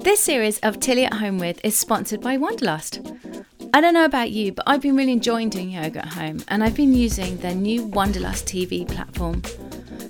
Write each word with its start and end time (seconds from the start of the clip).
This 0.00 0.20
series 0.20 0.58
of 0.60 0.80
Tilly 0.80 1.04
at 1.04 1.14
Home 1.14 1.38
With 1.38 1.60
is 1.64 1.76
sponsored 1.76 2.20
by 2.20 2.36
Wanderlust. 2.36 3.00
I 3.74 3.80
don't 3.80 3.94
know 3.94 4.04
about 4.04 4.30
you, 4.30 4.52
but 4.52 4.64
I've 4.66 4.80
been 4.80 4.96
really 4.96 5.12
enjoying 5.12 5.50
doing 5.50 5.70
yoga 5.70 5.98
at 6.00 6.12
home 6.14 6.42
and 6.48 6.62
I've 6.62 6.74
been 6.76 6.92
using 6.92 7.36
their 7.38 7.54
new 7.54 7.84
Wanderlust 7.84 8.46
TV 8.46 8.88
platform. 8.88 9.42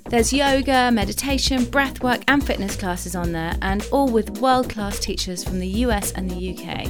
There's 0.09 0.31
yoga, 0.31 0.91
meditation, 0.91 1.63
breathwork, 1.63 2.23
and 2.27 2.45
fitness 2.45 2.75
classes 2.75 3.15
on 3.15 3.31
there, 3.33 3.57
and 3.61 3.85
all 3.91 4.09
with 4.09 4.39
world 4.39 4.69
class 4.69 4.99
teachers 4.99 5.43
from 5.43 5.59
the 5.59 5.67
US 5.67 6.11
and 6.13 6.29
the 6.29 6.55
UK. 6.55 6.87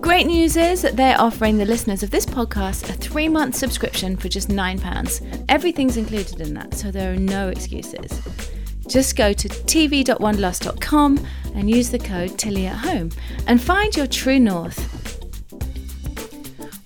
Great 0.00 0.26
news 0.26 0.56
is 0.58 0.82
that 0.82 0.96
they're 0.96 1.18
offering 1.18 1.56
the 1.56 1.64
listeners 1.64 2.02
of 2.02 2.10
this 2.10 2.26
podcast 2.26 2.90
a 2.90 2.92
three 2.92 3.28
month 3.28 3.54
subscription 3.54 4.16
for 4.16 4.28
just 4.28 4.48
£9. 4.48 5.44
Everything's 5.48 5.96
included 5.96 6.40
in 6.42 6.52
that, 6.52 6.74
so 6.74 6.90
there 6.90 7.12
are 7.14 7.16
no 7.16 7.48
excuses. 7.48 8.20
Just 8.88 9.16
go 9.16 9.32
to 9.32 9.48
tv.wanderlust.com 9.48 11.26
and 11.54 11.70
use 11.70 11.90
the 11.90 11.98
code 11.98 12.38
Tilly 12.38 12.66
at 12.66 12.76
Home 12.76 13.10
and 13.46 13.60
find 13.60 13.96
your 13.96 14.06
true 14.06 14.38
north. 14.38 14.90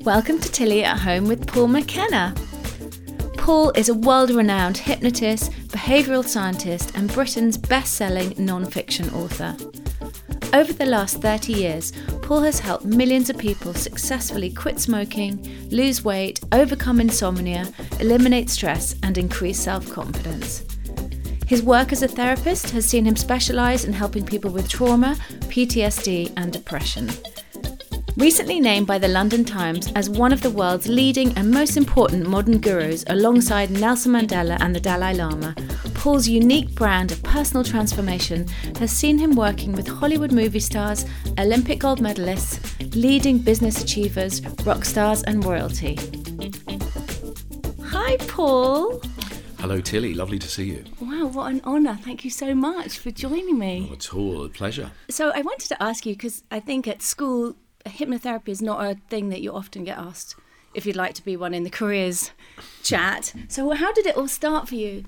Welcome 0.02 0.38
to 0.40 0.50
Tilly 0.50 0.84
at 0.84 1.00
Home 1.00 1.26
with 1.26 1.46
Paul 1.46 1.68
McKenna. 1.68 2.34
Paul 3.36 3.72
is 3.74 3.88
a 3.88 3.94
world 3.94 4.30
renowned 4.30 4.78
hypnotist, 4.78 5.50
behavioural 5.68 6.24
scientist, 6.24 6.92
and 6.94 7.12
Britain's 7.12 7.58
best 7.58 7.94
selling 7.94 8.34
non 8.38 8.64
fiction 8.64 9.10
author. 9.10 9.56
Over 10.54 10.72
the 10.72 10.86
last 10.86 11.20
30 11.20 11.52
years, 11.52 11.92
Paul 12.22 12.42
has 12.42 12.60
helped 12.60 12.84
millions 12.84 13.28
of 13.28 13.36
people 13.36 13.74
successfully 13.74 14.50
quit 14.50 14.78
smoking, 14.78 15.68
lose 15.70 16.04
weight, 16.04 16.40
overcome 16.52 17.00
insomnia, 17.00 17.66
eliminate 18.00 18.48
stress, 18.48 18.94
and 19.02 19.18
increase 19.18 19.58
self 19.58 19.90
confidence. 19.90 20.64
His 21.48 21.62
work 21.62 21.92
as 21.92 22.02
a 22.02 22.08
therapist 22.08 22.70
has 22.72 22.84
seen 22.84 23.06
him 23.06 23.16
specialise 23.16 23.86
in 23.86 23.94
helping 23.94 24.26
people 24.26 24.50
with 24.50 24.68
trauma, 24.68 25.16
PTSD, 25.48 26.34
and 26.36 26.52
depression. 26.52 27.08
Recently 28.18 28.60
named 28.60 28.86
by 28.86 28.98
the 28.98 29.08
London 29.08 29.46
Times 29.46 29.90
as 29.94 30.10
one 30.10 30.30
of 30.30 30.42
the 30.42 30.50
world's 30.50 30.88
leading 30.88 31.32
and 31.38 31.50
most 31.50 31.78
important 31.78 32.28
modern 32.28 32.58
gurus 32.58 33.02
alongside 33.06 33.70
Nelson 33.70 34.12
Mandela 34.12 34.58
and 34.60 34.76
the 34.76 34.80
Dalai 34.80 35.14
Lama, 35.14 35.54
Paul's 35.94 36.28
unique 36.28 36.74
brand 36.74 37.12
of 37.12 37.22
personal 37.22 37.64
transformation 37.64 38.46
has 38.78 38.92
seen 38.92 39.16
him 39.16 39.34
working 39.34 39.72
with 39.72 39.88
Hollywood 39.88 40.32
movie 40.32 40.60
stars, 40.60 41.06
Olympic 41.38 41.78
gold 41.78 42.00
medalists, 42.00 42.60
leading 42.94 43.38
business 43.38 43.82
achievers, 43.82 44.44
rock 44.66 44.84
stars, 44.84 45.22
and 45.22 45.42
royalty. 45.46 45.96
Hi, 47.84 48.18
Paul. 48.26 49.00
Hello, 49.58 49.80
Tilly. 49.80 50.14
Lovely 50.14 50.38
to 50.38 50.48
see 50.48 50.66
you. 50.66 50.84
Wow, 51.00 51.26
what 51.26 51.50
an 51.50 51.60
honour. 51.64 51.96
Thank 51.96 52.24
you 52.24 52.30
so 52.30 52.54
much 52.54 52.96
for 52.98 53.10
joining 53.10 53.58
me. 53.58 53.80
Not 53.80 53.92
at 53.92 54.14
all. 54.14 54.44
A 54.44 54.48
pleasure. 54.48 54.92
So, 55.10 55.32
I 55.34 55.42
wanted 55.42 55.66
to 55.68 55.82
ask 55.82 56.06
you 56.06 56.14
because 56.14 56.44
I 56.48 56.60
think 56.60 56.86
at 56.86 57.02
school, 57.02 57.56
hypnotherapy 57.84 58.50
is 58.50 58.62
not 58.62 58.80
a 58.84 58.94
thing 59.10 59.30
that 59.30 59.40
you 59.40 59.52
often 59.52 59.82
get 59.82 59.98
asked 59.98 60.36
if 60.74 60.86
you'd 60.86 60.94
like 60.94 61.14
to 61.14 61.24
be 61.24 61.36
one 61.36 61.54
in 61.54 61.64
the 61.64 61.70
careers 61.70 62.30
chat. 62.84 63.34
So, 63.48 63.68
how 63.72 63.92
did 63.92 64.06
it 64.06 64.16
all 64.16 64.28
start 64.28 64.68
for 64.68 64.76
you? 64.76 65.06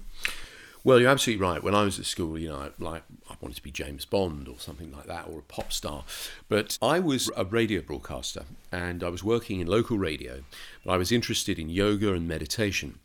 Well, 0.82 0.98
you're 0.98 1.10
absolutely 1.10 1.46
right. 1.46 1.62
When 1.62 1.74
I 1.76 1.84
was 1.84 2.00
at 2.00 2.06
school, 2.06 2.36
you 2.36 2.48
know, 2.48 2.56
I, 2.56 2.70
like 2.78 3.02
I 3.28 3.36
wanted 3.40 3.54
to 3.54 3.62
be 3.62 3.70
James 3.70 4.04
Bond 4.04 4.48
or 4.48 4.58
something 4.58 4.90
like 4.90 5.06
that, 5.06 5.28
or 5.28 5.38
a 5.38 5.42
pop 5.42 5.72
star. 5.72 6.04
But 6.48 6.76
I 6.82 6.98
was 6.98 7.30
a 7.36 7.44
radio 7.44 7.82
broadcaster, 7.82 8.46
and 8.72 9.04
I 9.04 9.10
was 9.10 9.22
working 9.22 9.60
in 9.60 9.68
local 9.68 9.96
radio. 9.96 10.42
But 10.84 10.92
I 10.92 10.96
was 10.96 11.12
interested 11.12 11.56
in 11.56 11.68
yoga 11.68 12.14
and 12.14 12.26
meditation. 12.26 12.98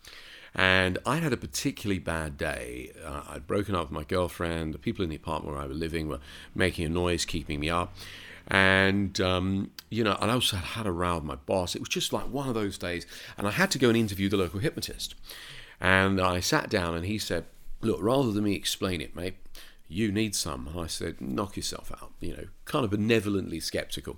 And 0.56 0.98
I 1.06 1.18
had 1.18 1.34
a 1.34 1.38
particularly 1.38 2.00
bad 2.00 2.38
day. 2.38 2.92
Uh, 3.04 3.24
I'd 3.28 3.46
broken 3.46 3.76
up 3.76 3.84
with 3.84 3.92
my 3.92 4.06
girlfriend. 4.06 4.74
The 4.74 4.78
people 4.78 5.04
in 5.04 5.10
the 5.10 5.18
apartment 5.18 5.54
where 5.54 5.62
I 5.62 5.68
was 5.68 5.78
living 5.78 6.08
were 6.08 6.22
making 6.56 6.86
a 6.86 6.90
noise, 6.90 7.26
keeping 7.26 7.60
me 7.60 7.70
up. 7.70 7.94
And, 8.48 9.20
um, 9.20 9.72
you 9.90 10.04
know, 10.04 10.18
and 10.22 10.32
I 10.32 10.36
also 10.36 10.56
had 10.56 10.88
a 10.88 10.92
row 10.92 11.16
with 11.16 11.26
my 11.26 11.36
boss. 11.36 11.76
It 11.76 11.80
was 11.80 11.90
just 11.90 12.14
like 12.14 12.26
one 12.26 12.48
of 12.48 12.54
those 12.54 12.78
days. 12.78 13.06
And 13.38 13.48
I 13.48 13.52
had 13.52 13.70
to 13.72 13.78
go 13.78 13.90
and 13.90 13.98
interview 13.98 14.30
the 14.30 14.38
local 14.38 14.62
hypnotist. 14.62 15.14
And 15.82 16.22
I 16.22 16.40
sat 16.40 16.70
down 16.70 16.96
and 16.96 17.06
he 17.06 17.18
said, 17.18 17.46
Look, 17.82 18.02
rather 18.02 18.32
than 18.32 18.46
me 18.46 18.56
explain 18.56 19.02
it, 19.02 19.16
mate, 19.16 19.36
you 19.88 20.12
need 20.12 20.36
some. 20.36 20.68
And 20.68 20.80
I 20.80 20.88
said, 20.88 21.22
knock 21.22 21.56
yourself 21.56 21.92
out, 21.92 22.14
you 22.20 22.36
know, 22.36 22.46
kind 22.66 22.84
of 22.84 22.92
benevolently 22.92 23.60
skeptical. 23.60 24.18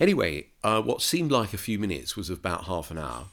Anyway, 0.00 0.46
uh, 0.62 0.80
what 0.80 1.02
seemed 1.02 1.30
like 1.30 1.52
a 1.52 1.58
few 1.58 1.78
minutes 1.78 2.16
was 2.16 2.30
about 2.30 2.64
half 2.64 2.90
an 2.90 2.98
hour. 2.98 3.26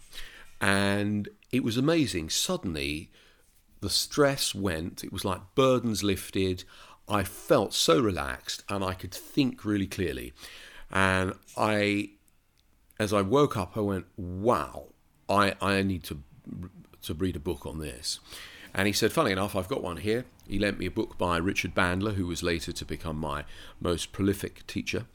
And 0.62 1.28
it 1.52 1.64
was 1.64 1.76
amazing. 1.76 2.30
Suddenly, 2.30 3.12
the 3.82 3.90
stress 3.90 4.56
went. 4.56 5.04
It 5.04 5.12
was 5.12 5.26
like 5.26 5.42
burdens 5.56 6.04
lifted. 6.04 6.64
I 7.10 7.24
felt 7.24 7.74
so 7.74 8.00
relaxed 8.00 8.64
and 8.70 8.84
I 8.84 8.94
could 8.94 9.14
think 9.14 9.66
really 9.66 9.88
clearly. 9.88 10.34
And 10.92 11.34
I, 11.58 12.12
as 13.00 13.12
I 13.12 13.22
woke 13.22 13.58
up, 13.58 13.76
I 13.76 13.82
went, 13.82 14.06
wow, 14.16 14.86
I, 15.28 15.56
I 15.60 15.82
need 15.82 16.04
to, 16.04 16.22
to 17.02 17.14
read 17.16 17.36
a 17.36 17.40
book 17.40 17.66
on 17.66 17.80
this. 17.80 18.20
And 18.74 18.88
he 18.88 18.94
said, 18.94 19.12
funny 19.12 19.32
enough, 19.32 19.56
I've 19.56 19.68
got 19.68 19.84
one 19.84 19.98
here. 19.98 20.26
He 20.48 20.60
lent 20.60 20.80
me 20.80 20.86
a 20.86 20.92
book 20.92 21.18
by 21.18 21.38
Richard 21.38 21.74
Bandler, 21.74 22.14
who 22.14 22.28
was 22.28 22.44
later 22.44 22.72
to 22.72 22.86
become 22.86 23.18
my 23.18 23.46
most 23.80 24.12
prolific 24.12 24.66
teacher. 24.68 25.06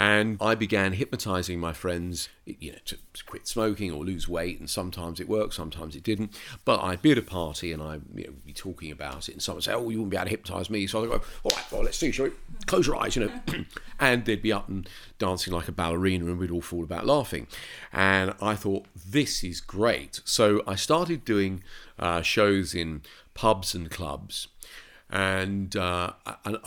And 0.00 0.38
I 0.40 0.54
began 0.54 0.94
hypnotizing 0.94 1.60
my 1.60 1.74
friends, 1.74 2.30
you 2.46 2.72
know, 2.72 2.78
to 2.86 2.96
quit 3.26 3.46
smoking 3.46 3.92
or 3.92 4.02
lose 4.02 4.26
weight. 4.26 4.58
And 4.58 4.70
sometimes 4.70 5.20
it 5.20 5.28
worked, 5.28 5.52
sometimes 5.52 5.94
it 5.94 6.02
didn't. 6.02 6.34
But 6.64 6.80
I'd 6.82 7.02
be 7.02 7.10
at 7.10 7.18
a 7.18 7.22
party 7.22 7.70
and 7.70 7.82
I'd 7.82 8.00
you 8.14 8.24
know, 8.24 8.32
be 8.46 8.54
talking 8.54 8.90
about 8.90 9.28
it, 9.28 9.32
and 9.32 9.42
someone 9.42 9.56
would 9.58 9.64
say, 9.64 9.74
"Oh, 9.74 9.90
you 9.90 9.98
wouldn't 9.98 10.08
be 10.08 10.16
able 10.16 10.24
to 10.24 10.30
hypnotize 10.30 10.70
me." 10.70 10.86
So 10.86 11.02
I'd 11.02 11.10
go, 11.10 11.20
"All 11.44 11.50
right, 11.54 11.70
well, 11.70 11.82
let's 11.82 11.98
see. 11.98 12.12
Shall 12.12 12.24
we 12.28 12.32
close 12.64 12.86
your 12.86 12.96
eyes?" 12.96 13.14
You 13.14 13.26
know, 13.26 13.64
and 14.00 14.24
they'd 14.24 14.40
be 14.40 14.54
up 14.54 14.70
and 14.70 14.88
dancing 15.18 15.52
like 15.52 15.68
a 15.68 15.72
ballerina, 15.72 16.24
and 16.24 16.38
we'd 16.38 16.50
all 16.50 16.62
fall 16.62 16.82
about 16.82 17.04
laughing. 17.04 17.46
And 17.92 18.32
I 18.40 18.54
thought, 18.54 18.86
"This 18.96 19.44
is 19.44 19.60
great." 19.60 20.22
So 20.24 20.62
I 20.66 20.76
started 20.76 21.26
doing 21.26 21.62
uh, 21.98 22.22
shows 22.22 22.74
in 22.74 23.02
pubs 23.34 23.74
and 23.74 23.90
clubs 23.90 24.48
and 25.10 25.74
uh, 25.76 26.12
and, 26.44 26.58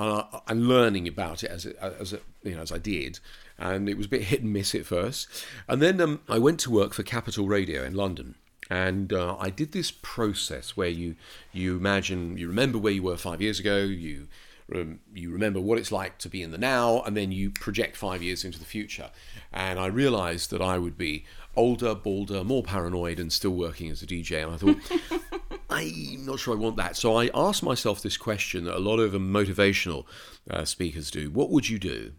and, 0.48 0.68
learning 0.68 1.08
about 1.08 1.44
it 1.44 1.50
as 1.50 1.66
it, 1.66 1.78
as 1.78 2.14
it, 2.14 2.24
you 2.44 2.56
know 2.56 2.62
as 2.62 2.72
I 2.72 2.78
did, 2.78 3.20
and 3.58 3.88
it 3.88 3.98
was 3.98 4.08
a 4.08 4.10
bit 4.10 4.24
hit 4.24 4.42
and 4.42 4.52
miss 4.52 4.76
at 4.76 4.86
first, 4.86 5.28
and 5.68 5.82
then 5.82 6.02
um, 6.02 6.22
I 6.28 6.40
went 6.40 6.60
to 6.62 6.72
work 6.72 6.94
for 6.94 7.04
Capital 7.04 7.48
Radio 7.48 7.84
in 7.84 7.96
London. 7.96 8.36
And 8.70 9.12
uh, 9.12 9.36
I 9.40 9.50
did 9.50 9.74
this 9.74 9.92
process 9.92 10.76
where 10.78 10.90
you 10.90 11.16
you 11.52 11.78
imagine 11.78 12.38
you 12.38 12.48
remember 12.48 12.78
where 12.78 12.94
you 12.94 13.04
were 13.04 13.18
five 13.18 13.42
years 13.42 13.60
ago, 13.60 13.80
you 13.80 14.28
um, 14.74 15.00
you 15.14 15.32
remember 15.32 15.60
what 15.60 15.78
it's 15.78 15.92
like 15.92 16.18
to 16.20 16.30
be 16.30 16.42
in 16.42 16.52
the 16.52 16.58
now, 16.58 17.02
and 17.02 17.16
then 17.16 17.32
you 17.32 17.52
project 17.52 17.96
five 17.96 18.24
years 18.24 18.44
into 18.44 18.60
the 18.60 18.66
future. 18.66 19.12
And 19.52 19.80
I 19.80 19.88
realised 19.88 20.50
that 20.52 20.62
I 20.62 20.78
would 20.78 20.98
be 20.98 21.26
older, 21.56 21.94
balder, 21.94 22.44
more 22.44 22.64
paranoid, 22.64 23.20
and 23.20 23.32
still 23.32 23.52
working 23.52 23.90
as 23.90 24.02
a 24.02 24.08
DJ. 24.08 24.44
And 24.44 24.54
I 24.54 24.58
thought, 24.58 25.42
I'm 25.74 26.26
not 26.26 26.40
sure 26.40 26.54
I 26.54 26.58
want 26.58 26.78
that. 26.78 26.96
So 26.96 27.18
I 27.18 27.32
asked 27.34 27.64
myself 27.64 28.02
this 28.02 28.16
question 28.16 28.66
that 28.66 28.78
a 28.78 28.80
lot 28.80 29.00
of 29.00 29.14
motivational 29.14 30.06
uh, 30.50 30.66
speakers 30.66 31.10
do 31.10 31.32
What 31.32 31.50
would 31.50 31.68
you 31.68 31.80
do 31.80 32.14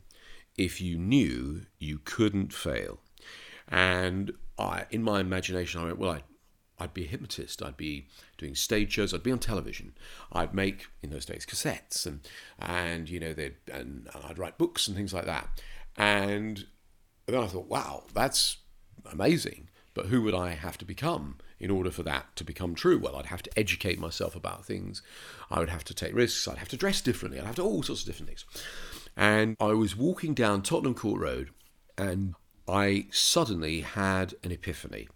if 0.56 0.80
you 0.80 0.98
knew 0.98 1.62
you 1.78 2.00
couldn't 2.04 2.52
fail? 2.52 2.98
And 3.68 4.32
I, 4.58 4.86
in 4.90 5.02
my 5.02 5.20
imagination, 5.20 5.80
I 5.80 5.84
went, 5.84 5.98
Well, 5.98 6.10
I'd, 6.10 6.24
I'd 6.80 6.94
be 6.94 7.04
a 7.04 7.08
hypnotist. 7.08 7.62
I'd 7.62 7.76
be 7.76 8.08
doing 8.38 8.56
stage 8.56 8.92
shows. 8.92 9.14
I'd 9.14 9.22
be 9.22 9.30
on 9.30 9.38
television. 9.38 9.94
I'd 10.32 10.52
make, 10.52 10.86
in 11.02 11.10
those 11.10 11.24
days, 11.24 11.46
cassettes. 11.46 12.06
And, 12.06 12.20
and 12.58 13.08
you 13.08 13.20
know, 13.20 13.32
they'd, 13.32 13.54
and 13.72 14.08
I'd 14.28 14.38
write 14.38 14.58
books 14.58 14.88
and 14.88 14.96
things 14.96 15.14
like 15.14 15.26
that. 15.26 15.62
And 15.96 16.66
then 17.26 17.40
I 17.40 17.46
thought, 17.46 17.68
wow, 17.68 18.02
that's 18.12 18.56
amazing. 19.10 19.68
But 19.94 20.06
who 20.06 20.22
would 20.22 20.34
I 20.34 20.50
have 20.50 20.76
to 20.78 20.84
become 20.84 21.36
in 21.60 21.70
order 21.70 21.90
for 21.90 22.02
that 22.02 22.34
to 22.36 22.44
become 22.44 22.74
true? 22.74 22.98
Well, 22.98 23.16
I'd 23.16 23.26
have 23.26 23.42
to 23.42 23.58
educate 23.58 23.98
myself 23.98 24.34
about 24.34 24.64
things. 24.64 25.02
I 25.50 25.60
would 25.60 25.70
have 25.70 25.84
to 25.84 25.94
take 25.94 26.14
risks. 26.14 26.46
I'd 26.48 26.58
have 26.58 26.68
to 26.68 26.76
dress 26.76 27.00
differently. 27.00 27.40
I'd 27.40 27.46
have 27.46 27.56
to 27.56 27.62
all 27.62 27.82
sorts 27.82 28.02
of 28.02 28.06
different 28.06 28.28
things. 28.28 28.44
And 29.16 29.56
I 29.60 29.72
was 29.72 29.96
walking 29.96 30.34
down 30.34 30.62
Tottenham 30.62 30.94
Court 30.94 31.20
Road 31.20 31.50
and 31.96 32.34
I 32.68 33.06
suddenly 33.10 33.82
had 33.82 34.34
an 34.42 34.50
epiphany. 34.50 35.08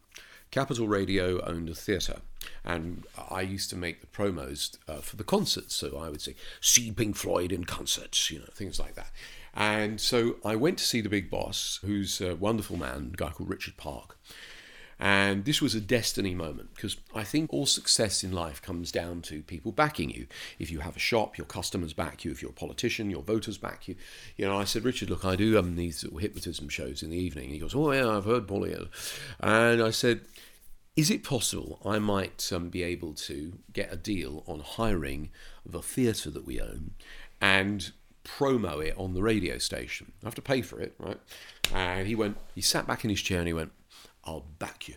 Capital 0.51 0.89
Radio 0.89 1.45
owned 1.45 1.69
a 1.69 1.75
theatre, 1.75 2.21
and 2.65 3.05
I 3.31 3.43
used 3.43 3.69
to 3.71 3.77
make 3.77 4.01
the 4.01 4.07
promos 4.07 4.79
uh, 4.89 4.97
for 4.97 5.17
the 5.17 5.25
concerts. 5.25 5.75
So 5.75 5.99
I 5.99 6.09
would 6.09 6.23
say, 6.23 6.35
see 6.61 6.91
Pink 6.91 7.17
Floyd 7.17 7.53
in 7.53 7.65
concerts, 7.65 8.31
you 8.31 8.39
know, 8.39 8.47
things 8.53 8.79
like 8.79 8.95
that. 8.95 9.11
And 9.55 10.01
so 10.01 10.37
I 10.45 10.57
went 10.57 10.79
to 10.79 10.85
see 10.85 11.01
the 11.01 11.09
big 11.09 11.31
boss, 11.31 11.81
who's 11.85 12.21
a 12.21 12.35
wonderful 12.35 12.77
man, 12.77 13.11
a 13.13 13.17
guy 13.17 13.31
called 13.31 13.51
Richard 13.51 13.77
Park. 13.77 14.19
And 15.01 15.45
this 15.45 15.63
was 15.63 15.75
a 15.75 15.81
destiny 15.81 16.35
moment 16.35 16.75
because 16.75 16.97
I 17.15 17.23
think 17.23 17.53
all 17.53 17.67
success 17.67 18.25
in 18.25 18.33
life 18.33 18.61
comes 18.61 18.91
down 18.91 19.23
to 19.23 19.43
people 19.43 19.71
backing 19.71 20.11
you. 20.11 20.27
If 20.59 20.71
you 20.71 20.81
have 20.81 20.97
a 20.97 21.01
shop, 21.01 21.39
your 21.39 21.47
customers 21.47 21.93
back 21.93 22.25
you. 22.25 22.33
If 22.33 22.43
you're 22.43 22.51
a 22.51 22.55
politician, 22.55 23.11
your 23.11 23.23
voters 23.23 23.59
back 23.59 23.87
you. 23.87 23.95
You 24.37 24.47
know, 24.47 24.59
I 24.59 24.65
said, 24.65 24.85
Richard, 24.85 25.11
look, 25.11 25.25
I 25.25 25.37
do 25.37 25.57
um, 25.57 25.77
these 25.77 26.05
hypnotism 26.19 26.69
shows 26.69 27.03
in 27.03 27.11
the 27.11 27.17
evening. 27.17 27.45
And 27.45 27.55
he 27.55 27.61
goes, 27.61 27.75
Oh, 27.75 27.93
yeah, 27.93 28.09
I've 28.09 28.25
heard 28.25 28.49
Paulie. 28.49 28.89
And 29.41 29.83
I 29.83 29.91
said, 29.91 30.23
Is 30.97 31.11
it 31.11 31.23
possible 31.23 31.81
I 31.85 32.01
might 32.01 32.51
um, 32.53 32.69
be 32.69 32.83
able 32.83 33.15
to 33.15 33.59
get 33.73 33.93
a 33.93 33.97
deal 33.97 34.43
on 34.49 34.61
hiring 34.61 35.31
the 35.65 35.83
theatre 35.83 36.31
that 36.31 36.47
we 36.47 36.61
own 36.61 36.93
and 37.41 37.93
promo 38.25 38.85
it 38.85 38.95
on 38.99 39.15
the 39.15 39.23
radio 39.23 39.59
station. 39.59 40.13
I 40.23 40.27
have 40.27 40.35
to 40.35 40.43
pay 40.43 40.63
for 40.63 40.81
it, 40.81 40.95
right? 40.99 41.19
And 41.73 42.07
he 42.07 42.15
went, 42.15 42.37
he 42.55 42.61
sat 42.61 42.87
back 42.87 43.05
in 43.05 43.11
his 43.11 43.23
chair 43.23 43.39
and 43.39 43.47
he 43.47 43.55
went, 43.55 43.73
I'll 44.29 44.45
back 44.59 44.89
you. 44.89 44.97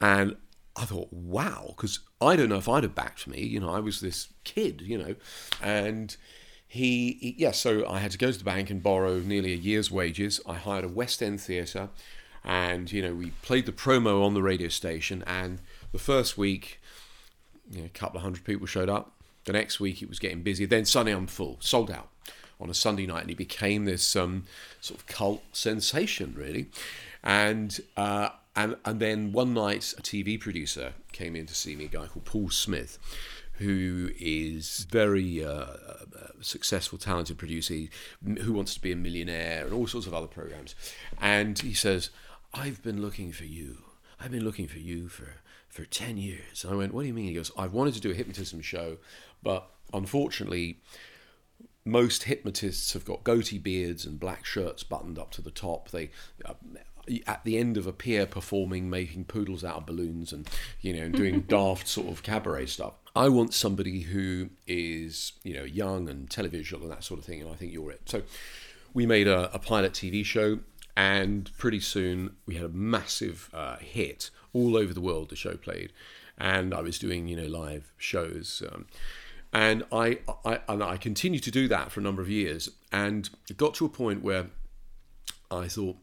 And 0.00 0.36
I 0.76 0.84
thought, 0.84 1.12
wow, 1.12 1.66
because 1.68 2.00
I 2.20 2.36
don't 2.36 2.48
know 2.48 2.56
if 2.56 2.68
I'd 2.68 2.82
have 2.82 2.94
backed 2.94 3.26
me. 3.26 3.42
You 3.42 3.60
know, 3.60 3.70
I 3.70 3.80
was 3.80 4.00
this 4.00 4.28
kid, 4.44 4.80
you 4.80 4.98
know, 4.98 5.14
and 5.62 6.16
he, 6.66 7.18
he 7.20 7.34
yeah. 7.38 7.52
So 7.52 7.86
I 7.88 7.98
had 7.98 8.10
to 8.12 8.18
go 8.18 8.32
to 8.32 8.38
the 8.38 8.44
bank 8.44 8.70
and 8.70 8.82
borrow 8.82 9.18
nearly 9.20 9.52
a 9.52 9.56
year's 9.56 9.90
wages. 9.90 10.40
I 10.46 10.54
hired 10.54 10.84
a 10.84 10.88
West 10.88 11.22
End 11.22 11.40
theatre, 11.40 11.90
and 12.44 12.90
you 12.90 13.02
know, 13.02 13.14
we 13.14 13.30
played 13.42 13.66
the 13.66 13.72
promo 13.72 14.24
on 14.24 14.34
the 14.34 14.42
radio 14.42 14.68
station. 14.68 15.22
And 15.26 15.60
the 15.92 15.98
first 15.98 16.36
week, 16.36 16.80
you 17.70 17.80
know, 17.80 17.86
a 17.86 17.90
couple 17.90 18.18
of 18.18 18.22
hundred 18.22 18.44
people 18.44 18.66
showed 18.66 18.88
up. 18.88 19.12
The 19.44 19.52
next 19.52 19.80
week, 19.80 20.02
it 20.02 20.08
was 20.08 20.18
getting 20.18 20.42
busy. 20.42 20.66
Then 20.66 20.84
suddenly, 20.84 21.12
I'm 21.12 21.26
full, 21.26 21.56
sold 21.60 21.90
out 21.90 22.08
on 22.60 22.68
a 22.68 22.74
Sunday 22.74 23.06
night, 23.06 23.22
and 23.22 23.30
he 23.30 23.34
became 23.34 23.84
this 23.84 24.14
um, 24.16 24.44
sort 24.80 25.00
of 25.00 25.06
cult 25.06 25.42
sensation, 25.52 26.34
really. 26.36 26.70
And 27.22 27.80
uh, 27.96 28.30
and 28.56 28.76
and 28.84 29.00
then 29.00 29.32
one 29.32 29.54
night, 29.54 29.94
a 29.98 30.02
TV 30.02 30.40
producer 30.40 30.94
came 31.12 31.36
in 31.36 31.46
to 31.46 31.54
see 31.54 31.76
me, 31.76 31.84
a 31.84 31.88
guy 31.88 32.06
called 32.06 32.24
Paul 32.24 32.50
Smith, 32.50 32.98
who 33.54 34.10
is 34.18 34.86
very 34.90 35.44
uh, 35.44 35.50
uh, 35.50 35.76
successful, 36.40 36.98
talented 36.98 37.38
producer, 37.38 37.74
who 38.42 38.52
wants 38.52 38.74
to 38.74 38.80
be 38.80 38.92
a 38.92 38.96
millionaire, 38.96 39.64
and 39.64 39.72
all 39.72 39.86
sorts 39.86 40.06
of 40.06 40.14
other 40.14 40.26
programs. 40.26 40.74
And 41.20 41.58
he 41.58 41.74
says, 41.74 42.10
"I've 42.52 42.82
been 42.82 43.00
looking 43.00 43.32
for 43.32 43.44
you. 43.44 43.84
I've 44.18 44.30
been 44.32 44.44
looking 44.44 44.68
for 44.68 44.78
you 44.78 45.08
for." 45.08 45.34
For 45.68 45.84
10 45.84 46.16
years. 46.16 46.64
And 46.64 46.72
I 46.72 46.76
went, 46.76 46.92
What 46.92 47.02
do 47.02 47.06
you 47.06 47.14
mean? 47.14 47.26
He 47.26 47.34
goes, 47.34 47.52
I've 47.56 47.72
wanted 47.72 47.94
to 47.94 48.00
do 48.00 48.10
a 48.10 48.14
hypnotism 48.14 48.60
show, 48.60 48.96
but 49.40 49.70
unfortunately, 49.94 50.80
most 51.84 52.24
hypnotists 52.24 52.92
have 52.92 53.04
got 53.04 53.24
goatee 53.24 53.58
beards 53.58 54.04
and 54.04 54.20
black 54.20 54.44
shirts 54.44 54.82
buttoned 54.82 55.18
up 55.18 55.30
to 55.32 55.42
the 55.42 55.50
top. 55.50 55.90
They 55.90 56.10
uh, 56.44 56.54
at 57.26 57.44
the 57.44 57.58
end 57.58 57.76
of 57.76 57.86
a 57.86 57.92
pier 57.92 58.26
performing, 58.26 58.88
making 58.88 59.24
poodles 59.24 59.64
out 59.64 59.76
of 59.76 59.86
balloons 59.86 60.32
and 60.32 60.48
you 60.80 60.92
know 60.92 61.08
doing 61.08 61.40
daft 61.48 61.88
sort 61.88 62.08
of 62.08 62.22
cabaret 62.22 62.66
stuff. 62.66 62.94
I 63.14 63.28
want 63.28 63.54
somebody 63.54 64.00
who 64.00 64.50
is 64.66 65.32
you 65.42 65.54
know 65.54 65.64
young 65.64 66.08
and 66.08 66.28
televisual 66.28 66.82
and 66.82 66.90
that 66.90 67.04
sort 67.04 67.20
of 67.20 67.26
thing, 67.26 67.40
and 67.40 67.50
I 67.50 67.54
think 67.54 67.72
you're 67.72 67.90
it. 67.90 68.02
So 68.06 68.22
we 68.94 69.06
made 69.06 69.28
a, 69.28 69.52
a 69.54 69.58
pilot 69.58 69.92
TV 69.92 70.24
show, 70.24 70.60
and 70.96 71.50
pretty 71.58 71.80
soon 71.80 72.36
we 72.46 72.54
had 72.54 72.64
a 72.64 72.70
massive 72.70 73.50
uh, 73.52 73.76
hit 73.76 74.30
all 74.52 74.76
over 74.76 74.92
the 74.92 75.00
world. 75.00 75.30
The 75.30 75.36
show 75.36 75.56
played, 75.56 75.92
and 76.38 76.72
I 76.72 76.80
was 76.80 76.98
doing 76.98 77.28
you 77.28 77.36
know 77.36 77.48
live 77.48 77.92
shows. 77.98 78.62
Um, 78.70 78.86
and 79.52 79.82
I, 79.90 80.20
I 80.44 80.60
and 80.68 80.82
I 80.82 80.96
continued 80.96 81.42
to 81.42 81.50
do 81.50 81.66
that 81.68 81.90
for 81.90 81.98
a 81.98 82.02
number 82.02 82.22
of 82.22 82.28
years, 82.28 82.70
and 82.92 83.28
it 83.48 83.56
got 83.56 83.74
to 83.74 83.84
a 83.84 83.88
point 83.88 84.22
where 84.22 84.46
I 85.50 85.66
thought, 85.66 85.96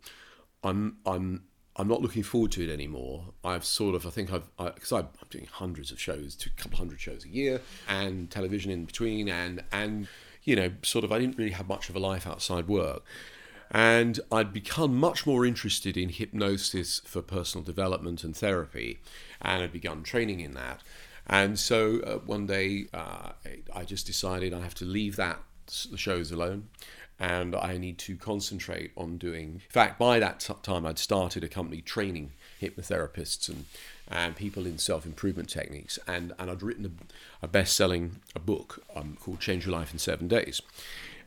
I'm 0.67 0.97
I'm 1.05 1.43
I'm 1.77 1.87
not 1.87 2.01
looking 2.01 2.23
forward 2.23 2.51
to 2.53 2.63
it 2.63 2.73
anymore. 2.73 3.33
I've 3.43 3.63
sort 3.63 3.93
of, 3.93 4.05
I 4.07 4.09
think 4.09 4.33
I've, 4.33 4.49
because 4.57 4.91
I, 4.91 4.99
am 5.01 5.07
doing 5.29 5.47
hundreds 5.51 5.91
of 5.91 6.01
shows, 6.01 6.35
a 6.43 6.61
couple 6.61 6.79
hundred 6.79 6.99
shows 6.99 7.23
a 7.23 7.29
year, 7.29 7.61
and 7.87 8.31
television 8.31 8.71
in 8.71 8.85
between, 8.85 9.29
and 9.29 9.63
and 9.71 10.07
you 10.43 10.55
know, 10.55 10.71
sort 10.81 11.05
of, 11.05 11.11
I 11.11 11.19
didn't 11.19 11.37
really 11.37 11.51
have 11.51 11.67
much 11.67 11.89
of 11.89 11.95
a 11.95 11.99
life 11.99 12.25
outside 12.25 12.67
work, 12.67 13.03
and 13.69 14.19
I'd 14.31 14.53
become 14.53 14.95
much 14.95 15.27
more 15.27 15.45
interested 15.45 15.97
in 15.97 16.09
hypnosis 16.09 16.99
for 17.05 17.21
personal 17.21 17.63
development 17.63 18.23
and 18.23 18.35
therapy, 18.35 18.99
and 19.39 19.61
I'd 19.61 19.73
begun 19.73 20.01
training 20.01 20.39
in 20.39 20.53
that, 20.53 20.81
and 21.27 21.59
so 21.59 21.99
uh, 21.99 22.17
one 22.17 22.47
day 22.47 22.87
uh, 22.91 23.33
I 23.75 23.83
just 23.83 24.07
decided 24.07 24.51
I 24.51 24.61
have 24.61 24.75
to 24.75 24.85
leave 24.85 25.15
that 25.17 25.39
the 25.91 25.97
shows 25.97 26.31
alone 26.31 26.69
and 27.19 27.55
I 27.55 27.77
need 27.77 27.97
to 27.99 28.15
concentrate 28.15 28.91
on 28.95 29.17
doing. 29.17 29.53
In 29.53 29.61
fact, 29.69 29.97
by 29.97 30.19
that 30.19 30.39
t- 30.39 30.53
time, 30.61 30.85
I'd 30.85 30.99
started 30.99 31.43
a 31.43 31.47
company 31.47 31.81
training 31.81 32.31
hypnotherapists 32.61 33.49
and 33.49 33.65
and 34.09 34.35
people 34.35 34.65
in 34.65 34.77
self 34.77 35.05
improvement 35.05 35.49
techniques, 35.49 35.99
and 36.07 36.33
and 36.39 36.49
I'd 36.49 36.63
written 36.63 36.85
a, 36.85 37.45
a 37.45 37.47
best 37.47 37.75
selling 37.75 38.17
a 38.35 38.39
book 38.39 38.83
um, 38.95 39.17
called 39.19 39.39
Change 39.39 39.65
Your 39.65 39.75
Life 39.75 39.93
in 39.93 39.99
Seven 39.99 40.27
Days, 40.27 40.61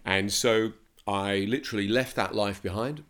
and 0.04 0.32
so 0.32 0.72
I 1.06 1.46
literally 1.48 1.88
left 1.88 2.16
that 2.16 2.34
life 2.34 2.62
behind, 2.62 3.02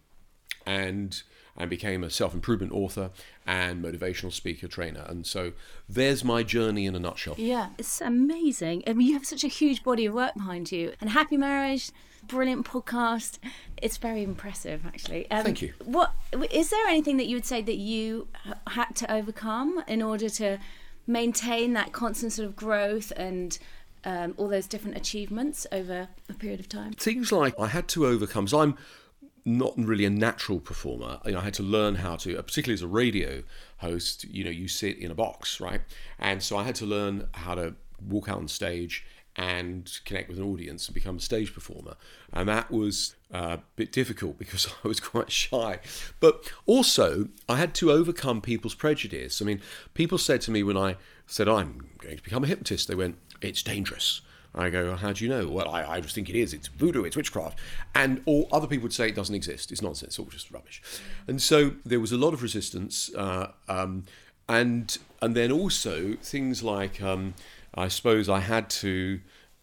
and 0.67 1.23
and 1.57 1.69
became 1.69 2.03
a 2.03 2.11
self 2.11 2.35
improvement 2.35 2.73
author 2.73 3.11
and 3.47 3.85
motivational 3.85 4.33
speaker 4.33 4.67
trainer. 4.67 5.05
And 5.09 5.27
so 5.27 5.53
there's 5.89 6.25
my 6.25 6.43
journey 6.43 6.87
in 6.87 6.95
a 6.95 6.99
nutshell. 6.99 7.35
Yeah, 7.37 7.71
it's 7.79 8.01
amazing. 8.01 8.85
I 8.87 8.95
mean, 8.95 9.09
you 9.09 9.15
have 9.15 9.27
such 9.27 9.45
a 9.45 9.49
huge 9.49 9.83
body 9.83 10.07
of 10.07 10.15
work 10.15 10.35
behind 10.35 10.73
you, 10.73 10.95
and 11.01 11.11
happy 11.11 11.37
marriage, 11.37 11.91
brilliant 12.31 12.67
podcast. 12.67 13.39
It's 13.77 13.97
very 13.97 14.23
impressive, 14.23 14.87
actually. 14.87 15.31
Um, 15.31 15.43
Thank 15.45 15.63
you. 15.63 15.73
What 15.85 16.13
is 16.51 16.71
there 16.71 16.87
anything 16.87 17.17
that 17.17 17.27
you 17.27 17.37
would 17.37 17.47
say 17.47 17.63
that 17.63 17.77
you 17.77 18.29
had 18.69 18.95
to 18.97 19.13
overcome 19.13 19.83
in 19.87 20.03
order 20.03 20.29
to 20.31 20.59
maintain 21.07 21.73
that 21.73 21.93
constant 21.93 22.33
sort 22.33 22.47
of 22.47 22.55
growth 22.57 23.13
and 23.17 23.59
um, 24.05 24.35
all 24.37 24.49
those 24.49 24.67
different 24.67 24.97
achievements 24.97 25.67
over 25.73 26.09
a 26.29 26.35
period 26.35 26.61
of 26.61 26.69
time? 26.69 26.93
Things 26.93 27.33
like 27.33 27.59
I 27.59 27.67
had 27.67 27.89
to 27.89 28.07
overcome. 28.07 28.47
So 28.47 28.61
I'm 28.61 28.77
not 29.45 29.73
really 29.77 30.05
a 30.05 30.11
natural 30.11 30.61
performer. 30.61 31.19
You 31.25 31.33
know, 31.33 31.41
I 31.41 31.45
had 31.45 31.55
to 31.55 31.63
learn 31.63 31.97
how 31.97 32.17
to, 32.17 32.37
particularly 32.43 32.75
as 32.75 32.83
a 32.83 32.89
radio 32.89 33.43
host. 33.79 34.25
You 34.25 34.45
know, 34.45 34.51
you 34.51 34.69
sit 34.69 34.99
in 34.99 35.11
a 35.11 35.15
box, 35.15 35.61
right? 35.61 35.81
And 36.19 36.43
so 36.43 36.57
I 36.57 36.65
had 36.65 36.75
to 36.77 36.87
learn 36.87 37.27
how 37.33 37.55
to 37.55 37.75
walk 38.09 38.29
out 38.29 38.39
on 38.39 38.49
stage 38.49 39.05
and 39.37 40.01
connect 40.05 40.29
with 40.29 40.39
an 40.39 40.45
audience 40.45 40.87
and 40.87 40.95
become 40.95 41.17
a 41.17 41.21
stage 41.21 41.55
performer. 41.55 41.95
And 42.33 42.49
that 42.49 42.71
was 42.71 43.17
uh, 43.33 43.57
a 43.59 43.63
bit 43.77 43.93
difficult 43.93 44.39
because 44.39 44.67
I 44.85 44.89
was 44.89 45.01
quite 45.01 45.31
shy. 45.31 45.79
But 46.19 46.51
also, 46.67 47.29
I 47.49 47.57
had 47.57 47.75
to 47.77 47.93
overcome 47.93 48.41
people's 48.41 48.75
prejudice. 48.75 49.41
I 49.41 49.45
mean, 49.45 49.61
people 49.95 50.19
said 50.19 50.41
to 50.43 50.51
me 50.51 50.63
when 50.63 50.77
I 50.77 50.97
said, 51.27 51.49
I'm 51.49 51.91
going 51.99 52.17
to 52.17 52.23
become 52.23 52.45
a 52.45 52.47
hypnotist, 52.47 52.89
they 52.89 52.95
went, 52.95 53.17
It's 53.41 53.63
dangerous. 53.63 54.23
I 54.55 54.69
go, 54.71 54.97
how 54.97 55.13
do 55.13 55.25
you 55.25 55.31
know? 55.31 55.47
Well, 55.47 55.69
I, 55.69 55.85
I 55.85 56.01
just 56.01 56.15
think 56.15 56.29
it 56.29 56.35
is. 56.35 56.53
It's 56.53 56.67
voodoo. 56.67 57.05
It's 57.05 57.17
witchcraft. 57.17 57.59
And 57.95 58.21
all 58.27 58.49
other 58.51 58.67
people 58.67 58.85
would 58.85 58.93
say 58.93 59.09
it 59.09 59.15
doesn't 59.15 59.35
exist. 59.35 59.71
It's 59.71 59.81
nonsense. 59.81 60.11
It's 60.11 60.19
all 60.19 60.27
just 60.27 60.51
rubbish. 60.51 60.83
And 61.29 61.41
so 61.41 61.75
there 61.85 62.01
was 62.01 62.11
a 62.11 62.17
lot 62.17 62.35
of 62.35 62.43
resistance, 62.43 63.15
uh, 63.15 63.53
um, 63.69 64.05
and 64.49 64.99
and 65.23 65.37
then 65.37 65.53
also 65.53 66.17
things 66.23 66.63
like 66.65 67.01
um, 67.01 67.35
I 67.75 67.89
suppose 67.89 68.29
I 68.29 68.41
had 68.41 68.69
to 68.71 69.21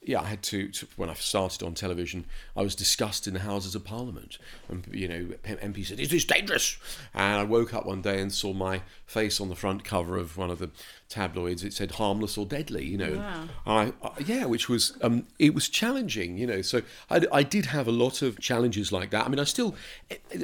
yeah, 0.08 0.22
I 0.22 0.26
had 0.26 0.42
to, 0.44 0.70
to, 0.70 0.88
when 0.96 1.10
I 1.10 1.14
started 1.16 1.62
on 1.64 1.74
television, 1.74 2.26
I 2.56 2.62
was 2.62 2.76
discussed 2.76 3.28
in 3.28 3.34
the 3.34 3.42
Houses 3.42 3.76
of 3.76 3.84
Parliament, 3.84 4.38
and 4.70 4.88
you 4.92 5.08
know, 5.08 5.36
MP 5.44 5.86
said, 5.86 6.00
"Is 6.00 6.10
this 6.10 6.24
dangerous?" 6.24 6.78
And 7.14 7.40
I 7.40 7.44
woke 7.44 7.74
up 7.74 7.86
one 7.86 8.02
day 8.02 8.22
and 8.22 8.32
saw 8.32 8.54
my 8.54 8.84
face 9.06 9.42
on 9.42 9.50
the 9.50 9.56
front 9.56 9.84
cover 9.84 10.18
of 10.18 10.38
one 10.38 10.50
of 10.50 10.60
the 10.60 10.70
tabloids. 11.10 11.62
It 11.62 11.74
said 11.74 11.92
"harmless 11.92 12.38
or 12.38 12.46
deadly," 12.46 12.86
you 12.86 12.98
know. 12.98 13.18
Wow. 13.18 13.48
I, 13.66 13.94
I, 14.02 14.12
yeah, 14.26 14.46
which 14.46 14.70
was 14.70 14.98
um, 15.02 15.28
it 15.40 15.54
was 15.54 15.68
challenging, 15.68 16.38
you 16.38 16.48
know. 16.48 16.62
So 16.62 16.84
I, 17.10 17.26
I 17.32 17.44
did 17.44 17.66
have 17.68 17.86
a 17.86 17.92
lot 17.92 18.22
of 18.22 18.40
challenges 18.40 18.94
like 18.94 19.10
that. 19.10 19.26
I 19.26 19.28
mean, 19.28 19.40
I 19.40 19.44
still 19.44 19.76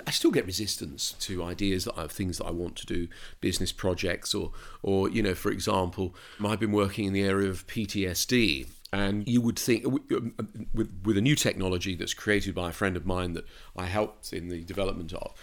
I 0.05 0.11
still 0.11 0.31
get 0.31 0.45
resistance 0.45 1.13
to 1.21 1.41
ideas 1.41 1.85
that 1.85 1.97
I 1.97 2.01
have 2.01 2.11
things 2.11 2.37
that 2.39 2.45
I 2.45 2.51
want 2.51 2.75
to 2.77 2.85
do, 2.85 3.07
business 3.39 3.71
projects, 3.71 4.35
or 4.35 4.51
or 4.81 5.09
you 5.09 5.23
know, 5.23 5.35
for 5.35 5.51
example, 5.51 6.13
I've 6.43 6.59
been 6.59 6.73
working 6.73 7.05
in 7.05 7.13
the 7.13 7.23
area 7.23 7.49
of 7.49 7.65
PTSD 7.67 8.67
and 8.93 9.27
you 9.27 9.41
would 9.41 9.57
think 9.57 9.85
um, 9.85 10.35
with, 10.71 10.93
with 11.03 11.17
a 11.17 11.21
new 11.21 11.35
technology 11.35 11.95
that's 11.95 12.13
created 12.13 12.53
by 12.53 12.69
a 12.69 12.71
friend 12.71 12.95
of 12.95 13.07
mine 13.07 13.33
that 13.33 13.43
I 13.75 13.87
helped 13.87 14.31
in 14.31 14.49
the 14.49 14.63
development 14.63 15.13
of, 15.13 15.33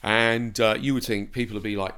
and 0.00 0.58
uh, 0.60 0.76
you 0.78 0.94
would 0.94 1.02
think 1.02 1.32
people 1.32 1.54
would 1.54 1.64
be 1.64 1.76
like, 1.76 1.94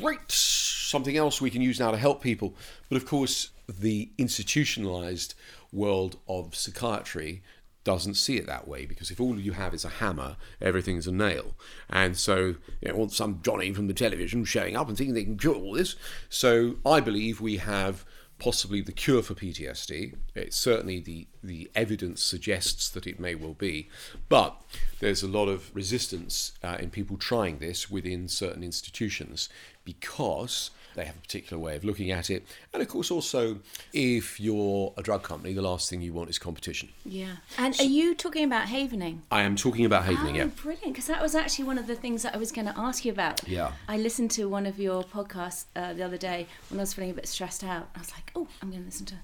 great, 0.00 0.32
something 0.32 1.18
else 1.18 1.42
we 1.42 1.50
can 1.50 1.60
use 1.60 1.78
now 1.78 1.90
to 1.90 1.98
help 1.98 2.22
people. 2.22 2.54
But 2.88 2.96
of 2.96 3.04
course, 3.04 3.50
the 3.68 4.10
institutionalized 4.16 5.34
world 5.70 6.16
of 6.26 6.54
psychiatry 6.54 7.42
doesn't 7.84 8.14
see 8.14 8.38
it 8.38 8.46
that 8.46 8.66
way 8.66 8.86
because 8.86 9.10
if 9.10 9.20
all 9.20 9.38
you 9.38 9.52
have 9.52 9.74
is 9.74 9.84
a 9.84 9.88
hammer, 9.88 10.36
everything's 10.62 11.06
a 11.06 11.12
nail. 11.12 11.56
And 11.90 12.16
so 12.16 12.54
you 12.80 12.92
know, 12.92 13.08
some 13.08 13.40
Johnny 13.42 13.74
from 13.74 13.86
the 13.86 13.94
television 13.94 14.46
showing 14.46 14.76
up 14.76 14.88
and 14.88 14.96
thinking 14.96 15.14
they 15.14 15.24
can 15.24 15.36
cure 15.36 15.54
all 15.54 15.74
this. 15.74 15.96
So 16.30 16.76
I 16.86 17.00
believe 17.00 17.38
we 17.38 17.58
have 17.58 18.06
possibly 18.38 18.80
the 18.80 18.92
cure 18.92 19.22
for 19.22 19.34
PTSD. 19.34 20.14
It, 20.34 20.54
certainly, 20.54 21.00
the, 21.00 21.26
the 21.42 21.70
evidence 21.74 22.22
suggests 22.22 22.88
that 22.90 23.06
it 23.06 23.18
may 23.18 23.34
well 23.34 23.54
be, 23.54 23.88
but 24.28 24.60
there's 25.00 25.22
a 25.22 25.28
lot 25.28 25.48
of 25.48 25.74
resistance 25.74 26.52
uh, 26.62 26.76
in 26.80 26.90
people 26.90 27.16
trying 27.16 27.58
this 27.58 27.90
within 27.90 28.28
certain 28.28 28.62
institutions 28.62 29.48
because 29.84 30.70
they 30.98 31.04
have 31.04 31.16
a 31.16 31.20
particular 31.20 31.62
way 31.62 31.76
of 31.76 31.84
looking 31.84 32.10
at 32.10 32.30
it. 32.30 32.46
And 32.72 32.82
of 32.82 32.88
course, 32.88 33.10
also, 33.10 33.60
if 33.92 34.40
you're 34.40 34.92
a 34.96 35.02
drug 35.02 35.22
company, 35.22 35.54
the 35.54 35.62
last 35.62 35.88
thing 35.88 36.00
you 36.00 36.12
want 36.12 36.28
is 36.28 36.38
competition. 36.38 36.88
Yeah. 37.04 37.36
And 37.56 37.74
so, 37.74 37.84
are 37.84 37.86
you 37.86 38.14
talking 38.14 38.44
about 38.44 38.66
havening? 38.66 39.22
I 39.30 39.42
am 39.42 39.56
talking 39.56 39.84
about 39.84 40.04
havening, 40.04 40.34
oh, 40.34 40.38
yeah. 40.38 40.44
brilliant. 40.46 40.94
Because 40.94 41.06
that 41.06 41.22
was 41.22 41.34
actually 41.34 41.66
one 41.66 41.78
of 41.78 41.86
the 41.86 41.94
things 41.94 42.22
that 42.22 42.34
I 42.34 42.38
was 42.38 42.52
going 42.52 42.66
to 42.66 42.78
ask 42.78 43.04
you 43.04 43.12
about. 43.12 43.46
Yeah. 43.48 43.72
I 43.88 43.96
listened 43.96 44.30
to 44.32 44.46
one 44.46 44.66
of 44.66 44.78
your 44.78 45.04
podcasts 45.04 45.64
uh, 45.76 45.92
the 45.92 46.02
other 46.02 46.18
day 46.18 46.46
when 46.70 46.80
I 46.80 46.82
was 46.82 46.94
feeling 46.94 47.10
a 47.10 47.14
bit 47.14 47.28
stressed 47.28 47.64
out. 47.64 47.88
I 47.94 48.00
was 48.00 48.12
like, 48.12 48.32
oh, 48.34 48.48
I'm 48.60 48.70
going 48.70 48.82
to 48.82 48.86
listen 48.86 49.06
to 49.06 49.14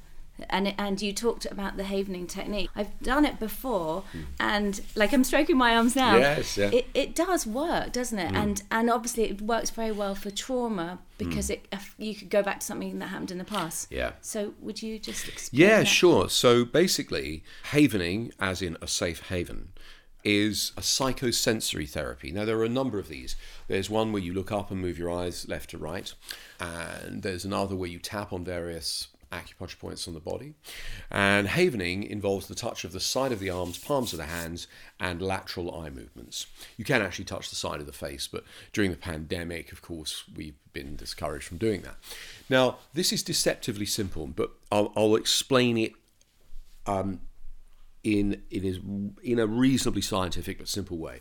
And, 0.51 0.75
and 0.79 1.01
you 1.01 1.13
talked 1.13 1.47
about 1.47 1.77
the 1.77 1.85
havening 1.85 2.27
technique. 2.27 2.69
I've 2.75 2.99
done 3.01 3.25
it 3.25 3.39
before, 3.39 4.03
hmm. 4.13 4.23
and 4.41 4.81
like 4.97 5.13
I'm 5.13 5.23
stroking 5.23 5.57
my 5.57 5.77
arms 5.77 5.95
now. 5.95 6.17
Yes, 6.17 6.57
yeah. 6.57 6.71
It, 6.73 6.89
it 6.93 7.15
does 7.15 7.47
work, 7.47 7.93
doesn't 7.93 8.19
it? 8.19 8.31
Hmm. 8.31 8.37
And 8.37 8.63
and 8.71 8.91
obviously 8.91 9.25
it 9.25 9.41
works 9.41 9.71
very 9.71 9.93
well 9.93 10.15
for 10.15 10.31
trauma 10.31 10.99
because 11.19 11.47
hmm. 11.47 11.55
it 11.55 11.69
if 11.73 11.95
you 11.99 12.15
could 12.15 12.31
go 12.31 12.43
back 12.43 12.61
to 12.61 12.67
something 12.67 12.99
that 12.99 13.07
happened 13.07 13.31
in 13.31 13.39
the 13.39 13.45
past. 13.45 13.93
Yeah. 13.93 14.13
So 14.21 14.55
would 14.61 14.83
you 14.83 14.99
just 14.99 15.29
explain? 15.29 15.61
Yeah, 15.63 15.79
that? 15.79 15.87
sure. 15.87 16.29
So 16.29 16.65
basically, 16.65 17.45
havening, 17.71 18.33
as 18.41 18.61
in 18.61 18.77
a 18.83 18.89
safe 18.89 19.29
haven, 19.29 19.69
is 20.25 20.73
a 20.77 20.81
psychosensory 20.81 21.89
therapy. 21.89 22.33
Now, 22.33 22.47
there 22.47 22.59
are 22.59 22.65
a 22.65 22.69
number 22.69 22.99
of 22.99 23.09
these. 23.09 23.37
There's 23.69 23.91
one 23.91 24.11
where 24.11 24.23
you 24.23 24.33
look 24.33 24.51
up 24.51 24.71
and 24.71 24.81
move 24.81 24.99
your 24.99 25.11
eyes 25.11 25.47
left 25.49 25.71
to 25.71 25.79
right, 25.79 26.13
and 26.59 27.23
there's 27.23 27.45
another 27.45 27.77
where 27.77 27.91
you 27.91 27.99
tap 27.99 28.33
on 28.33 28.43
various 28.43 29.09
acupuncture 29.35 29.79
points 29.79 30.07
on 30.09 30.15
the 30.15 30.21
body. 30.21 30.55
And 31.11 31.49
havening 31.49 32.05
involves 32.05 32.47
the 32.47 32.55
touch 32.55 32.85
of 32.85 32.93
the 32.93 33.01
side 33.01 33.33
of 33.33 33.41
the 33.41 33.51
arms, 33.51 33.79
palms 33.79 34.13
of 34.13 34.19
the 34.19 34.27
hands, 34.27 34.67
and 35.01 35.21
lateral 35.21 35.75
eye 35.75 35.91
movements. 35.91 36.47
You 36.77 36.85
can 36.85 37.03
actually 37.03 37.25
touch 37.27 37.51
the 37.51 37.57
side 37.57 37.81
of 37.81 37.87
the 37.87 37.93
face, 37.93 38.27
but 38.27 38.45
during 38.73 38.91
the 38.91 38.97
pandemic, 38.97 39.73
of 39.73 39.83
course, 39.83 40.25
we've 40.35 40.55
been 40.73 40.97
discouraged 40.97 41.45
from 41.45 41.59
doing 41.59 41.83
that. 41.83 41.97
Now, 42.49 42.79
this 42.95 43.13
is 43.13 43.23
deceptively 43.23 43.87
simple, 43.87 44.27
but 44.27 44.51
I'll, 44.71 44.93
I'll 44.97 45.17
explain 45.17 45.77
it 45.77 45.93
um, 46.87 47.21
in 48.05 48.43
in 48.51 49.39
a 49.39 49.47
reasonably 49.47 50.03
scientific 50.03 50.59
but 50.59 50.69
simple 50.69 50.99
way. 50.99 51.21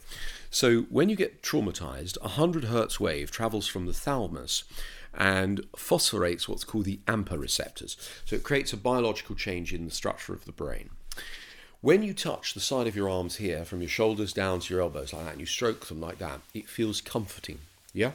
So 0.50 0.82
when 0.84 1.08
you 1.10 1.16
get 1.16 1.42
traumatized, 1.42 2.18
a 2.22 2.28
hundred 2.30 2.66
hertz 2.66 3.00
wave 3.00 3.32
travels 3.32 3.68
from 3.68 3.86
the 3.86 3.94
thalamus 3.94 4.66
and 5.14 5.66
phosphorates 5.76 6.48
what's 6.48 6.64
called 6.64 6.86
the 6.86 7.00
AMPA 7.08 7.40
receptors. 7.40 7.98
So 8.26 8.36
it 8.36 8.44
creates 8.44 8.74
a 8.74 8.78
biological 8.78 9.36
change 9.36 9.74
in 9.74 9.86
the 9.86 9.92
structure 9.92 10.34
of 10.34 10.46
the 10.46 10.52
brain. 10.52 10.90
When 11.82 12.02
you 12.02 12.14
touch 12.14 12.54
the 12.54 12.60
side 12.60 12.88
of 12.88 12.96
your 12.96 13.10
arms 13.10 13.36
here, 13.36 13.66
from 13.66 13.82
your 13.82 13.90
shoulders 13.90 14.32
down 14.32 14.62
to 14.62 14.74
your 14.74 14.82
elbows 14.82 15.12
like 15.12 15.26
that, 15.26 15.32
and 15.34 15.42
you 15.42 15.46
stroke 15.46 15.88
them 15.88 16.00
like 16.00 16.18
that, 16.20 16.40
it 16.54 16.70
feels 16.70 17.02
comforting. 17.02 17.60
Yeah? 17.94 18.12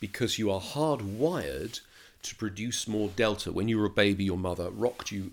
Because 0.00 0.38
you 0.38 0.50
are 0.50 0.60
hardwired 0.60 1.80
to 2.22 2.34
produce 2.34 2.88
more 2.88 3.08
delta. 3.08 3.52
When 3.52 3.68
you 3.68 3.78
were 3.78 3.86
a 3.86 3.90
baby, 3.90 4.24
your 4.24 4.36
mother 4.36 4.70
rocked 4.70 5.12
you 5.12 5.30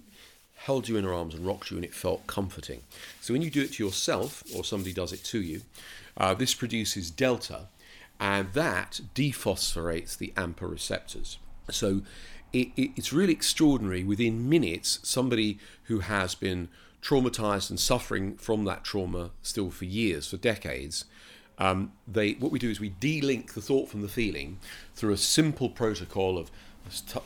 held 0.55 0.87
you 0.87 0.95
in 0.95 1.03
her 1.03 1.13
arms 1.13 1.33
and 1.33 1.45
rocked 1.45 1.71
you, 1.71 1.77
and 1.77 1.85
it 1.85 1.93
felt 1.93 2.25
comforting. 2.25 2.81
So 3.19 3.33
when 3.33 3.41
you 3.41 3.49
do 3.49 3.63
it 3.63 3.73
to 3.73 3.83
yourself, 3.83 4.43
or 4.55 4.63
somebody 4.63 4.93
does 4.93 5.11
it 5.11 5.23
to 5.25 5.41
you, 5.41 5.61
uh, 6.15 6.33
this 6.33 6.53
produces 6.53 7.11
delta, 7.11 7.67
and 8.23 8.53
that 8.53 9.01
dephosphorates 9.13 10.17
the 10.17 10.31
AMPA 10.37 10.71
receptors. 10.71 11.39
So 11.69 12.03
it, 12.53 12.69
it, 12.77 12.91
it's 12.95 13.11
really 13.11 13.33
extraordinary. 13.33 14.05
Within 14.05 14.47
minutes, 14.47 14.99
somebody 15.03 15.59
who 15.83 15.99
has 15.99 16.33
been 16.33 16.69
traumatized 17.01 17.69
and 17.69 17.77
suffering 17.77 18.37
from 18.37 18.63
that 18.63 18.85
trauma 18.85 19.31
still 19.41 19.69
for 19.69 19.83
years, 19.83 20.29
for 20.29 20.37
decades, 20.37 21.03
um, 21.57 21.91
they 22.07 22.31
what 22.35 22.49
we 22.49 22.59
do 22.59 22.69
is 22.69 22.79
we 22.79 22.89
de-link 22.89 23.55
the 23.55 23.61
thought 23.61 23.89
from 23.89 24.01
the 24.01 24.07
feeling 24.07 24.57
through 24.95 25.11
a 25.11 25.17
simple 25.17 25.69
protocol 25.69 26.37
of 26.37 26.49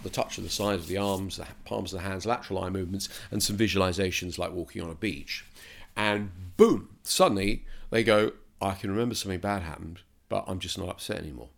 the 0.01 0.09
touch 0.09 0.39
of 0.39 0.43
the 0.43 0.49
sides 0.49 0.81
of 0.81 0.87
the 0.87 0.97
arms, 0.97 1.37
the 1.37 1.45
palms 1.63 1.93
of 1.93 2.01
the 2.01 2.07
hands, 2.09 2.25
lateral 2.25 2.63
eye 2.63 2.69
movements, 2.71 3.07
and 3.29 3.43
some 3.43 3.55
visualizations 3.55 4.39
like 4.39 4.51
walking 4.51 4.81
on 4.81 4.89
a 4.89 4.95
beach. 4.95 5.45
And 5.95 6.31
boom, 6.57 6.89
suddenly 7.03 7.65
they 7.91 8.03
go, 8.03 8.31
I 8.59 8.73
can 8.73 8.89
remember 8.89 9.13
something 9.13 9.39
bad 9.39 9.61
happened, 9.61 9.99
but 10.29 10.43
I'm 10.47 10.59
just 10.59 10.77
not 10.77 10.89
upset 10.89 11.17
anymore. 11.17 11.49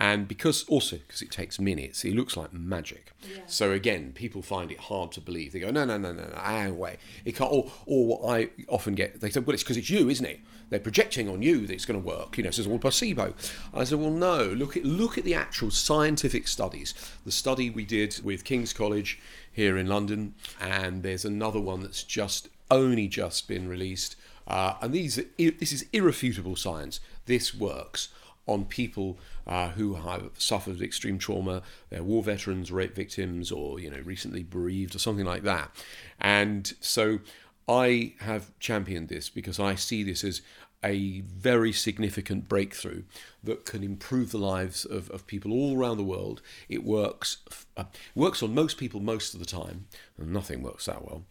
And 0.00 0.28
because 0.28 0.64
also 0.68 0.96
because 0.96 1.22
it 1.22 1.30
takes 1.32 1.58
minutes, 1.58 2.04
it 2.04 2.14
looks 2.14 2.36
like 2.36 2.52
magic. 2.52 3.12
Yeah. 3.22 3.40
So 3.46 3.72
again, 3.72 4.12
people 4.12 4.42
find 4.42 4.70
it 4.70 4.78
hard 4.78 5.10
to 5.12 5.20
believe. 5.20 5.52
They 5.52 5.58
go, 5.58 5.72
no, 5.72 5.84
no, 5.84 5.98
no, 5.98 6.12
no, 6.12 6.24
no, 6.24 6.72
way. 6.72 6.98
It 7.24 7.34
can't. 7.34 7.52
Or, 7.52 7.72
or 7.84 8.06
what 8.06 8.32
I 8.32 8.50
often 8.68 8.94
get, 8.94 9.20
they 9.20 9.30
say, 9.30 9.40
well, 9.40 9.54
it's 9.54 9.64
because 9.64 9.76
it's 9.76 9.90
you, 9.90 10.08
isn't 10.08 10.24
it? 10.24 10.38
They're 10.70 10.78
projecting 10.78 11.28
on 11.28 11.42
you 11.42 11.66
that 11.66 11.72
it's 11.72 11.84
going 11.84 12.00
to 12.00 12.06
work. 12.06 12.38
You 12.38 12.44
know, 12.44 12.50
so 12.50 12.60
it's 12.60 12.70
all 12.70 12.78
placebo. 12.78 13.34
I 13.74 13.82
said, 13.82 13.98
well, 13.98 14.10
no. 14.10 14.44
Look 14.44 14.76
at 14.76 14.84
look 14.84 15.18
at 15.18 15.24
the 15.24 15.34
actual 15.34 15.72
scientific 15.72 16.46
studies. 16.46 16.94
The 17.24 17.32
study 17.32 17.68
we 17.68 17.84
did 17.84 18.20
with 18.22 18.44
King's 18.44 18.72
College 18.72 19.18
here 19.50 19.76
in 19.76 19.88
London, 19.88 20.34
and 20.60 21.02
there's 21.02 21.24
another 21.24 21.58
one 21.58 21.80
that's 21.80 22.04
just 22.04 22.48
only 22.70 23.08
just 23.08 23.48
been 23.48 23.68
released. 23.68 24.14
Uh, 24.46 24.74
and 24.80 24.94
these, 24.94 25.16
this 25.36 25.72
is 25.72 25.86
irrefutable 25.92 26.56
science. 26.56 27.00
This 27.28 27.54
works 27.54 28.08
on 28.46 28.64
people 28.64 29.18
uh, 29.46 29.68
who 29.70 29.94
have 29.94 30.30
suffered 30.38 30.80
extreme 30.80 31.18
trauma, 31.18 31.62
they're 31.90 32.02
war 32.02 32.22
veterans, 32.22 32.72
rape 32.72 32.96
victims, 32.96 33.52
or 33.52 33.78
you 33.78 33.90
know 33.90 34.00
recently 34.04 34.42
bereaved 34.42 34.96
or 34.96 34.98
something 34.98 35.26
like 35.26 35.42
that. 35.42 35.70
And 36.18 36.72
so 36.80 37.20
I 37.68 38.14
have 38.20 38.58
championed 38.58 39.08
this 39.08 39.28
because 39.28 39.60
I 39.60 39.74
see 39.74 40.02
this 40.02 40.24
as 40.24 40.40
a 40.84 41.20
very 41.22 41.72
significant 41.72 42.48
breakthrough 42.48 43.02
that 43.42 43.64
can 43.64 43.82
improve 43.82 44.30
the 44.30 44.38
lives 44.38 44.84
of, 44.84 45.10
of 45.10 45.26
people 45.26 45.52
all 45.52 45.76
around 45.76 45.96
the 45.96 46.04
world. 46.04 46.40
It 46.68 46.84
works 46.84 47.38
uh, 47.76 47.84
works 48.14 48.42
on 48.42 48.54
most 48.54 48.78
people 48.78 49.00
most 49.00 49.34
of 49.34 49.40
the 49.40 49.46
time, 49.46 49.86
nothing 50.16 50.62
works 50.62 50.86
that 50.86 51.04
well. 51.04 51.24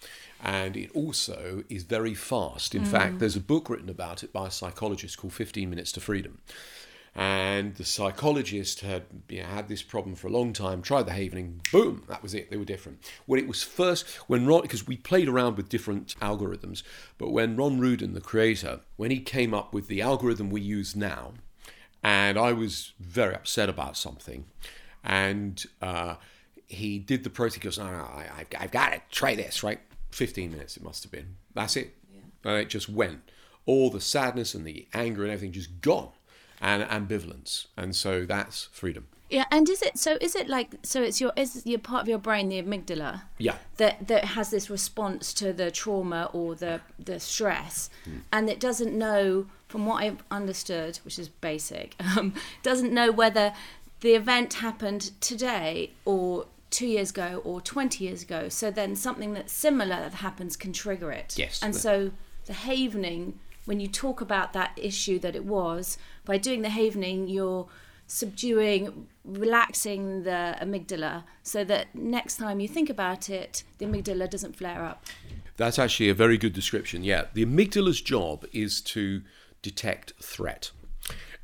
And 0.43 0.75
it 0.75 0.91
also 0.93 1.63
is 1.69 1.83
very 1.83 2.13
fast. 2.13 2.75
In 2.75 2.83
mm. 2.83 2.87
fact, 2.87 3.19
there's 3.19 3.35
a 3.35 3.41
book 3.41 3.69
written 3.69 3.89
about 3.89 4.23
it 4.23 4.33
by 4.33 4.47
a 4.47 4.51
psychologist 4.51 5.17
called 5.17 5.33
15 5.33 5.69
Minutes 5.69 5.91
to 5.93 6.01
Freedom 6.01 6.39
and 7.19 7.73
the 7.75 7.83
psychologist 7.83 8.81
had 8.81 9.03
you 9.27 9.41
know, 9.41 9.47
had 9.47 9.67
this 9.67 9.81
problem 9.81 10.15
for 10.15 10.27
a 10.27 10.31
long 10.31 10.53
time 10.53 10.81
tried 10.83 11.07
the 11.07 11.11
havening 11.11 11.59
boom 11.71 12.03
that 12.07 12.21
was 12.21 12.33
it 12.33 12.49
they 12.51 12.57
were 12.57 12.63
different. 12.63 12.99
When 13.25 13.39
it 13.39 13.47
was 13.47 13.63
first 13.63 14.07
when 14.27 14.45
ron 14.45 14.61
because 14.61 14.85
we 14.87 14.97
played 14.97 15.27
around 15.27 15.57
with 15.57 15.67
different 15.67 16.15
algorithms 16.21 16.83
but 17.17 17.31
when 17.31 17.55
ron 17.55 17.79
ruden 17.79 18.13
the 18.13 18.21
creator 18.21 18.81
when 18.95 19.11
he 19.11 19.19
came 19.19 19.53
up 19.53 19.73
with 19.73 19.87
the 19.87 20.01
algorithm 20.01 20.49
we 20.49 20.61
use 20.61 20.95
now 20.95 21.33
and 22.03 22.37
i 22.37 22.53
was 22.53 22.93
very 22.99 23.33
upset 23.33 23.67
about 23.67 23.97
something 23.97 24.45
and 25.03 25.65
uh, 25.81 26.15
he 26.67 26.99
did 26.99 27.23
the 27.23 27.29
process 27.29 27.55
he 27.55 27.61
goes 27.61 27.79
no 27.79 27.85
no 27.85 28.03
I, 28.03 28.27
I've, 28.39 28.47
I've 28.59 28.71
got 28.71 28.91
to 28.91 29.01
try 29.09 29.33
this 29.35 29.63
right? 29.63 29.79
15 30.11 30.51
minutes 30.51 30.77
it 30.77 30.83
must 30.83 31.03
have 31.03 31.11
been. 31.11 31.35
That's 31.53 31.75
it. 31.75 31.95
Yeah. 32.13 32.51
and 32.51 32.61
it 32.61 32.69
just 32.69 32.89
went. 32.89 33.29
All 33.65 33.89
the 33.89 34.01
sadness 34.01 34.53
and 34.53 34.65
the 34.65 34.87
anger 34.93 35.23
and 35.23 35.31
everything 35.31 35.51
just 35.51 35.81
gone 35.81 36.09
and 36.61 36.83
ambivalence. 36.83 37.67
And 37.75 37.95
so 37.95 38.25
that's 38.25 38.65
freedom. 38.71 39.07
Yeah, 39.29 39.43
and 39.51 39.67
is 39.67 39.81
it 39.81 39.97
so? 39.97 40.17
Is 40.21 40.35
it 40.35 40.47
like 40.47 40.69
so? 40.83 41.03
It's 41.03 41.19
your 41.19 41.33
is 41.35 41.65
your 41.65 41.79
part 41.79 42.01
of 42.01 42.07
your 42.07 42.17
brain, 42.17 42.47
the 42.47 42.61
amygdala, 42.61 43.23
yeah, 43.37 43.57
that 43.75 44.07
that 44.07 44.23
has 44.23 44.51
this 44.51 44.69
response 44.69 45.33
to 45.35 45.51
the 45.51 45.69
trauma 45.69 46.29
or 46.31 46.55
the 46.55 46.79
the 46.97 47.19
stress, 47.19 47.89
mm. 48.09 48.21
and 48.31 48.49
it 48.49 48.59
doesn't 48.59 48.97
know, 48.97 49.47
from 49.67 49.85
what 49.85 50.01
I've 50.01 50.23
understood, 50.31 50.99
which 51.03 51.19
is 51.19 51.27
basic, 51.27 51.95
um, 52.17 52.35
doesn't 52.63 52.93
know 52.93 53.11
whether 53.11 53.53
the 53.99 54.13
event 54.13 54.55
happened 54.55 55.11
today 55.19 55.91
or 56.05 56.45
two 56.69 56.87
years 56.87 57.09
ago 57.09 57.41
or 57.43 57.59
twenty 57.59 58.05
years 58.05 58.23
ago. 58.23 58.47
So 58.47 58.71
then 58.71 58.95
something 58.95 59.33
that's 59.33 59.51
similar 59.51 59.97
that 59.97 60.13
happens 60.13 60.55
can 60.55 60.71
trigger 60.71 61.11
it. 61.11 61.37
Yes, 61.37 61.61
and 61.61 61.75
so 61.75 62.11
the 62.45 62.53
havening 62.53 63.39
when 63.67 63.81
you 63.81 63.87
talk 63.87 64.21
about 64.21 64.53
that 64.53 64.71
issue 64.77 65.19
that 65.19 65.35
it 65.35 65.43
was, 65.43 65.97
by 66.23 66.37
doing 66.37 66.61
the 66.61 66.69
havening, 66.69 67.27
you're 67.27 67.67
subduing, 68.07 69.07
relaxing 69.25 70.23
the 70.23 70.55
amygdala 70.61 71.25
so 71.43 71.65
that 71.65 71.93
next 71.93 72.37
time 72.37 72.61
you 72.61 72.67
think 72.67 72.89
about 72.89 73.29
it, 73.29 73.63
the 73.77 73.85
amygdala 73.85 74.29
doesn't 74.29 74.55
flare 74.55 74.85
up. 74.85 75.05
That's 75.57 75.77
actually 75.77 76.07
a 76.07 76.13
very 76.13 76.37
good 76.37 76.53
description. 76.53 77.03
Yeah, 77.03 77.25
the 77.33 77.45
amygdala's 77.45 77.99
job 77.99 78.45
is 78.53 78.79
to 78.81 79.21
detect 79.61 80.13
threat. 80.21 80.71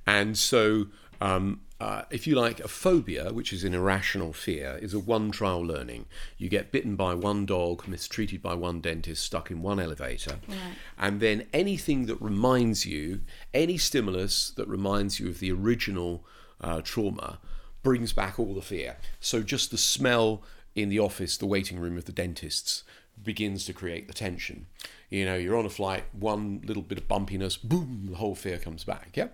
And 0.08 0.38
so 0.38 0.88
um, 1.20 1.60
uh, 1.80 2.04
if 2.10 2.26
you 2.28 2.36
like, 2.36 2.60
a 2.60 2.68
phobia, 2.68 3.34
which 3.34 3.52
is 3.52 3.64
an 3.64 3.74
irrational 3.74 4.32
fear, 4.32 4.78
is 4.82 4.94
a 4.94 5.00
one 5.00 5.32
trial 5.32 5.62
learning. 5.62 6.06
You 6.38 6.48
get 6.48 6.72
bitten 6.72 6.96
by 6.96 7.14
one 7.14 7.46
dog, 7.46 7.88
mistreated 7.88 8.42
by 8.42 8.54
one 8.54 8.80
dentist, 8.80 9.26
stuck 9.26 9.52
in 9.52 9.62
one 9.62 9.80
elevator, 9.80 10.40
right. 10.48 10.58
and 10.98 11.20
then 11.20 11.48
anything 11.52 12.06
that 12.06 12.22
reminds 12.22 12.86
you, 12.86 13.22
any 13.54 13.78
stimulus 13.78 14.52
that 14.52 14.68
reminds 14.68 15.20
you 15.20 15.28
of 15.28 15.40
the 15.40 15.52
original 15.52 16.26
uh, 16.62 16.82
trauma, 16.82 17.40
brings 17.82 18.14
back 18.14 18.40
all 18.40 18.54
the 18.54 18.62
fear. 18.62 18.98
So 19.20 19.44
just 19.44 19.72
the 19.72 19.78
smell 19.78 20.42
in 20.76 20.90
the 20.90 21.00
office, 21.00 21.38
the 21.38 21.46
waiting 21.46 21.80
room 21.80 21.98
of 21.98 22.06
the 22.06 22.12
dentists, 22.12 22.84
begins 23.24 23.66
to 23.66 23.74
create 23.74 24.08
the 24.08 24.14
tension. 24.14 24.68
You 25.10 25.26
know, 25.26 25.36
you're 25.36 25.58
on 25.58 25.66
a 25.66 25.70
flight, 25.70 26.06
one 26.12 26.62
little 26.66 26.84
bit 26.84 26.98
of 26.98 27.08
bumpiness, 27.08 27.62
boom, 27.62 28.08
the 28.10 28.18
whole 28.18 28.36
fear 28.36 28.58
comes 28.58 28.84
back. 28.84 29.12
Yeah. 29.16 29.28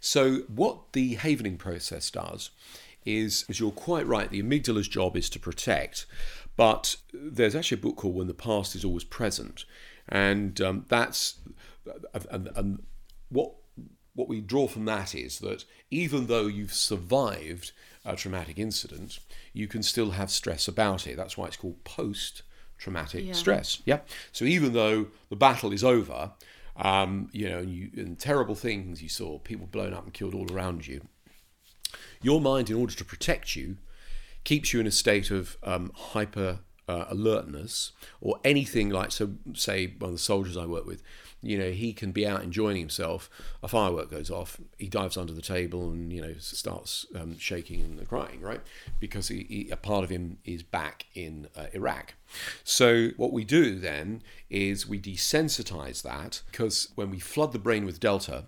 So 0.00 0.40
what 0.48 0.92
the 0.92 1.14
havening 1.14 1.56
process 1.56 2.10
does 2.10 2.50
is, 3.04 3.44
as 3.48 3.60
you're 3.60 3.70
quite 3.70 4.06
right, 4.06 4.30
the 4.30 4.42
amygdala's 4.42 4.88
job 4.88 5.16
is 5.16 5.30
to 5.30 5.38
protect. 5.38 6.06
But 6.56 6.96
there's 7.12 7.54
actually 7.54 7.78
a 7.78 7.82
book 7.82 7.96
called 7.96 8.14
When 8.14 8.26
the 8.26 8.34
Past 8.34 8.74
is 8.74 8.84
Always 8.84 9.04
Present, 9.04 9.64
and 10.08 10.60
um, 10.60 10.84
that's 10.88 11.38
and, 12.30 12.50
and 12.54 12.82
what 13.30 13.54
what 14.14 14.28
we 14.28 14.40
draw 14.40 14.66
from 14.66 14.84
that 14.84 15.14
is 15.14 15.38
that 15.38 15.64
even 15.90 16.26
though 16.26 16.46
you've 16.46 16.74
survived 16.74 17.72
a 18.04 18.16
traumatic 18.16 18.58
incident, 18.58 19.20
you 19.52 19.66
can 19.66 19.82
still 19.82 20.10
have 20.10 20.30
stress 20.30 20.68
about 20.68 21.06
it. 21.06 21.16
That's 21.16 21.38
why 21.38 21.46
it's 21.46 21.56
called 21.56 21.82
post 21.84 22.42
traumatic 22.80 23.24
Yeah. 23.24 23.32
stress. 23.34 23.82
Yeah. 23.84 24.00
So 24.32 24.44
even 24.44 24.72
though 24.72 25.06
the 25.28 25.36
battle 25.36 25.72
is 25.72 25.84
over, 25.84 26.32
um, 26.76 27.28
you 27.32 27.48
know, 27.48 27.58
and, 27.58 27.70
you, 27.70 27.90
and 27.96 28.18
terrible 28.18 28.54
things 28.56 29.02
you 29.02 29.08
saw, 29.08 29.38
people 29.38 29.66
blown 29.66 29.92
up 29.94 30.04
and 30.04 30.12
killed 30.12 30.34
all 30.34 30.50
around 30.52 30.86
you, 30.88 31.02
your 32.22 32.40
mind, 32.40 32.70
in 32.70 32.76
order 32.76 32.94
to 32.94 33.04
protect 33.04 33.54
you, 33.54 33.76
keeps 34.44 34.72
you 34.72 34.80
in 34.80 34.86
a 34.86 34.90
state 34.90 35.30
of 35.30 35.56
um, 35.62 35.92
hyper 35.94 36.60
uh, 36.88 37.04
alertness 37.08 37.92
or 38.20 38.40
anything 38.42 38.90
like 38.90 39.12
so 39.12 39.34
say 39.54 39.94
one 40.00 40.08
of 40.08 40.14
the 40.16 40.18
soldiers 40.18 40.56
i 40.56 40.66
work 40.66 40.84
with 40.84 41.04
you 41.42 41.58
know 41.58 41.70
he 41.70 41.92
can 41.92 42.12
be 42.12 42.26
out 42.26 42.42
enjoying 42.42 42.76
himself 42.76 43.30
a 43.62 43.68
firework 43.68 44.10
goes 44.10 44.30
off 44.30 44.60
he 44.78 44.88
dives 44.88 45.16
under 45.16 45.32
the 45.32 45.42
table 45.42 45.90
and 45.90 46.12
you 46.12 46.20
know 46.20 46.34
starts 46.38 47.06
um, 47.14 47.38
shaking 47.38 47.80
and 47.80 48.08
crying 48.08 48.40
right 48.40 48.60
because 48.98 49.28
he, 49.28 49.46
he, 49.48 49.70
a 49.70 49.76
part 49.76 50.04
of 50.04 50.10
him 50.10 50.38
is 50.44 50.62
back 50.62 51.06
in 51.14 51.48
uh, 51.56 51.66
iraq 51.72 52.14
so 52.64 53.08
what 53.16 53.32
we 53.32 53.44
do 53.44 53.78
then 53.78 54.22
is 54.48 54.86
we 54.86 55.00
desensitize 55.00 56.02
that 56.02 56.42
because 56.50 56.88
when 56.94 57.10
we 57.10 57.18
flood 57.18 57.52
the 57.52 57.58
brain 57.58 57.84
with 57.84 58.00
delta 58.00 58.44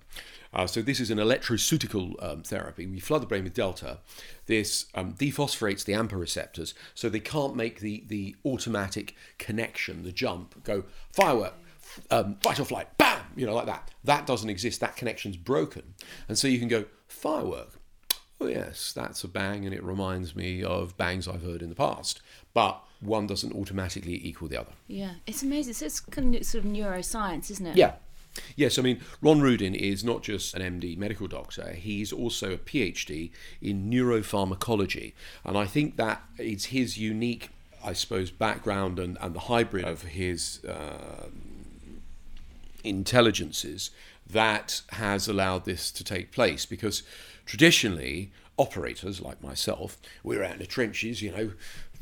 uh, 0.55 0.67
so 0.67 0.83
this 0.83 1.01
is 1.01 1.11
an 1.11 1.19
electroceutical 1.19 2.23
um, 2.23 2.43
therapy. 2.43 2.87
We 2.87 3.01
flood 3.01 3.23
the 3.23 3.27
brain 3.27 3.45
with 3.45 3.55
delta. 3.55 3.99
This 4.47 4.87
um, 4.95 5.15
dephosphorates 5.15 5.85
the 5.85 5.95
AMPA 5.95 6.19
receptors, 6.19 6.75
so 6.95 7.09
they 7.09 7.21
can't 7.21 7.57
make 7.57 7.81
the 7.81 8.05
the 8.07 8.37
automatic 8.45 9.15
connection, 9.39 10.03
the 10.03 10.13
jump, 10.13 10.63
go 10.63 10.85
firework, 11.11 11.55
um, 12.11 12.37
fight 12.43 12.61
or 12.61 12.65
flight, 12.65 12.97
bam, 12.99 13.21
you 13.37 13.47
know, 13.47 13.55
like 13.55 13.67
that. 13.67 13.91
That 14.05 14.27
doesn't 14.27 14.51
exist. 14.51 14.81
That 14.81 14.97
connection's 14.97 15.37
broken, 15.37 15.95
and 16.29 16.39
so 16.39 16.49
you 16.49 16.59
can 16.59 16.69
go 16.69 16.85
firework. 17.09 17.79
Oh 18.41 18.47
yes, 18.49 18.93
that's 18.93 19.23
a 19.23 19.29
bang, 19.29 19.65
and 19.65 19.75
it 19.75 19.83
reminds 19.85 20.35
me 20.35 20.65
of 20.65 20.97
bangs 20.97 21.29
I've 21.29 21.43
heard 21.43 21.63
in 21.63 21.69
the 21.69 21.77
past. 21.77 22.21
But 22.55 22.83
one 23.01 23.27
doesn't 23.27 23.55
automatically 23.55 24.21
equal 24.27 24.49
the 24.49 24.61
other. 24.61 24.73
Yeah, 24.89 25.13
it's 25.27 25.43
amazing. 25.43 25.75
So 25.75 25.87
it's 25.87 26.01
kind 26.01 26.35
of 26.35 26.45
sort 26.45 26.65
of 26.65 26.71
neuroscience, 26.71 27.51
isn't 27.51 27.67
it? 27.67 27.77
Yeah. 27.77 27.95
Yes, 28.57 28.79
I 28.79 28.83
mean, 28.83 29.01
Ron 29.21 29.41
Ruden 29.41 29.75
is 29.75 30.03
not 30.03 30.23
just 30.23 30.55
an 30.55 30.81
MD 30.81 30.97
medical 30.97 31.27
doctor, 31.27 31.73
he's 31.73 32.13
also 32.13 32.53
a 32.53 32.57
PhD 32.59 33.31
in 33.61 33.91
neuropharmacology. 33.91 35.13
And 35.45 35.57
I 35.57 35.67
think 35.67 35.97
that 35.97 36.23
it's 36.39 36.67
his 36.67 36.97
unique, 36.97 37.51
I 37.85 37.93
suppose, 37.93 38.31
background 38.31 38.99
and, 38.99 39.19
and 39.21 39.35
the 39.35 39.41
hybrid 39.41 39.85
of 39.85 40.03
his 40.03 40.65
uh, 40.65 41.27
intelligences 42.85 43.91
that 44.29 44.83
has 44.91 45.29
allowed 45.29 45.65
this 45.65 45.91
to 45.93 46.05
take 46.05 46.33
place. 46.33 46.67
Because 46.67 47.03
traditionally, 47.47 48.33
operators 48.57 49.21
like 49.21 49.43
myself, 49.43 49.99
we're 50.23 50.45
out 50.45 50.55
in 50.55 50.59
the 50.59 50.67
trenches, 50.67 51.23
you 51.23 51.33
know, 51.33 51.53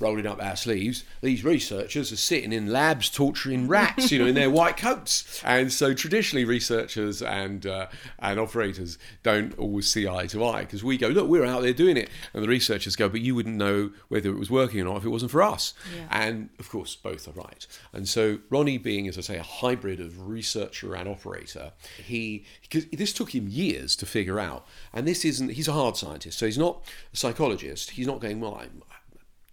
rolling 0.00 0.26
up 0.26 0.42
our 0.42 0.57
sleeves. 0.57 1.04
These 1.21 1.45
researchers 1.45 2.11
are 2.11 2.16
sitting 2.16 2.52
in 2.52 2.73
labs 2.73 3.11
torturing 3.11 3.69
rats, 3.69 4.11
you 4.11 4.19
know, 4.19 4.26
in 4.26 4.35
their 4.35 4.50
white 4.50 4.76
coats. 4.76 5.40
And 5.45 5.73
so 5.73 5.95
traditionally, 5.95 6.45
researchers 6.45 7.23
and 7.23 7.66
uh, 7.66 7.87
and 8.19 8.40
operators 8.40 8.99
don't 9.23 9.57
always 9.59 9.88
see 9.88 10.09
eye 10.09 10.26
to 10.28 10.45
eye 10.45 10.62
because 10.62 10.83
we 10.83 10.97
go, 10.97 11.09
look, 11.09 11.28
we're 11.28 11.45
out 11.45 11.62
there 11.62 11.73
doing 11.73 11.97
it, 11.97 12.11
and 12.35 12.42
the 12.42 12.49
researchers 12.49 12.97
go, 12.97 13.09
but 13.09 13.21
you 13.21 13.35
wouldn't 13.35 13.57
know 13.57 13.90
whether 14.09 14.30
it 14.30 14.38
was 14.38 14.50
working 14.50 14.80
or 14.80 14.85
not 14.85 14.97
if 14.97 15.04
it 15.04 15.11
wasn't 15.11 15.30
for 15.30 15.42
us. 15.42 15.75
Yeah. 15.95 16.07
And 16.11 16.49
of 16.59 16.69
course, 16.71 16.97
both 16.97 17.28
are 17.28 17.33
right. 17.33 17.66
And 17.92 18.09
so 18.09 18.38
Ronnie, 18.49 18.78
being 18.78 19.07
as 19.07 19.19
I 19.19 19.21
say, 19.21 19.37
a 19.37 19.42
hybrid 19.42 20.00
of 20.00 20.28
researcher 20.28 20.95
and 20.95 21.09
operator, 21.09 21.73
he 21.99 22.45
because 22.62 22.87
this 22.87 23.12
took 23.12 23.35
him 23.35 23.49
years 23.49 23.97
to 23.97 24.07
figure 24.07 24.40
out. 24.40 24.66
And 24.92 25.07
this 25.07 25.25
isn't. 25.25 25.50
He's 25.50 25.69
a 25.69 25.73
hard 25.73 25.97
scientist, 25.97 26.38
so 26.38 26.47
he's 26.47 26.59
not 26.59 26.83
a 27.12 27.16
psychologist. 27.16 27.90
He's 27.90 28.07
not 28.07 28.21
going 28.21 28.40
well. 28.40 28.54
I'm, 28.54 28.83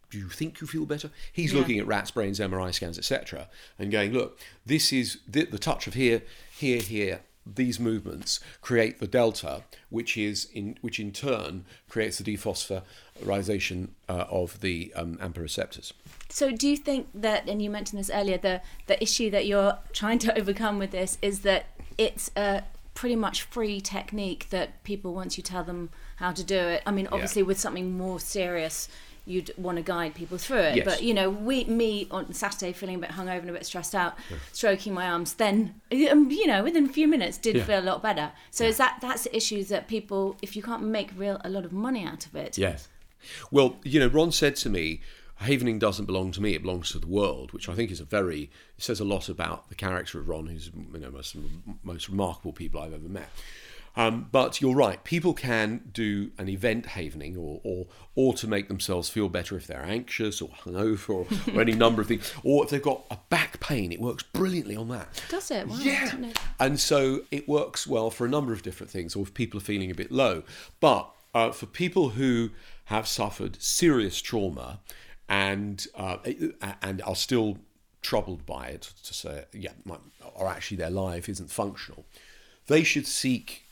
do 0.09 0.17
you 0.17 0.29
think 0.29 0.61
you 0.61 0.67
feel 0.67 0.85
better? 0.85 1.09
He's 1.33 1.53
Yeah. 1.53 1.59
looking 1.59 1.79
at 1.79 1.87
rats, 1.87 2.11
brains, 2.11 2.39
MRI 2.39 2.71
scans, 2.71 2.97
etc., 2.97 3.49
and 3.77 3.91
going, 3.91 4.13
look, 4.13 4.39
this 4.65 4.93
is 4.93 5.19
the, 5.27 5.45
the 5.45 5.59
touch 5.59 5.87
of 5.87 5.93
here, 5.95 6.21
here, 6.51 6.81
here. 6.81 7.21
These 7.45 7.79
movements 7.79 8.41
create 8.61 8.99
the 8.99 9.07
delta, 9.07 9.63
which 9.89 10.17
is 10.17 10.50
in 10.53 10.77
which 10.81 11.00
in 11.00 11.13
turn 11.13 11.63
creates 11.87 12.17
the 12.17 12.24
dephosphorization 12.25 13.89
uh, 14.09 14.25
of 14.29 14.59
the 14.59 14.91
um, 14.96 15.17
AMPA 15.22 15.39
receptors. 15.39 15.93
So 16.29 16.51
do 16.51 16.67
you 16.67 16.75
think 16.75 17.07
that, 17.13 17.48
and 17.48 17.61
you 17.61 17.70
mentioned 17.70 18.00
this 18.00 18.09
earlier, 18.09 18.37
the 18.37 18.61
the 18.87 19.01
issue 19.01 19.29
that 19.31 19.46
you're 19.46 19.77
trying 19.93 20.20
to 20.20 20.37
overcome 20.37 20.77
with 20.77 20.91
this 20.91 21.17
is 21.22 21.39
that 21.41 21.67
it's 21.98 22.29
a 22.35 22.63
pretty 22.93 23.15
much 23.15 23.43
free 23.43 23.79
technique 23.79 24.48
that 24.50 24.83
people 24.83 25.13
once 25.13 25.37
you 25.37 25.43
tell 25.43 25.63
them 25.63 25.89
how 26.17 26.31
to 26.31 26.43
do 26.43 26.57
it. 26.57 26.81
I 26.85 26.91
mean, 26.91 27.07
obviously 27.11 27.43
with 27.43 27.59
something 27.59 27.98
more 27.98 28.20
serious. 28.20 28.89
You'd 29.27 29.51
want 29.57 29.77
to 29.77 29.83
guide 29.83 30.16
people 30.16 30.37
through 30.37 30.59
it, 30.59 30.75
Yes. 30.77 30.85
but 30.85 31.03
you 31.03 31.13
know, 31.13 31.29
we, 31.29 31.66
me 31.66 32.07
on 32.09 32.33
Saturday 32.33 32.72
feeling 32.74 32.96
a 32.96 33.00
bit 33.00 33.09
hungover 33.11 33.40
and 33.42 33.50
a 33.50 33.53
bit 33.53 33.66
stressed 33.66 33.94
out, 33.94 34.16
stroking 34.53 34.94
my 34.94 35.07
arms, 35.07 35.33
then 35.33 35.75
um, 36.11 36.31
you 36.31 36.48
know, 36.48 36.63
within 36.63 36.85
a 36.85 36.90
few 36.90 37.07
minutes, 37.07 37.37
did 37.37 37.55
Yeah. 37.57 37.63
feel 37.66 37.79
a 37.79 37.87
lot 37.92 38.01
better. 38.01 38.31
So 38.51 38.63
is 38.63 38.77
that 38.77 39.00
that's 39.01 39.24
the 39.25 39.35
issue 39.35 39.63
that 39.66 39.87
people, 39.87 40.37
if 40.42 40.55
you 40.55 40.63
can't 40.63 40.83
make 40.83 41.09
real 41.16 41.42
a 41.44 41.50
lot 41.50 41.66
of 41.66 41.72
money 41.74 42.05
out 42.05 42.25
of 42.25 42.35
it, 42.35 42.57
Yes. 42.57 42.87
Well, 43.51 43.75
you 43.83 44.00
know, 44.00 44.07
Ron 44.07 44.31
said 44.31 44.55
to 44.57 44.70
me, 44.70 45.01
Havening 45.42 45.77
doesn't 45.79 46.05
belong 46.05 46.31
to 46.31 46.42
me, 46.42 46.55
it 46.55 46.61
belongs 46.63 46.92
to 46.92 47.00
the 47.00 47.05
world, 47.07 47.51
which 47.51 47.70
I 47.70 47.75
think 47.75 47.92
is 47.92 48.00
a 48.00 48.05
very, 48.05 48.44
it 48.77 48.83
says 48.83 49.00
a 49.00 49.03
lot 49.05 49.29
about 49.29 49.70
the 49.70 49.75
character 49.75 50.20
of 50.20 50.27
Ron, 50.29 50.48
who's 50.48 50.72
you 50.94 51.00
know, 51.00 51.11
most, 51.11 51.35
most 51.83 52.09
remarkable 52.09 52.53
people 52.53 52.81
I've 52.81 52.94
ever 52.94 53.07
met. 53.09 53.29
Um, 53.98 54.27
but 54.31 54.62
you're 54.62 54.75
right, 54.75 55.03
people 55.03 55.33
can 55.33 55.90
do 55.92 56.29
an 56.38 56.48
event 56.48 56.86
havening 56.86 57.36
or, 57.36 57.60
or, 57.64 57.88
or 58.16 58.33
to 58.36 58.48
make 58.48 58.68
themselves 58.68 59.10
feel 59.10 59.27
better 59.27 59.57
if 59.57 59.66
they're 59.66 59.83
anxious 59.83 60.40
or 60.40 60.50
hungover 60.50 61.10
or, 61.10 61.27
or 61.55 61.62
any 61.62 61.72
number 61.74 62.01
of 62.03 62.07
things. 62.07 62.31
Or 62.44 62.64
if 62.64 62.70
they've 62.70 62.81
got 62.81 63.05
a 63.10 63.18
back 63.29 63.60
pain, 63.60 63.92
it 63.92 64.00
works 64.00 64.22
brilliantly 64.24 64.75
on 64.75 64.88
that. 64.90 65.10
does 65.29 65.50
it? 65.50 65.68
Wow, 65.68 65.77
Yeah. 65.79 66.05
didn't 66.05 66.22
know 66.22 66.27
that. 66.29 66.42
And 66.60 66.79
so 66.79 67.22
it 67.31 67.50
works 67.50 67.88
well 67.88 68.12
for 68.12 68.25
a 68.25 68.29
number 68.29 68.53
of 68.53 68.62
different 68.62 68.92
things, 68.92 69.16
or 69.16 69.24
if 69.24 69.33
people 69.33 69.57
are 69.60 69.64
feeling 69.64 69.90
a 69.90 69.96
bit 69.96 70.12
low. 70.12 70.44
But 70.79 71.10
uh, 71.33 71.51
for 71.51 71.66
people 71.66 72.10
who 72.10 72.51
have 72.86 73.07
suffered 73.07 73.62
serious 73.62 74.22
trauma 74.22 74.79
and 75.27 75.86
uh, 75.96 76.18
and 76.81 77.01
are 77.01 77.16
still 77.16 77.57
troubled 78.01 78.46
by 78.46 78.68
it, 78.68 78.94
to 79.03 79.14
say, 79.14 79.46
yeah, 79.53 79.72
my, 79.86 79.98
or 80.36 80.48
actually 80.48 80.77
their 80.77 80.90
life 80.92 81.27
isn't 81.27 81.50
functional, 81.51 82.05
they 82.68 82.83
should 82.83 83.05
seek 83.07 83.64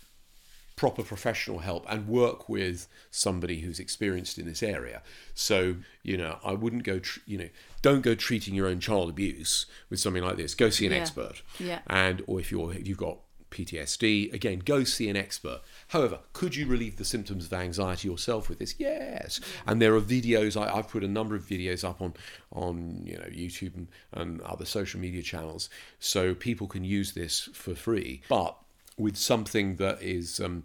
proper 0.75 1.03
professional 1.03 1.59
help 1.59 1.85
and 1.89 2.07
work 2.07 2.49
with 2.49 2.87
somebody 3.09 3.61
who's 3.61 3.79
experienced 3.79 4.37
in 4.37 4.45
this 4.45 4.61
area. 4.61 5.01
So, 5.33 5.77
you 6.03 6.17
know, 6.17 6.37
I 6.43 6.53
wouldn't 6.53 6.83
go, 6.83 6.99
tr- 6.99 7.19
you 7.25 7.37
know, 7.37 7.49
don't 7.81 8.01
go 8.01 8.13
treating 8.15 8.53
your 8.53 8.67
own 8.67 8.79
child 8.81 9.09
abuse 9.09 9.67
with 9.89 9.99
something 9.99 10.23
like 10.23 10.35
this. 10.37 10.53
Go 10.53 10.69
see 10.69 10.85
an 10.85 10.91
Yeah. 10.91 10.97
expert. 10.99 11.41
Yeah. 11.59 11.79
And 11.87 12.23
or 12.27 12.39
if 12.39 12.51
you're 12.51 12.73
if 12.73 12.87
you've 12.87 12.97
got 12.97 13.19
PTSD, 13.51 14.33
again, 14.33 14.59
go 14.65 14.83
see 14.83 15.07
an 15.07 15.15
expert. 15.15 15.61
However, 15.89 16.19
could 16.33 16.55
you 16.57 16.65
relieve 16.67 16.97
the 16.97 17.05
symptoms 17.05 17.45
of 17.45 17.53
anxiety 17.53 18.07
yourself 18.09 18.49
with 18.49 18.59
this? 18.59 18.75
Yes. 18.77 19.39
And 19.65 19.81
there 19.81 19.95
are 19.95 20.01
videos. 20.01 20.59
I, 20.59 20.75
I've 20.75 20.89
put 20.89 21.03
a 21.05 21.07
number 21.07 21.35
of 21.35 21.43
videos 21.47 21.87
up 21.87 22.01
on 22.01 22.13
on 22.51 23.01
you 23.05 23.17
know 23.17 23.25
YouTube 23.25 23.75
and, 23.75 23.87
and 24.11 24.41
other 24.41 24.65
social 24.65 24.99
media 24.99 25.21
channels, 25.21 25.69
so 25.99 26.35
people 26.35 26.67
can 26.67 26.83
use 26.83 27.13
this 27.13 27.47
for 27.53 27.75
free. 27.75 28.21
But 28.27 28.57
with 28.97 29.17
something 29.17 29.75
that 29.75 30.01
is 30.01 30.39
um, 30.39 30.63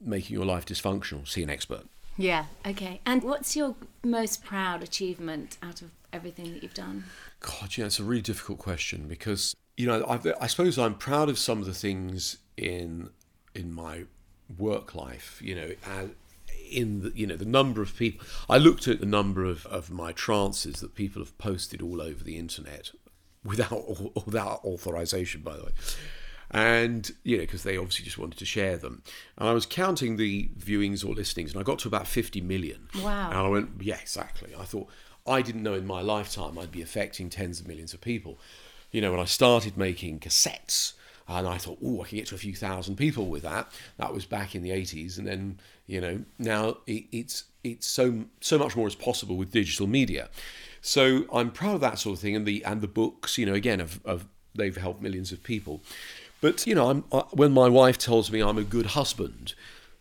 making 0.00 0.34
your 0.34 0.46
life 0.46 0.66
dysfunctional, 0.66 1.26
see 1.26 1.42
an 1.42 1.50
expert. 1.50 1.84
Yeah. 2.16 2.46
Okay. 2.66 3.00
And 3.06 3.22
what's 3.22 3.56
your 3.56 3.76
most 4.04 4.44
proud 4.44 4.82
achievement 4.82 5.56
out 5.62 5.82
of 5.82 5.92
everything 6.12 6.52
that 6.52 6.62
you've 6.62 6.74
done? 6.74 7.04
God, 7.40 7.76
yeah, 7.76 7.86
it's 7.86 8.00
a 8.00 8.04
really 8.04 8.22
difficult 8.22 8.58
question 8.58 9.06
because 9.08 9.54
you 9.76 9.86
know 9.86 10.02
I, 10.04 10.44
I 10.44 10.46
suppose 10.48 10.78
I'm 10.78 10.94
proud 10.94 11.28
of 11.28 11.38
some 11.38 11.60
of 11.60 11.66
the 11.66 11.74
things 11.74 12.38
in 12.56 13.10
in 13.54 13.72
my 13.72 14.04
work 14.58 14.94
life. 14.94 15.40
You 15.42 15.54
know, 15.54 15.70
and 15.86 16.14
in 16.70 17.02
the, 17.02 17.12
you 17.14 17.26
know 17.26 17.36
the 17.36 17.44
number 17.44 17.82
of 17.82 17.96
people. 17.96 18.26
I 18.50 18.58
looked 18.58 18.88
at 18.88 18.98
the 18.98 19.06
number 19.06 19.44
of, 19.44 19.64
of 19.66 19.90
my 19.90 20.12
trances 20.12 20.80
that 20.80 20.94
people 20.96 21.22
have 21.22 21.36
posted 21.38 21.80
all 21.80 22.02
over 22.02 22.24
the 22.24 22.36
internet 22.36 22.90
without 23.44 24.26
without 24.26 24.64
authorization, 24.64 25.42
by 25.42 25.56
the 25.56 25.64
way. 25.64 25.72
And 26.50 27.10
you 27.24 27.36
know, 27.36 27.42
because 27.42 27.62
they 27.62 27.76
obviously 27.76 28.04
just 28.04 28.18
wanted 28.18 28.38
to 28.38 28.46
share 28.46 28.78
them, 28.78 29.02
and 29.36 29.48
I 29.48 29.52
was 29.52 29.66
counting 29.66 30.16
the 30.16 30.48
viewings 30.58 31.04
or 31.04 31.14
listings, 31.14 31.52
and 31.52 31.60
I 31.60 31.62
got 31.62 31.78
to 31.80 31.88
about 31.88 32.06
fifty 32.06 32.40
million. 32.40 32.88
Wow. 33.02 33.28
And 33.30 33.38
I 33.38 33.48
went, 33.48 33.70
yeah, 33.80 33.98
exactly. 34.00 34.54
I 34.58 34.64
thought 34.64 34.88
I 35.26 35.42
didn't 35.42 35.62
know 35.62 35.74
in 35.74 35.86
my 35.86 36.00
lifetime 36.00 36.58
I'd 36.58 36.72
be 36.72 36.80
affecting 36.80 37.28
tens 37.28 37.60
of 37.60 37.68
millions 37.68 37.92
of 37.92 38.00
people. 38.00 38.38
You 38.90 39.02
know, 39.02 39.10
when 39.10 39.20
I 39.20 39.26
started 39.26 39.76
making 39.76 40.20
cassettes, 40.20 40.94
and 41.28 41.46
I 41.46 41.58
thought, 41.58 41.78
oh, 41.84 42.00
I 42.00 42.06
can 42.06 42.16
get 42.16 42.28
to 42.28 42.34
a 42.34 42.38
few 42.38 42.54
thousand 42.54 42.96
people 42.96 43.26
with 43.26 43.42
that. 43.42 43.70
That 43.98 44.14
was 44.14 44.24
back 44.24 44.54
in 44.54 44.62
the 44.62 44.70
'80s, 44.70 45.18
and 45.18 45.26
then 45.26 45.60
you 45.86 46.00
know, 46.00 46.24
now 46.38 46.78
it, 46.86 47.04
it's 47.12 47.44
it's 47.62 47.86
so 47.86 48.24
so 48.40 48.58
much 48.58 48.74
more 48.76 48.88
is 48.88 48.94
possible 48.94 49.36
with 49.36 49.52
digital 49.52 49.86
media. 49.86 50.30
So 50.80 51.24
I'm 51.32 51.50
proud 51.50 51.74
of 51.74 51.80
that 51.82 51.98
sort 51.98 52.16
of 52.16 52.20
thing, 52.20 52.34
and 52.34 52.46
the 52.46 52.64
and 52.64 52.80
the 52.80 52.88
books, 52.88 53.36
you 53.36 53.44
know, 53.44 53.54
again, 53.54 53.80
of, 53.80 54.00
of 54.04 54.26
they've 54.54 54.76
helped 54.76 55.02
millions 55.02 55.32
of 55.32 55.42
people. 55.42 55.82
But 56.40 56.66
you 56.66 56.74
know, 56.74 57.04
I, 57.12 57.16
when 57.30 57.52
my 57.52 57.68
wife 57.68 57.98
tells 57.98 58.30
me 58.30 58.40
I'm 58.40 58.58
a 58.58 58.64
good 58.64 58.86
husband, 58.86 59.54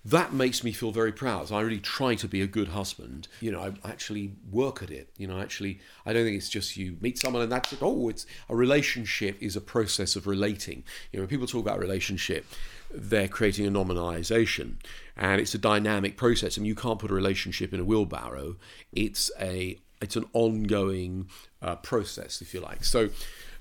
that 0.07 0.31
makes 0.31 0.63
me 0.63 0.71
feel 0.71 0.91
very 0.91 1.11
proud. 1.11 1.51
I 1.51 1.59
really 1.59 1.79
try 1.79 2.15
to 2.15 2.29
be 2.29 2.41
a 2.41 2.47
good 2.47 2.69
husband. 2.69 3.27
You 3.41 3.51
know, 3.51 3.59
I 3.59 3.89
actually 3.89 4.31
work 4.49 4.81
at 4.81 4.89
it. 4.89 5.09
You 5.17 5.27
know, 5.27 5.37
actually, 5.39 5.79
I 6.05 6.13
don't 6.13 6.23
think 6.23 6.37
it's 6.37 6.49
just 6.49 6.77
you 6.77 6.95
meet 7.01 7.19
someone 7.19 7.41
and 7.41 7.51
that's 7.51 7.73
it. 7.73 7.79
Oh, 7.81 8.07
it's 8.07 8.25
a 8.49 8.55
relationship 8.55 9.35
is 9.41 9.57
a 9.57 9.61
process 9.61 10.15
of 10.15 10.25
relating. 10.25 10.85
You 11.11 11.17
know, 11.17 11.23
when 11.23 11.27
people 11.27 11.45
talk 11.45 11.61
about 11.61 11.77
relationship, 11.77 12.45
they're 12.89 13.27
creating 13.27 13.67
a 13.67 13.71
nominalization 13.71 14.75
and 15.17 15.41
it's 15.41 15.53
a 15.53 15.57
dynamic 15.57 16.15
process. 16.15 16.57
I 16.57 16.61
mean, 16.61 16.67
you 16.67 16.75
can't 16.75 16.99
put 16.99 17.11
a 17.11 17.13
relationship 17.13 17.73
in 17.73 17.81
a 17.81 17.83
wheelbarrow. 17.83 18.55
It's 18.93 19.29
a 19.41 19.77
it's 19.99 20.15
an 20.15 20.25
ongoing 20.31 21.27
uh, 21.61 21.75
process, 21.77 22.41
if 22.41 22.53
you 22.53 22.61
like. 22.61 22.85
So, 22.85 23.09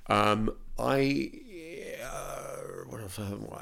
um, 0.09 0.55
I 0.79 1.33
what 2.89 3.01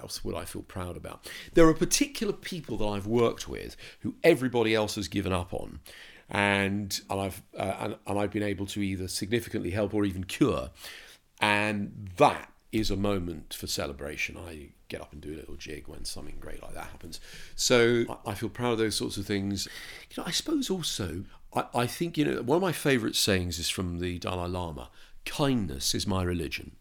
else 0.02 0.24
would 0.24 0.34
I 0.34 0.44
feel 0.44 0.62
proud 0.62 0.96
about? 0.96 1.28
There 1.54 1.66
are 1.68 1.74
particular 1.74 2.32
people 2.32 2.76
that 2.78 2.86
I've 2.86 3.06
worked 3.06 3.48
with 3.48 3.76
who 4.00 4.14
everybody 4.22 4.74
else 4.74 4.94
has 4.96 5.08
given 5.08 5.32
up 5.32 5.52
on, 5.52 5.80
and 6.28 7.00
and 7.10 7.20
I've 7.20 7.42
uh, 7.58 7.76
and, 7.80 7.96
and 8.06 8.18
I've 8.18 8.30
been 8.30 8.42
able 8.42 8.66
to 8.66 8.80
either 8.80 9.08
significantly 9.08 9.70
help 9.70 9.94
or 9.94 10.04
even 10.04 10.24
cure, 10.24 10.70
and 11.40 12.10
that 12.16 12.50
is 12.72 12.90
a 12.90 12.96
moment 12.96 13.54
for 13.54 13.66
celebration. 13.66 14.36
I 14.36 14.70
get 14.88 15.00
up 15.00 15.12
and 15.12 15.20
do 15.20 15.32
a 15.32 15.36
little 15.36 15.56
jig 15.56 15.86
when 15.86 16.04
something 16.04 16.36
great 16.40 16.62
like 16.62 16.74
that 16.74 16.86
happens. 16.86 17.20
So 17.54 18.04
I 18.26 18.34
feel 18.34 18.48
proud 18.48 18.72
of 18.72 18.78
those 18.78 18.96
sorts 18.96 19.16
of 19.16 19.26
things. 19.26 19.68
You 20.10 20.22
know, 20.22 20.26
I 20.26 20.32
suppose 20.32 20.70
also 20.70 21.24
I, 21.54 21.64
I 21.74 21.86
think 21.86 22.18
you 22.18 22.24
know 22.24 22.42
one 22.42 22.56
of 22.56 22.62
my 22.62 22.72
favourite 22.72 23.16
sayings 23.16 23.58
is 23.58 23.70
from 23.70 24.00
the 24.00 24.18
Dalai 24.18 24.48
Lama. 24.48 24.90
Kindness 25.24 25.94
is 25.94 26.06
my 26.06 26.22
religion. 26.22 26.72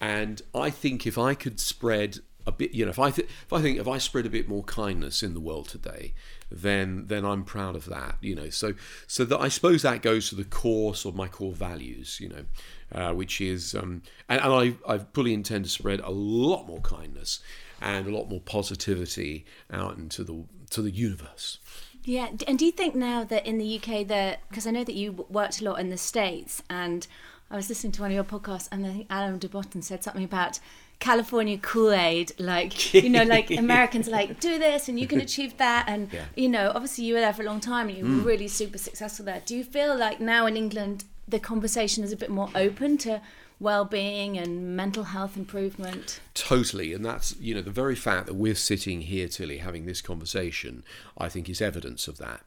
And 0.00 0.42
I 0.54 0.70
think 0.70 1.06
if 1.06 1.16
I 1.16 1.34
could 1.34 1.58
spread 1.58 2.18
a 2.46 2.52
bit, 2.52 2.72
you 2.72 2.84
know, 2.84 2.90
if 2.90 2.98
I 2.98 3.10
th- 3.10 3.28
if 3.28 3.52
I 3.52 3.60
think 3.60 3.78
if 3.78 3.88
I 3.88 3.98
spread 3.98 4.26
a 4.26 4.30
bit 4.30 4.48
more 4.48 4.62
kindness 4.64 5.22
in 5.22 5.34
the 5.34 5.40
world 5.40 5.68
today, 5.68 6.14
then 6.50 7.06
then 7.06 7.24
I'm 7.24 7.44
proud 7.44 7.74
of 7.74 7.86
that. 7.86 8.16
You 8.20 8.34
know, 8.34 8.50
so 8.50 8.74
so 9.06 9.24
that 9.24 9.40
I 9.40 9.48
suppose 9.48 9.82
that 9.82 10.02
goes 10.02 10.28
to 10.28 10.34
the 10.34 10.44
core 10.44 10.94
of 11.04 11.14
my 11.14 11.28
core 11.28 11.52
values. 11.52 12.18
You 12.20 12.28
know, 12.28 12.44
uh, 12.92 13.14
which 13.14 13.40
is 13.40 13.74
um, 13.74 14.02
and, 14.28 14.40
and 14.40 14.52
I 14.52 14.94
I 14.94 14.98
fully 14.98 15.34
intend 15.34 15.64
to 15.64 15.70
spread 15.70 16.00
a 16.00 16.10
lot 16.10 16.66
more 16.66 16.80
kindness 16.80 17.40
and 17.80 18.06
a 18.06 18.10
lot 18.10 18.28
more 18.28 18.40
positivity 18.40 19.44
out 19.72 19.96
into 19.96 20.22
the 20.22 20.44
to 20.70 20.82
the 20.82 20.90
universe. 20.90 21.58
Yeah, 22.04 22.28
and 22.46 22.56
do 22.56 22.64
you 22.64 22.70
think 22.70 22.94
now 22.94 23.24
that 23.24 23.44
in 23.44 23.58
the 23.58 23.80
UK 23.80 24.06
that 24.06 24.40
because 24.48 24.66
I 24.66 24.70
know 24.70 24.84
that 24.84 24.94
you 24.94 25.26
worked 25.28 25.60
a 25.60 25.64
lot 25.64 25.80
in 25.80 25.90
the 25.90 25.98
states 25.98 26.62
and 26.70 27.06
I 27.50 27.56
was 27.56 27.68
listening 27.68 27.92
to 27.92 28.02
one 28.02 28.10
of 28.10 28.14
your 28.14 28.24
podcasts, 28.24 28.68
and 28.72 28.84
I 28.84 28.92
think 28.92 29.06
Alain 29.08 29.38
de 29.38 29.48
Botton 29.48 29.82
said 29.82 30.02
something 30.02 30.24
about 30.24 30.58
California 30.98 31.58
Kool 31.58 31.92
Aid, 31.92 32.32
like 32.38 32.94
you 32.94 33.08
know, 33.08 33.22
like 33.22 33.50
Americans 33.58 34.08
like 34.08 34.40
do 34.40 34.58
this 34.58 34.88
and 34.88 34.98
you 34.98 35.06
can 35.06 35.20
achieve 35.20 35.56
that, 35.58 35.84
and 35.88 36.12
yeah. 36.12 36.24
you 36.34 36.48
know, 36.48 36.72
obviously 36.74 37.04
you 37.04 37.14
were 37.14 37.20
there 37.20 37.32
for 37.32 37.42
a 37.42 37.46
long 37.46 37.60
time 37.60 37.88
and 37.88 37.98
you 37.98 38.04
were 38.04 38.22
mm. 38.22 38.24
really 38.24 38.48
super 38.48 38.78
successful 38.78 39.24
there. 39.24 39.42
Do 39.44 39.56
you 39.56 39.62
feel 39.62 39.96
like 39.96 40.20
now 40.20 40.46
in 40.46 40.56
England 40.56 41.04
the 41.28 41.38
conversation 41.38 42.02
is 42.04 42.12
a 42.12 42.16
bit 42.16 42.30
more 42.30 42.48
open 42.54 42.98
to 42.98 43.20
well-being 43.58 44.38
and 44.38 44.76
mental 44.76 45.04
health 45.04 45.36
improvement? 45.36 46.20
Totally, 46.34 46.92
and 46.92 47.04
that's 47.04 47.36
you 47.38 47.54
know 47.54 47.62
the 47.62 47.70
very 47.70 47.94
fact 47.94 48.26
that 48.26 48.34
we're 48.34 48.54
sitting 48.54 49.02
here, 49.02 49.28
Tilly, 49.28 49.58
having 49.58 49.86
this 49.86 50.00
conversation, 50.00 50.82
I 51.16 51.28
think 51.28 51.48
is 51.48 51.60
evidence 51.60 52.08
of 52.08 52.18
that. 52.18 52.40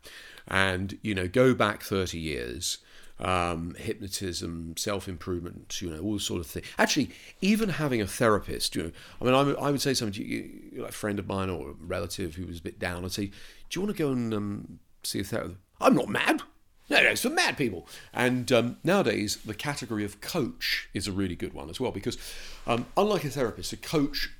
And 0.48 0.98
you 1.04 1.16
know, 1.16 1.28
go 1.28 1.54
back 1.54 1.84
thirty 1.84 2.20
years 2.20 2.80
um, 3.20 3.76
hypnotism, 3.78 4.76
self 4.78 5.08
improvement, 5.08 5.82
you 5.82 5.90
know, 5.90 6.02
all 6.02 6.20
sort 6.20 6.42
of 6.42 6.48
things. 6.48 6.66
Actually, 6.78 7.10
even 7.42 7.70
having 7.70 8.02
a 8.02 8.08
therapist, 8.08 8.76
you 8.76 8.84
know, 8.84 8.92
I 9.22 9.26
mean, 9.26 9.34
I, 9.34 9.68
I 9.68 9.72
would 9.72 9.82
say 9.82 9.94
something 9.94 10.24
to 10.24 10.28
you, 10.28 10.82
like 10.82 10.90
a 10.90 10.94
friend 10.94 11.20
of 11.20 11.28
mine 11.28 11.50
or 11.50 11.72
a 11.72 11.74
relative 11.74 12.36
who 12.36 12.46
was 12.46 12.60
a 12.60 12.64
bit 12.64 12.80
down, 12.80 13.04
I'd 13.04 13.12
say, 13.12 13.26
Do 13.26 13.80
you 13.80 13.82
want 13.82 13.96
to 13.96 14.04
go 14.04 14.12
and 14.12 14.34
um, 14.34 14.80
see 15.04 15.20
a 15.20 15.24
therapist? 15.24 15.58
I'm 15.82 15.96
not 15.96 16.10
mad. 16.10 16.42
No, 16.90 17.04
no, 17.04 17.10
it's 17.10 17.22
for 17.22 17.30
mad 17.30 17.56
people. 17.56 17.88
And 18.14 18.52
um, 18.52 18.78
nowadays, 18.84 19.38
the 19.46 19.54
category 19.54 20.04
of 20.04 20.22
coach 20.22 20.90
is 20.94 21.08
a 21.08 21.12
really 21.12 21.36
good 21.36 21.54
one 21.54 21.70
as 21.70 21.80
well 21.80 21.92
because, 21.92 22.18
um, 22.66 22.88
unlike 22.98 23.24
a 23.26 23.30
therapist, 23.30 23.72
a 23.74 23.78
coach 23.78 24.32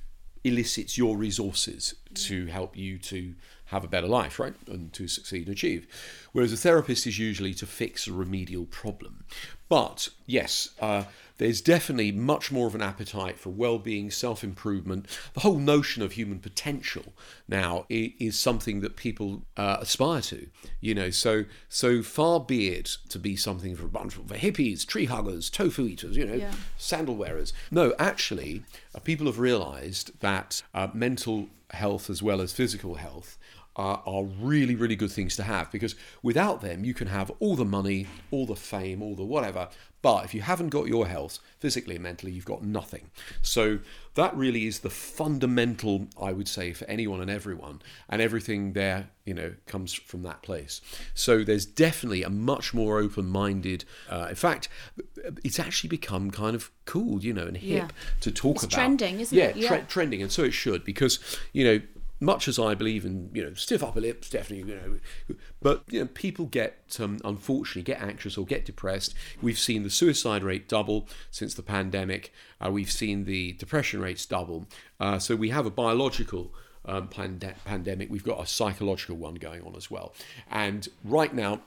elicits 0.42 0.96
your 0.96 1.16
resources 1.16 1.94
to 2.14 2.46
help 2.46 2.76
you 2.76 2.98
to 2.98 3.34
have 3.70 3.84
a 3.84 3.88
better 3.88 4.06
life, 4.08 4.38
right? 4.38 4.54
And 4.66 4.92
to 4.92 5.08
succeed 5.08 5.46
and 5.46 5.54
achieve. 5.56 5.86
Whereas 6.32 6.52
a 6.52 6.56
therapist 6.56 7.06
is 7.06 7.18
usually 7.18 7.54
to 7.54 7.66
fix 7.66 8.06
a 8.06 8.12
remedial 8.12 8.66
problem. 8.66 9.24
But 9.68 10.08
yes, 10.26 10.70
uh, 10.80 11.04
there's 11.38 11.60
definitely 11.60 12.10
much 12.10 12.50
more 12.50 12.66
of 12.66 12.74
an 12.74 12.82
appetite 12.82 13.38
for 13.38 13.50
well-being, 13.50 14.10
self-improvement. 14.10 15.06
The 15.34 15.40
whole 15.40 15.58
notion 15.58 16.02
of 16.02 16.12
human 16.12 16.40
potential 16.40 17.14
now 17.48 17.86
is 17.88 18.38
something 18.38 18.80
that 18.80 18.96
people 18.96 19.42
uh, 19.56 19.78
aspire 19.80 20.20
to. 20.22 20.48
You 20.80 20.94
know, 20.94 21.10
so 21.10 21.44
so 21.68 22.02
far 22.02 22.40
be 22.40 22.68
it 22.68 22.96
to 23.08 23.18
be 23.18 23.36
something 23.36 23.76
for 23.76 23.86
a 23.86 23.88
bunch 23.88 24.16
of 24.16 24.24
hippies, 24.24 24.84
tree 24.84 25.06
huggers, 25.06 25.48
tofu 25.48 25.86
eaters, 25.86 26.16
you 26.16 26.26
know, 26.26 26.34
yeah. 26.34 26.52
sandal 26.76 27.14
wearers. 27.14 27.52
No, 27.70 27.94
actually, 27.98 28.64
uh, 28.94 28.98
people 28.98 29.26
have 29.26 29.38
realised 29.38 30.18
that 30.20 30.62
uh, 30.74 30.88
mental 30.92 31.48
health 31.70 32.10
as 32.10 32.22
well 32.22 32.40
as 32.40 32.52
physical 32.52 32.96
health 32.96 33.38
are, 33.80 34.02
are 34.04 34.24
really, 34.24 34.74
really 34.74 34.96
good 34.96 35.10
things 35.10 35.36
to 35.36 35.42
have 35.42 35.72
because 35.72 35.94
without 36.22 36.60
them, 36.60 36.84
you 36.84 36.92
can 36.92 37.08
have 37.08 37.32
all 37.40 37.56
the 37.56 37.64
money, 37.64 38.06
all 38.30 38.44
the 38.44 38.54
fame, 38.54 39.02
all 39.02 39.14
the 39.14 39.24
whatever. 39.24 39.68
But 40.02 40.24
if 40.24 40.34
you 40.34 40.42
haven't 40.42 40.68
got 40.68 40.86
your 40.86 41.06
health, 41.06 41.38
physically 41.58 41.96
and 41.96 42.02
mentally, 42.02 42.32
you've 42.32 42.44
got 42.44 42.62
nothing. 42.62 43.10
So 43.42 43.80
that 44.14 44.34
really 44.36 44.66
is 44.66 44.80
the 44.80 44.90
fundamental, 44.90 46.08
I 46.20 46.32
would 46.32 46.48
say, 46.48 46.72
for 46.72 46.84
anyone 46.86 47.20
and 47.20 47.30
everyone. 47.30 47.82
And 48.08 48.22
everything 48.22 48.72
there, 48.72 49.08
you 49.24 49.34
know, 49.34 49.54
comes 49.66 49.92
from 49.92 50.22
that 50.22 50.42
place. 50.42 50.80
So 51.14 51.44
there's 51.44 51.66
definitely 51.66 52.22
a 52.22 52.30
much 52.30 52.72
more 52.72 52.98
open 52.98 53.26
minded, 53.26 53.84
uh, 54.08 54.26
in 54.30 54.36
fact, 54.36 54.68
it's 55.44 55.58
actually 55.58 55.88
become 55.88 56.30
kind 56.30 56.54
of 56.54 56.70
cool, 56.86 57.22
you 57.22 57.34
know, 57.34 57.46
and 57.46 57.56
hip 57.56 57.92
yeah. 57.92 58.20
to 58.20 58.30
talk 58.30 58.56
it's 58.56 58.64
about. 58.64 58.74
trending, 58.74 59.20
isn't 59.20 59.36
yeah, 59.36 59.48
it? 59.48 59.56
Yeah, 59.56 59.80
trending. 59.82 60.22
And 60.22 60.32
so 60.32 60.44
it 60.44 60.52
should 60.52 60.84
because, 60.84 61.18
you 61.52 61.64
know, 61.64 61.80
much 62.20 62.46
as 62.46 62.58
I 62.58 62.74
believe 62.74 63.04
in, 63.04 63.30
you 63.32 63.42
know, 63.42 63.54
stiff 63.54 63.82
upper 63.82 64.00
lips, 64.00 64.28
definitely, 64.28 64.72
you 64.72 64.80
know, 65.28 65.36
but 65.62 65.82
you 65.88 66.00
know, 66.00 66.06
people 66.06 66.46
get 66.46 66.98
um, 67.00 67.18
unfortunately 67.24 67.82
get 67.82 68.02
anxious 68.02 68.36
or 68.36 68.44
get 68.44 68.66
depressed. 68.66 69.14
We've 69.40 69.58
seen 69.58 69.82
the 69.82 69.90
suicide 69.90 70.44
rate 70.44 70.68
double 70.68 71.08
since 71.30 71.54
the 71.54 71.62
pandemic. 71.62 72.32
Uh, 72.64 72.70
we've 72.70 72.92
seen 72.92 73.24
the 73.24 73.52
depression 73.52 74.00
rates 74.00 74.26
double. 74.26 74.66
Uh, 75.00 75.18
so 75.18 75.34
we 75.34 75.48
have 75.48 75.64
a 75.64 75.70
biological 75.70 76.52
um, 76.84 77.08
pand- 77.08 77.54
pandemic. 77.64 78.10
We've 78.10 78.24
got 78.24 78.42
a 78.42 78.46
psychological 78.46 79.16
one 79.16 79.34
going 79.34 79.62
on 79.62 79.74
as 79.74 79.90
well. 79.90 80.14
And 80.50 80.88
right 81.04 81.34
now, 81.34 81.62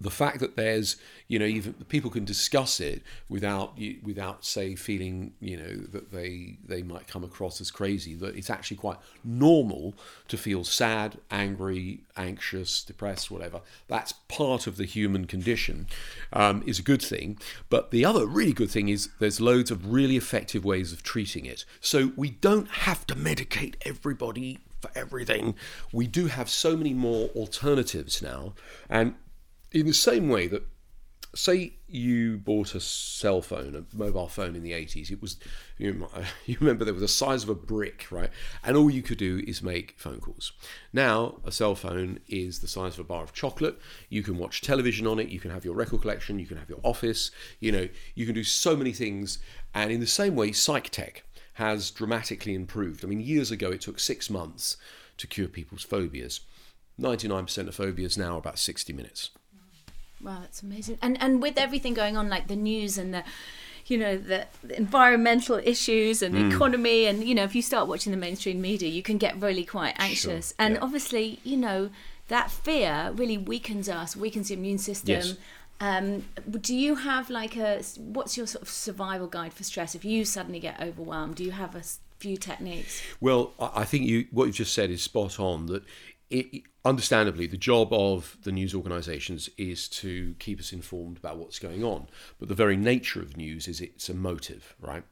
the 0.00 0.10
fact 0.10 0.40
that 0.40 0.56
there's 0.56 0.96
you 1.26 1.38
know 1.38 1.44
even 1.44 1.72
people 1.88 2.10
can 2.10 2.24
discuss 2.24 2.80
it 2.80 3.02
without 3.28 3.76
without 4.02 4.44
say 4.44 4.74
feeling 4.74 5.32
you 5.40 5.56
know 5.56 5.74
that 5.90 6.12
they 6.12 6.56
they 6.64 6.82
might 6.82 7.06
come 7.06 7.24
across 7.24 7.60
as 7.60 7.70
crazy 7.70 8.14
that 8.14 8.36
it's 8.36 8.50
actually 8.50 8.76
quite 8.76 8.98
normal 9.24 9.94
to 10.28 10.36
feel 10.36 10.64
sad 10.64 11.18
angry 11.30 12.00
anxious 12.16 12.82
depressed 12.82 13.30
whatever 13.30 13.60
that's 13.88 14.12
part 14.12 14.66
of 14.66 14.76
the 14.76 14.84
human 14.84 15.26
condition 15.26 15.86
um, 16.32 16.62
is 16.66 16.78
a 16.78 16.82
good 16.82 17.02
thing 17.02 17.38
but 17.68 17.90
the 17.90 18.04
other 18.04 18.26
really 18.26 18.52
good 18.52 18.70
thing 18.70 18.88
is 18.88 19.08
there's 19.18 19.40
loads 19.40 19.70
of 19.70 19.92
really 19.92 20.16
effective 20.16 20.64
ways 20.64 20.92
of 20.92 21.02
treating 21.02 21.44
it 21.44 21.64
so 21.80 22.12
we 22.16 22.30
don't 22.30 22.68
have 22.68 23.06
to 23.06 23.14
medicate 23.14 23.74
everybody 23.84 24.58
for 24.80 24.90
everything. 24.94 25.54
We 25.92 26.06
do 26.06 26.26
have 26.26 26.48
so 26.48 26.76
many 26.76 26.94
more 26.94 27.28
alternatives 27.28 28.22
now. 28.22 28.54
And 28.88 29.14
in 29.72 29.86
the 29.86 29.94
same 29.94 30.28
way 30.28 30.46
that 30.48 30.66
say 31.34 31.74
you 31.86 32.38
bought 32.38 32.74
a 32.74 32.80
cell 32.80 33.42
phone, 33.42 33.74
a 33.74 33.96
mobile 33.96 34.28
phone 34.28 34.56
in 34.56 34.62
the 34.62 34.72
80s, 34.72 35.10
it 35.10 35.20
was, 35.20 35.38
you, 35.76 36.08
you, 36.46 36.56
remember 36.60 36.84
there 36.84 36.94
was 36.94 37.02
the 37.02 37.08
size 37.08 37.42
of 37.42 37.48
a 37.48 37.54
brick, 37.54 38.06
right? 38.10 38.30
And 38.64 38.76
all 38.76 38.90
you 38.90 39.02
could 39.02 39.18
do 39.18 39.42
is 39.46 39.62
make 39.62 39.94
phone 39.98 40.20
calls. 40.20 40.52
Now, 40.92 41.40
a 41.44 41.52
cell 41.52 41.74
phone 41.74 42.20
is 42.28 42.60
the 42.60 42.68
size 42.68 42.94
of 42.94 43.00
a 43.00 43.04
bar 43.04 43.22
of 43.22 43.32
chocolate. 43.32 43.78
You 44.08 44.22
can 44.22 44.38
watch 44.38 44.62
television 44.62 45.06
on 45.06 45.18
it, 45.18 45.28
you 45.28 45.40
can 45.40 45.50
have 45.50 45.64
your 45.64 45.74
record 45.74 46.02
collection, 46.02 46.38
you 46.38 46.46
can 46.46 46.56
have 46.56 46.68
your 46.68 46.80
office, 46.82 47.30
you 47.60 47.72
know, 47.72 47.88
you 48.14 48.24
can 48.26 48.34
do 48.34 48.44
so 48.44 48.76
many 48.76 48.92
things. 48.92 49.38
And 49.74 49.90
in 49.90 50.00
the 50.00 50.06
same 50.06 50.34
way, 50.34 50.52
psych 50.52 50.90
tech 50.90 51.24
has 51.54 51.90
dramatically 51.90 52.54
improved. 52.54 53.04
I 53.04 53.08
mean, 53.08 53.20
years 53.20 53.50
ago, 53.50 53.70
it 53.70 53.80
took 53.80 53.98
six 53.98 54.30
months 54.30 54.76
to 55.18 55.26
cure 55.26 55.48
people's 55.48 55.82
phobias. 55.82 56.40
99% 57.00 57.68
of 57.68 57.74
phobias 57.74 58.16
now 58.16 58.34
are 58.34 58.38
about 58.38 58.58
60 58.58 58.92
minutes. 58.92 59.30
Wow, 60.22 60.38
that's 60.40 60.62
amazing. 60.62 60.98
And 61.00 61.20
and 61.20 61.42
with 61.42 61.58
everything 61.58 61.94
going 61.94 62.16
on, 62.16 62.28
like 62.28 62.48
the 62.48 62.56
news 62.56 62.98
and 62.98 63.14
the 63.14 63.24
you 63.86 63.96
know 63.96 64.18
the, 64.18 64.46
the 64.62 64.76
environmental 64.76 65.56
issues 65.64 66.20
and 66.22 66.34
mm. 66.34 66.52
economy 66.52 67.06
and 67.06 67.24
you 67.24 67.34
know 67.34 67.44
if 67.44 67.54
you 67.54 67.62
start 67.62 67.88
watching 67.88 68.10
the 68.10 68.18
mainstream 68.18 68.60
media 68.60 68.86
you 68.86 69.02
can 69.02 69.16
get 69.16 69.40
really 69.40 69.64
quite 69.64 69.94
anxious 69.98 70.48
sure. 70.48 70.56
and 70.58 70.74
yeah. 70.74 70.80
obviously 70.82 71.40
you 71.42 71.56
know 71.56 71.88
that 72.28 72.50
fear 72.50 73.10
really 73.14 73.38
weakens 73.38 73.88
us 73.88 74.14
weakens 74.14 74.48
the 74.48 74.54
immune 74.54 74.76
system 74.76 75.16
yes. 75.16 75.36
Um, 75.80 76.24
do 76.60 76.74
you 76.74 76.96
have 76.96 77.30
like 77.30 77.56
a 77.56 77.82
what's 77.98 78.36
your 78.36 78.46
sort 78.46 78.62
of 78.62 78.68
survival 78.68 79.28
guide 79.28 79.52
for 79.52 79.62
stress 79.62 79.94
if 79.94 80.04
you 80.04 80.24
suddenly 80.24 80.58
get 80.58 80.80
overwhelmed? 80.80 81.36
Do 81.36 81.44
you 81.44 81.52
have 81.52 81.76
a 81.76 81.82
few 82.18 82.36
techniques? 82.36 83.00
Well, 83.20 83.52
I 83.60 83.82
I 83.82 83.84
think 83.84 84.06
you 84.06 84.26
what 84.32 84.46
you've 84.46 84.56
just 84.56 84.74
said 84.74 84.90
is 84.90 85.02
spot 85.02 85.38
on. 85.38 85.66
That 85.66 85.84
it, 86.30 86.62
understandably, 86.84 87.46
the 87.46 87.56
job 87.56 87.92
of 87.92 88.36
the 88.42 88.52
news 88.52 88.74
organisations 88.74 89.48
is 89.56 89.88
to 89.88 90.34
keep 90.38 90.58
us 90.58 90.72
informed 90.72 91.18
about 91.18 91.36
what's 91.36 91.58
going 91.58 91.84
on. 91.84 92.08
But 92.38 92.48
the 92.48 92.54
very 92.54 92.76
nature 92.76 93.20
of 93.20 93.36
news 93.36 93.68
is 93.68 93.80
it's 93.80 94.08
emotive, 94.08 94.74
right? 94.80 95.04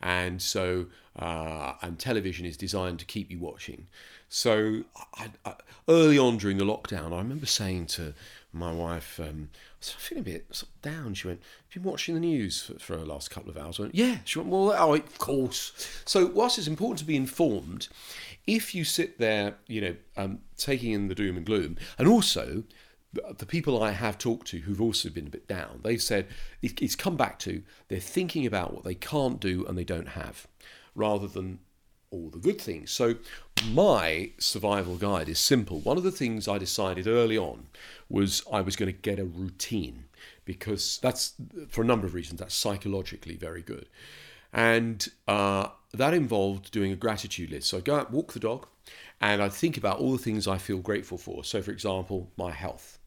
And 0.00 0.42
so, 0.42 0.86
uh, 1.18 1.74
and 1.82 1.98
television 1.98 2.44
is 2.44 2.56
designed 2.56 2.98
to 3.00 3.04
keep 3.04 3.30
you 3.30 3.38
watching. 3.38 3.86
So, 4.28 4.84
I, 5.14 5.30
I, 5.44 5.54
early 5.88 6.18
on 6.18 6.38
during 6.38 6.58
the 6.58 6.64
lockdown, 6.64 7.12
I 7.12 7.18
remember 7.18 7.46
saying 7.46 7.86
to 7.86 8.14
my 8.54 8.72
wife, 8.72 9.20
um, 9.20 9.50
I 9.52 9.58
was 9.80 9.90
feeling 9.90 10.22
a 10.22 10.24
bit 10.24 10.46
sort 10.54 10.70
of 10.74 10.82
down. 10.82 11.14
She 11.14 11.26
went, 11.26 11.40
"Have 11.40 11.74
you 11.74 11.80
been 11.80 11.90
watching 11.90 12.14
the 12.14 12.20
news 12.20 12.62
for, 12.62 12.78
for 12.78 12.96
the 12.96 13.04
last 13.04 13.30
couple 13.30 13.50
of 13.50 13.56
hours?" 13.56 13.78
I 13.78 13.82
went, 13.82 13.94
"Yeah." 13.94 14.18
She 14.24 14.38
went, 14.38 14.50
"Well, 14.50 14.74
oh, 14.76 14.94
of 14.94 15.18
course." 15.18 15.72
So, 16.04 16.26
whilst 16.26 16.58
it's 16.58 16.68
important 16.68 17.00
to 17.00 17.04
be 17.04 17.16
informed, 17.16 17.88
if 18.46 18.74
you 18.74 18.84
sit 18.84 19.18
there, 19.18 19.56
you 19.66 19.80
know, 19.80 19.96
um, 20.16 20.38
taking 20.56 20.92
in 20.92 21.08
the 21.08 21.14
doom 21.14 21.36
and 21.36 21.44
gloom, 21.44 21.76
and 21.98 22.08
also 22.08 22.64
the 23.38 23.46
people 23.46 23.82
I 23.82 23.92
have 23.92 24.18
talked 24.18 24.48
to 24.48 24.58
who've 24.58 24.80
also 24.80 25.08
been 25.08 25.26
a 25.26 25.30
bit 25.30 25.46
down, 25.46 25.80
they've 25.82 26.02
said 26.02 26.26
it's 26.62 26.96
come 26.96 27.16
back 27.16 27.38
to 27.40 27.62
they're 27.88 28.00
thinking 28.00 28.46
about 28.46 28.74
what 28.74 28.84
they 28.84 28.94
can't 28.94 29.40
do 29.40 29.64
and 29.66 29.78
they 29.78 29.84
don't 29.84 30.08
have, 30.08 30.46
rather 30.94 31.26
than 31.26 31.60
all 32.14 32.30
the 32.30 32.38
good 32.38 32.60
things. 32.60 32.90
So, 32.90 33.16
my 33.70 34.30
survival 34.38 34.96
guide 34.96 35.28
is 35.28 35.38
simple. 35.38 35.80
One 35.80 35.96
of 35.96 36.02
the 36.02 36.10
things 36.10 36.48
I 36.48 36.58
decided 36.58 37.06
early 37.06 37.38
on 37.38 37.66
was 38.08 38.42
I 38.52 38.60
was 38.60 38.76
going 38.76 38.92
to 38.92 38.98
get 38.98 39.18
a 39.18 39.24
routine 39.24 40.04
because 40.44 40.98
that's, 41.02 41.34
for 41.68 41.82
a 41.82 41.84
number 41.84 42.06
of 42.06 42.14
reasons, 42.14 42.40
that's 42.40 42.54
psychologically 42.54 43.36
very 43.36 43.62
good. 43.62 43.86
And 44.52 45.06
uh, 45.26 45.68
that 45.92 46.14
involved 46.14 46.70
doing 46.70 46.92
a 46.92 46.96
gratitude 46.96 47.50
list. 47.50 47.68
So 47.68 47.78
I 47.78 47.80
go 47.80 47.96
out, 47.96 48.10
walk 48.10 48.32
the 48.32 48.40
dog, 48.40 48.66
and 49.20 49.42
I 49.42 49.48
think 49.48 49.76
about 49.76 49.98
all 49.98 50.12
the 50.12 50.18
things 50.18 50.46
I 50.46 50.58
feel 50.58 50.78
grateful 50.78 51.18
for. 51.18 51.44
So, 51.44 51.62
for 51.62 51.70
example, 51.70 52.30
my 52.36 52.52
health, 52.52 52.98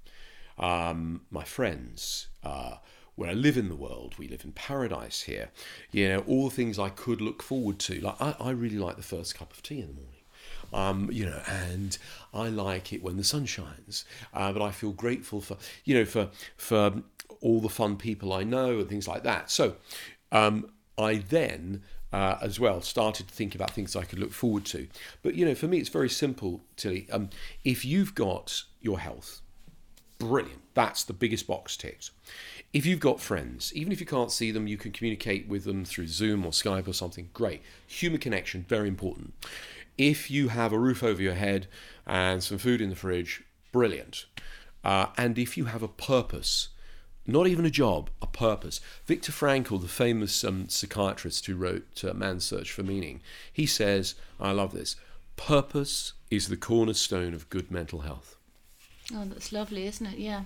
um, 0.57 1.21
my 1.29 1.43
friends, 1.43 2.27
uh, 2.43 2.75
where 3.17 3.31
I 3.31 3.33
live 3.33 3.57
in 3.57 3.67
the 3.67 3.75
world. 3.75 4.15
We 4.17 4.29
live 4.29 4.45
in 4.45 4.53
paradise 4.53 5.23
here. 5.23 5.49
You 5.91 6.07
know, 6.07 6.19
all 6.27 6.47
the 6.47 6.55
things 6.55 6.79
I 6.79 6.89
could 6.89 7.19
look 7.19 7.43
forward 7.43 7.79
to. 7.79 7.99
Like 7.99 8.21
I, 8.21 8.35
I 8.39 8.49
really 8.51 8.77
like 8.77 8.95
the 8.95 9.03
first 9.03 9.35
cup 9.35 9.51
of 9.51 9.61
tea 9.61 9.81
in 9.81 9.87
the 9.87 9.93
morning. 9.93 10.13
Um, 10.73 11.09
you 11.11 11.25
know, 11.25 11.41
and 11.47 11.97
I 12.33 12.47
like 12.49 12.93
it 12.93 13.01
when 13.03 13.17
the 13.17 13.23
sun 13.23 13.45
shines. 13.45 14.05
Uh, 14.33 14.53
but 14.53 14.61
I 14.61 14.71
feel 14.71 14.91
grateful 14.91 15.41
for, 15.41 15.57
you 15.83 15.95
know, 15.95 16.05
for 16.05 16.29
for 16.55 17.01
all 17.41 17.59
the 17.59 17.69
fun 17.69 17.97
people 17.97 18.31
I 18.31 18.43
know 18.43 18.79
and 18.79 18.87
things 18.87 19.07
like 19.07 19.23
that. 19.23 19.49
So, 19.49 19.75
um, 20.31 20.69
I 20.97 21.17
then 21.17 21.81
uh, 22.13 22.37
as 22.41 22.59
well 22.59 22.81
started 22.81 23.27
to 23.27 23.33
think 23.33 23.55
about 23.55 23.71
things 23.71 23.95
I 23.95 24.03
could 24.03 24.19
look 24.19 24.31
forward 24.31 24.65
to. 24.65 24.87
But 25.23 25.33
you 25.33 25.45
know, 25.45 25.55
for 25.55 25.67
me, 25.67 25.79
it's 25.79 25.89
very 25.89 26.09
simple, 26.09 26.61
Tilly. 26.75 27.07
Um, 27.11 27.29
if 27.63 27.83
you've 27.83 28.13
got 28.13 28.63
your 28.79 28.99
health, 28.99 29.41
brilliant. 30.19 30.61
That's 30.73 31.03
the 31.03 31.13
biggest 31.13 31.47
box 31.47 31.75
ticked. 31.75 32.11
If 32.73 32.85
you've 32.85 32.99
got 32.99 33.21
friends, 33.21 33.71
even 33.73 33.91
if 33.91 33.99
you 33.99 34.05
can't 34.05 34.31
see 34.31 34.51
them, 34.51 34.67
you 34.67 34.77
can 34.77 34.91
communicate 34.91 35.47
with 35.47 35.63
them 35.63 35.85
through 35.85 36.07
Zoom 36.07 36.45
or 36.45 36.51
Skype 36.51 36.87
or 36.87 36.93
something. 36.93 37.29
Great. 37.33 37.61
Human 37.87 38.19
connection, 38.19 38.65
very 38.67 38.87
important. 38.87 39.33
If 39.97 40.29
you 40.29 40.49
have 40.49 40.73
a 40.73 40.79
roof 40.79 41.01
over 41.01 41.21
your 41.21 41.33
head 41.33 41.67
and 42.05 42.43
some 42.43 42.57
food 42.57 42.81
in 42.81 42.89
the 42.89 42.95
fridge, 42.95 43.43
brilliant. 43.71 44.25
Uh, 44.83 45.07
and 45.17 45.39
if 45.39 45.57
you 45.57 45.65
have 45.65 45.81
a 45.81 45.87
purpose, 45.87 46.69
not 47.25 47.47
even 47.47 47.65
a 47.65 47.69
job, 47.69 48.09
a 48.21 48.27
purpose. 48.27 48.79
Viktor 49.05 49.31
Frankl, 49.31 49.81
the 49.81 49.87
famous 49.87 50.43
um, 50.43 50.69
psychiatrist 50.69 51.45
who 51.45 51.55
wrote 51.55 52.03
uh, 52.03 52.13
Man's 52.13 52.45
Search 52.45 52.71
for 52.71 52.83
Meaning, 52.83 53.21
he 53.51 53.65
says, 53.65 54.15
I 54.39 54.51
love 54.51 54.73
this, 54.73 54.95
purpose 55.35 56.13
is 56.29 56.47
the 56.47 56.57
cornerstone 56.57 57.33
of 57.33 57.49
good 57.49 57.71
mental 57.71 58.01
health. 58.01 58.35
Oh, 59.13 59.25
that's 59.25 59.51
lovely, 59.51 59.87
isn't 59.87 60.05
it? 60.05 60.19
Yeah. 60.19 60.43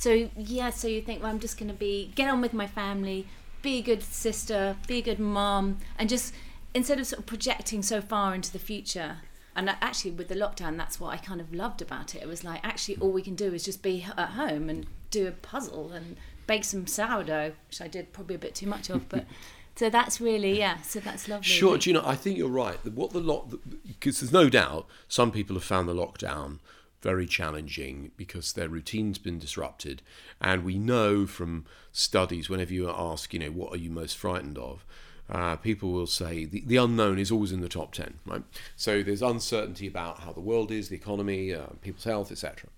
So 0.00 0.30
yeah, 0.34 0.70
so 0.70 0.88
you 0.88 1.02
think, 1.02 1.22
well, 1.22 1.30
I'm 1.30 1.38
just 1.38 1.58
going 1.58 1.68
to 1.68 1.76
be 1.76 2.10
get 2.14 2.30
on 2.30 2.40
with 2.40 2.54
my 2.54 2.66
family, 2.66 3.26
be 3.60 3.80
a 3.80 3.82
good 3.82 4.02
sister, 4.02 4.76
be 4.88 4.96
a 4.96 5.02
good 5.02 5.18
mom, 5.18 5.76
and 5.98 6.08
just 6.08 6.32
instead 6.72 6.98
of 6.98 7.06
sort 7.06 7.20
of 7.20 7.26
projecting 7.26 7.82
so 7.82 8.00
far 8.00 8.34
into 8.34 8.50
the 8.50 8.58
future. 8.58 9.18
And 9.54 9.68
actually, 9.68 10.12
with 10.12 10.28
the 10.28 10.36
lockdown, 10.36 10.78
that's 10.78 10.98
what 10.98 11.12
I 11.12 11.18
kind 11.18 11.38
of 11.38 11.52
loved 11.52 11.82
about 11.82 12.14
it. 12.14 12.22
It 12.22 12.28
was 12.28 12.42
like 12.42 12.60
actually 12.64 12.96
all 12.96 13.10
we 13.12 13.20
can 13.20 13.34
do 13.34 13.52
is 13.52 13.62
just 13.62 13.82
be 13.82 14.06
at 14.16 14.30
home 14.30 14.70
and 14.70 14.86
do 15.10 15.26
a 15.26 15.32
puzzle 15.32 15.92
and 15.92 16.16
bake 16.46 16.64
some 16.64 16.86
sourdough, 16.86 17.52
which 17.68 17.82
I 17.82 17.86
did 17.86 18.14
probably 18.14 18.36
a 18.36 18.38
bit 18.38 18.54
too 18.54 18.66
much 18.66 18.88
of, 18.88 19.06
but. 19.08 19.26
So 19.76 19.88
that's 19.88 20.20
really 20.20 20.58
yeah. 20.58 20.82
So 20.82 21.00
that's 21.00 21.26
lovely. 21.26 21.46
Sure, 21.46 21.78
do 21.78 21.88
you 21.88 21.94
know? 21.94 22.02
I 22.04 22.14
think 22.14 22.36
you're 22.36 22.50
right. 22.50 22.76
What 22.84 23.12
the 23.12 23.20
lock 23.20 23.48
because 23.86 24.20
there's 24.20 24.32
no 24.32 24.50
doubt 24.50 24.86
some 25.08 25.30
people 25.30 25.56
have 25.56 25.64
found 25.64 25.88
the 25.88 25.94
lockdown 25.94 26.58
very 27.02 27.26
challenging 27.26 28.10
because 28.16 28.52
their 28.52 28.68
routine's 28.68 29.18
been 29.18 29.38
disrupted, 29.38 30.02
and 30.40 30.64
we 30.64 30.78
know 30.78 31.26
from 31.26 31.64
studies 31.92 32.48
whenever 32.48 32.72
you 32.72 32.90
ask, 32.90 33.32
you 33.32 33.40
know, 33.40 33.50
what 33.50 33.72
are 33.72 33.78
you 33.78 33.90
most 33.90 34.16
frightened 34.16 34.58
of, 34.58 34.84
uh, 35.30 35.56
people 35.56 35.92
will 35.92 36.06
say 36.06 36.44
the, 36.44 36.62
the 36.66 36.76
unknown 36.76 37.18
is 37.18 37.30
always 37.30 37.52
in 37.52 37.60
the 37.60 37.68
top 37.68 37.92
10, 37.92 38.18
right? 38.26 38.42
So 38.76 39.02
there's 39.02 39.22
uncertainty 39.22 39.86
about 39.86 40.20
how 40.20 40.32
the 40.32 40.40
world 40.40 40.72
is, 40.72 40.88
the 40.88 40.96
economy, 40.96 41.54
uh, 41.54 41.66
people's 41.82 42.04
health, 42.04 42.32
etc. 42.32 42.68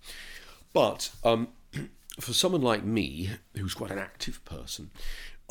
But 0.72 1.10
um, 1.24 1.48
for 2.20 2.32
someone 2.32 2.62
like 2.62 2.84
me, 2.84 3.30
who's 3.56 3.74
quite 3.74 3.90
an 3.90 3.98
active 3.98 4.44
person, 4.44 4.90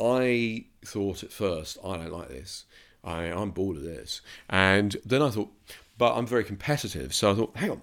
I 0.00 0.66
thought 0.84 1.22
at 1.22 1.32
first, 1.32 1.78
I 1.84 1.96
don't 1.96 2.12
like 2.12 2.28
this. 2.28 2.64
I, 3.04 3.24
I'm 3.24 3.50
bored 3.50 3.76
of 3.76 3.82
this. 3.82 4.20
And 4.48 4.96
then 5.04 5.22
I 5.22 5.30
thought, 5.30 5.50
but 5.98 6.14
I'm 6.16 6.26
very 6.26 6.44
competitive. 6.44 7.14
So 7.14 7.32
I 7.32 7.34
thought, 7.34 7.56
hang 7.56 7.70
on, 7.70 7.82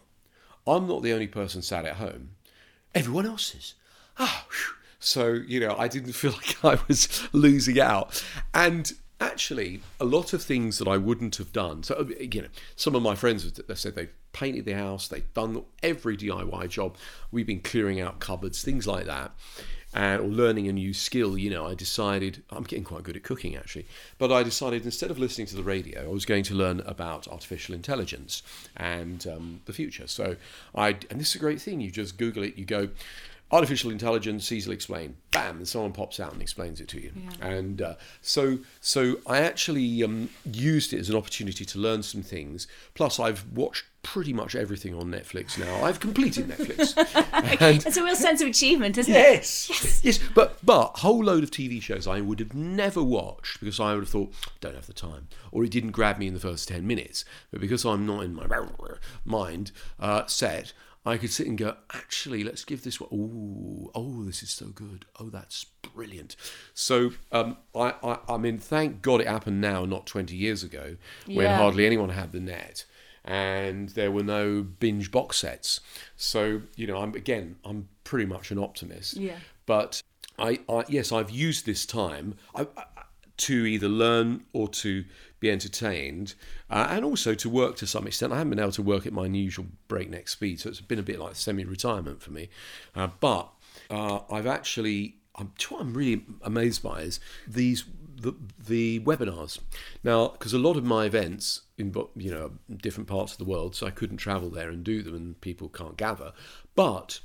I'm 0.69 0.87
not 0.87 1.01
the 1.01 1.13
only 1.13 1.27
person 1.27 1.61
sat 1.61 1.85
at 1.85 1.95
home. 1.95 2.31
Everyone 2.95 3.25
else 3.25 3.53
is. 3.53 3.75
Ah, 4.17 4.45
Whew. 4.49 4.75
so 4.99 5.33
you 5.33 5.59
know, 5.59 5.75
I 5.77 5.87
didn't 5.87 6.13
feel 6.13 6.31
like 6.63 6.63
I 6.63 6.77
was 6.87 7.27
losing 7.33 7.79
out. 7.79 8.23
And 8.53 8.91
actually, 9.19 9.81
a 9.99 10.05
lot 10.05 10.33
of 10.33 10.41
things 10.41 10.77
that 10.77 10.87
I 10.87 10.97
wouldn't 10.97 11.37
have 11.37 11.51
done. 11.51 11.83
So 11.83 12.09
you 12.19 12.43
know, 12.43 12.47
some 12.75 12.95
of 12.95 13.01
my 13.01 13.15
friends 13.15 13.43
have 13.67 13.79
said 13.79 13.95
they've 13.95 14.13
painted 14.31 14.65
the 14.65 14.73
house, 14.73 15.07
they've 15.07 15.33
done 15.33 15.63
every 15.83 16.15
DIY 16.15 16.69
job. 16.69 16.97
We've 17.31 17.47
been 17.47 17.61
clearing 17.61 17.99
out 17.99 18.19
cupboards, 18.19 18.63
things 18.63 18.87
like 18.87 19.05
that. 19.05 19.31
And, 19.91 20.21
or 20.21 20.27
learning 20.27 20.67
a 20.67 20.71
new 20.71 20.93
skill, 20.93 21.35
you 21.35 21.49
know, 21.49 21.65
I 21.65 21.73
decided 21.73 22.43
I'm 22.51 22.63
getting 22.63 22.83
quite 22.83 23.01
good 23.01 23.15
at 23.15 23.23
cooking 23.23 23.55
actually. 23.55 23.87
But 24.19 24.31
I 24.31 24.43
decided 24.43 24.85
instead 24.85 25.09
of 25.09 25.17
listening 25.17 25.47
to 25.47 25.55
the 25.55 25.63
radio, 25.63 26.03
I 26.03 26.13
was 26.13 26.25
going 26.25 26.43
to 26.43 26.53
learn 26.53 26.81
about 26.81 27.27
artificial 27.27 27.73
intelligence 27.73 28.43
and 28.77 29.25
um, 29.25 29.61
the 29.65 29.73
future. 29.73 30.05
So 30.05 30.35
I, 30.75 30.89
and 31.09 31.19
this 31.19 31.29
is 31.29 31.35
a 31.35 31.39
great 31.39 31.59
thing. 31.59 31.81
You 31.81 31.89
just 31.89 32.17
Google 32.17 32.43
it, 32.43 32.55
you 32.55 32.65
go, 32.65 32.89
artificial 33.51 33.89
intelligence 33.91 34.51
easily 34.51 34.75
explained 34.75 35.15
bam 35.31 35.57
and 35.57 35.67
someone 35.67 35.91
pops 35.91 36.19
out 36.19 36.31
and 36.33 36.41
explains 36.41 36.79
it 36.79 36.87
to 36.87 36.99
you 37.01 37.11
Yeah. 37.15 37.47
and 37.47 37.81
uh, 37.81 37.93
so 38.21 38.59
so 38.79 39.17
i 39.25 39.39
actually 39.39 40.03
um, 40.03 40.29
used 40.51 40.93
it 40.93 40.99
as 40.99 41.09
an 41.09 41.15
opportunity 41.15 41.65
to 41.65 41.79
learn 41.79 42.03
some 42.03 42.21
things 42.21 42.67
plus 42.93 43.19
i've 43.19 43.45
watched 43.51 43.85
pretty 44.01 44.31
much 44.33 44.55
everything 44.55 44.93
on 44.95 45.07
netflix 45.11 45.57
now 45.57 45.83
i've 45.83 45.99
completed 45.99 46.47
netflix 46.47 46.95
and 47.61 47.85
It's 47.85 47.97
a 47.97 48.03
real 48.03 48.15
sense 48.15 48.41
of 48.41 48.47
achievement, 48.47 48.97
isn't 48.97 49.13
it? 49.13 49.17
Yes. 49.17 49.99
yes. 50.03 50.19
But 50.35 50.57
but 50.63 50.99
whole 50.99 51.23
load 51.23 51.43
of 51.43 51.51
TV 51.51 51.81
shows 51.81 52.07
I 52.07 52.21
would 52.21 52.39
have 52.39 52.53
never 52.53 53.03
watched 53.03 53.59
because 53.59 53.79
I 53.79 53.93
would 53.93 54.01
have 54.03 54.09
thought 54.09 54.33
don't 54.61 54.75
have 54.75 54.87
the 54.87 54.93
time 54.93 55.27
or 55.51 55.63
it 55.63 55.71
didn't 55.71 55.91
grab 55.91 56.17
me 56.17 56.27
in 56.27 56.33
the 56.33 56.39
first 56.39 56.67
ten 56.67 56.85
minutes. 56.87 57.25
But 57.51 57.59
because 57.61 57.85
I'm 57.85 58.05
not 58.05 58.21
in 58.23 58.33
my 58.33 58.45
mind 59.25 59.71
uh, 59.99 60.25
set, 60.27 60.73
I 61.05 61.17
could 61.17 61.31
sit 61.31 61.47
and 61.47 61.57
go. 61.57 61.75
Actually, 61.93 62.43
let's 62.43 62.65
give 62.65 62.83
this 62.83 62.99
one. 62.99 63.09
Oh, 63.13 63.91
oh, 63.95 64.23
this 64.23 64.43
is 64.43 64.49
so 64.49 64.67
good. 64.67 65.05
Oh, 65.19 65.29
that's 65.29 65.65
brilliant. 65.81 66.35
So 66.73 67.11
um, 67.31 67.57
I, 67.73 67.93
I 68.03 68.19
I 68.27 68.37
mean, 68.37 68.57
thank 68.57 69.01
God 69.01 69.21
it 69.21 69.27
happened 69.27 69.61
now, 69.61 69.85
not 69.85 70.05
twenty 70.05 70.35
years 70.35 70.63
ago, 70.63 70.97
when 71.25 71.45
Yeah. 71.45 71.57
hardly 71.57 71.85
anyone 71.85 72.09
had 72.09 72.31
the 72.31 72.39
net 72.39 72.85
and 73.25 73.89
there 73.89 74.11
were 74.11 74.23
no 74.23 74.61
binge 74.63 75.11
box 75.11 75.37
sets. 75.37 75.81
So 76.15 76.61
you 76.75 76.87
know, 76.87 76.97
I'm 76.97 77.13
again, 77.15 77.57
I'm 77.63 77.89
pretty 78.03 78.25
much 78.25 78.51
an 78.51 78.59
optimist. 78.59 79.15
Yeah. 79.17 79.37
But 79.65 80.01
I, 80.37 80.59
I 80.69 80.83
yes, 80.89 81.11
I've 81.11 81.29
used 81.29 81.65
this 81.65 81.85
time 81.85 82.35
I, 82.55 82.67
I, 82.77 82.83
to 83.39 83.65
either 83.65 83.87
learn 83.87 84.43
or 84.53 84.67
to 84.67 85.05
be 85.39 85.49
entertained, 85.49 86.35
uh, 86.69 86.87
and 86.89 87.05
also 87.05 87.33
to 87.33 87.49
work 87.49 87.77
to 87.77 87.87
some 87.87 88.05
extent. 88.05 88.33
I 88.33 88.37
haven't 88.37 88.51
been 88.51 88.59
able 88.59 88.71
to 88.73 88.81
work 88.81 89.05
at 89.05 89.13
my 89.13 89.25
usual 89.25 89.67
breakneck 89.87 90.27
speed, 90.27 90.59
so 90.59 90.69
it's 90.69 90.81
been 90.81 90.99
a 90.99 91.03
bit 91.03 91.19
like 91.19 91.35
semi-retirement 91.35 92.21
for 92.21 92.31
me. 92.31 92.49
Uh, 92.95 93.07
but 93.19 93.49
uh, 93.89 94.19
I've 94.29 94.47
actually, 94.47 95.15
I'm, 95.35 95.53
what 95.69 95.81
I'm 95.81 95.93
really 95.93 96.25
amazed 96.41 96.83
by 96.83 97.01
is 97.01 97.19
these 97.47 97.85
the 98.21 98.35
the 98.67 98.99
webinars 98.99 99.59
now 100.03 100.27
because 100.27 100.51
a 100.53 100.59
lot 100.59 100.75
of 100.75 100.83
my 100.83 101.05
events 101.05 101.61
in 101.77 101.93
you 102.17 102.29
know 102.29 102.51
different 102.75 103.07
parts 103.07 103.31
of 103.31 103.37
the 103.37 103.45
world 103.45 103.75
so 103.75 103.87
I 103.87 103.91
couldn't 103.91 104.17
travel 104.17 104.49
there 104.49 104.69
and 104.69 104.83
do 104.83 105.01
them 105.01 105.15
and 105.15 105.39
people 105.39 105.69
can't 105.69 105.95
gather 105.95 106.33
but 106.75 107.21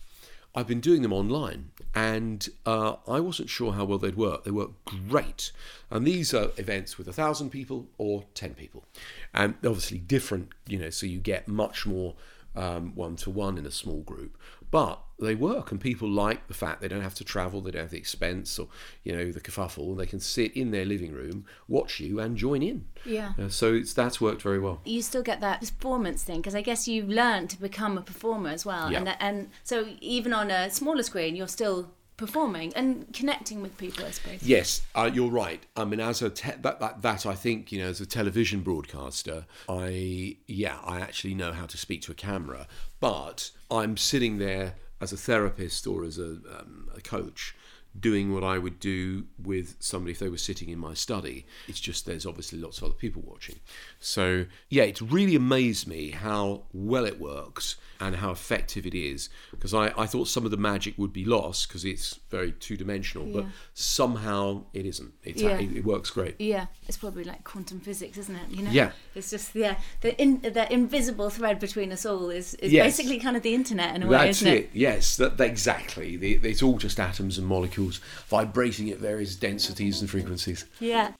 I've 0.54 0.68
been 0.68 0.80
doing 0.80 1.02
them 1.02 1.12
online, 1.12 1.70
and 1.94 2.48
uh, 2.64 2.96
I 3.08 3.20
wasn't 3.20 3.50
sure 3.50 3.72
how 3.72 3.84
well 3.84 3.98
they'd 3.98 4.16
work. 4.16 4.44
They 4.44 4.50
work 4.50 4.70
great, 4.84 5.50
and 5.90 6.06
these 6.06 6.32
are 6.32 6.50
events 6.56 6.96
with 6.96 7.08
a 7.08 7.12
thousand 7.12 7.50
people 7.50 7.88
or 7.98 8.24
ten 8.34 8.54
people, 8.54 8.84
and 9.32 9.54
obviously 9.64 9.98
different. 9.98 10.50
You 10.66 10.78
know, 10.78 10.90
so 10.90 11.06
you 11.06 11.18
get 11.18 11.48
much 11.48 11.86
more 11.86 12.14
one 12.54 13.16
to 13.16 13.30
one 13.30 13.58
in 13.58 13.66
a 13.66 13.70
small 13.70 14.00
group, 14.02 14.38
but 14.70 15.03
they 15.24 15.34
work, 15.34 15.72
and 15.72 15.80
people 15.80 16.08
like 16.08 16.46
the 16.46 16.54
fact 16.54 16.80
they 16.80 16.88
don't 16.88 17.00
have 17.02 17.14
to 17.16 17.24
travel, 17.24 17.60
they 17.60 17.70
don't 17.72 17.82
have 17.82 17.90
the 17.90 17.98
expense 17.98 18.58
or 18.58 18.68
you 19.02 19.12
know 19.12 19.32
the 19.32 19.40
kerfuffle. 19.40 19.96
They 19.96 20.06
can 20.06 20.20
sit 20.20 20.56
in 20.56 20.70
their 20.70 20.84
living 20.84 21.12
room, 21.12 21.44
watch 21.68 21.98
you, 22.00 22.20
and 22.20 22.36
join 22.36 22.62
in. 22.62 22.86
Yeah. 23.04 23.32
Uh, 23.38 23.48
so 23.48 23.74
it's 23.74 23.92
that's 23.92 24.20
worked 24.20 24.42
very 24.42 24.58
well. 24.60 24.80
You 24.84 25.02
still 25.02 25.22
get 25.22 25.40
that 25.40 25.60
performance 25.60 26.22
thing 26.22 26.36
because 26.40 26.54
I 26.54 26.62
guess 26.62 26.86
you 26.86 27.02
learn 27.04 27.48
to 27.48 27.60
become 27.60 27.98
a 27.98 28.02
performer 28.02 28.50
as 28.50 28.64
well, 28.64 28.92
Yeah. 28.92 28.98
and 29.00 29.16
and 29.20 29.50
so 29.64 29.88
even 30.00 30.32
on 30.32 30.50
a 30.50 30.70
smaller 30.70 31.02
screen, 31.02 31.34
you're 31.36 31.48
still 31.48 31.90
performing 32.16 32.72
and 32.76 33.12
connecting 33.12 33.60
with 33.60 33.76
people. 33.76 34.04
I 34.04 34.12
suppose. 34.12 34.40
Yes, 34.44 34.82
uh, 34.94 35.10
you're 35.12 35.30
right. 35.30 35.60
I 35.76 35.84
mean, 35.84 35.98
as 35.98 36.22
a 36.22 36.30
te- 36.30 36.52
that, 36.62 36.78
that 36.78 37.02
that 37.02 37.26
I 37.26 37.34
think 37.34 37.72
you 37.72 37.80
know, 37.80 37.88
as 37.88 38.00
a 38.00 38.06
television 38.06 38.60
broadcaster, 38.60 39.46
I 39.68 40.36
yeah, 40.46 40.78
I 40.84 41.00
actually 41.00 41.34
know 41.34 41.52
how 41.52 41.66
to 41.66 41.76
speak 41.76 42.02
to 42.02 42.12
a 42.12 42.14
camera, 42.14 42.68
but 43.00 43.50
I'm 43.70 43.96
sitting 43.96 44.38
there 44.38 44.76
as 45.00 45.12
a 45.12 45.16
therapist 45.16 45.86
or 45.86 46.04
as 46.04 46.18
a, 46.18 46.38
um, 46.58 46.90
a 46.96 47.00
coach. 47.00 47.54
Doing 47.98 48.34
what 48.34 48.42
I 48.42 48.58
would 48.58 48.80
do 48.80 49.26
with 49.40 49.76
somebody 49.78 50.10
if 50.10 50.18
they 50.18 50.28
were 50.28 50.36
sitting 50.36 50.68
in 50.68 50.80
my 50.80 50.94
study. 50.94 51.46
It's 51.68 51.78
just 51.78 52.06
there's 52.06 52.26
obviously 52.26 52.58
lots 52.58 52.78
of 52.78 52.84
other 52.84 52.94
people 52.94 53.22
watching. 53.24 53.60
So, 54.04 54.44
yeah, 54.68 54.82
it's 54.82 55.00
really 55.00 55.34
amazed 55.34 55.86
me 55.88 56.10
how 56.10 56.64
well 56.74 57.06
it 57.06 57.18
works 57.18 57.76
and 58.00 58.16
how 58.16 58.30
effective 58.32 58.84
it 58.86 58.94
is. 58.94 59.30
Because 59.50 59.72
I, 59.72 59.92
I 59.96 60.04
thought 60.04 60.28
some 60.28 60.44
of 60.44 60.50
the 60.50 60.56
magic 60.58 60.98
would 60.98 61.12
be 61.12 61.24
lost 61.24 61.68
because 61.68 61.84
it's 61.86 62.20
very 62.28 62.52
two 62.52 62.76
dimensional, 62.76 63.26
but 63.26 63.46
somehow 63.72 64.64
it 64.74 64.84
isn't. 64.84 65.12
It's, 65.22 65.40
Yeah. 65.40 65.58
it, 65.58 65.74
it 65.76 65.84
works 65.84 66.10
great. 66.10 66.34
Yeah, 66.38 66.66
it's 66.86 66.96
probably 66.98 67.24
like 67.24 67.44
quantum 67.44 67.80
physics, 67.80 68.18
isn't 68.18 68.34
it? 68.34 68.50
You 68.50 68.64
know. 68.64 68.70
Yeah. 68.70 68.90
It's 69.14 69.30
just 69.30 69.54
yeah, 69.54 69.76
the 70.02 70.20
in, 70.20 70.40
the 70.42 70.70
invisible 70.70 71.30
thread 71.30 71.58
between 71.58 71.92
us 71.92 72.04
all 72.04 72.28
is, 72.30 72.54
is 72.54 72.72
Yes. 72.72 72.84
basically 72.98 73.18
kind 73.20 73.36
of 73.36 73.42
the 73.42 73.54
internet 73.54 73.94
in 73.94 74.02
a 74.02 74.06
way, 74.06 74.18
That's 74.18 74.42
isn't 74.42 74.52
it. 74.54 74.70
Yes, 74.74 75.16
that, 75.16 75.38
that- 75.38 75.44
exactly. 75.48 76.16
The, 76.16 76.34
it's 76.42 76.62
all 76.62 76.76
just 76.78 76.98
atoms 77.00 77.38
and 77.38 77.46
molecules 77.46 78.00
vibrating 78.26 78.90
at 78.90 78.98
various 78.98 79.36
densities 79.36 80.00
and 80.00 80.10
frequencies. 80.10 80.64
Yeah. 80.80 81.12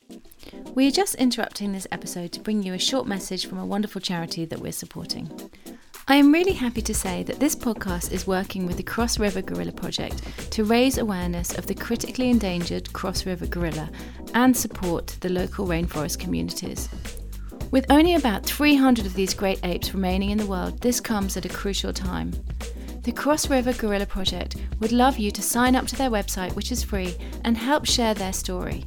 We 0.75 0.89
are 0.89 0.91
just 0.91 1.15
interrupting 1.15 1.73
this 1.73 1.87
episode 1.93 2.33
to 2.33 2.41
bring 2.41 2.63
you 2.63 2.75
a 2.75 2.79
short 2.79 3.07
message 3.07 3.47
from 3.47 3.59
a 3.59 3.67
wonderful 3.67 4.01
charity 4.01 4.45
that 4.45 4.59
we're 4.59 4.73
supporting. 4.73 5.31
I 6.07 6.17
am 6.17 6.33
really 6.33 6.53
happy 6.53 6.83
to 6.83 6.95
say 6.95 7.23
that 7.23 7.41
this 7.41 7.57
podcast 7.57 8.13
is 8.13 8.27
working 8.27 8.67
with 8.67 8.77
the 8.77 8.83
Cross 8.83 9.19
River 9.19 9.41
Gorilla 9.41 9.73
Project 9.73 10.51
to 10.53 10.65
raise 10.65 10.99
awareness 10.99 11.57
of 11.57 11.67
the 11.67 11.75
critically 11.75 12.29
endangered 12.29 12.93
Cross 12.93 13.25
River 13.25 13.47
gorilla 13.47 13.91
and 14.35 14.55
support 14.55 15.17
the 15.21 15.31
local 15.31 15.67
rainforest 15.67 16.19
communities. 16.19 16.89
With 17.71 17.91
only 17.91 18.15
about 18.15 18.45
300 18.45 19.07
of 19.07 19.15
these 19.15 19.33
great 19.33 19.65
apes 19.65 19.95
remaining 19.95 20.31
in 20.31 20.39
the 20.39 20.47
world, 20.47 20.81
this 20.81 21.01
comes 21.01 21.37
at 21.37 21.47
a 21.47 21.49
crucial 21.49 21.93
time. 21.93 22.33
The 23.03 23.13
Cross 23.13 23.51
River 23.51 23.73
Gorilla 23.73 24.07
Project 24.07 24.57
would 24.81 24.93
love 24.93 25.19
you 25.19 25.31
to 25.31 25.43
sign 25.43 25.75
up 25.75 25.87
to 25.89 25.97
their 25.97 26.11
website, 26.11 26.55
which 26.55 26.71
is 26.71 26.85
free, 26.85 27.17
and 27.45 27.57
help 27.57 27.87
share 27.87 28.15
their 28.15 28.33
story. 28.33 28.85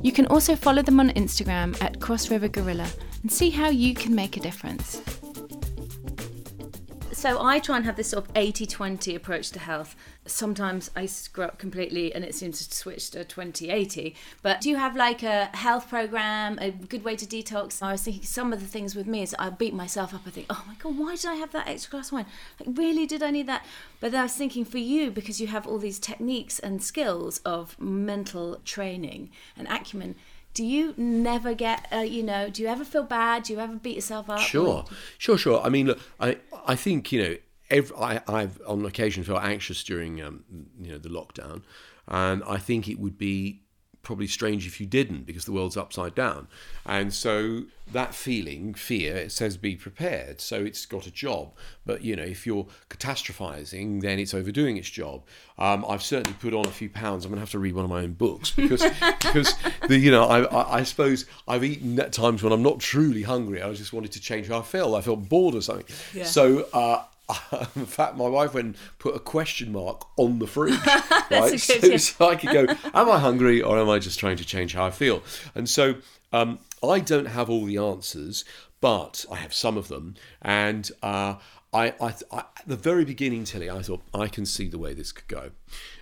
You 0.00 0.12
can 0.12 0.26
also 0.26 0.54
follow 0.54 0.82
them 0.82 1.00
on 1.00 1.10
Instagram 1.10 1.80
at 1.82 2.00
Cross 2.00 2.30
River 2.30 2.48
Gorilla 2.48 2.88
and 3.22 3.32
see 3.32 3.50
how 3.50 3.68
you 3.68 3.94
can 3.94 4.14
make 4.14 4.36
a 4.36 4.40
difference. 4.40 5.17
So 7.18 7.42
I 7.42 7.58
try 7.58 7.78
and 7.78 7.84
have 7.84 7.96
this 7.96 8.10
sort 8.10 8.28
of 8.28 8.34
80-20 8.34 9.16
approach 9.16 9.50
to 9.50 9.58
health. 9.58 9.96
Sometimes 10.24 10.88
I 10.94 11.06
screw 11.06 11.42
up 11.42 11.58
completely 11.58 12.14
and 12.14 12.24
it 12.24 12.32
seems 12.32 12.64
to 12.64 12.72
switch 12.72 13.10
to 13.10 13.24
20-80. 13.24 14.14
But 14.40 14.60
do 14.60 14.70
you 14.70 14.76
have 14.76 14.94
like 14.94 15.24
a 15.24 15.46
health 15.46 15.88
program, 15.88 16.60
a 16.60 16.70
good 16.70 17.02
way 17.02 17.16
to 17.16 17.26
detox? 17.26 17.82
I 17.82 17.90
was 17.90 18.04
thinking 18.04 18.22
some 18.22 18.52
of 18.52 18.60
the 18.60 18.68
things 18.68 18.94
with 18.94 19.08
me 19.08 19.22
is 19.22 19.34
I 19.36 19.50
beat 19.50 19.74
myself 19.74 20.14
up. 20.14 20.20
I 20.28 20.30
think, 20.30 20.46
oh 20.48 20.64
my 20.68 20.76
God, 20.78 20.96
why 20.96 21.16
did 21.16 21.26
I 21.26 21.34
have 21.34 21.50
that 21.50 21.66
extra 21.66 21.90
glass 21.90 22.10
of 22.10 22.12
wine? 22.12 22.26
Like, 22.64 22.78
really, 22.78 23.04
did 23.04 23.24
I 23.24 23.32
need 23.32 23.48
that? 23.48 23.66
But 23.98 24.12
then 24.12 24.20
I 24.20 24.22
was 24.26 24.34
thinking 24.34 24.64
for 24.64 24.78
you, 24.78 25.10
because 25.10 25.40
you 25.40 25.48
have 25.48 25.66
all 25.66 25.78
these 25.78 25.98
techniques 25.98 26.60
and 26.60 26.80
skills 26.80 27.38
of 27.38 27.76
mental 27.80 28.60
training 28.64 29.30
and 29.56 29.66
acumen, 29.66 30.14
do 30.58 30.66
you 30.66 30.92
never 30.96 31.54
get, 31.54 31.86
uh, 31.92 31.98
you 31.98 32.20
know, 32.20 32.50
do 32.50 32.62
you 32.62 32.68
ever 32.68 32.84
feel 32.84 33.04
bad? 33.04 33.44
Do 33.44 33.52
you 33.52 33.60
ever 33.60 33.76
beat 33.76 33.94
yourself 33.94 34.28
up? 34.28 34.40
Sure, 34.40 34.84
sure, 35.16 35.38
sure. 35.38 35.60
I 35.60 35.68
mean, 35.68 35.86
look, 35.86 36.00
I, 36.18 36.38
I 36.66 36.74
think 36.74 37.12
you 37.12 37.22
know, 37.22 37.36
every, 37.70 37.96
I, 37.96 38.20
I've 38.26 38.60
on 38.66 38.84
occasion 38.84 39.22
felt 39.22 39.40
anxious 39.40 39.84
during, 39.84 40.20
um, 40.20 40.42
you 40.80 40.90
know, 40.90 40.98
the 40.98 41.10
lockdown, 41.10 41.62
and 42.08 42.42
I 42.42 42.56
think 42.56 42.88
it 42.88 42.98
would 42.98 43.16
be 43.16 43.62
probably 44.08 44.26
strange 44.26 44.66
if 44.66 44.80
you 44.80 44.86
didn't 44.86 45.26
because 45.26 45.44
the 45.44 45.52
world's 45.52 45.76
upside 45.76 46.14
down, 46.14 46.48
and 46.86 47.12
so 47.12 47.64
that 47.92 48.14
feeling, 48.14 48.72
fear, 48.72 49.14
it 49.16 49.32
says 49.32 49.58
be 49.58 49.76
prepared. 49.76 50.40
So 50.40 50.64
it's 50.64 50.86
got 50.86 51.06
a 51.06 51.10
job, 51.10 51.52
but 51.84 52.02
you 52.02 52.16
know, 52.16 52.22
if 52.22 52.46
you're 52.46 52.66
catastrophizing, 52.88 54.00
then 54.00 54.18
it's 54.18 54.32
overdoing 54.32 54.78
its 54.78 54.88
job. 54.88 55.24
Um, 55.58 55.84
I've 55.86 56.02
certainly 56.02 56.38
put 56.40 56.54
on 56.54 56.64
a 56.64 56.70
few 56.70 56.88
pounds. 56.88 57.26
I'm 57.26 57.30
going 57.30 57.36
to 57.36 57.40
have 57.40 57.50
to 57.50 57.58
read 57.58 57.74
one 57.74 57.84
of 57.84 57.90
my 57.90 58.00
own 58.00 58.14
books 58.14 58.50
because 58.50 58.82
because 59.20 59.54
the 59.86 59.98
you 59.98 60.10
know 60.10 60.24
I, 60.24 60.44
I, 60.44 60.78
I 60.78 60.82
suppose 60.84 61.26
I've 61.46 61.64
eaten 61.64 62.00
at 62.00 62.14
times 62.14 62.42
when 62.42 62.50
I'm 62.54 62.62
not 62.62 62.80
truly 62.80 63.24
hungry. 63.24 63.60
I 63.60 63.70
just 63.74 63.92
wanted 63.92 64.12
to 64.12 64.20
change 64.20 64.48
how 64.48 64.60
I 64.60 64.62
feel. 64.62 64.94
I 64.94 65.02
felt 65.02 65.28
bored 65.28 65.54
or 65.54 65.60
something. 65.60 65.84
Yeah. 66.14 66.24
So. 66.24 66.66
Uh, 66.72 67.04
in 67.76 67.86
fact, 67.86 68.16
my 68.16 68.28
wife 68.28 68.54
went 68.54 68.66
and 68.66 68.76
put 68.98 69.14
a 69.14 69.18
question 69.18 69.72
mark 69.72 70.06
on 70.16 70.38
the 70.38 70.46
fridge, 70.46 70.78
right? 70.86 71.30
a 71.30 71.50
good- 71.50 71.60
so, 71.60 71.86
yeah. 71.86 71.96
so 71.96 72.28
I 72.28 72.36
could 72.36 72.52
go, 72.52 72.66
am 72.94 73.10
I 73.10 73.18
hungry 73.18 73.60
or 73.62 73.78
am 73.78 73.88
I 73.88 73.98
just 73.98 74.18
trying 74.18 74.36
to 74.36 74.44
change 74.44 74.74
how 74.74 74.86
I 74.86 74.90
feel? 74.90 75.22
And 75.54 75.68
so 75.68 75.96
um, 76.32 76.58
I 76.82 77.00
don't 77.00 77.26
have 77.26 77.50
all 77.50 77.64
the 77.66 77.76
answers, 77.76 78.44
but 78.80 79.24
I 79.30 79.36
have 79.36 79.52
some 79.52 79.76
of 79.76 79.88
them. 79.88 80.14
And 80.40 80.90
uh, 81.02 81.34
I, 81.72 81.94
I, 82.00 82.14
I, 82.32 82.38
at 82.38 82.66
the 82.66 82.76
very 82.76 83.04
beginning, 83.04 83.44
Tilly, 83.44 83.68
I 83.68 83.82
thought 83.82 84.02
I 84.14 84.28
can 84.28 84.46
see 84.46 84.68
the 84.68 84.78
way 84.78 84.94
this 84.94 85.12
could 85.12 85.28
go, 85.28 85.50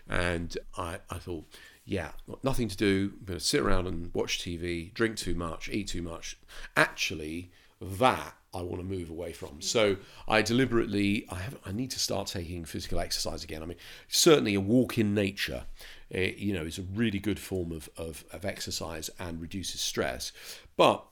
and 0.09 0.57
I, 0.77 0.99
I 1.11 1.19
thought. 1.19 1.45
Yeah, 1.89 2.11
nothing 2.43 2.67
to 2.67 2.77
do. 2.77 3.13
I'm 3.21 3.27
going 3.27 3.39
to 3.39 3.45
sit 3.45 3.61
around 3.61 3.87
and 3.87 4.13
watch 4.13 4.41
TV, 4.41 4.93
drink 4.93 5.17
too 5.17 5.37
much, 5.37 5.69
eat 5.69 5.87
too 5.87 6.03
much. 6.03 6.37
Actually, 6.77 7.53
that 7.81 8.35
I 8.57 8.63
want 8.63 8.79
to 8.79 8.85
move 8.85 9.11
away 9.11 9.33
from. 9.33 9.61
So 9.61 9.97
I 10.27 10.43
deliberately, 10.43 11.27
I 11.31 11.37
have, 11.37 11.57
I 11.65 11.73
need 11.73 11.91
to 11.93 11.99
start 11.99 12.27
taking 12.29 12.65
physical 12.65 12.99
exercise 12.99 13.45
again. 13.45 13.63
I 13.63 13.67
mean, 13.67 13.79
certainly 14.09 14.55
a 14.55 14.61
walk 14.61 14.99
in 14.99 15.15
nature, 15.15 15.65
eh, 16.13 16.33
you 16.37 16.53
know, 16.55 16.63
is 16.63 16.79
a 16.79 16.83
really 16.83 17.19
good 17.19 17.39
form 17.39 17.73
of, 17.73 17.89
of, 17.97 18.25
of 18.33 18.45
exercise 18.45 19.11
and 19.19 19.41
reduces 19.41 19.81
stress. 19.81 20.33
But 20.77 21.05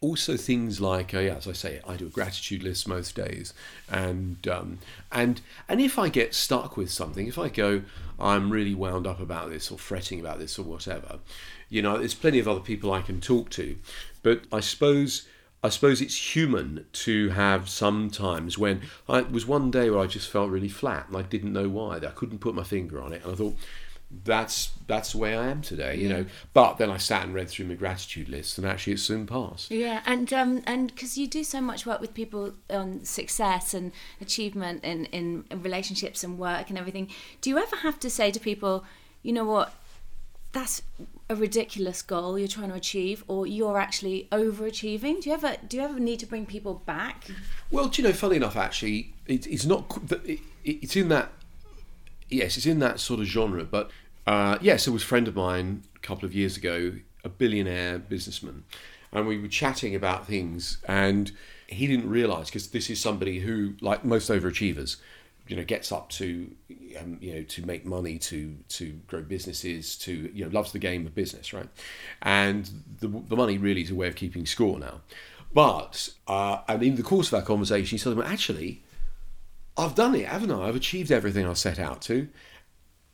also 0.00 0.36
things 0.36 0.80
like, 0.80 1.14
uh, 1.14 1.20
yeah, 1.20 1.36
as 1.36 1.46
I 1.46 1.52
say, 1.52 1.80
I 1.86 1.96
do 1.96 2.06
a 2.06 2.10
gratitude 2.10 2.62
list 2.62 2.88
most 2.88 3.14
days, 3.14 3.54
and 3.88 4.46
um, 4.48 4.78
and 5.10 5.40
and 5.68 5.80
if 5.80 5.98
I 5.98 6.08
get 6.08 6.34
stuck 6.34 6.76
with 6.76 6.90
something, 6.90 7.26
if 7.26 7.38
I 7.38 7.48
go, 7.48 7.82
I'm 8.18 8.50
really 8.50 8.74
wound 8.74 9.06
up 9.06 9.20
about 9.20 9.50
this 9.50 9.70
or 9.70 9.78
fretting 9.78 10.18
about 10.20 10.38
this 10.38 10.58
or 10.58 10.64
whatever, 10.64 11.20
you 11.68 11.82
know, 11.82 11.98
there's 11.98 12.14
plenty 12.14 12.38
of 12.38 12.48
other 12.48 12.60
people 12.60 12.92
I 12.92 13.02
can 13.02 13.20
talk 13.20 13.50
to, 13.50 13.76
but 14.22 14.42
I 14.52 14.60
suppose. 14.60 15.26
I 15.62 15.68
suppose 15.68 16.00
it's 16.00 16.34
human 16.34 16.86
to 16.92 17.28
have 17.30 17.68
some 17.68 18.10
times 18.10 18.58
when 18.58 18.82
I, 19.08 19.20
it 19.20 19.30
was 19.30 19.46
one 19.46 19.70
day 19.70 19.90
where 19.90 20.00
I 20.00 20.06
just 20.06 20.28
felt 20.28 20.50
really 20.50 20.68
flat 20.68 21.06
and 21.08 21.16
I 21.16 21.22
didn't 21.22 21.52
know 21.52 21.68
why. 21.68 21.96
I 21.96 22.10
couldn't 22.10 22.40
put 22.40 22.54
my 22.54 22.64
finger 22.64 23.00
on 23.00 23.12
it, 23.12 23.22
and 23.22 23.32
I 23.32 23.36
thought 23.36 23.56
that's 24.24 24.72
that's 24.86 25.12
the 25.12 25.18
way 25.18 25.36
I 25.36 25.48
am 25.48 25.62
today, 25.62 25.96
you 25.96 26.08
know. 26.08 26.26
But 26.52 26.78
then 26.78 26.90
I 26.90 26.96
sat 26.96 27.24
and 27.24 27.34
read 27.34 27.48
through 27.48 27.66
my 27.66 27.74
gratitude 27.74 28.28
list, 28.28 28.58
and 28.58 28.66
actually 28.66 28.94
it 28.94 29.00
soon 29.00 29.26
passed. 29.26 29.70
Yeah, 29.70 30.02
and 30.04 30.32
um, 30.32 30.62
and 30.66 30.92
because 30.92 31.16
you 31.16 31.26
do 31.26 31.44
so 31.44 31.60
much 31.60 31.86
work 31.86 32.00
with 32.00 32.12
people 32.12 32.54
on 32.68 33.04
success 33.04 33.72
and 33.72 33.92
achievement 34.20 34.84
in, 34.84 35.06
in 35.06 35.44
relationships 35.62 36.22
and 36.24 36.38
work 36.38 36.68
and 36.68 36.78
everything, 36.78 37.08
do 37.40 37.50
you 37.50 37.58
ever 37.58 37.76
have 37.76 37.98
to 38.00 38.10
say 38.10 38.30
to 38.30 38.40
people, 38.40 38.84
you 39.22 39.32
know 39.32 39.44
what, 39.44 39.72
that's 40.52 40.82
a 41.28 41.34
ridiculous 41.34 42.02
goal 42.02 42.38
you're 42.38 42.48
trying 42.48 42.68
to 42.68 42.74
achieve, 42.74 43.24
or 43.26 43.46
you're 43.46 43.78
actually 43.78 44.28
overachieving? 44.30 45.22
Do 45.22 45.30
you 45.30 45.34
ever 45.34 45.56
do 45.66 45.78
you 45.78 45.82
ever 45.82 45.98
need 45.98 46.20
to 46.20 46.26
bring 46.26 46.46
people 46.46 46.74
back? 46.86 47.26
Well, 47.70 47.88
do 47.88 48.02
you 48.02 48.08
know, 48.08 48.14
funny 48.14 48.36
enough, 48.36 48.56
actually, 48.56 49.14
it, 49.26 49.46
it's 49.46 49.64
not. 49.64 49.98
It, 50.10 50.40
it, 50.64 50.78
it's 50.82 50.96
in 50.96 51.08
that. 51.08 51.32
Yes, 52.28 52.56
it's 52.56 52.66
in 52.66 52.78
that 52.78 53.00
sort 53.00 53.20
of 53.20 53.26
genre. 53.26 53.64
But 53.64 53.90
uh, 54.26 54.58
yes, 54.60 54.84
there 54.84 54.94
was 54.94 55.02
a 55.02 55.06
friend 55.06 55.26
of 55.26 55.34
mine 55.34 55.82
a 55.96 55.98
couple 56.00 56.26
of 56.26 56.34
years 56.34 56.56
ago, 56.56 56.92
a 57.24 57.28
billionaire 57.28 57.98
businessman, 57.98 58.64
and 59.12 59.26
we 59.26 59.38
were 59.38 59.48
chatting 59.48 59.94
about 59.94 60.26
things, 60.26 60.78
and 60.86 61.32
he 61.66 61.86
didn't 61.86 62.08
realise 62.08 62.48
because 62.48 62.68
this 62.68 62.90
is 62.90 63.00
somebody 63.00 63.40
who, 63.40 63.74
like 63.80 64.04
most 64.04 64.30
overachievers, 64.30 64.96
you 65.48 65.56
know, 65.56 65.64
gets 65.64 65.92
up 65.92 66.08
to, 66.10 66.50
um, 67.00 67.18
you 67.20 67.34
know, 67.34 67.42
to 67.42 67.66
make 67.66 67.84
money, 67.84 68.18
to 68.18 68.56
to 68.68 68.92
grow 69.06 69.22
businesses, 69.22 69.96
to 69.98 70.30
you 70.34 70.44
know, 70.44 70.50
loves 70.50 70.72
the 70.72 70.78
game 70.78 71.06
of 71.06 71.14
business, 71.14 71.52
right? 71.52 71.68
And 72.22 72.70
the 73.00 73.08
the 73.08 73.36
money 73.36 73.58
really 73.58 73.82
is 73.82 73.90
a 73.90 73.94
way 73.94 74.08
of 74.08 74.16
keeping 74.16 74.46
score 74.46 74.78
now. 74.78 75.00
But 75.52 76.10
uh, 76.26 76.58
and 76.68 76.82
in 76.82 76.96
the 76.96 77.02
course 77.02 77.28
of 77.28 77.34
our 77.34 77.42
conversation, 77.42 77.96
he 77.96 77.98
said, 77.98 78.16
"Well, 78.16 78.26
actually." 78.26 78.82
I've 79.74 79.94
done 79.94 80.14
it, 80.14 80.26
haven't 80.26 80.50
I? 80.50 80.68
I've 80.68 80.76
achieved 80.76 81.10
everything 81.10 81.46
I 81.46 81.54
set 81.54 81.78
out 81.78 82.02
to. 82.02 82.28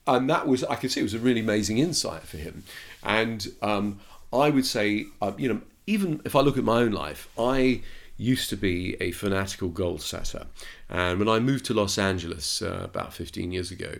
And 0.08 0.28
that 0.30 0.48
was, 0.48 0.64
I 0.64 0.74
could 0.74 0.90
see 0.90 1.00
it 1.00 1.04
was 1.04 1.14
a 1.14 1.18
really 1.18 1.40
amazing 1.40 1.78
insight 1.78 2.22
for 2.22 2.36
him. 2.36 2.64
And 3.04 3.46
um, 3.62 4.00
I 4.32 4.50
would 4.50 4.66
say, 4.66 5.06
uh, 5.22 5.32
you 5.36 5.52
know, 5.52 5.60
even 5.86 6.20
if 6.24 6.34
I 6.34 6.40
look 6.40 6.58
at 6.58 6.64
my 6.64 6.80
own 6.80 6.92
life, 6.92 7.28
I 7.38 7.82
used 8.18 8.50
to 8.50 8.56
be 8.56 8.96
a 9.00 9.12
fanatical 9.12 9.68
goal 9.68 9.96
setter. 9.96 10.46
And 10.90 11.20
when 11.20 11.28
I 11.28 11.38
moved 11.38 11.64
to 11.66 11.74
Los 11.74 11.96
Angeles 11.96 12.60
uh, 12.60 12.80
about 12.82 13.14
15 13.14 13.52
years 13.52 13.70
ago, 13.70 13.94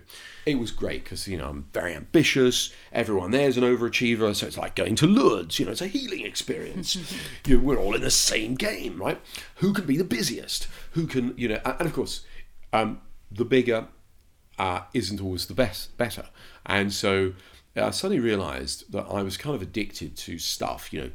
it 0.44 0.58
was 0.58 0.72
great 0.72 1.04
because, 1.04 1.28
you 1.28 1.38
know, 1.38 1.48
I'm 1.48 1.66
very 1.72 1.94
ambitious. 1.94 2.72
Everyone 2.92 3.30
there's 3.30 3.56
an 3.56 3.62
overachiever. 3.62 4.34
So 4.34 4.48
it's 4.48 4.58
like 4.58 4.74
going 4.74 4.96
to 4.96 5.06
Lourdes, 5.06 5.60
you 5.60 5.66
know, 5.66 5.72
it's 5.72 5.80
a 5.80 5.86
healing 5.86 6.26
experience. 6.26 6.96
you 7.46 7.56
know, 7.56 7.62
we're 7.62 7.78
all 7.78 7.94
in 7.94 8.02
the 8.02 8.10
same 8.10 8.56
game, 8.56 9.00
right? 9.00 9.20
Who 9.56 9.72
can 9.72 9.86
be 9.86 9.96
the 9.96 10.04
busiest? 10.04 10.66
Who 10.92 11.06
can, 11.06 11.32
you 11.36 11.48
know, 11.48 11.60
and 11.64 11.82
of 11.82 11.92
course, 11.92 12.26
um, 12.72 13.00
the 13.30 13.44
bigger 13.44 13.86
uh, 14.58 14.80
isn't 14.92 15.20
always 15.20 15.46
the 15.46 15.54
best, 15.54 15.96
better. 15.96 16.26
And 16.66 16.92
so 16.92 17.34
I 17.76 17.90
suddenly 17.90 18.20
realized 18.20 18.90
that 18.92 19.06
I 19.08 19.22
was 19.22 19.36
kind 19.36 19.54
of 19.54 19.62
addicted 19.62 20.16
to 20.16 20.38
stuff, 20.38 20.92
you 20.92 21.00
know, 21.00 21.10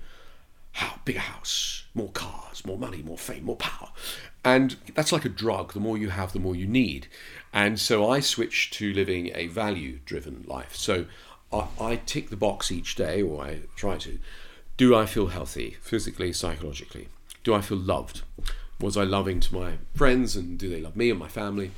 how 0.74 1.00
bigger 1.06 1.20
house, 1.20 1.86
more 1.94 2.12
cars, 2.12 2.66
more 2.66 2.78
money, 2.78 3.02
more 3.02 3.18
fame, 3.18 3.46
more 3.46 3.56
power. 3.56 3.90
And 4.44 4.76
that's 4.96 5.12
like 5.12 5.24
a 5.24 5.30
drug. 5.30 5.74
The 5.74 5.80
more 5.80 5.98
you 5.98 6.10
have, 6.10 6.34
the 6.34 6.40
more 6.40 6.56
you 6.56 6.68
need. 6.68 7.08
And 7.54 7.80
so 7.80 8.10
I 8.10 8.20
switched 8.20 8.74
to 8.76 8.94
living 8.94 9.32
a 9.36 9.48
value 9.48 10.00
driven 10.06 10.44
life. 10.48 10.76
So 10.76 11.06
I, 11.52 11.68
I 11.80 11.96
tick 11.98 12.30
the 12.30 12.36
box 12.36 12.72
each 12.72 12.96
day, 12.96 13.22
or 13.22 13.44
I 13.44 13.60
try 13.76 13.98
to. 14.00 14.20
Do 14.76 14.96
I 14.96 15.06
feel 15.06 15.28
healthy, 15.28 15.78
physically, 15.82 16.34
psychologically? 16.34 17.08
Do 17.44 17.54
I 17.54 17.62
feel 17.62 17.78
loved? 17.78 18.24
Was 18.80 18.98
I 18.98 19.04
loving 19.04 19.40
to 19.42 19.54
my 19.54 19.74
friends 19.94 20.36
and 20.36 20.58
do 20.58 20.68
they 20.68 20.82
love 20.82 20.96
me 20.96 21.12
and 21.12 21.20
my 21.20 21.28
family? 21.28 21.72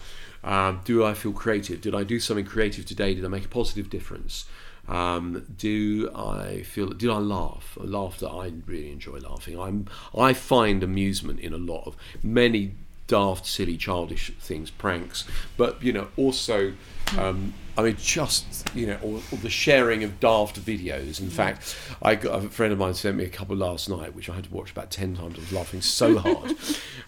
Um, 0.44 0.82
do 0.86 1.04
I 1.04 1.14
feel 1.14 1.34
creative? 1.34 1.82
Did 1.82 1.94
I 1.94 2.04
do 2.04 2.20
something 2.20 2.46
creative 2.46 2.86
today? 2.86 3.14
Did 3.14 3.26
I 3.26 3.28
make 3.28 3.46
a 3.46 3.50
positive 3.50 3.90
difference? 3.90 4.46
Um, 4.88 5.46
do 5.58 6.12
I 6.16 6.62
feel? 6.64 6.90
Did 6.90 7.10
I 7.10 7.18
laugh? 7.18 7.78
Laughter. 7.80 8.28
I 8.28 8.54
really 8.66 8.92
enjoy 8.92 9.18
laughing. 9.18 9.60
I'm. 9.60 9.88
I 10.18 10.34
find 10.34 10.84
amusement 10.84 11.40
in 11.40 11.54
a 11.54 11.58
lot 11.58 11.84
of 11.86 11.96
many 12.22 12.74
daft, 13.08 13.46
silly, 13.46 13.78
childish 13.78 14.32
things, 14.40 14.70
pranks. 14.70 15.26
But 15.58 15.82
you 15.82 15.94
know, 15.94 16.10
also 16.18 16.74
um, 17.18 17.54
I 17.78 17.82
mean, 17.82 17.98
just 18.00 18.70
you 18.74 18.88
know, 18.88 18.98
or, 19.02 19.22
or, 19.32 19.38
the 19.40 19.50
sharing 19.50 20.04
of 20.04 20.20
daft 20.20 20.64
videos. 20.64 21.20
In 21.20 21.30
fact, 21.30 21.78
I 22.02 22.16
got 22.16 22.44
a 22.44 22.50
friend 22.50 22.72
of 22.72 22.80
mine 22.80 22.94
sent 22.94 23.18
me 23.18 23.26
a 23.26 23.30
couple 23.30 23.56
last 23.56 23.90
night, 23.90 24.16
which 24.16 24.30
I 24.30 24.36
had 24.36 24.46
to 24.46 24.54
watch 24.54 24.72
about 24.72 24.92
ten 24.92 25.16
times. 25.16 25.36
I 25.38 25.40
was 25.40 25.52
laughing 25.52 25.82
so 25.82 26.18
hard, 26.20 26.56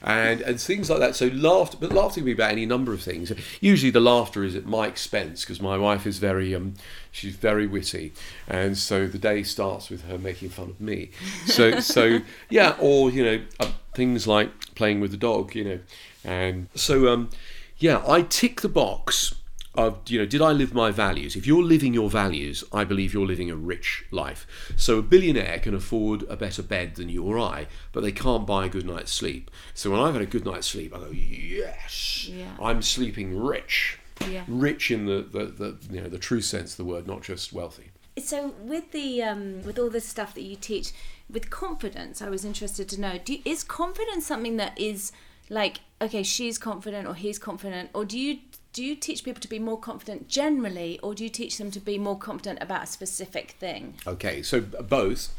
and 0.01 0.41
and 0.41 0.59
things 0.59 0.89
like 0.89 0.99
that. 0.99 1.15
So 1.15 1.27
laughter, 1.27 1.77
but 1.79 1.93
laughter 1.93 2.15
can 2.15 2.25
be 2.25 2.33
about 2.33 2.51
any 2.51 2.65
number 2.65 2.91
of 2.91 3.01
things. 3.01 3.31
Usually, 3.61 3.91
the 3.91 4.01
laughter 4.01 4.43
is 4.43 4.55
at 4.55 4.65
my 4.65 4.87
expense 4.87 5.41
because 5.41 5.61
my 5.61 5.77
wife 5.77 6.05
is 6.05 6.17
very 6.17 6.53
um, 6.53 6.73
she's 7.11 7.35
very 7.35 7.65
witty, 7.65 8.11
and 8.47 8.77
so 8.77 9.07
the 9.07 9.19
day 9.19 9.43
starts 9.43 9.89
with 9.89 10.05
her 10.05 10.17
making 10.17 10.49
fun 10.49 10.69
of 10.69 10.81
me. 10.81 11.11
So 11.45 11.79
so 11.79 12.19
yeah, 12.49 12.75
or 12.79 13.09
you 13.09 13.23
know, 13.23 13.41
uh, 13.61 13.71
things 13.93 14.27
like 14.27 14.75
playing 14.75 14.99
with 14.99 15.11
the 15.11 15.17
dog, 15.17 15.55
you 15.55 15.63
know, 15.63 15.79
and 16.25 16.67
so 16.75 17.07
um, 17.07 17.29
yeah, 17.77 18.03
I 18.05 18.23
tick 18.23 18.61
the 18.61 18.69
box 18.69 19.33
of 19.77 19.99
you 20.07 20.19
know 20.19 20.25
did 20.25 20.41
i 20.41 20.51
live 20.51 20.73
my 20.73 20.91
values? 20.91 21.35
If 21.35 21.45
you're 21.45 21.63
living 21.63 21.93
your 21.93 22.09
values 22.09 22.63
i 22.73 22.83
believe 22.83 23.13
you're 23.13 23.25
living 23.25 23.49
a 23.51 23.55
rich 23.55 24.03
life. 24.11 24.73
So 24.75 24.97
a 24.97 25.01
billionaire 25.01 25.59
can 25.59 25.75
afford 25.75 26.23
a 26.23 26.35
better 26.35 26.63
bed 26.63 26.95
than 26.95 27.09
you 27.09 27.23
or 27.23 27.39
i 27.39 27.67
but 27.93 28.01
they 28.01 28.11
can't 28.11 28.45
buy 28.45 28.65
a 28.65 28.69
good 28.69 28.85
night's 28.85 29.13
sleep. 29.13 29.51
So 29.73 29.91
when 29.91 30.01
i've 30.01 30.13
had 30.13 30.23
a 30.23 30.25
good 30.25 30.45
night's 30.45 30.67
sleep 30.67 30.93
i 30.93 30.99
go 30.99 31.11
yes 31.11 32.27
yeah. 32.27 32.51
i'm 32.59 32.81
sleeping 32.81 33.39
rich. 33.39 33.99
Yeah. 34.27 34.45
rich 34.47 34.89
in 34.89 35.05
the, 35.05 35.21
the, 35.31 35.45
the 35.45 35.77
you 35.91 36.01
know 36.01 36.09
the 36.09 36.17
true 36.17 36.41
sense 36.41 36.71
of 36.71 36.77
the 36.77 36.85
word 36.85 37.05
not 37.05 37.21
just 37.21 37.53
wealthy. 37.53 37.91
So 38.17 38.55
with 38.59 38.91
the 38.91 39.21
um, 39.21 39.61
with 39.61 39.77
all 39.77 39.91
this 39.91 40.05
stuff 40.05 40.33
that 40.33 40.41
you 40.41 40.55
teach 40.55 40.91
with 41.29 41.49
confidence 41.51 42.21
i 42.21 42.29
was 42.29 42.43
interested 42.43 42.89
to 42.89 42.99
know 42.99 43.19
do, 43.23 43.37
is 43.45 43.63
confidence 43.63 44.25
something 44.25 44.57
that 44.57 44.79
is 44.79 45.11
like 45.49 45.81
okay 46.01 46.23
she's 46.23 46.57
confident 46.57 47.07
or 47.07 47.13
he's 47.13 47.37
confident? 47.37 47.91
Or 47.93 48.05
do 48.05 48.17
you 48.19 48.39
do 48.73 48.83
you 48.83 48.95
teach 48.95 49.23
people 49.23 49.41
to 49.41 49.47
be 49.47 49.59
more 49.59 49.79
confident 49.79 50.27
generally 50.27 50.99
or 51.01 51.13
do 51.13 51.23
you 51.23 51.29
teach 51.29 51.57
them 51.57 51.71
to 51.71 51.79
be 51.79 51.97
more 51.97 52.17
confident 52.17 52.59
about 52.61 52.83
a 52.83 52.87
specific 52.87 53.51
thing 53.51 53.95
okay 54.05 54.41
so 54.41 54.61
both 54.61 55.33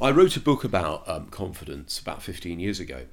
I 0.00 0.12
wrote 0.12 0.36
a 0.36 0.40
book 0.40 0.62
about 0.62 1.08
um, 1.08 1.26
confidence 1.26 1.98
about 1.98 2.22
15 2.22 2.60
years 2.60 2.78
ago, 2.78 3.06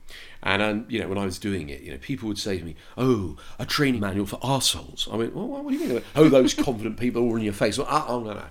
and 0.43 0.61
um, 0.61 0.85
you 0.87 0.99
know 0.99 1.07
when 1.07 1.17
I 1.17 1.25
was 1.25 1.39
doing 1.39 1.69
it, 1.69 1.81
you 1.81 1.91
know 1.91 1.97
people 1.97 2.27
would 2.27 2.37
say 2.37 2.59
to 2.59 2.63
me, 2.63 2.75
"Oh, 2.95 3.37
a 3.57 3.65
training 3.65 4.01
manual 4.01 4.27
for 4.27 4.37
arseholes." 4.37 5.11
I 5.11 5.15
went, 5.15 5.35
well, 5.35 5.47
"What 5.47 5.67
do 5.67 5.75
you 5.75 5.87
mean?" 5.87 6.03
Oh, 6.15 6.29
those 6.29 6.53
confident 6.67 6.99
people 6.99 7.27
are 7.31 7.37
in 7.37 7.43
your 7.43 7.53
face. 7.53 7.79
Well, 7.79 7.87
oh, 7.89 8.19
no, 8.19 8.33
no. 8.33 8.45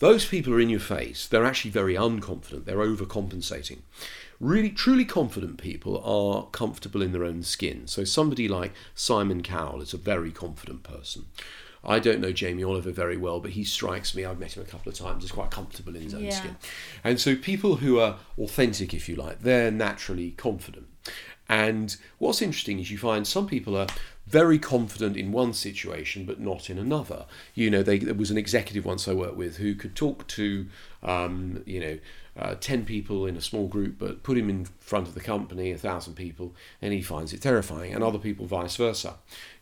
Those 0.00 0.26
people 0.26 0.54
are 0.54 0.60
in 0.60 0.70
your 0.70 0.80
face. 0.80 1.28
They're 1.28 1.44
actually 1.44 1.70
very 1.70 1.94
unconfident. 1.94 2.64
They're 2.64 2.78
overcompensating. 2.78 3.78
Really, 4.40 4.70
truly 4.70 5.04
confident 5.04 5.58
people 5.58 6.00
are 6.04 6.46
comfortable 6.50 7.02
in 7.02 7.12
their 7.12 7.24
own 7.24 7.42
skin. 7.42 7.86
So, 7.86 8.04
somebody 8.04 8.48
like 8.48 8.72
Simon 8.94 9.42
Cowell 9.42 9.80
is 9.80 9.92
a 9.92 9.98
very 9.98 10.30
confident 10.30 10.82
person. 10.82 11.26
I 11.84 12.00
don't 12.00 12.20
know 12.20 12.32
Jamie 12.32 12.64
Oliver 12.64 12.90
very 12.90 13.16
well, 13.16 13.40
but 13.40 13.52
he 13.52 13.64
strikes 13.64 14.14
me, 14.14 14.24
I've 14.24 14.38
met 14.38 14.56
him 14.56 14.62
a 14.62 14.66
couple 14.66 14.90
of 14.90 14.98
times, 14.98 15.24
as 15.24 15.32
quite 15.32 15.50
comfortable 15.50 15.94
in 15.94 16.02
his 16.02 16.14
own 16.14 16.24
yeah. 16.24 16.30
skin. 16.30 16.56
And 17.04 17.20
so, 17.20 17.36
people 17.36 17.76
who 17.76 17.98
are 17.98 18.16
authentic, 18.38 18.92
if 18.92 19.08
you 19.08 19.16
like, 19.16 19.40
they're 19.40 19.70
naturally 19.70 20.32
confident. 20.32 20.87
And 21.48 21.96
what's 22.18 22.42
interesting 22.42 22.78
is 22.78 22.90
you 22.90 22.98
find 22.98 23.26
some 23.26 23.46
people 23.46 23.76
are 23.76 23.86
very 24.26 24.58
confident 24.58 25.16
in 25.16 25.32
one 25.32 25.54
situation 25.54 26.26
but 26.26 26.38
not 26.38 26.68
in 26.68 26.78
another. 26.78 27.24
You 27.54 27.70
know, 27.70 27.82
they, 27.82 27.98
there 27.98 28.14
was 28.14 28.30
an 28.30 28.36
executive 28.36 28.84
once 28.84 29.08
I 29.08 29.14
worked 29.14 29.36
with 29.36 29.56
who 29.56 29.74
could 29.74 29.96
talk 29.96 30.26
to, 30.28 30.66
um, 31.02 31.62
you 31.64 31.80
know, 31.80 31.98
uh, 32.38 32.54
10 32.60 32.84
people 32.84 33.26
in 33.26 33.36
a 33.36 33.40
small 33.40 33.66
group, 33.66 33.98
but 33.98 34.22
put 34.22 34.38
him 34.38 34.48
in 34.48 34.64
front 34.78 35.08
of 35.08 35.14
the 35.14 35.20
company, 35.20 35.72
a 35.72 35.78
thousand 35.78 36.14
people, 36.14 36.54
and 36.80 36.92
he 36.92 37.02
finds 37.02 37.32
it 37.32 37.42
terrifying, 37.42 37.92
and 37.92 38.04
other 38.04 38.18
people 38.18 38.46
vice 38.46 38.76
versa. 38.76 39.14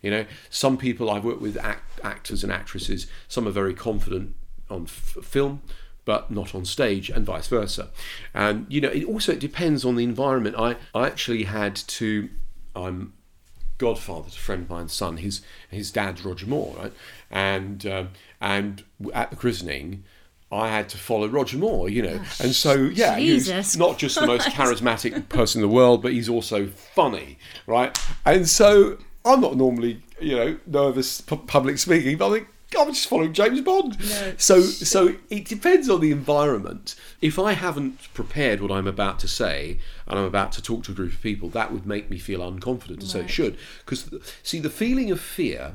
You 0.03 0.11
know, 0.11 0.26
some 0.51 0.76
people 0.76 1.09
I've 1.09 1.24
worked 1.24 1.41
with, 1.41 1.57
act, 1.57 2.01
actors 2.05 2.43
and 2.43 2.53
actresses, 2.53 3.07
some 3.28 3.49
are 3.49 3.53
very 3.53 3.72
confident 3.72 4.34
on 4.68 4.82
f- 4.82 5.16
film, 5.22 5.62
but 6.07 6.30
not 6.30 6.54
on 6.54 6.64
stage, 6.64 7.11
and 7.11 7.26
vice 7.26 7.48
versa. 7.48 7.90
And 8.32 8.64
you 8.70 8.80
know, 8.80 8.88
it 8.88 9.04
also 9.04 9.32
it 9.32 9.40
depends 9.40 9.84
on 9.84 9.96
the 9.96 10.04
environment. 10.04 10.57
I, 10.59 10.76
I 10.94 11.07
actually 11.07 11.44
had 11.44 11.76
to. 11.76 12.30
I'm 12.74 13.12
godfather 13.78 14.30
to 14.30 14.36
a 14.36 14.40
friend 14.40 14.62
of 14.62 14.70
mine's 14.70 14.94
son. 14.94 15.18
His 15.18 15.42
his 15.70 15.90
dad's 15.90 16.24
Roger 16.24 16.46
Moore, 16.46 16.74
right? 16.78 16.92
And 17.30 17.84
um, 17.84 18.09
and 18.40 18.82
at 19.12 19.28
the 19.28 19.36
christening. 19.36 20.04
I 20.52 20.68
had 20.68 20.88
to 20.90 20.96
follow 20.96 21.26
Roger 21.26 21.59
Moore, 21.59 21.88
you 21.88 22.02
know, 22.02 22.20
and 22.38 22.54
so 22.54 22.74
yeah, 22.74 23.18
Jesus 23.18 23.72
he's 23.72 23.76
not 23.76 23.98
just 23.98 24.14
the 24.14 24.28
most 24.28 24.46
charismatic 24.50 25.28
person 25.28 25.61
in 25.61 25.68
the 25.68 25.74
world, 25.74 26.02
but 26.02 26.12
he's 26.12 26.28
also 26.28 26.68
funny, 26.68 27.36
right? 27.66 27.98
And 28.24 28.48
so 28.48 28.96
I'm 29.24 29.40
not 29.40 29.57
normally, 29.57 30.04
you 30.20 30.36
know, 30.36 30.59
nervous 30.64 31.20
public 31.20 31.78
speaking, 31.78 32.16
but 32.16 32.28
I 32.28 32.32
think 32.34 32.48
I'm 32.76 32.92
just 32.92 33.08
following 33.08 33.32
James 33.32 33.60
Bond. 33.60 33.98
No. 33.98 34.34
So, 34.38 34.60
so 34.60 35.14
it 35.30 35.44
depends 35.44 35.88
on 35.88 36.00
the 36.00 36.10
environment. 36.10 36.96
If 37.20 37.38
I 37.38 37.52
haven't 37.52 38.12
prepared 38.12 38.60
what 38.60 38.72
I'm 38.72 38.88
about 38.88 39.18
to 39.20 39.28
say 39.28 39.78
and 40.06 40.18
I'm 40.18 40.24
about 40.24 40.52
to 40.52 40.62
talk 40.62 40.84
to 40.84 40.92
a 40.92 40.94
group 40.94 41.12
of 41.12 41.22
people, 41.22 41.48
that 41.50 41.72
would 41.72 41.86
make 41.86 42.10
me 42.10 42.18
feel 42.18 42.40
unconfident, 42.40 42.90
and 42.90 43.02
right. 43.02 43.08
so 43.08 43.20
it 43.20 43.30
should. 43.30 43.56
Because, 43.84 44.10
see, 44.42 44.58
the 44.58 44.70
feeling 44.70 45.10
of 45.10 45.20
fear 45.20 45.74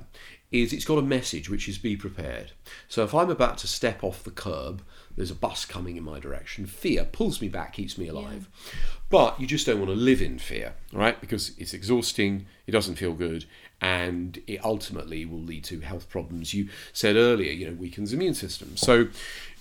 is 0.52 0.74
it's 0.74 0.86
got 0.86 0.98
a 0.98 1.04
message 1.04 1.50
which 1.50 1.70
is 1.70 1.78
be 1.78 1.96
prepared. 1.96 2.52
So 2.90 3.04
if 3.04 3.16
I'm 3.16 3.30
about 3.30 3.58
to 3.60 3.68
step 3.68 4.04
off 4.04 4.24
the 4.24 4.32
curb, 4.32 4.84
there's 5.16 5.32
a 5.32 5.36
bus 5.36 5.66
coming 5.66 5.96
in 5.96 6.04
my 6.04 6.20
direction. 6.20 6.66
Fear 6.66 7.06
pulls 7.06 7.42
me 7.42 7.48
back, 7.48 7.74
keeps 7.74 7.98
me 7.98 8.08
alive. 8.08 8.50
Yeah. 8.66 8.80
But 9.10 9.40
you 9.40 9.48
just 9.48 9.66
don't 9.66 9.80
want 9.80 9.92
to 9.92 9.96
live 9.96 10.22
in 10.22 10.40
fear, 10.40 10.74
right? 10.94 11.20
Because 11.20 11.58
it's 11.58 11.74
exhausting, 11.74 12.46
it 12.66 12.72
doesn't 12.72 12.96
feel 12.96 13.14
good, 13.14 13.46
and 13.82 14.42
it 14.46 14.64
ultimately 14.64 15.26
will 15.26 15.42
lead 15.42 15.64
to 15.66 15.80
health 15.82 16.08
problems. 16.10 16.54
You 16.54 16.70
said 16.94 17.16
earlier, 17.16 17.52
you 17.52 17.68
know, 17.68 17.74
weakens 17.74 18.12
the 18.12 18.18
immune 18.18 18.36
system. 18.36 18.78
So 18.78 19.08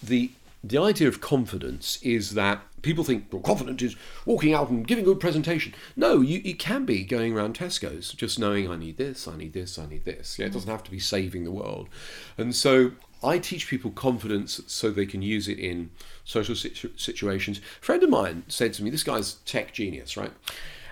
the 0.03 0.31
the 0.62 0.77
idea 0.77 1.09
of 1.09 1.23
confidence 1.23 1.99
is 2.03 2.35
that 2.35 2.61
people 2.83 3.03
think 3.03 3.29
well, 3.33 3.41
confident 3.41 3.81
is 3.81 3.97
walking 4.27 4.53
out 4.53 4.68
and 4.68 4.87
giving 4.87 5.05
a 5.05 5.07
good 5.07 5.18
presentation. 5.18 5.75
No, 5.97 6.21
you, 6.21 6.43
it 6.45 6.59
can 6.59 6.85
be 6.85 7.03
going 7.03 7.35
around 7.35 7.57
Tesco's, 7.57 8.12
just 8.12 8.39
knowing 8.39 8.71
I 8.71 8.77
need 8.77 8.99
this, 8.99 9.27
I 9.27 9.37
need 9.37 9.55
this, 9.55 9.79
I 9.79 9.87
need 9.87 10.05
this. 10.05 10.39
Yeah, 10.39 10.47
it 10.47 10.53
doesn't 10.53 10.71
have 10.71 10.85
to 10.85 10.91
be 10.91 10.99
saving 10.99 11.45
the 11.45 11.51
world. 11.51 11.89
And 12.37 12.55
so 12.55 12.93
I 13.23 13.39
teach 13.39 13.68
people 13.68 13.91
confidence 13.91 14.61
so 14.66 14.91
they 14.91 15.07
can 15.07 15.23
use 15.23 15.49
it 15.49 15.59
in 15.59 15.91
social 16.25 16.55
situ- 16.55 16.97
situations. 16.97 17.59
A 17.81 17.85
friend 17.85 18.03
of 18.03 18.11
mine 18.11 18.45
said 18.49 18.75
to 18.75 18.83
me, 18.83 18.91
this 18.91 19.03
guy's 19.03 19.35
tech 19.47 19.73
genius, 19.73 20.14
right? 20.16 20.33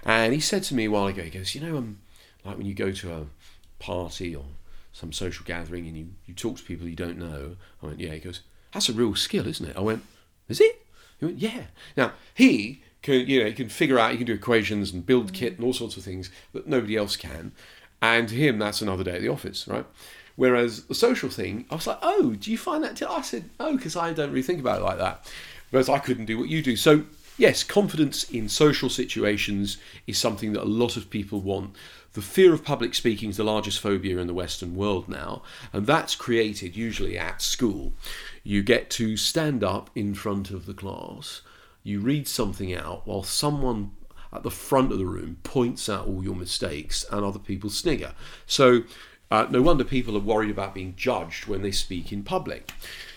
And 0.04 0.32
he 0.32 0.40
said 0.40 0.62
to 0.64 0.74
me 0.74 0.86
a 0.86 0.90
while 0.90 1.08
ago, 1.08 1.22
he 1.22 1.30
goes, 1.30 1.54
you 1.54 1.60
know, 1.60 1.76
um, 1.76 1.98
like 2.48 2.56
when 2.58 2.66
you 2.66 2.74
go 2.74 2.90
to 2.90 3.12
a 3.12 3.26
party 3.78 4.34
or 4.34 4.44
some 4.92 5.12
social 5.12 5.44
gathering 5.44 5.86
and 5.86 5.96
you, 5.96 6.08
you 6.26 6.34
talk 6.34 6.56
to 6.56 6.62
people 6.64 6.88
you 6.88 6.96
don't 6.96 7.18
know. 7.18 7.56
I 7.82 7.86
went, 7.86 8.00
yeah. 8.00 8.14
He 8.14 8.20
goes, 8.20 8.40
that's 8.72 8.88
a 8.88 8.92
real 8.92 9.14
skill, 9.14 9.46
isn't 9.46 9.68
it? 9.68 9.76
I 9.76 9.80
went, 9.80 10.02
is 10.48 10.60
it? 10.60 10.84
He 11.20 11.26
went, 11.26 11.38
yeah. 11.38 11.64
Now, 11.96 12.12
he 12.34 12.82
can, 13.02 13.26
you 13.26 13.40
know, 13.40 13.46
he 13.46 13.52
can 13.52 13.68
figure 13.68 13.98
out, 13.98 14.12
he 14.12 14.16
can 14.16 14.26
do 14.26 14.34
equations 14.34 14.92
and 14.92 15.04
build 15.04 15.32
kit 15.32 15.56
and 15.56 15.64
all 15.64 15.72
sorts 15.72 15.96
of 15.96 16.02
things 16.02 16.30
that 16.52 16.66
nobody 16.66 16.96
else 16.96 17.16
can. 17.16 17.52
And 18.00 18.28
to 18.28 18.34
him, 18.34 18.58
that's 18.58 18.80
another 18.80 19.04
day 19.04 19.16
at 19.16 19.20
the 19.20 19.28
office, 19.28 19.68
right? 19.68 19.86
Whereas 20.36 20.84
the 20.84 20.94
social 20.94 21.28
thing, 21.28 21.66
I 21.70 21.74
was 21.74 21.86
like, 21.86 21.98
oh, 22.00 22.34
do 22.38 22.50
you 22.50 22.58
find 22.58 22.82
that? 22.84 22.96
T-? 22.96 23.04
I 23.04 23.22
said, 23.22 23.50
oh, 23.60 23.76
because 23.76 23.96
I 23.96 24.12
don't 24.12 24.30
really 24.30 24.42
think 24.42 24.60
about 24.60 24.80
it 24.80 24.84
like 24.84 24.98
that. 24.98 25.30
Whereas 25.70 25.88
I 25.88 25.98
couldn't 25.98 26.26
do 26.26 26.38
what 26.38 26.48
you 26.48 26.62
do. 26.62 26.76
So, 26.76 27.04
yes, 27.38 27.64
confidence 27.64 28.24
in 28.24 28.48
social 28.48 28.90
situations 28.90 29.78
is 30.06 30.18
something 30.18 30.52
that 30.52 30.62
a 30.62 30.64
lot 30.64 30.96
of 30.96 31.08
people 31.08 31.40
want. 31.40 31.74
The 32.12 32.22
fear 32.22 32.52
of 32.52 32.64
public 32.64 32.94
speaking 32.94 33.30
is 33.30 33.36
the 33.36 33.44
largest 33.44 33.80
phobia 33.80 34.18
in 34.18 34.26
the 34.26 34.34
Western 34.34 34.74
world 34.74 35.08
now, 35.08 35.42
and 35.72 35.86
that's 35.86 36.16
created 36.16 36.76
usually 36.76 37.16
at 37.16 37.40
school. 37.40 37.92
You 38.42 38.62
get 38.62 38.90
to 38.90 39.16
stand 39.16 39.62
up 39.62 39.88
in 39.94 40.14
front 40.14 40.50
of 40.50 40.66
the 40.66 40.74
class, 40.74 41.42
you 41.82 42.00
read 42.00 42.26
something 42.28 42.74
out 42.74 43.06
while 43.06 43.22
someone 43.22 43.92
at 44.32 44.42
the 44.42 44.50
front 44.50 44.92
of 44.92 44.98
the 44.98 45.06
room 45.06 45.38
points 45.42 45.88
out 45.88 46.06
all 46.06 46.22
your 46.22 46.34
mistakes 46.34 47.04
and 47.10 47.24
other 47.24 47.38
people 47.38 47.70
snigger. 47.70 48.12
So, 48.46 48.82
uh, 49.30 49.46
no 49.50 49.62
wonder 49.62 49.84
people 49.84 50.16
are 50.16 50.20
worried 50.20 50.50
about 50.50 50.74
being 50.74 50.94
judged 50.96 51.46
when 51.46 51.62
they 51.62 51.70
speak 51.70 52.12
in 52.12 52.24
public. 52.24 52.72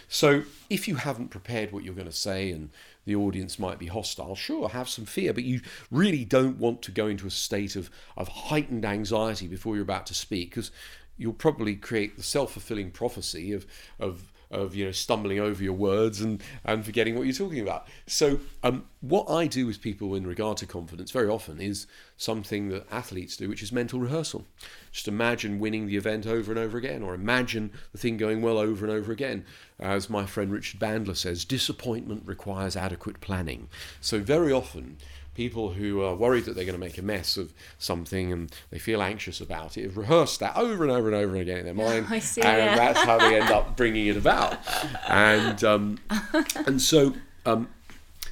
So, 0.07 0.43
if 0.69 0.87
you 0.87 0.95
haven't 0.95 1.29
prepared 1.29 1.71
what 1.71 1.83
you're 1.83 1.93
going 1.93 2.05
to 2.07 2.13
say 2.13 2.51
and 2.51 2.69
the 3.05 3.15
audience 3.15 3.57
might 3.57 3.79
be 3.79 3.87
hostile, 3.87 4.35
sure, 4.35 4.69
have 4.69 4.89
some 4.89 5.05
fear, 5.05 5.33
but 5.33 5.43
you 5.43 5.61
really 5.89 6.23
don't 6.23 6.57
want 6.57 6.81
to 6.83 6.91
go 6.91 7.07
into 7.07 7.27
a 7.27 7.31
state 7.31 7.75
of, 7.75 7.89
of 8.15 8.27
heightened 8.27 8.85
anxiety 8.85 9.47
before 9.47 9.75
you're 9.75 9.83
about 9.83 10.05
to 10.07 10.13
speak 10.13 10.51
because 10.51 10.71
you'll 11.17 11.33
probably 11.33 11.75
create 11.75 12.17
the 12.17 12.23
self 12.23 12.53
fulfilling 12.53 12.91
prophecy 12.91 13.53
of, 13.53 13.65
of 13.99 14.30
of 14.51 14.75
you 14.75 14.85
know 14.85 14.91
stumbling 14.91 15.39
over 15.39 15.63
your 15.63 15.73
words 15.73 16.21
and 16.21 16.43
and 16.65 16.85
forgetting 16.85 17.15
what 17.15 17.23
you're 17.23 17.33
talking 17.33 17.61
about. 17.61 17.87
So 18.05 18.39
um, 18.63 18.85
what 18.99 19.29
I 19.29 19.47
do 19.47 19.65
with 19.65 19.81
people 19.81 20.13
in 20.13 20.27
regard 20.27 20.57
to 20.57 20.65
confidence 20.65 21.11
very 21.11 21.27
often 21.27 21.59
is 21.59 21.87
something 22.17 22.69
that 22.69 22.85
athletes 22.91 23.37
do, 23.37 23.49
which 23.49 23.63
is 23.63 23.71
mental 23.71 23.99
rehearsal. 23.99 24.45
Just 24.91 25.07
imagine 25.07 25.59
winning 25.59 25.87
the 25.87 25.97
event 25.97 26.27
over 26.27 26.51
and 26.51 26.59
over 26.59 26.77
again, 26.77 27.01
or 27.01 27.13
imagine 27.13 27.71
the 27.91 27.97
thing 27.97 28.17
going 28.17 28.41
well 28.41 28.57
over 28.57 28.85
and 28.85 28.93
over 28.93 29.11
again. 29.11 29.45
As 29.79 30.09
my 30.09 30.25
friend 30.27 30.51
Richard 30.51 30.79
Bandler 30.79 31.17
says, 31.17 31.43
disappointment 31.45 32.23
requires 32.25 32.75
adequate 32.75 33.19
planning. 33.21 33.67
So 33.99 34.19
very 34.19 34.51
often 34.51 34.97
people 35.33 35.73
who 35.73 36.01
are 36.01 36.15
worried 36.15 36.45
that 36.45 36.55
they're 36.55 36.65
going 36.65 36.79
to 36.79 36.79
make 36.79 36.97
a 36.97 37.01
mess 37.01 37.37
of 37.37 37.53
something 37.77 38.31
and 38.31 38.53
they 38.69 38.79
feel 38.79 39.01
anxious 39.01 39.39
about 39.39 39.77
it 39.77 39.83
have 39.83 39.97
rehearsed 39.97 40.39
that 40.39 40.55
over 40.57 40.83
and 40.83 40.91
over 40.91 41.07
and 41.07 41.15
over 41.15 41.35
again 41.37 41.59
in 41.59 41.65
their 41.65 41.73
mind, 42.07 42.07
see, 42.21 42.41
and 42.41 42.57
yeah. 42.57 42.75
that's 42.75 43.01
how 43.01 43.17
they 43.17 43.39
end 43.39 43.49
up 43.49 43.75
bringing 43.77 44.07
it 44.07 44.17
about. 44.17 44.59
And 45.07 45.63
um, 45.63 45.99
and 46.65 46.81
so 46.81 47.13
um, 47.45 47.69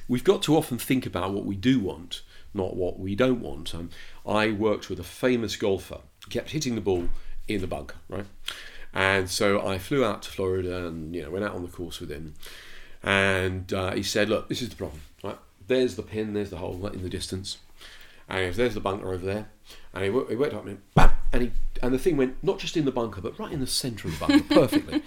we've 0.08 0.24
got 0.24 0.42
to 0.42 0.56
often 0.56 0.78
think 0.78 1.06
about 1.06 1.32
what 1.32 1.44
we 1.44 1.56
do 1.56 1.80
want, 1.80 2.22
not 2.52 2.76
what 2.76 2.98
we 2.98 3.14
don't 3.14 3.40
want. 3.40 3.74
Um, 3.74 3.90
I 4.26 4.52
worked 4.52 4.90
with 4.90 5.00
a 5.00 5.04
famous 5.04 5.56
golfer, 5.56 6.00
kept 6.28 6.50
hitting 6.50 6.74
the 6.74 6.80
ball 6.80 7.08
in 7.48 7.60
the 7.60 7.66
bunker, 7.66 7.96
right? 8.08 8.26
And 8.92 9.30
so 9.30 9.66
I 9.66 9.78
flew 9.78 10.04
out 10.04 10.22
to 10.22 10.30
Florida 10.30 10.86
and 10.86 11.14
you 11.14 11.22
know 11.22 11.30
went 11.30 11.44
out 11.44 11.54
on 11.54 11.62
the 11.62 11.68
course 11.68 12.00
with 12.00 12.10
him, 12.10 12.34
and 13.02 13.72
uh, 13.72 13.92
he 13.92 14.02
said, 14.02 14.28
"Look, 14.28 14.48
this 14.48 14.60
is 14.60 14.68
the 14.68 14.76
problem? 14.76 15.00
There's 15.70 15.94
the 15.94 16.02
pin, 16.02 16.34
there's 16.34 16.50
the 16.50 16.56
hole 16.56 16.84
in 16.88 17.04
the 17.04 17.08
distance, 17.08 17.58
and 18.28 18.44
goes, 18.44 18.56
there's 18.56 18.74
the 18.74 18.80
bunker 18.80 19.12
over 19.12 19.24
there." 19.24 19.50
And 19.94 20.02
he, 20.02 20.10
he 20.28 20.34
went 20.34 20.52
up 20.52 20.66
and 20.66 20.80
bam, 20.96 21.12
and 21.32 21.42
he 21.42 21.52
and 21.80 21.94
the 21.94 21.98
thing 21.98 22.16
went 22.16 22.42
not 22.42 22.58
just 22.58 22.76
in 22.76 22.86
the 22.86 22.90
bunker, 22.90 23.20
but 23.20 23.38
right 23.38 23.52
in 23.52 23.60
the 23.60 23.68
centre 23.68 24.08
of 24.08 24.18
the 24.18 24.26
bunker, 24.26 24.44
perfectly. 24.54 25.00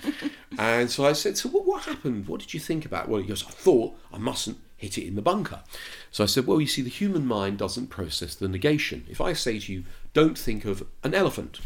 and 0.57 0.89
so 0.89 1.05
I 1.05 1.11
said, 1.11 1.38
"So 1.38 1.49
what, 1.49 1.66
what 1.66 1.84
happened? 1.84 2.30
What 2.30 2.39
did 2.39 2.53
you 2.53 2.61
think 2.61 2.86
about?" 2.86 3.09
Well, 3.09 3.22
he 3.22 3.28
goes, 3.28 3.45
"I 3.45 3.49
thought 3.49 3.93
I 4.14 4.18
mustn't 4.18 4.57
hit 4.78 4.97
it 4.97 5.05
in 5.05 5.16
the 5.16 5.22
bunker." 5.22 5.64
So 6.11 6.24
I 6.24 6.28
said, 6.28 6.47
"Well, 6.47 6.61
you 6.61 6.68
see, 6.68 6.82
the 6.82 6.89
human 6.89 7.26
mind 7.26 7.57
doesn't 7.57 7.88
process 7.88 8.34
the 8.34 8.47
negation. 8.47 9.05
If 9.09 9.20
I 9.20 9.34
say 9.34 9.59
to 9.59 9.74
you, 9.74 9.84
don't 10.14 10.38
think 10.38 10.64
of 10.64 10.88
an 11.03 11.14
elephant, 11.14 11.59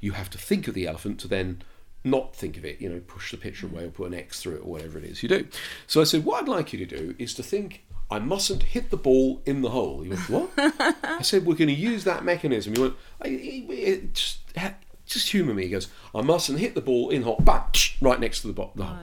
you 0.00 0.12
have 0.12 0.30
to 0.30 0.38
think 0.38 0.66
of 0.66 0.74
the 0.74 0.88
elephant 0.88 1.20
to 1.20 1.28
then." 1.28 1.62
Not 2.04 2.34
think 2.34 2.56
of 2.56 2.64
it, 2.64 2.80
you 2.80 2.88
know, 2.88 2.98
push 2.98 3.30
the 3.30 3.36
picture 3.36 3.68
away 3.68 3.84
or 3.84 3.90
put 3.90 4.08
an 4.08 4.14
X 4.14 4.42
through 4.42 4.56
it 4.56 4.62
or 4.64 4.72
whatever 4.72 4.98
it 4.98 5.04
is 5.04 5.22
you 5.22 5.28
do. 5.28 5.46
So 5.86 6.00
I 6.00 6.04
said, 6.04 6.24
What 6.24 6.42
I'd 6.42 6.48
like 6.48 6.72
you 6.72 6.84
to 6.84 6.96
do 6.96 7.14
is 7.16 7.32
to 7.34 7.44
think 7.44 7.84
I 8.12 8.18
mustn't 8.18 8.62
hit 8.62 8.90
the 8.90 8.96
ball 8.96 9.40
in 9.46 9.62
the 9.62 9.70
hole. 9.70 10.02
He 10.02 10.10
went, 10.10 10.28
What? 10.28 10.50
I 11.02 11.22
said, 11.22 11.46
We're 11.46 11.54
going 11.54 11.68
to 11.68 11.74
use 11.74 12.04
that 12.04 12.24
mechanism. 12.24 12.74
He 12.74 12.80
went, 12.80 12.94
I, 13.20 13.28
it, 13.28 13.70
it, 13.70 14.14
just, 14.14 14.38
just 15.06 15.30
humour 15.30 15.54
me. 15.54 15.64
He 15.64 15.70
goes, 15.70 15.88
I 16.14 16.20
mustn't 16.20 16.58
hit 16.58 16.74
the 16.74 16.80
ball 16.80 17.10
in 17.10 17.22
hole, 17.22 17.40
bang, 17.40 17.62
tsh, 17.72 17.96
right 18.00 18.20
next 18.20 18.42
to 18.42 18.48
the, 18.48 18.52
bo- 18.52 18.70
the 18.74 18.84
hole. 18.84 18.98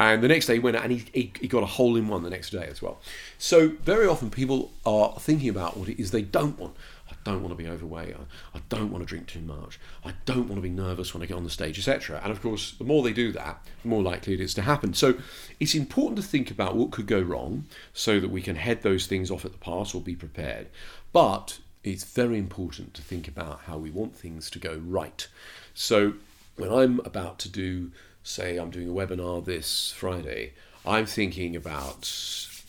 And 0.00 0.22
the 0.22 0.28
next 0.28 0.46
day 0.46 0.54
he 0.54 0.58
went 0.60 0.76
out 0.76 0.84
and 0.84 0.92
he, 0.92 1.04
he, 1.12 1.32
he 1.40 1.48
got 1.48 1.64
a 1.64 1.66
hole 1.66 1.96
in 1.96 2.06
one 2.06 2.22
the 2.22 2.30
next 2.30 2.50
day 2.50 2.66
as 2.70 2.80
well. 2.80 3.00
So 3.36 3.70
very 3.82 4.06
often 4.06 4.30
people 4.30 4.70
are 4.86 5.18
thinking 5.18 5.48
about 5.48 5.76
what 5.76 5.88
it 5.88 6.00
is 6.00 6.12
they 6.12 6.22
don't 6.22 6.56
want. 6.56 6.76
I 7.10 7.14
don't 7.24 7.42
want 7.42 7.56
to 7.56 7.62
be 7.62 7.68
overweight. 7.68 8.14
I, 8.14 8.58
I 8.58 8.60
don't 8.68 8.90
want 8.90 9.02
to 9.02 9.08
drink 9.08 9.26
too 9.26 9.40
much. 9.40 9.78
I 10.04 10.12
don't 10.24 10.48
want 10.48 10.56
to 10.56 10.60
be 10.60 10.70
nervous 10.70 11.14
when 11.14 11.22
I 11.22 11.26
get 11.26 11.36
on 11.36 11.44
the 11.44 11.50
stage, 11.50 11.78
etc. 11.78 12.20
And 12.22 12.30
of 12.30 12.42
course, 12.42 12.72
the 12.72 12.84
more 12.84 13.02
they 13.02 13.12
do 13.12 13.32
that, 13.32 13.64
the 13.82 13.88
more 13.88 14.02
likely 14.02 14.34
it 14.34 14.40
is 14.40 14.54
to 14.54 14.62
happen. 14.62 14.94
So 14.94 15.14
it's 15.58 15.74
important 15.74 16.16
to 16.18 16.22
think 16.22 16.50
about 16.50 16.76
what 16.76 16.90
could 16.90 17.06
go 17.06 17.20
wrong 17.20 17.66
so 17.92 18.20
that 18.20 18.30
we 18.30 18.42
can 18.42 18.56
head 18.56 18.82
those 18.82 19.06
things 19.06 19.30
off 19.30 19.44
at 19.44 19.52
the 19.52 19.58
pass 19.58 19.94
or 19.94 20.00
be 20.00 20.16
prepared. 20.16 20.68
But 21.12 21.58
it's 21.84 22.04
very 22.04 22.38
important 22.38 22.94
to 22.94 23.02
think 23.02 23.28
about 23.28 23.60
how 23.60 23.78
we 23.78 23.90
want 23.90 24.14
things 24.14 24.50
to 24.50 24.58
go 24.58 24.80
right. 24.84 25.26
So 25.74 26.14
when 26.56 26.72
I'm 26.72 27.00
about 27.00 27.38
to 27.40 27.48
do, 27.48 27.92
say, 28.22 28.56
I'm 28.56 28.70
doing 28.70 28.88
a 28.88 28.92
webinar 28.92 29.44
this 29.44 29.92
Friday, 29.96 30.52
I'm 30.84 31.06
thinking 31.06 31.56
about, 31.56 32.10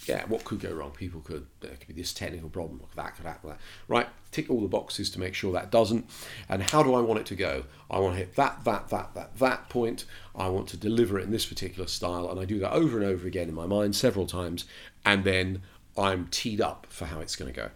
yeah, 0.09 0.25
what 0.27 0.43
could 0.43 0.59
go 0.59 0.71
wrong? 0.71 0.91
People 0.91 1.21
could, 1.21 1.45
there 1.61 1.71
could 1.71 1.87
be 1.87 1.93
this 1.93 2.13
technical 2.13 2.49
problem, 2.49 2.81
that, 2.95 3.15
could 3.15 3.25
happen, 3.25 3.51
that. 3.51 3.59
Right, 3.87 4.07
tick 4.31 4.49
all 4.49 4.59
the 4.61 4.67
boxes 4.67 5.09
to 5.11 5.19
make 5.19 5.35
sure 5.35 5.51
that 5.53 5.71
doesn't. 5.71 6.09
And 6.49 6.63
how 6.63 6.81
do 6.81 6.95
I 6.95 7.01
want 7.01 7.19
it 7.19 7.25
to 7.27 7.35
go? 7.35 7.65
I 7.91 7.99
want 7.99 8.15
to 8.15 8.19
hit 8.19 8.35
that, 8.35 8.63
that, 8.65 8.89
that, 8.89 9.13
that, 9.13 9.37
that 9.37 9.69
point. 9.69 10.05
I 10.35 10.49
want 10.49 10.67
to 10.69 10.77
deliver 10.77 11.19
it 11.19 11.23
in 11.23 11.31
this 11.31 11.45
particular 11.45 11.87
style. 11.87 12.29
And 12.29 12.39
I 12.39 12.45
do 12.45 12.59
that 12.59 12.73
over 12.73 12.97
and 12.97 13.05
over 13.05 13.27
again 13.27 13.49
in 13.49 13.55
my 13.55 13.67
mind 13.67 13.95
several 13.95 14.25
times. 14.25 14.65
And 15.05 15.23
then 15.23 15.61
I'm 15.97 16.27
teed 16.31 16.59
up 16.59 16.87
for 16.89 17.05
how 17.05 17.19
it's 17.19 17.35
going 17.35 17.53
to 17.53 17.55
go. 17.55 17.69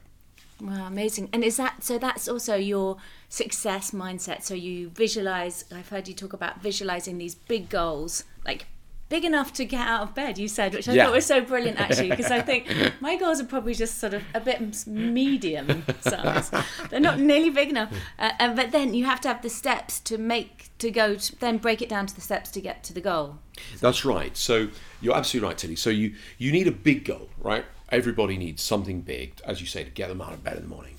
Wow, 0.59 0.87
amazing. 0.87 1.29
And 1.33 1.43
is 1.43 1.57
that 1.57 1.83
so? 1.83 1.97
That's 1.97 2.27
also 2.27 2.55
your 2.55 2.97
success 3.29 3.91
mindset. 3.91 4.43
So 4.43 4.53
you 4.53 4.89
visualize, 4.89 5.65
I've 5.71 5.89
heard 5.89 6.07
you 6.07 6.13
talk 6.13 6.33
about 6.33 6.61
visualizing 6.61 7.17
these 7.17 7.35
big 7.35 7.69
goals, 7.69 8.23
like 8.45 8.65
big 9.09 9.23
enough 9.25 9.53
to 9.53 9.65
get 9.65 9.85
out 9.87 10.01
of 10.01 10.15
bed, 10.15 10.37
you 10.39 10.47
said, 10.47 10.73
which 10.73 10.89
I 10.89 10.93
Yeah. 10.93 11.05
thought 11.05 11.13
was 11.13 11.25
so 11.25 11.41
brilliant 11.41 11.79
actually, 11.79 12.09
because 12.09 12.31
I 12.31 12.41
think 12.49 12.67
my 12.99 13.15
goals 13.15 13.39
are 13.39 13.45
probably 13.45 13.73
just 13.75 13.99
sort 13.99 14.13
of 14.13 14.23
a 14.33 14.39
bit 14.39 14.87
medium 14.87 15.83
size. 16.01 16.49
They're 16.89 16.99
not 16.99 17.19
nearly 17.19 17.49
big 17.49 17.69
enough. 17.69 17.93
Uh, 18.17 18.53
but 18.55 18.71
then 18.71 18.93
you 18.93 19.05
have 19.05 19.21
to 19.21 19.27
have 19.27 19.41
the 19.41 19.49
steps 19.49 19.99
to 20.01 20.17
make, 20.17 20.69
to 20.79 20.89
go, 20.89 21.15
to, 21.15 21.35
then 21.39 21.57
break 21.57 21.81
it 21.81 21.89
down 21.89 22.07
to 22.07 22.15
the 22.15 22.21
steps 22.21 22.49
to 22.51 22.61
get 22.61 22.83
to 22.85 22.93
the 22.93 23.01
goal. 23.01 23.37
That's 23.79 24.03
right. 24.03 24.35
So 24.35 24.69
you're 25.01 25.15
absolutely 25.15 25.47
right, 25.49 25.57
Tilly. 25.57 25.75
So 25.75 25.89
you 25.91 26.15
you 26.39 26.51
need 26.51 26.67
a 26.67 26.71
big 26.71 27.05
goal, 27.05 27.29
right? 27.37 27.65
Everybody 27.89 28.37
needs 28.37 28.63
something 28.63 29.01
big, 29.01 29.39
as 29.45 29.61
you 29.61 29.67
say, 29.67 29.83
to 29.83 29.91
get 29.91 30.09
them 30.09 30.21
out 30.21 30.33
of 30.33 30.43
bed 30.43 30.55
in 30.57 30.63
the 30.63 30.69
morning. 30.69 30.97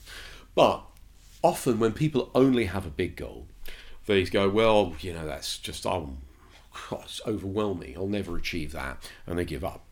But 0.55 0.82
often 1.42 1.80
when 1.80 1.92
people 1.92 2.30
only 2.34 2.66
have 2.66 2.86
a 2.86 2.90
big 2.90 3.16
goal, 3.16 3.46
they 4.07 4.22
go, 4.24 4.48
well, 4.48 4.94
you 5.00 5.12
know, 5.12 5.26
that's 5.26 5.59
just 5.59 5.84
it's 6.93 7.20
overwhelming. 7.27 7.97
I'll 7.97 8.07
never 8.07 8.37
achieve 8.37 8.72
that, 8.72 9.11
and 9.27 9.39
they 9.39 9.45
give 9.45 9.64
up. 9.64 9.85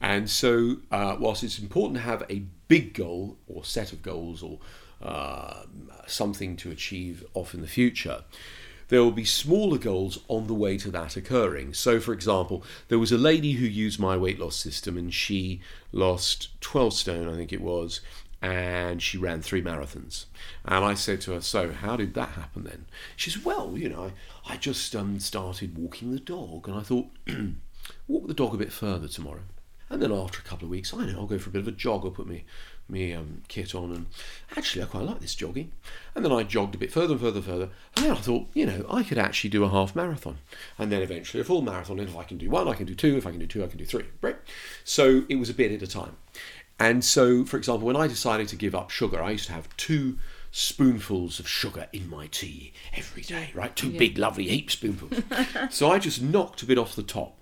And 0.00 0.28
so, 0.28 0.76
uh, 0.90 1.16
whilst 1.18 1.42
it's 1.42 1.58
important 1.58 1.96
to 1.96 2.02
have 2.02 2.24
a 2.28 2.42
big 2.68 2.94
goal 2.94 3.38
or 3.46 3.64
set 3.64 3.92
of 3.92 4.02
goals 4.02 4.42
or 4.42 4.58
uh, 5.02 5.62
something 6.06 6.56
to 6.56 6.70
achieve 6.70 7.24
off 7.34 7.54
in 7.54 7.62
the 7.62 7.66
future, 7.66 8.24
there 8.88 9.02
will 9.02 9.12
be 9.12 9.24
smaller 9.24 9.78
goals 9.78 10.18
on 10.28 10.46
the 10.46 10.54
way 10.54 10.78
to 10.78 10.90
that 10.90 11.16
occurring. 11.16 11.74
So, 11.74 11.98
for 11.98 12.12
example, 12.12 12.62
there 12.88 12.98
was 12.98 13.10
a 13.10 13.18
lady 13.18 13.52
who 13.52 13.66
used 13.66 13.98
my 13.98 14.16
weight 14.16 14.38
loss 14.38 14.56
system 14.56 14.96
and 14.96 15.12
she 15.12 15.60
lost 15.92 16.60
12 16.60 16.92
stone, 16.94 17.28
I 17.28 17.36
think 17.36 17.52
it 17.52 17.60
was, 17.60 18.00
and 18.46 19.02
she 19.02 19.18
ran 19.18 19.42
three 19.42 19.60
marathons. 19.60 20.26
And 20.64 20.84
I 20.84 20.94
said 20.94 21.20
to 21.22 21.32
her, 21.32 21.40
So, 21.40 21.72
how 21.72 21.96
did 21.96 22.14
that 22.14 22.30
happen 22.30 22.62
then? 22.62 22.86
She 23.16 23.28
said, 23.28 23.44
Well, 23.44 23.76
you 23.76 23.88
know, 23.88 24.12
I, 24.46 24.54
I 24.54 24.56
just 24.56 24.94
um, 24.94 25.18
started 25.18 25.76
walking 25.76 26.12
the 26.12 26.20
dog, 26.20 26.68
and 26.68 26.76
I 26.76 26.82
thought, 26.82 27.06
walk 28.08 28.28
the 28.28 28.34
dog 28.34 28.54
a 28.54 28.58
bit 28.58 28.72
further 28.72 29.08
tomorrow. 29.08 29.42
And 29.90 30.00
then 30.00 30.12
after 30.12 30.40
a 30.40 30.42
couple 30.42 30.66
of 30.66 30.70
weeks, 30.70 30.94
I 30.94 31.06
know 31.06 31.20
I'll 31.20 31.26
go 31.26 31.38
for 31.38 31.50
a 31.50 31.52
bit 31.52 31.62
of 31.62 31.68
a 31.68 31.72
jog. 31.72 32.04
I'll 32.04 32.10
put 32.10 32.28
me 32.28 32.44
me 32.88 33.12
um, 33.12 33.42
kit 33.48 33.74
on, 33.74 33.92
and 33.92 34.06
actually 34.56 34.82
I 34.82 34.86
quite 34.86 35.04
like 35.04 35.20
this 35.20 35.34
jogging. 35.34 35.72
And 36.14 36.24
then 36.24 36.32
I 36.32 36.44
jogged 36.44 36.74
a 36.76 36.78
bit 36.78 36.92
further 36.92 37.14
and 37.14 37.20
further, 37.20 37.38
and 37.38 37.44
further. 37.44 37.68
And 37.96 38.04
then 38.04 38.12
I 38.12 38.16
thought, 38.16 38.46
you 38.54 38.64
know, 38.64 38.86
I 38.88 39.02
could 39.02 39.18
actually 39.18 39.50
do 39.50 39.64
a 39.64 39.68
half 39.68 39.96
marathon, 39.96 40.38
and 40.78 40.92
then 40.92 41.02
eventually 41.02 41.40
a 41.40 41.44
full 41.44 41.62
marathon. 41.62 41.98
And 41.98 42.08
if 42.08 42.16
I 42.16 42.22
can 42.22 42.38
do 42.38 42.48
one, 42.48 42.68
I 42.68 42.74
can 42.74 42.86
do 42.86 42.94
two. 42.94 43.16
If 43.16 43.26
I 43.26 43.30
can 43.30 43.40
do 43.40 43.46
two, 43.46 43.64
I 43.64 43.66
can 43.66 43.78
do 43.78 43.84
three. 43.84 44.04
Right? 44.20 44.36
So 44.84 45.24
it 45.28 45.36
was 45.36 45.50
a 45.50 45.54
bit 45.54 45.72
at 45.72 45.82
a 45.82 45.86
time. 45.86 46.16
And 46.78 47.04
so, 47.04 47.44
for 47.44 47.56
example, 47.56 47.86
when 47.86 47.96
I 47.96 48.06
decided 48.06 48.48
to 48.48 48.56
give 48.56 48.74
up 48.74 48.90
sugar, 48.90 49.22
I 49.22 49.30
used 49.30 49.46
to 49.46 49.52
have 49.52 49.74
two 49.76 50.18
spoonfuls 50.50 51.38
of 51.38 51.48
sugar 51.48 51.86
in 51.92 52.08
my 52.08 52.26
tea 52.28 52.72
every 52.94 53.22
day, 53.22 53.50
right? 53.54 53.74
Two 53.74 53.90
big, 53.90 54.18
lovely 54.18 54.48
heap 54.48 54.70
spoonfuls. 54.70 55.22
so 55.70 55.90
I 55.90 55.98
just 55.98 56.22
knocked 56.22 56.62
a 56.62 56.66
bit 56.66 56.78
off 56.78 56.96
the 56.96 57.02
top 57.02 57.38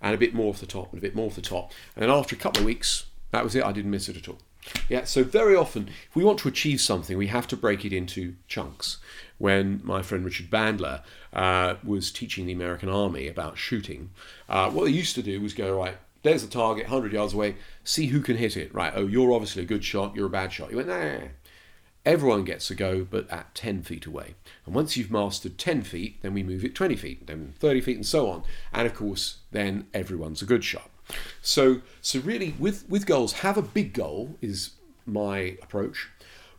and 0.00 0.14
a 0.14 0.18
bit 0.18 0.34
more 0.34 0.50
off 0.50 0.60
the 0.60 0.66
top 0.66 0.90
and 0.92 0.98
a 0.98 1.02
bit 1.02 1.14
more 1.14 1.26
off 1.26 1.36
the 1.36 1.42
top. 1.42 1.72
And 1.94 2.02
then 2.02 2.10
after 2.10 2.36
a 2.36 2.38
couple 2.38 2.60
of 2.60 2.66
weeks, 2.66 3.06
that 3.30 3.44
was 3.44 3.54
it. 3.54 3.64
I 3.64 3.72
didn't 3.72 3.90
miss 3.90 4.08
it 4.08 4.16
at 4.16 4.28
all. 4.28 4.38
Yeah, 4.88 5.04
so 5.04 5.22
very 5.22 5.54
often, 5.54 5.88
if 6.08 6.16
we 6.16 6.24
want 6.24 6.38
to 6.40 6.48
achieve 6.48 6.80
something, 6.80 7.16
we 7.16 7.28
have 7.28 7.46
to 7.48 7.56
break 7.56 7.84
it 7.84 7.92
into 7.92 8.34
chunks. 8.48 8.98
When 9.38 9.80
my 9.84 10.02
friend 10.02 10.24
Richard 10.24 10.50
Bandler 10.50 11.02
uh, 11.32 11.74
was 11.84 12.10
teaching 12.10 12.46
the 12.46 12.52
American 12.52 12.88
Army 12.88 13.28
about 13.28 13.58
shooting, 13.58 14.10
uh, 14.48 14.70
what 14.70 14.84
they 14.84 14.90
used 14.90 15.14
to 15.16 15.22
do 15.22 15.40
was 15.40 15.54
go, 15.54 15.76
right, 15.76 15.96
there's 16.22 16.42
the 16.42 16.48
target, 16.48 16.84
100 16.84 17.12
yards 17.12 17.34
away, 17.34 17.56
see 17.86 18.06
who 18.06 18.20
can 18.20 18.36
hit 18.36 18.56
it. 18.56 18.74
Right, 18.74 18.92
oh, 18.94 19.06
you're 19.06 19.32
obviously 19.32 19.62
a 19.62 19.66
good 19.66 19.84
shot, 19.84 20.14
you're 20.14 20.26
a 20.26 20.30
bad 20.30 20.52
shot. 20.52 20.70
You 20.70 20.76
went, 20.76 20.88
nah, 20.88 21.28
Everyone 22.06 22.44
gets 22.44 22.70
a 22.70 22.76
go, 22.76 23.04
but 23.04 23.28
at 23.32 23.52
10 23.56 23.82
feet 23.82 24.06
away. 24.06 24.36
And 24.64 24.76
once 24.76 24.96
you've 24.96 25.10
mastered 25.10 25.58
10 25.58 25.82
feet, 25.82 26.22
then 26.22 26.34
we 26.34 26.44
move 26.44 26.64
it 26.64 26.72
20 26.72 26.94
feet, 26.94 27.26
then 27.26 27.54
30 27.58 27.80
feet, 27.80 27.96
and 27.96 28.06
so 28.06 28.30
on. 28.30 28.44
And 28.72 28.86
of 28.86 28.94
course, 28.94 29.38
then 29.50 29.88
everyone's 29.92 30.40
a 30.40 30.46
good 30.46 30.62
shot. 30.62 30.88
So, 31.42 31.80
so 32.00 32.20
really, 32.20 32.54
with, 32.60 32.88
with 32.88 33.06
goals, 33.06 33.34
have 33.34 33.56
a 33.56 33.62
big 33.62 33.92
goal 33.92 34.36
is 34.40 34.70
my 35.04 35.56
approach. 35.60 36.08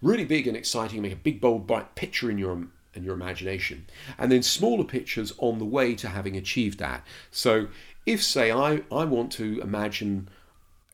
Really 0.02 0.26
big 0.26 0.48
and 0.48 0.58
exciting, 0.58 1.02
make 1.02 1.14
a 1.14 1.16
big, 1.16 1.40
bold, 1.40 1.66
bright 1.66 1.96
picture 1.96 2.30
in 2.30 2.38
your 2.38 2.68
in 2.94 3.04
your 3.04 3.14
imagination, 3.14 3.86
and 4.18 4.32
then 4.32 4.42
smaller 4.42 4.84
pictures 4.84 5.32
on 5.38 5.60
the 5.60 5.66
way 5.66 5.94
to 5.94 6.10
having 6.10 6.36
achieved 6.36 6.80
that. 6.80 7.06
So, 7.32 7.68
if 8.06 8.24
say 8.24 8.52
I 8.52 8.82
I 8.92 9.06
want 9.06 9.32
to 9.34 9.62
imagine 9.62 10.30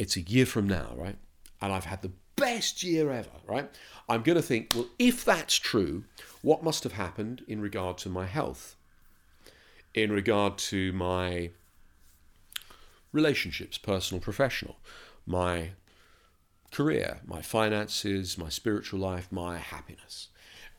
it's 0.03 0.17
a 0.17 0.21
year 0.21 0.45
from 0.45 0.67
now, 0.67 0.91
right, 0.95 1.15
and 1.61 1.71
I've 1.71 1.85
had 1.85 2.01
the 2.01 2.11
best 2.35 2.83
year 2.83 3.09
ever, 3.09 3.31
right? 3.47 3.69
I'm 4.09 4.21
going 4.21 4.35
to 4.35 4.41
think, 4.41 4.73
well, 4.75 4.87
if 4.99 5.23
that's 5.23 5.55
true, 5.55 6.03
what 6.41 6.61
must 6.61 6.83
have 6.83 6.91
happened 6.91 7.43
in 7.47 7.61
regard 7.61 7.97
to 7.99 8.09
my 8.09 8.25
health, 8.25 8.75
in 9.93 10.11
regard 10.11 10.57
to 10.57 10.91
my 10.91 11.51
relationships, 13.13 13.77
personal, 13.77 14.19
professional, 14.19 14.75
my 15.25 15.69
career, 16.71 17.21
my 17.25 17.41
finances, 17.41 18.37
my 18.37 18.49
spiritual 18.49 18.99
life, 18.99 19.31
my 19.31 19.57
happiness. 19.57 20.27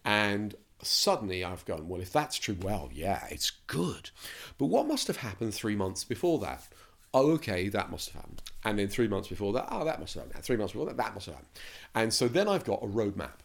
And 0.05 0.55
suddenly 0.83 1.43
I've 1.43 1.64
gone, 1.64 1.89
well, 1.89 2.03
if 2.03 2.12
that's 2.12 2.37
true, 2.37 2.59
well, 2.61 2.91
yeah, 2.93 3.27
it's 3.31 3.51
good. 3.68 4.11
But 4.59 4.66
what 4.66 4.87
must 4.87 5.07
have 5.07 5.18
happened 5.18 5.55
three 5.55 5.77
months 5.77 6.05
before 6.05 6.39
that? 6.41 6.68
Oh, 7.14 7.30
okay, 7.32 7.68
that 7.68 7.90
must 7.90 8.10
have 8.10 8.22
happened. 8.22 8.42
And 8.64 8.78
then 8.78 8.88
three 8.88 9.06
months 9.06 9.28
before 9.28 9.52
that, 9.52 9.68
oh, 9.70 9.84
that 9.84 10.00
must 10.00 10.14
have 10.14 10.24
happened. 10.24 10.44
Three 10.44 10.56
months 10.56 10.72
before 10.72 10.86
that, 10.86 10.96
that 10.96 11.14
must 11.14 11.26
have 11.26 11.36
happened. 11.36 11.52
And 11.94 12.12
so 12.12 12.26
then 12.26 12.48
I've 12.48 12.64
got 12.64 12.82
a 12.82 12.86
roadmap. 12.86 13.38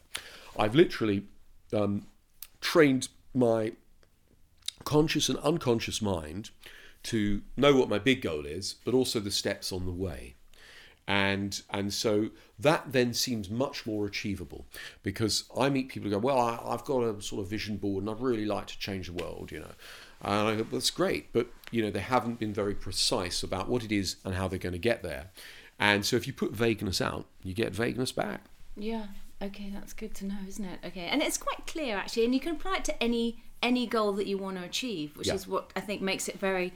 I've 0.58 0.74
literally 0.74 1.26
um, 1.72 2.08
trained 2.62 3.10
my 3.34 3.74
conscious 4.86 5.30
and 5.30 5.38
unconscious 5.40 6.02
mind 6.02 6.50
to 7.04 7.44
know 7.56 7.76
what 7.76 7.90
my 7.90 8.00
big 8.00 8.24
goal 8.24 8.46
is, 8.46 8.76
but 8.84 8.96
also 8.96 9.20
the 9.20 9.32
steps 9.32 9.72
on 9.72 9.86
the 9.86 9.92
way. 9.92 10.36
And, 11.08 11.62
and 11.70 11.94
so 11.94 12.30
that 12.58 12.92
then 12.92 13.14
seems 13.14 13.50
much 13.50 13.86
more 13.86 14.06
achievable 14.06 14.66
because 15.02 15.46
I 15.58 15.70
meet 15.70 15.90
people 15.90 16.10
who 16.10 16.16
go, 16.16 16.20
Well, 16.20 16.40
I, 16.40 16.60
I've 16.64 16.86
got 16.86 17.02
a 17.02 17.22
sort 17.22 17.42
of 17.42 17.50
vision 17.50 17.78
board 17.78 18.04
and 18.04 18.12
I'd 18.12 18.22
really 18.22 18.46
like 18.46 18.68
to 18.68 18.78
change 18.78 19.08
the 19.08 19.14
world, 19.14 19.52
you 19.52 19.60
know. 19.60 19.72
And 20.22 20.34
I 20.34 20.56
go, 20.56 20.64
That's 20.64 20.90
great, 20.90 21.32
but 21.34 21.48
you 21.72 21.82
know, 21.82 21.92
they 21.92 22.00
haven't 22.00 22.40
been 22.40 22.54
very 22.54 22.74
precise 22.76 23.44
about 23.44 23.70
what 23.70 23.84
it 23.84 23.92
is 23.92 24.18
and 24.26 24.36
how 24.36 24.48
they're 24.48 24.60
going 24.60 24.74
to 24.74 24.80
get 24.80 25.04
there. 25.04 25.30
And 25.80 26.06
so 26.06 26.16
if 26.16 26.28
you 26.28 26.34
put 26.34 26.52
vagueness 26.52 27.00
out, 27.00 27.26
you 27.44 27.54
get 27.54 27.74
vagueness 27.74 28.12
back. 28.12 28.42
Yeah. 28.76 29.06
Okay, 29.42 29.72
that's 29.74 29.94
good 29.94 30.14
to 30.16 30.26
know, 30.26 30.36
isn't 30.48 30.66
it? 30.66 30.80
Okay, 30.86 31.06
and 31.06 31.22
it's 31.22 31.38
quite 31.38 31.66
clear 31.66 31.96
actually, 31.96 32.26
and 32.26 32.34
you 32.34 32.42
can 32.42 32.56
apply 32.56 32.78
it 32.78 32.86
to 32.86 33.04
any 33.04 33.42
any 33.62 33.86
goal 33.86 34.14
that 34.14 34.28
you 34.28 34.38
want 34.38 34.58
to 34.58 34.64
achieve, 34.64 35.16
which 35.18 35.28
yeah. 35.28 35.34
is 35.34 35.48
what 35.48 35.72
I 35.76 35.80
think 35.80 36.02
makes 36.02 36.28
it 36.28 36.40
very. 36.40 36.74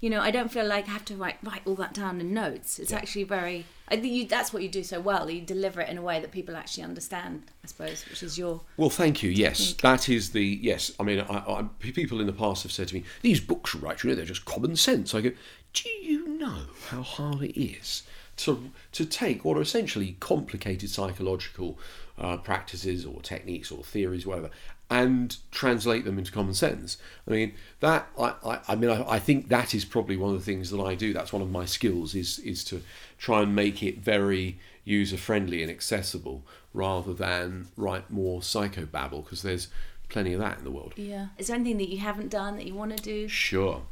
You 0.00 0.10
know, 0.10 0.20
I 0.20 0.30
don't 0.30 0.50
feel 0.50 0.66
like 0.66 0.88
I 0.88 0.92
have 0.92 1.04
to 1.06 1.16
write 1.16 1.36
write 1.42 1.62
all 1.64 1.74
that 1.76 1.94
down 1.94 2.20
in 2.20 2.34
notes. 2.34 2.78
It's 2.78 2.90
yeah. 2.90 2.98
actually 2.98 3.24
very. 3.24 3.64
I 3.88 3.96
think 3.96 4.12
you, 4.12 4.26
that's 4.26 4.52
what 4.52 4.62
you 4.62 4.68
do 4.68 4.82
so 4.82 5.00
well. 5.00 5.30
You 5.30 5.40
deliver 5.40 5.80
it 5.80 5.88
in 5.88 5.98
a 5.98 6.02
way 6.02 6.20
that 6.20 6.30
people 6.30 6.56
actually 6.56 6.84
understand. 6.84 7.44
I 7.62 7.66
suppose, 7.66 8.04
which 8.08 8.22
is 8.22 8.38
your. 8.38 8.60
Well, 8.76 8.90
thank 8.90 9.22
you. 9.22 9.30
Yes, 9.30 9.74
that 9.74 10.08
is 10.08 10.30
the 10.30 10.44
yes. 10.44 10.92
I 10.98 11.02
mean, 11.02 11.20
I, 11.20 11.36
I, 11.36 11.64
people 11.78 12.20
in 12.20 12.26
the 12.26 12.32
past 12.32 12.62
have 12.64 12.72
said 12.72 12.88
to 12.88 12.94
me, 12.94 13.04
"These 13.22 13.40
books, 13.40 13.74
right? 13.74 14.02
You 14.02 14.10
know, 14.10 14.16
they're 14.16 14.24
just 14.24 14.44
common 14.44 14.76
sense." 14.76 15.14
I 15.14 15.20
go, 15.20 15.30
"Do 15.72 15.88
you 15.88 16.28
know 16.28 16.64
how 16.88 17.02
hard 17.02 17.42
it 17.42 17.60
is 17.60 18.02
to 18.36 18.70
to 18.92 19.04
take 19.04 19.44
what 19.44 19.56
are 19.56 19.62
essentially 19.62 20.16
complicated 20.20 20.90
psychological 20.90 21.78
uh, 22.18 22.36
practices 22.36 23.04
or 23.04 23.20
techniques 23.22 23.70
or 23.70 23.82
theories, 23.82 24.26
whatever, 24.26 24.50
and 24.90 25.36
translate 25.50 26.04
them 26.04 26.18
into 26.18 26.30
common 26.30 26.54
sense. 26.54 26.98
I 27.26 27.30
mean 27.30 27.54
that 27.80 28.08
I, 28.18 28.34
I, 28.44 28.60
I 28.68 28.74
mean 28.76 28.90
I, 28.90 29.14
I, 29.14 29.18
think 29.18 29.48
that 29.48 29.74
is 29.74 29.84
probably 29.84 30.16
one 30.16 30.34
of 30.34 30.38
the 30.38 30.44
things 30.44 30.70
that 30.70 30.80
I 30.80 30.94
do. 30.94 31.12
That's 31.12 31.32
one 31.32 31.42
of 31.42 31.50
my 31.50 31.64
skills 31.64 32.14
is 32.14 32.38
is 32.40 32.64
to 32.64 32.82
try 33.18 33.42
and 33.42 33.54
make 33.54 33.82
it 33.82 33.98
very 33.98 34.58
user 34.84 35.16
friendly 35.16 35.62
and 35.62 35.70
accessible 35.70 36.42
rather 36.72 37.14
than 37.14 37.68
write 37.76 38.10
more 38.10 38.40
psychobabble 38.40 39.24
because 39.24 39.42
there's 39.42 39.68
plenty 40.08 40.32
of 40.34 40.40
that 40.40 40.58
in 40.58 40.64
the 40.64 40.70
world. 40.70 40.92
Yeah. 40.96 41.28
Is 41.38 41.46
there 41.46 41.56
anything 41.56 41.78
that 41.78 41.88
you 41.88 41.98
haven't 41.98 42.28
done 42.28 42.56
that 42.56 42.66
you 42.66 42.74
want 42.74 42.96
to 42.96 43.02
do? 43.02 43.26
Sure. 43.28 43.82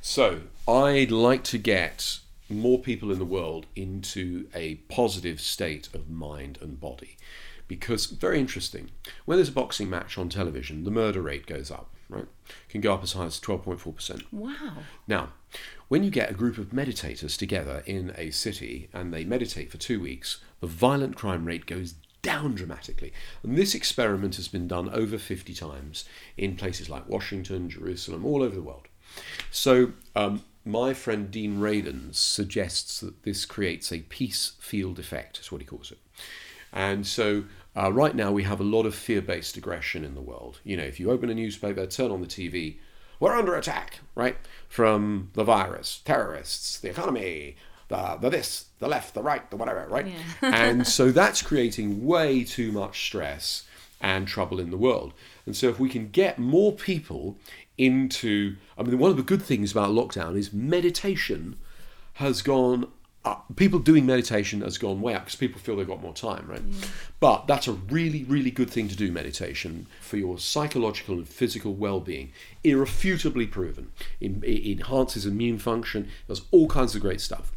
So 0.00 0.40
I'd 0.66 1.12
like 1.12 1.44
to 1.44 1.58
get 1.58 2.18
more 2.48 2.78
people 2.78 3.12
in 3.12 3.18
the 3.18 3.24
world 3.24 3.66
into 3.76 4.48
a 4.54 4.74
positive 4.88 5.40
state 5.40 5.88
of 5.94 6.10
mind 6.10 6.58
and 6.60 6.80
body 6.80 7.16
because 7.70 8.06
very 8.06 8.40
interesting. 8.40 8.90
When 9.26 9.38
there's 9.38 9.48
a 9.48 9.52
boxing 9.52 9.88
match 9.88 10.18
on 10.18 10.28
television, 10.28 10.82
the 10.82 10.90
murder 10.90 11.22
rate 11.22 11.46
goes 11.46 11.70
up, 11.70 11.94
right? 12.08 12.26
Can 12.68 12.80
go 12.80 12.92
up 12.92 13.04
as 13.04 13.12
high 13.12 13.26
as 13.26 13.38
12.4%. 13.38 14.24
Wow. 14.32 14.78
Now, 15.06 15.28
when 15.86 16.02
you 16.02 16.10
get 16.10 16.32
a 16.32 16.34
group 16.34 16.58
of 16.58 16.70
meditators 16.70 17.38
together 17.38 17.84
in 17.86 18.12
a 18.18 18.32
city 18.32 18.88
and 18.92 19.14
they 19.14 19.24
meditate 19.24 19.70
for 19.70 19.78
two 19.78 20.00
weeks, 20.00 20.40
the 20.58 20.66
violent 20.66 21.14
crime 21.14 21.44
rate 21.44 21.64
goes 21.64 21.94
down 22.22 22.56
dramatically. 22.56 23.12
And 23.44 23.56
this 23.56 23.76
experiment 23.76 24.34
has 24.34 24.48
been 24.48 24.66
done 24.66 24.90
over 24.90 25.16
50 25.16 25.54
times 25.54 26.04
in 26.36 26.56
places 26.56 26.90
like 26.90 27.08
Washington, 27.08 27.70
Jerusalem, 27.70 28.26
all 28.26 28.42
over 28.42 28.56
the 28.56 28.62
world. 28.62 28.88
So, 29.52 29.92
um, 30.16 30.42
my 30.64 30.92
friend 30.92 31.30
Dean 31.30 31.60
Radin 31.60 32.16
suggests 32.16 32.98
that 32.98 33.22
this 33.22 33.44
creates 33.44 33.92
a 33.92 34.00
peace 34.00 34.54
field 34.58 34.98
effect, 34.98 35.38
is 35.38 35.52
what 35.52 35.60
he 35.60 35.66
calls 35.68 35.92
it. 35.92 35.98
And 36.72 37.06
so 37.06 37.44
uh, 37.76 37.92
right 37.92 38.14
now, 38.14 38.32
we 38.32 38.42
have 38.42 38.60
a 38.60 38.64
lot 38.64 38.86
of 38.86 38.94
fear 38.94 39.22
based 39.22 39.56
aggression 39.56 40.04
in 40.04 40.14
the 40.14 40.20
world. 40.20 40.60
You 40.64 40.76
know, 40.76 40.82
if 40.82 40.98
you 40.98 41.10
open 41.10 41.30
a 41.30 41.34
newspaper, 41.34 41.86
turn 41.86 42.10
on 42.10 42.20
the 42.20 42.26
TV, 42.26 42.76
we're 43.20 43.36
under 43.36 43.54
attack, 43.54 44.00
right? 44.14 44.36
From 44.68 45.30
the 45.34 45.44
virus, 45.44 46.00
terrorists, 46.04 46.78
the 46.78 46.90
economy, 46.90 47.56
the, 47.88 48.18
the 48.20 48.30
this, 48.30 48.66
the 48.78 48.88
left, 48.88 49.14
the 49.14 49.22
right, 49.22 49.48
the 49.50 49.56
whatever, 49.56 49.86
right? 49.88 50.06
Yeah. 50.06 50.14
and 50.42 50.86
so 50.86 51.12
that's 51.12 51.42
creating 51.42 52.04
way 52.04 52.44
too 52.44 52.72
much 52.72 53.04
stress 53.06 53.64
and 54.00 54.26
trouble 54.26 54.58
in 54.58 54.70
the 54.70 54.78
world. 54.78 55.12
And 55.46 55.56
so 55.56 55.68
if 55.68 55.78
we 55.78 55.90
can 55.90 56.08
get 56.08 56.38
more 56.38 56.72
people 56.72 57.36
into, 57.76 58.56
I 58.78 58.82
mean, 58.82 58.98
one 58.98 59.10
of 59.10 59.16
the 59.16 59.22
good 59.22 59.42
things 59.42 59.72
about 59.72 59.90
lockdown 59.90 60.36
is 60.36 60.52
meditation 60.52 61.56
has 62.14 62.42
gone 62.42 62.88
uh, 63.22 63.34
people 63.54 63.78
doing 63.78 64.06
meditation 64.06 64.62
has 64.62 64.78
gone 64.78 65.02
way 65.02 65.14
up 65.14 65.24
because 65.24 65.36
people 65.36 65.60
feel 65.60 65.76
they've 65.76 65.86
got 65.86 66.00
more 66.00 66.14
time, 66.14 66.46
right? 66.48 66.62
Yeah. 66.66 66.88
But 67.20 67.46
that's 67.46 67.68
a 67.68 67.72
really, 67.72 68.24
really 68.24 68.50
good 68.50 68.70
thing 68.70 68.88
to 68.88 68.96
do 68.96 69.12
meditation 69.12 69.86
for 70.00 70.16
your 70.16 70.38
psychological 70.38 71.16
and 71.16 71.28
physical 71.28 71.74
well 71.74 72.00
being. 72.00 72.32
Irrefutably 72.64 73.46
proven. 73.46 73.92
It, 74.20 74.42
it, 74.42 74.72
enhances 74.72 75.26
immune 75.26 75.58
function, 75.58 76.08
does 76.28 76.42
all 76.50 76.66
kinds 76.66 76.94
of 76.94 77.02
great 77.02 77.20
stuff. 77.20 77.52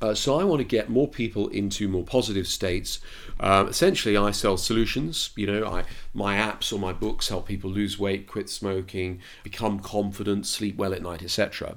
Uh, 0.00 0.14
so 0.14 0.38
I 0.38 0.44
want 0.44 0.60
to 0.60 0.64
get 0.64 0.88
more 0.88 1.08
people 1.08 1.48
into 1.48 1.88
more 1.88 2.04
positive 2.04 2.46
states. 2.46 3.00
Um, 3.38 3.68
essentially, 3.68 4.16
I 4.16 4.30
sell 4.30 4.56
solutions. 4.56 5.30
You 5.36 5.46
know, 5.46 5.66
I, 5.66 5.84
my 6.14 6.36
apps 6.36 6.72
or 6.72 6.78
my 6.78 6.92
books 6.92 7.28
help 7.28 7.48
people 7.48 7.68
lose 7.68 7.98
weight, 7.98 8.26
quit 8.26 8.48
smoking, 8.48 9.20
become 9.42 9.80
confident, 9.80 10.46
sleep 10.46 10.76
well 10.76 10.94
at 10.94 11.02
night, 11.02 11.22
etc. 11.22 11.76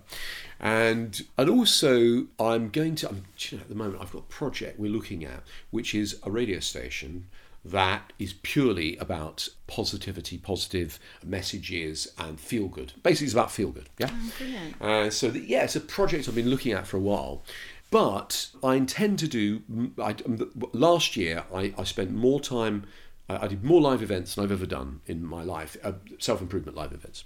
And 0.64 1.26
and 1.38 1.50
also 1.50 2.28
I'm 2.40 2.70
going 2.70 2.96
to 2.96 3.10
I'm, 3.10 3.26
you 3.38 3.58
know, 3.58 3.64
at 3.64 3.70
the 3.70 3.76
moment 3.76 4.02
I've 4.02 4.14
got 4.14 4.20
a 4.20 4.34
project 4.34 4.80
we're 4.80 4.90
looking 4.90 5.26
at 5.26 5.44
which 5.72 5.94
is 5.94 6.18
a 6.24 6.32
radio 6.32 6.62
station 6.62 7.28
that 7.66 8.12
is 8.20 8.34
purely 8.44 8.98
about 8.98 9.48
positivity, 9.68 10.38
positive 10.38 11.00
messages, 11.24 12.12
and 12.18 12.40
feel 12.40 12.68
good. 12.68 12.94
Basically, 13.04 13.26
it's 13.26 13.34
about 13.34 13.52
feel 13.52 13.72
good. 13.72 13.90
Yeah. 13.98 14.10
Oh, 14.82 14.88
uh, 15.06 15.10
so 15.10 15.28
yeah, 15.28 15.64
it's 15.64 15.76
a 15.76 15.82
project 15.82 16.28
I've 16.28 16.36
been 16.36 16.50
looking 16.50 16.74
at 16.74 16.88
for 16.88 16.98
a 16.98 17.02
while. 17.02 17.44
But 17.92 18.48
I 18.64 18.76
intend 18.76 19.20
to 19.20 19.28
do. 19.28 19.62
I, 20.02 20.16
last 20.74 21.16
year, 21.16 21.44
I, 21.54 21.74
I 21.78 21.84
spent 21.84 22.12
more 22.12 22.40
time 22.40 22.86
I 23.30 23.48
did 23.48 23.64
more 23.64 23.80
live 23.80 24.02
events 24.02 24.36
than 24.36 24.44
I've 24.44 24.52
ever 24.52 24.66
done 24.66 25.00
in 25.06 25.26
my 25.26 25.44
life, 25.44 25.78
uh, 25.82 25.94
self 26.20 26.42
improvement 26.42 26.76
live 26.76 26.92
events. 26.92 27.24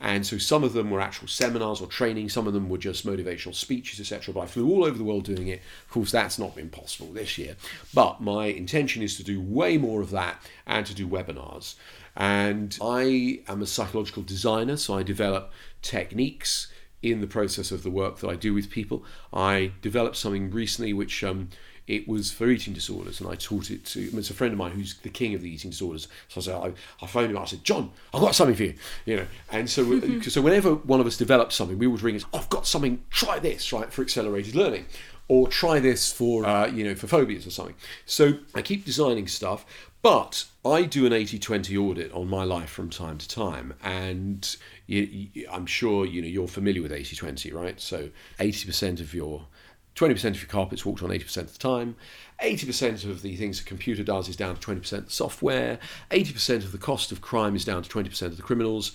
And 0.00 0.26
so 0.26 0.38
some 0.38 0.64
of 0.64 0.72
them 0.72 0.90
were 0.90 1.00
actual 1.00 1.28
seminars 1.28 1.82
or 1.82 1.86
training, 1.86 2.30
some 2.30 2.46
of 2.46 2.54
them 2.54 2.70
were 2.70 2.78
just 2.78 3.06
motivational 3.06 3.54
speeches, 3.54 4.00
etc. 4.00 4.32
But 4.32 4.40
I 4.40 4.46
flew 4.46 4.70
all 4.70 4.84
over 4.84 4.96
the 4.96 5.04
world 5.04 5.24
doing 5.24 5.48
it. 5.48 5.60
Of 5.84 5.90
course, 5.90 6.10
that's 6.10 6.38
not 6.38 6.54
been 6.54 6.70
possible 6.70 7.12
this 7.12 7.36
year. 7.36 7.56
But 7.92 8.22
my 8.22 8.46
intention 8.46 9.02
is 9.02 9.16
to 9.18 9.22
do 9.22 9.40
way 9.40 9.76
more 9.76 10.00
of 10.00 10.10
that 10.10 10.40
and 10.66 10.86
to 10.86 10.94
do 10.94 11.06
webinars. 11.06 11.74
And 12.16 12.78
I 12.80 13.40
am 13.46 13.60
a 13.60 13.66
psychological 13.66 14.22
designer, 14.22 14.76
so 14.78 14.96
I 14.96 15.02
develop 15.02 15.52
techniques 15.82 16.68
in 17.02 17.20
the 17.20 17.26
process 17.26 17.70
of 17.70 17.82
the 17.82 17.90
work 17.90 18.20
that 18.20 18.30
I 18.30 18.34
do 18.34 18.54
with 18.54 18.70
people. 18.70 19.04
I 19.32 19.72
developed 19.82 20.16
something 20.16 20.50
recently 20.50 20.94
which 20.94 21.22
um, 21.22 21.50
it 21.86 22.08
was 22.08 22.32
for 22.32 22.48
eating 22.48 22.72
disorders, 22.72 23.20
and 23.20 23.28
I 23.28 23.34
taught 23.34 23.70
it 23.70 23.84
to. 23.86 24.10
It's 24.16 24.30
a 24.30 24.34
friend 24.34 24.52
of 24.52 24.58
mine 24.58 24.72
who's 24.72 24.96
the 24.98 25.10
king 25.10 25.34
of 25.34 25.42
the 25.42 25.50
eating 25.50 25.70
disorders. 25.70 26.08
So 26.28 26.40
I 26.40 26.44
said, 26.44 26.54
I, 26.54 27.04
I 27.04 27.06
phoned 27.06 27.30
him. 27.30 27.38
I 27.38 27.44
said, 27.44 27.64
John, 27.64 27.90
I've 28.12 28.20
got 28.20 28.34
something 28.34 28.56
for 28.56 28.64
you. 28.64 28.74
You 29.04 29.16
know, 29.16 29.26
and 29.52 29.68
so 29.68 30.00
so 30.22 30.40
whenever 30.40 30.74
one 30.74 31.00
of 31.00 31.06
us 31.06 31.16
developed 31.16 31.52
something, 31.52 31.78
we 31.78 31.86
would 31.86 32.02
ring 32.02 32.16
us. 32.16 32.24
I've 32.32 32.48
got 32.48 32.66
something. 32.66 33.04
Try 33.10 33.38
this, 33.38 33.72
right, 33.72 33.92
for 33.92 34.02
accelerated 34.02 34.54
learning 34.54 34.86
or 35.28 35.48
try 35.48 35.80
this 35.80 36.12
for 36.12 36.44
uh, 36.44 36.66
you 36.66 36.84
know 36.84 36.94
for 36.94 37.06
phobias 37.06 37.46
or 37.46 37.50
something. 37.50 37.74
So 38.06 38.34
I 38.54 38.62
keep 38.62 38.84
designing 38.84 39.26
stuff, 39.26 39.64
but 40.02 40.44
I 40.64 40.82
do 40.82 41.06
an 41.06 41.12
80-20 41.12 41.78
audit 41.78 42.12
on 42.12 42.28
my 42.28 42.44
life 42.44 42.70
from 42.70 42.90
time 42.90 43.18
to 43.18 43.28
time, 43.28 43.74
and 43.82 44.56
you, 44.86 45.28
you, 45.32 45.48
I'm 45.50 45.66
sure 45.66 46.04
you 46.06 46.20
know 46.22 46.28
you're 46.28 46.48
familiar 46.48 46.82
with 46.82 46.92
80-20, 46.92 47.54
right? 47.54 47.80
So 47.80 48.10
80% 48.38 49.00
of 49.00 49.14
your 49.14 49.46
20% 49.94 50.24
of 50.30 50.42
your 50.42 50.48
carpets 50.48 50.84
walked 50.84 51.02
on 51.02 51.10
80% 51.10 51.36
of 51.38 51.52
the 51.52 51.58
time. 51.58 51.96
80% 52.42 53.08
of 53.08 53.22
the 53.22 53.36
things 53.36 53.60
a 53.60 53.64
computer 53.64 54.02
does 54.02 54.28
is 54.28 54.36
down 54.36 54.56
to 54.56 54.60
20% 54.60 55.10
software. 55.10 55.78
80% 56.10 56.56
of 56.56 56.72
the 56.72 56.78
cost 56.78 57.12
of 57.12 57.20
crime 57.20 57.54
is 57.54 57.64
down 57.64 57.82
to 57.82 57.88
20% 57.88 58.22
of 58.22 58.36
the 58.36 58.42
criminals. 58.42 58.92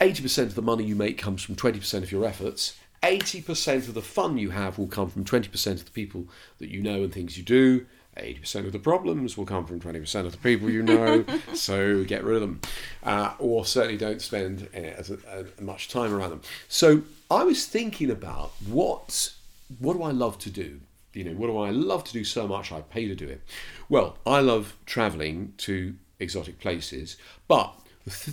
80% 0.00 0.42
of 0.44 0.54
the 0.54 0.62
money 0.62 0.84
you 0.84 0.96
make 0.96 1.16
comes 1.16 1.42
from 1.42 1.54
20% 1.54 2.02
of 2.02 2.12
your 2.12 2.24
efforts. 2.24 2.76
80% 3.02 3.88
of 3.88 3.94
the 3.94 4.02
fun 4.02 4.36
you 4.36 4.50
have 4.50 4.78
will 4.78 4.88
come 4.88 5.08
from 5.08 5.24
20% 5.24 5.72
of 5.72 5.84
the 5.84 5.90
people 5.90 6.26
that 6.58 6.70
you 6.70 6.82
know 6.82 7.04
and 7.04 7.12
things 7.12 7.38
you 7.38 7.44
do. 7.44 7.86
80% 8.16 8.66
of 8.66 8.72
the 8.72 8.78
problems 8.78 9.36
will 9.36 9.44
come 9.44 9.66
from 9.66 9.78
20% 9.78 10.26
of 10.26 10.32
the 10.32 10.38
people 10.38 10.70
you 10.70 10.82
know, 10.82 11.24
so 11.54 12.02
get 12.04 12.24
rid 12.24 12.36
of 12.36 12.40
them. 12.40 12.60
Uh, 13.02 13.34
or 13.38 13.64
certainly 13.64 13.98
don't 13.98 14.22
spend 14.22 14.68
uh, 14.74 14.78
as, 14.78 15.10
uh, 15.10 15.44
much 15.60 15.88
time 15.88 16.14
around 16.14 16.30
them. 16.30 16.40
So 16.68 17.02
I 17.30 17.44
was 17.44 17.66
thinking 17.66 18.10
about 18.10 18.52
what, 18.66 19.34
what 19.78 19.94
do 19.94 20.02
I 20.02 20.10
love 20.10 20.38
to 20.40 20.50
do? 20.50 20.80
You 21.12 21.24
know, 21.24 21.32
what 21.32 21.46
do 21.46 21.58
I 21.58 21.70
love 21.70 22.04
to 22.04 22.12
do 22.12 22.24
so 22.24 22.46
much 22.46 22.72
I 22.72 22.82
pay 22.82 23.08
to 23.08 23.14
do 23.14 23.26
it? 23.26 23.42
Well, 23.88 24.18
I 24.26 24.40
love 24.40 24.76
traveling 24.84 25.54
to 25.58 25.94
exotic 26.18 26.58
places, 26.60 27.16
but 27.48 27.74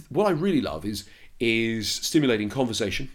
what 0.10 0.28
I 0.28 0.32
really 0.32 0.62
love 0.62 0.86
is 0.86 1.08
is 1.40 1.90
stimulating 1.90 2.50
conversation 2.50 3.10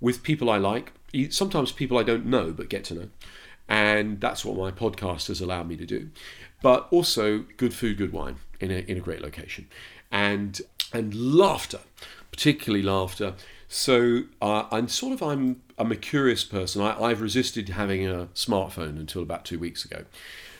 with 0.00 0.22
people 0.22 0.50
I 0.50 0.58
like, 0.58 0.92
sometimes 1.30 1.72
people 1.72 1.98
I 1.98 2.02
don't 2.02 2.26
know 2.26 2.52
but 2.52 2.68
get 2.68 2.84
to 2.84 2.94
know. 2.94 3.08
And 3.68 4.20
that's 4.20 4.44
what 4.44 4.56
my 4.56 4.70
podcast 4.70 5.28
has 5.28 5.40
allowed 5.40 5.68
me 5.68 5.76
to 5.76 5.86
do. 5.86 6.10
But 6.62 6.88
also 6.90 7.46
good 7.56 7.72
food, 7.72 7.98
good 7.98 8.12
wine 8.12 8.36
in 8.60 8.70
a, 8.70 8.78
in 8.90 8.96
a 8.96 9.00
great 9.00 9.22
location. 9.22 9.68
And 10.10 10.60
and 10.92 11.14
laughter, 11.14 11.80
particularly 12.30 12.82
laughter. 12.82 13.34
So 13.74 14.22
uh, 14.40 14.66
I'm 14.70 14.86
sort 14.86 15.14
of 15.14 15.20
I'm 15.20 15.60
I'm 15.76 15.90
a 15.90 15.96
curious 15.96 16.44
person. 16.44 16.80
I, 16.80 16.96
I've 17.02 17.20
resisted 17.20 17.70
having 17.70 18.06
a 18.06 18.28
smartphone 18.32 19.00
until 19.00 19.20
about 19.20 19.44
two 19.44 19.58
weeks 19.58 19.84
ago 19.84 20.04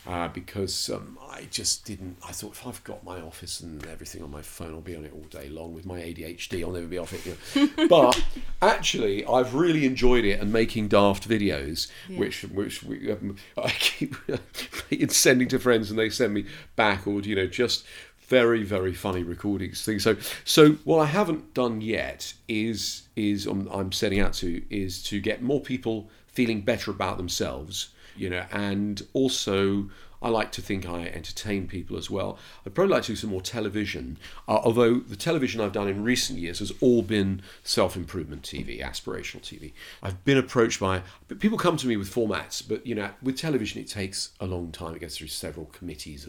uh, 0.07 0.29
because 0.29 0.91
um, 0.91 1.19
I 1.31 1.47
just 1.51 1.85
didn't. 1.87 2.19
I 2.27 2.33
thought 2.33 2.53
if 2.53 2.67
I've 2.67 2.83
got 2.85 3.05
my 3.05 3.21
office 3.21 3.61
and 3.61 3.85
everything 3.87 4.23
on 4.23 4.31
my 4.31 4.43
phone, 4.43 4.75
I'll 4.75 4.81
be 4.83 4.95
on 4.95 5.05
it 5.05 5.13
all 5.15 5.25
day 5.31 5.49
long. 5.49 5.73
With 5.73 5.87
my 5.87 5.99
ADHD, 5.99 6.63
I'll 6.63 6.73
never 6.73 6.87
be 6.87 6.99
off 6.99 7.15
it. 7.15 7.25
You 7.25 7.71
know? 7.79 7.87
but 7.89 8.23
actually, 8.61 9.25
I've 9.25 9.55
really 9.55 9.87
enjoyed 9.87 10.27
it 10.27 10.41
and 10.41 10.53
making 10.53 10.89
daft 10.89 11.27
videos, 11.27 11.91
yeah. 12.09 12.19
which 12.19 12.43
which 12.43 12.83
we, 12.83 13.13
um, 13.13 13.37
I 13.57 13.71
keep 13.71 14.15
sending 15.11 15.49
to 15.49 15.59
friends, 15.59 15.89
and 15.89 15.99
they 15.99 16.11
send 16.11 16.35
me 16.35 16.47
back, 16.77 17.07
or 17.07 17.21
you 17.21 17.35
know, 17.35 17.47
just 17.47 17.87
very 18.27 18.63
very 18.63 18.95
funny 18.95 19.23
recordings 19.23 19.85
things 19.85 20.03
so 20.03 20.17
so 20.45 20.73
what 20.85 20.99
i 20.99 21.07
haven't 21.07 21.55
done 21.55 21.81
yet 21.81 22.33
is 22.49 23.03
is 23.17 23.47
um, 23.47 23.69
i'm 23.73 23.93
setting 23.93 24.21
out 24.21 24.33
to 24.33 24.63
is 24.71 25.03
to 25.03 25.21
get 25.21 25.43
more 25.43 25.61
people 25.61 26.09
feeling 26.27 26.61
better 26.61 26.91
about 26.91 27.17
themselves 27.17 27.91
you 28.17 28.31
know, 28.31 28.45
and 28.53 29.03
also 29.13 29.91
I 30.23 30.29
like 30.29 30.53
to 30.53 30.63
think 30.63 30.89
I 30.89 31.07
entertain 31.07 31.67
people 31.67 31.97
as 31.97 32.09
well. 32.09 32.39
I'd 32.65 32.75
probably 32.75 32.95
like 32.95 33.03
to 33.05 33.13
do 33.13 33.17
some 33.17 33.31
more 33.31 33.43
television, 33.43 34.17
uh, 34.49 34.61
although 34.65 35.01
the 35.01 35.17
television 35.17 35.61
I've 35.61 35.73
done 35.73 35.89
in 35.89 36.03
recent 36.03 36.39
years 36.39 36.61
has 36.61 36.73
all 36.81 37.03
been 37.03 37.43
self 37.63 37.97
improvement 37.97 38.43
TV, 38.43 38.83
aspirational 38.83 39.43
TV. 39.43 39.73
I've 40.03 40.25
been 40.25 40.39
approached 40.39 40.81
by 40.81 41.03
people 41.39 41.59
come 41.59 41.77
to 41.77 41.87
me 41.87 41.97
with 41.97 42.13
formats, 42.13 42.67
but 42.67 42.87
you 42.87 42.95
know, 42.95 43.11
with 43.23 43.37
television 43.37 43.81
it 43.81 43.89
takes 43.89 44.31
a 44.41 44.47
long 44.47 44.73
time. 44.73 44.95
It 44.95 45.01
goes 45.01 45.17
through 45.17 45.29
several 45.29 45.67
committees 45.67 46.27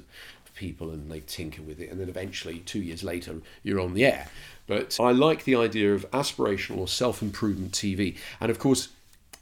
people 0.56 0.89
and 0.89 1.12
they 1.12 1.20
tinker 1.22 1.62
with 1.62 1.80
it, 1.80 1.91
and 1.91 1.99
then 1.99 2.10
eventually, 2.10 2.60
two 2.60 2.82
years 2.82 3.03
later, 3.03 3.36
you're 3.64 3.80
on 3.80 3.93
the 3.93 4.06
air. 4.06 4.28
But 4.68 4.99
I 4.99 5.12
like 5.12 5.43
the 5.43 5.56
idea 5.56 5.93
of 5.93 6.10
aspirational 6.12 6.80
or 6.80 6.88
self 6.88 7.22
improvement 7.22 7.72
TV, 7.72 8.18
and 8.39 8.49
of 8.49 8.60
course. 8.60 8.89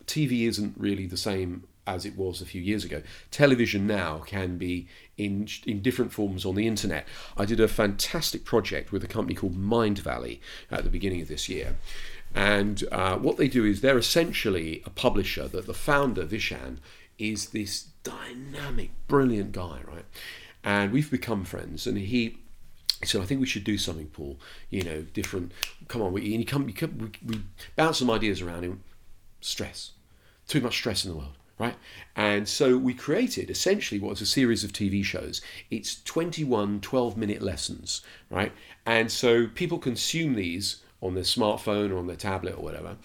TV 0.05 0.49
isn't 0.49 0.75
really 0.77 1.05
the 1.07 1.15
same 1.15 1.63
as 1.85 2.05
it 2.05 2.17
was 2.17 2.41
a 2.41 2.45
few 2.45 2.61
years 2.61 2.83
ago. 2.83 3.01
Television 3.31 3.85
now 3.87 4.19
can 4.19 4.57
be 4.57 4.87
in 5.17 5.47
in 5.65 5.81
different 5.81 6.11
forms 6.11 6.45
on 6.45 6.55
the 6.55 6.67
internet. 6.67 7.07
I 7.37 7.45
did 7.45 7.59
a 7.59 7.67
fantastic 7.67 8.45
project 8.45 8.91
with 8.91 9.03
a 9.03 9.07
company 9.07 9.35
called 9.35 9.55
Mindvalley 9.55 10.39
at 10.71 10.83
the 10.83 10.89
beginning 10.89 11.21
of 11.21 11.27
this 11.27 11.49
year. 11.49 11.75
And 12.33 12.83
uh, 12.91 13.17
what 13.17 13.37
they 13.37 13.47
do 13.47 13.63
is 13.63 13.81
they're 13.81 13.97
essentially 13.97 14.81
a 14.85 14.89
publisher 14.89 15.47
that 15.47 15.67
the 15.67 15.73
founder, 15.73 16.25
Vishen, 16.25 16.77
is 17.19 17.47
this 17.47 17.87
dynamic, 18.03 18.89
brilliant 19.07 19.51
guy, 19.51 19.81
right? 19.87 20.05
And 20.63 20.91
we've 20.91 21.11
become 21.11 21.45
friends. 21.45 21.87
And 21.87 21.97
he 21.97 22.37
he 23.01 23.07
said, 23.07 23.21
I 23.21 23.25
think 23.25 23.41
we 23.41 23.47
should 23.47 23.65
do 23.65 23.77
something, 23.77 24.07
Paul. 24.07 24.39
You 24.69 24.83
know, 24.83 25.01
different. 25.01 25.51
Come 25.89 26.01
on, 26.01 26.13
we, 26.13 26.33
and 26.33 26.47
come, 26.47 26.65
we, 26.65 26.73
we, 26.73 27.11
we 27.25 27.41
bounce 27.75 27.99
some 27.99 28.09
ideas 28.09 28.41
around 28.41 28.63
him. 28.63 28.81
Stress. 29.41 29.91
Too 30.47 30.61
much 30.61 30.75
stress 30.75 31.03
in 31.03 31.11
the 31.11 31.17
world 31.17 31.35
right? 31.59 31.75
And 32.15 32.47
so 32.47 32.77
we 32.77 32.93
created 32.93 33.49
essentially 33.49 33.99
what 33.99 34.09
was 34.09 34.21
a 34.21 34.25
series 34.25 34.63
of 34.63 34.73
TV 34.73 35.03
shows. 35.03 35.41
It's 35.69 36.01
21 36.03 36.81
12 36.81 37.17
minute 37.17 37.41
lessons, 37.41 38.01
right? 38.29 38.51
And 38.85 39.11
so 39.11 39.47
people 39.47 39.77
consume 39.77 40.33
these 40.33 40.81
on 41.01 41.15
their 41.15 41.23
smartphone 41.23 41.91
or 41.91 41.97
on 41.97 42.07
their 42.07 42.15
tablet 42.15 42.55
or 42.55 42.63
whatever. 42.63 42.97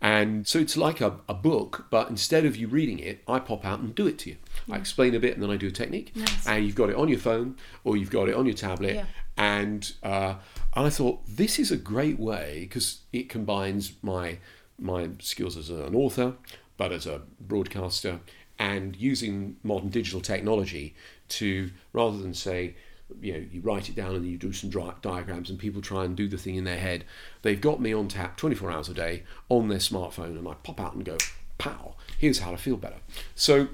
And 0.00 0.46
so 0.46 0.58
it's 0.58 0.76
like 0.76 1.00
a, 1.00 1.18
a 1.28 1.34
book, 1.34 1.86
but 1.90 2.10
instead 2.10 2.44
of 2.44 2.56
you 2.56 2.68
reading 2.68 2.98
it, 2.98 3.22
I 3.26 3.38
pop 3.38 3.64
out 3.64 3.80
and 3.80 3.94
do 3.94 4.06
it 4.06 4.18
to 4.20 4.30
you. 4.30 4.36
I 4.70 4.76
explain 4.76 5.14
a 5.14 5.20
bit 5.20 5.34
and 5.34 5.42
then 5.42 5.50
I 5.50 5.56
do 5.56 5.68
a 5.68 5.70
technique. 5.70 6.14
Nice. 6.14 6.46
And 6.46 6.64
you've 6.64 6.74
got 6.74 6.90
it 6.90 6.96
on 6.96 7.08
your 7.08 7.18
phone 7.18 7.56
or 7.84 7.96
you've 7.96 8.10
got 8.10 8.28
it 8.28 8.34
on 8.34 8.46
your 8.46 8.54
tablet. 8.54 8.94
Yeah. 8.94 9.04
And, 9.36 9.92
uh, 10.02 10.34
and 10.74 10.86
I 10.86 10.90
thought 10.90 11.20
this 11.26 11.58
is 11.58 11.70
a 11.70 11.76
great 11.76 12.18
way 12.18 12.60
because 12.60 13.00
it 13.12 13.28
combines 13.28 13.92
my 14.02 14.38
my 14.78 15.08
skills 15.20 15.56
as 15.56 15.70
an 15.70 15.94
author, 15.94 16.34
but 16.76 16.92
as 16.92 17.06
a 17.06 17.22
broadcaster, 17.40 18.20
and 18.58 18.96
using 18.96 19.56
modern 19.62 19.88
digital 19.88 20.20
technology 20.20 20.94
to 21.28 21.70
rather 21.92 22.18
than 22.18 22.34
say, 22.34 22.74
you 23.20 23.32
know, 23.32 23.44
you 23.50 23.60
write 23.60 23.88
it 23.88 23.94
down 23.94 24.14
and 24.14 24.26
you 24.26 24.36
do 24.36 24.52
some 24.52 24.70
diagrams 24.70 25.50
and 25.50 25.58
people 25.58 25.82
try 25.82 26.04
and 26.04 26.16
do 26.16 26.28
the 26.28 26.38
thing 26.38 26.56
in 26.56 26.64
their 26.64 26.78
head. 26.78 27.04
They've 27.42 27.60
got 27.60 27.80
me 27.80 27.92
on 27.92 28.08
tap 28.08 28.36
24 28.36 28.70
hours 28.70 28.88
a 28.88 28.94
day 28.94 29.24
on 29.48 29.68
their 29.68 29.78
smartphone, 29.78 30.38
and 30.38 30.48
I 30.48 30.54
pop 30.54 30.80
out 30.80 30.94
and 30.94 31.04
go, 31.04 31.16
pow, 31.58 31.94
here's 32.18 32.40
how 32.40 32.50
to 32.50 32.56
feel 32.56 32.76
better. 32.76 32.98
So 33.34 33.68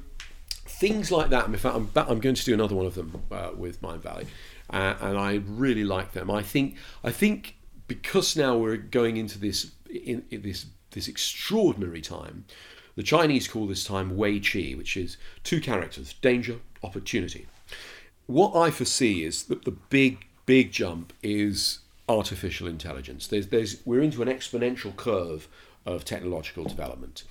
things 0.80 1.12
like 1.12 1.30
that. 1.30 1.46
In 1.46 1.56
fact, 1.56 1.76
I'm, 1.76 1.90
I'm 1.94 2.20
going 2.20 2.34
to 2.34 2.44
do 2.44 2.54
another 2.54 2.74
one 2.74 2.86
of 2.86 2.94
them 2.94 3.22
uh, 3.30 3.50
with 3.54 3.80
Mindvalley, 3.80 4.26
uh, 4.70 4.94
and 5.00 5.16
I 5.16 5.40
really 5.46 5.84
like 5.84 6.12
them. 6.12 6.30
I 6.30 6.42
think 6.42 6.76
I 7.04 7.12
think 7.12 7.56
because 7.86 8.36
now 8.36 8.56
we're 8.56 8.76
going 8.76 9.16
into 9.16 9.38
this 9.38 9.72
in, 9.88 10.24
in 10.30 10.42
this 10.42 10.66
this 10.90 11.06
extraordinary 11.06 12.00
time 12.00 12.44
the 12.96 13.02
Chinese 13.02 13.48
call 13.48 13.66
this 13.66 13.84
time 13.84 14.16
Wei 14.16 14.38
Ji, 14.38 14.74
which 14.74 14.96
is 14.96 15.16
two 15.44 15.60
characters 15.60 16.14
danger, 16.20 16.60
opportunity. 16.82 17.46
What 18.26 18.54
I 18.54 18.70
foresee 18.70 19.24
is 19.24 19.44
that 19.44 19.64
the 19.64 19.70
big, 19.70 20.26
big 20.46 20.70
jump 20.72 21.12
is 21.22 21.80
artificial 22.08 22.66
intelligence. 22.66 23.26
There's, 23.26 23.46
there's, 23.48 23.80
we're 23.84 24.02
into 24.02 24.20
an 24.22 24.28
exponential 24.28 24.94
curve 24.94 25.48
of 25.86 26.04
technological 26.04 26.64
development. 26.64 27.24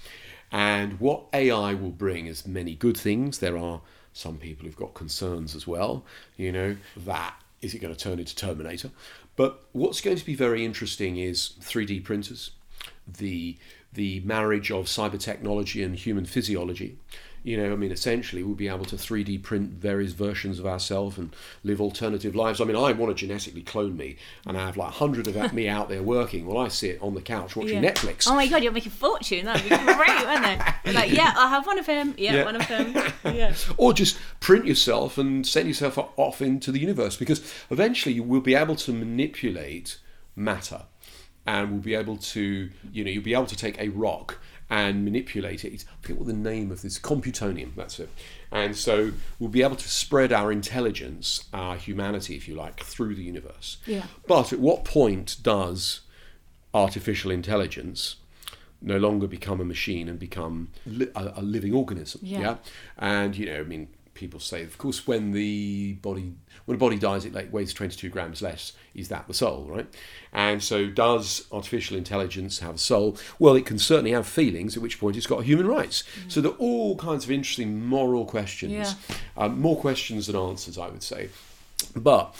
And 0.51 0.99
what 0.99 1.25
AI 1.33 1.73
will 1.73 1.91
bring 1.91 2.25
is 2.25 2.47
many 2.47 2.75
good 2.75 2.97
things. 2.97 3.39
There 3.39 3.57
are 3.57 3.81
some 4.13 4.37
people 4.37 4.65
who've 4.65 4.75
got 4.75 4.93
concerns 4.93 5.55
as 5.55 5.67
well, 5.67 6.03
you 6.35 6.51
know, 6.51 6.75
that 6.97 7.35
is 7.61 7.73
it 7.73 7.79
going 7.79 7.93
to 7.93 7.99
turn 7.99 8.19
into 8.19 8.35
Terminator? 8.35 8.89
But 9.35 9.63
what's 9.71 10.01
going 10.01 10.17
to 10.17 10.25
be 10.25 10.35
very 10.35 10.65
interesting 10.65 11.17
is 11.17 11.53
3D 11.61 12.03
printers, 12.03 12.51
the 13.07 13.57
the 13.91 14.19
marriage 14.19 14.69
of 14.69 14.85
cyber 14.85 15.19
technology 15.19 15.81
and 15.81 15.95
human 15.95 16.23
physiology. 16.25 16.97
You 17.43 17.57
know, 17.57 17.71
I 17.71 17.75
mean, 17.75 17.91
essentially, 17.91 18.43
we'll 18.43 18.55
be 18.55 18.67
able 18.67 18.85
to 18.85 18.95
3D 18.95 19.41
print 19.43 19.71
various 19.71 20.11
versions 20.11 20.59
of 20.59 20.65
ourselves 20.65 21.17
and 21.17 21.33
live 21.63 21.79
alternative 21.79 22.35
lives. 22.35 22.59
I 22.59 22.65
mean, 22.65 22.75
I 22.75 22.91
want 22.91 23.09
to 23.09 23.13
genetically 23.13 23.61
clone 23.61 23.95
me, 23.95 24.17
and 24.45 24.57
I 24.57 24.65
have 24.65 24.77
like 24.77 24.89
a 24.89 24.93
hundred 24.93 25.27
of 25.27 25.53
me 25.53 25.67
out 25.67 25.89
there 25.89 26.03
working 26.03 26.45
while 26.45 26.57
I 26.57 26.67
sit 26.67 27.01
on 27.01 27.13
the 27.13 27.21
couch 27.21 27.55
watching 27.55 27.83
yeah. 27.83 27.91
Netflix. 27.91 28.27
Oh 28.27 28.35
my 28.35 28.47
god, 28.47 28.63
you're 28.63 28.71
making 28.71 28.91
a 28.91 28.95
fortune! 28.95 29.45
That'd 29.45 29.63
be 29.63 29.69
great, 29.69 30.25
wouldn't 30.25 30.61
it? 30.85 30.93
Like, 30.93 31.11
yeah, 31.11 31.33
I'll 31.35 31.49
have 31.49 31.65
one 31.65 31.79
of 31.79 31.85
him. 31.85 32.13
Yeah, 32.17 32.35
yeah. 32.35 32.45
one 32.45 32.55
of 32.55 32.63
him. 32.63 32.95
Yeah. 33.29 33.53
or 33.77 33.93
just 33.93 34.17
print 34.39 34.65
yourself 34.65 35.17
and 35.17 35.45
send 35.45 35.67
yourself 35.67 35.97
off 36.17 36.41
into 36.41 36.71
the 36.71 36.79
universe, 36.79 37.15
because 37.15 37.53
eventually 37.69 38.15
you 38.15 38.23
will 38.23 38.41
be 38.41 38.55
able 38.55 38.75
to 38.77 38.91
manipulate 38.91 39.99
matter 40.35 40.83
and 41.45 41.71
we'll 41.71 41.81
be 41.81 41.95
able 41.95 42.17
to, 42.17 42.69
you 42.91 43.03
know, 43.03 43.09
you'll 43.09 43.23
be 43.23 43.33
able 43.33 43.45
to 43.47 43.55
take 43.55 43.79
a 43.79 43.89
rock 43.89 44.37
and 44.69 45.03
manipulate 45.03 45.65
it. 45.65 45.85
I 45.89 46.01
forget 46.01 46.17
what 46.17 46.27
the 46.27 46.33
name 46.33 46.71
of 46.71 46.81
this 46.81 46.99
computronium. 46.99 47.75
That's 47.75 47.99
it. 47.99 48.09
And 48.51 48.75
so 48.75 49.11
we'll 49.39 49.49
be 49.49 49.63
able 49.63 49.75
to 49.75 49.89
spread 49.89 50.31
our 50.31 50.51
intelligence, 50.51 51.45
our 51.53 51.75
humanity, 51.75 52.35
if 52.35 52.47
you 52.47 52.55
like, 52.55 52.83
through 52.83 53.15
the 53.15 53.23
universe. 53.23 53.77
Yeah. 53.85 54.05
But 54.27 54.53
at 54.53 54.59
what 54.59 54.85
point 54.85 55.37
does 55.41 56.01
artificial 56.73 57.31
intelligence 57.31 58.17
no 58.81 58.97
longer 58.97 59.27
become 59.27 59.59
a 59.59 59.65
machine 59.65 60.07
and 60.07 60.19
become 60.19 60.69
li- 60.85 61.09
a, 61.15 61.33
a 61.37 61.41
living 61.41 61.73
organism? 61.73 62.21
Yeah. 62.23 62.57
And 62.97 63.35
you 63.35 63.47
know, 63.47 63.59
I 63.59 63.63
mean, 63.63 63.87
people 64.19 64.39
say, 64.39 64.63
of 64.63 64.77
course, 64.77 65.07
when 65.07 65.31
the 65.31 65.93
body 65.93 66.33
when 66.65 66.75
a 66.75 66.77
body 66.77 66.99
dies, 66.99 67.25
it 67.25 67.33
like 67.33 67.51
weighs 67.51 67.73
22 67.73 68.09
grams 68.09 68.43
less. 68.43 68.73
Is 68.93 69.07
that 69.07 69.27
the 69.27 69.33
soul, 69.33 69.65
right? 69.67 69.87
And 70.31 70.61
so, 70.61 70.87
does 70.87 71.47
artificial 71.51 71.97
intelligence 71.97 72.59
have 72.59 72.75
a 72.75 72.77
soul? 72.77 73.17
Well, 73.39 73.55
it 73.55 73.65
can 73.65 73.79
certainly 73.79 74.11
have 74.11 74.27
feelings. 74.27 74.75
At 74.75 74.83
which 74.83 74.99
point, 74.99 75.17
it's 75.17 75.25
got 75.25 75.45
human 75.45 75.65
rights. 75.65 76.03
So 76.27 76.41
there 76.41 76.51
are 76.51 76.57
all 76.57 76.95
kinds 76.97 77.23
of 77.23 77.31
interesting 77.31 77.83
moral 77.83 78.25
questions. 78.25 78.73
Yeah. 78.73 78.93
Um, 79.37 79.59
more 79.59 79.79
questions 79.79 80.27
than 80.27 80.35
answers, 80.35 80.77
I 80.77 80.89
would 80.89 81.01
say. 81.01 81.29
But 81.95 82.35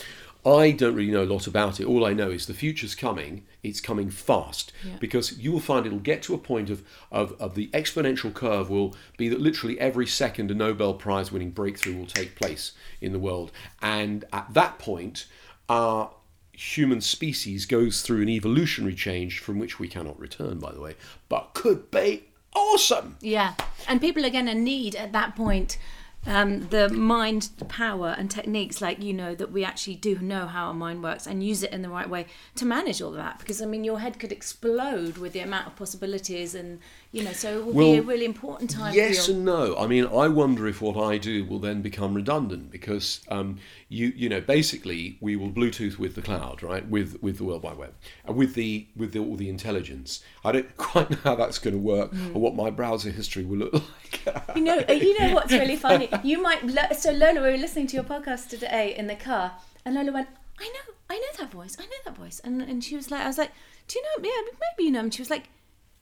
I 0.45 0.71
don't 0.71 0.95
really 0.95 1.11
know 1.11 1.23
a 1.23 1.25
lot 1.33 1.47
about 1.47 1.79
it. 1.79 1.85
All 1.85 2.05
I 2.05 2.13
know 2.13 2.29
is 2.31 2.45
the 2.45 2.53
future's 2.53 2.95
coming. 2.95 3.45
It's 3.61 3.81
coming 3.81 4.09
fast 4.09 4.71
Yeah. 4.85 4.93
because 4.99 5.37
you 5.37 5.51
will 5.51 5.59
find 5.59 5.85
it'll 5.85 5.99
get 5.99 6.23
to 6.23 6.33
a 6.33 6.37
point 6.37 6.69
of, 6.69 6.83
of, 7.11 7.33
of 7.41 7.55
the 7.55 7.67
exponential 7.73 8.33
curve 8.33 8.69
will 8.69 8.95
be 9.17 9.27
that 9.29 9.41
literally 9.41 9.79
every 9.79 10.07
second 10.07 10.49
a 10.49 10.53
Nobel 10.55 10.93
Prize 10.93 11.31
winning 11.31 11.51
breakthrough 11.51 11.97
will 11.97 12.05
take 12.05 12.35
place 12.35 12.71
in 13.01 13.11
the 13.11 13.19
world. 13.19 13.51
And 13.81 14.23
at 14.31 14.53
that 14.53 14.79
point, 14.79 15.25
our 15.67 16.11
human 16.53 17.01
species 17.01 17.65
goes 17.65 18.01
through 18.01 18.21
an 18.21 18.29
evolutionary 18.29 18.95
change 18.95 19.39
from 19.39 19.59
which 19.59 19.77
we 19.79 19.87
cannot 19.87 20.19
return, 20.19 20.59
by 20.59 20.71
the 20.71 20.81
way, 20.81 20.95
but 21.27 21.53
could 21.53 21.91
be 21.91 22.23
awesome. 22.55 23.17
Yeah, 23.21 23.53
and 23.87 24.01
people 24.01 24.25
are 24.25 24.29
going 24.29 24.45
to 24.47 24.55
need 24.55 24.95
at 24.95 25.11
that 25.13 25.35
point 25.35 25.77
um, 26.25 26.67
the 26.67 26.89
mind 26.89 27.49
power 27.69 28.15
and 28.17 28.29
techniques, 28.29 28.81
like 28.81 29.01
you 29.01 29.13
know, 29.13 29.35
that 29.35 29.51
we 29.51 29.63
actually 29.63 29.95
do 29.95 30.19
know 30.19 30.47
how 30.47 30.67
our 30.67 30.73
mind 30.73 31.01
works 31.01 31.25
and 31.25 31.43
use 31.43 31.63
it 31.63 31.71
in 31.71 31.81
the 31.81 31.89
right 31.89 32.09
way 32.09 32.25
to 32.55 32.65
manage 32.65 33.01
all 33.01 33.11
that. 33.11 33.39
Because 33.39 33.61
I 33.61 33.65
mean, 33.65 33.83
your 33.83 33.99
head 33.99 34.19
could 34.19 34.31
explode 34.31 35.17
with 35.17 35.33
the 35.33 35.39
amount 35.39 35.67
of 35.67 35.75
possibilities, 35.75 36.53
and 36.55 36.79
you 37.11 37.23
know, 37.23 37.31
so 37.31 37.57
it 37.57 37.65
will 37.65 37.73
be 37.73 37.97
a 37.97 38.03
really 38.03 38.25
important 38.25 38.69
time. 38.69 38.93
Yes 38.93 39.25
for 39.25 39.31
your, 39.31 39.37
and 39.37 39.45
no. 39.45 39.75
I 39.77 39.87
mean, 39.87 40.05
I 40.05 40.27
wonder 40.27 40.67
if 40.67 40.79
what 40.79 40.95
I 40.95 41.17
do 41.17 41.43
will 41.43 41.57
then 41.57 41.81
become 41.81 42.13
redundant 42.13 42.69
because 42.69 43.21
um, 43.29 43.57
you 43.87 44.13
you 44.15 44.29
know 44.29 44.39
basically 44.39 45.17
we 45.19 45.35
will 45.35 45.49
Bluetooth 45.49 45.97
with 45.97 46.13
the 46.13 46.21
cloud, 46.21 46.61
right? 46.61 46.87
With 46.87 47.17
with 47.23 47.37
the 47.37 47.45
World 47.45 47.63
Wide 47.63 47.77
Web 47.77 47.95
and 48.25 48.35
with 48.35 48.53
the 48.53 48.85
with 48.95 49.13
the, 49.13 49.19
all 49.19 49.35
the 49.35 49.49
intelligence. 49.49 50.23
I 50.45 50.51
don't 50.51 50.77
quite 50.77 51.09
know 51.09 51.17
how 51.23 51.35
that's 51.35 51.57
going 51.57 51.73
to 51.73 51.79
work 51.79 52.13
or 52.35 52.41
what 52.41 52.53
my 52.55 52.69
browser 52.69 53.09
history 53.09 53.43
will 53.43 53.57
look 53.57 53.73
like. 54.27 54.55
you 54.55 54.61
know, 54.61 54.77
you 54.87 55.19
know 55.19 55.33
what's 55.33 55.51
really 55.51 55.77
funny? 55.77 56.09
You 56.23 56.41
might. 56.41 56.61
So 56.95 57.11
Lola, 57.11 57.41
we 57.41 57.51
were 57.51 57.57
listening 57.57 57.87
to 57.87 57.95
your 57.95 58.03
podcast 58.03 58.49
today 58.49 58.95
in 58.95 59.07
the 59.07 59.15
car, 59.15 59.53
and 59.83 59.95
Lola 59.95 60.11
went, 60.11 60.27
"I 60.59 60.65
know, 60.65 60.93
I 61.09 61.15
know 61.15 61.27
that 61.39 61.51
voice. 61.51 61.75
I 61.79 61.83
know 61.83 62.01
that 62.05 62.15
voice." 62.15 62.39
And 62.43 62.61
and 62.61 62.83
she 62.83 62.95
was 62.95 63.09
like, 63.09 63.21
"I 63.21 63.27
was 63.27 63.39
like, 63.39 63.51
do 63.87 63.97
you 63.97 64.05
know? 64.05 64.29
Yeah, 64.29 64.51
maybe 64.61 64.85
you 64.85 64.91
know." 64.91 64.99
And 64.99 65.13
she 65.13 65.21
was 65.21 65.31
like, 65.31 65.45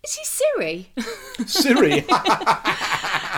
"Is 0.03 0.13
he 0.15 0.23
Siri?" 0.25 0.91
Siri. 1.45 2.05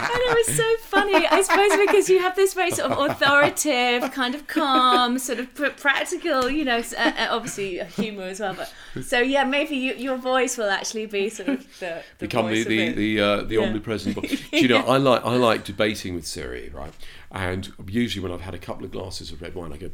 And 0.02 0.18
it 0.22 0.48
was 0.48 0.56
so 0.56 0.76
funny. 0.84 1.28
I 1.28 1.42
suppose 1.42 1.76
because 1.86 2.10
you 2.10 2.20
have 2.20 2.36
this 2.36 2.54
very 2.54 2.72
sort 2.72 2.92
of 2.92 3.10
authoritative, 3.12 4.12
kind 4.12 4.34
of 4.34 4.48
calm, 4.48 5.20
sort 5.20 5.40
of 5.40 5.54
pr- 5.54 5.68
practical, 5.70 6.50
you 6.50 6.64
know, 6.66 6.82
uh, 6.98 7.12
uh, 7.18 7.28
obviously 7.32 7.80
humour 7.96 8.24
as 8.24 8.40
well. 8.40 8.56
But 8.56 9.04
so 9.04 9.20
yeah, 9.20 9.44
maybe 9.44 9.76
you, 9.76 9.94
your 9.96 10.18
voice 10.18 10.58
will 10.58 10.70
actually 10.70 11.06
be 11.06 11.30
sort 11.30 11.50
of 11.50 11.80
the, 11.80 12.02
the 12.18 12.28
become 12.28 12.48
the 12.52 12.62
of 12.62 12.68
the 12.68 12.80
it. 12.88 12.96
the, 12.96 13.20
uh, 13.20 13.42
the 13.44 13.56
Yeah. 13.56 13.62
omnipresent. 13.68 14.16
vo- 14.16 14.22
Do 14.28 14.38
you 14.52 14.68
know, 14.68 14.78
I 14.80 14.98
like 14.98 15.24
I 15.26 15.36
like 15.36 15.64
debating 15.66 16.16
with 16.16 16.26
Siri, 16.26 16.70
right? 16.74 16.94
And 17.32 17.72
usually 17.88 18.24
when 18.24 18.32
I've 18.32 18.42
had 18.46 18.54
a 18.56 18.60
couple 18.60 18.86
of 18.86 18.92
glasses 18.92 19.32
of 19.32 19.42
red 19.42 19.54
wine, 19.54 19.74
I 19.74 19.78
go, 19.78 19.92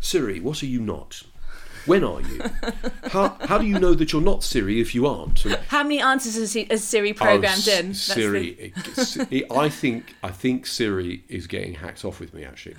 Siri, 0.00 0.40
what 0.40 0.62
are 0.62 0.66
you 0.66 0.80
not? 0.80 1.22
When 1.86 2.04
are 2.04 2.20
you? 2.20 2.42
How, 3.10 3.36
how 3.46 3.58
do 3.58 3.66
you 3.66 3.78
know 3.78 3.94
that 3.94 4.12
you're 4.12 4.20
not 4.22 4.42
Siri 4.44 4.80
if 4.80 4.94
you 4.94 5.06
aren't? 5.06 5.44
And- 5.44 5.54
How 5.68 5.82
many 5.82 6.00
answers 6.00 6.34
has, 6.36 6.52
he, 6.52 6.64
has 6.70 6.84
Siri 6.84 7.10
Oh, 7.12 7.14
programmed 7.14 7.44
S- 7.46 7.68
in? 7.68 7.86
That's 7.88 8.00
Siri, 8.02 8.72
I 9.50 9.68
think 9.68 10.14
I 10.22 10.30
think 10.30 10.66
Siri 10.66 11.24
is 11.28 11.46
getting 11.46 11.74
hacked 11.74 12.04
off 12.04 12.20
with 12.20 12.34
me 12.34 12.44
actually, 12.44 12.76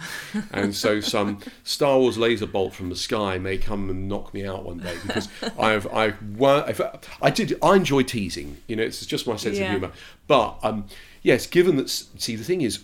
and 0.52 0.76
so 0.76 1.00
some 1.00 1.40
Star 1.64 1.98
Wars 1.98 2.18
laser 2.18 2.46
bolt 2.48 2.74
from 2.74 2.90
the 2.90 2.96
sky 2.96 3.38
may 3.38 3.58
come 3.58 3.90
and 3.90 4.08
knock 4.08 4.34
me 4.34 4.46
out 4.46 4.64
one 4.66 4.78
day 4.80 4.96
because 5.06 5.28
I've 5.60 5.88
I 5.88 6.14
I've, 6.42 7.34
did 7.36 7.58
I 7.62 7.76
enjoy 7.76 8.04
teasing, 8.04 8.58
you 8.68 8.76
know, 8.76 8.84
it's 8.84 9.06
just 9.06 9.26
my 9.28 9.36
sense 9.36 9.58
Yeah. 9.58 9.66
of 9.66 9.72
humour. 9.72 9.92
But 10.28 10.60
um, 10.64 10.86
yes, 11.24 11.48
given 11.48 11.76
that 11.78 11.90
see 11.90 12.36
the 12.36 12.44
thing 12.44 12.62
is, 12.62 12.84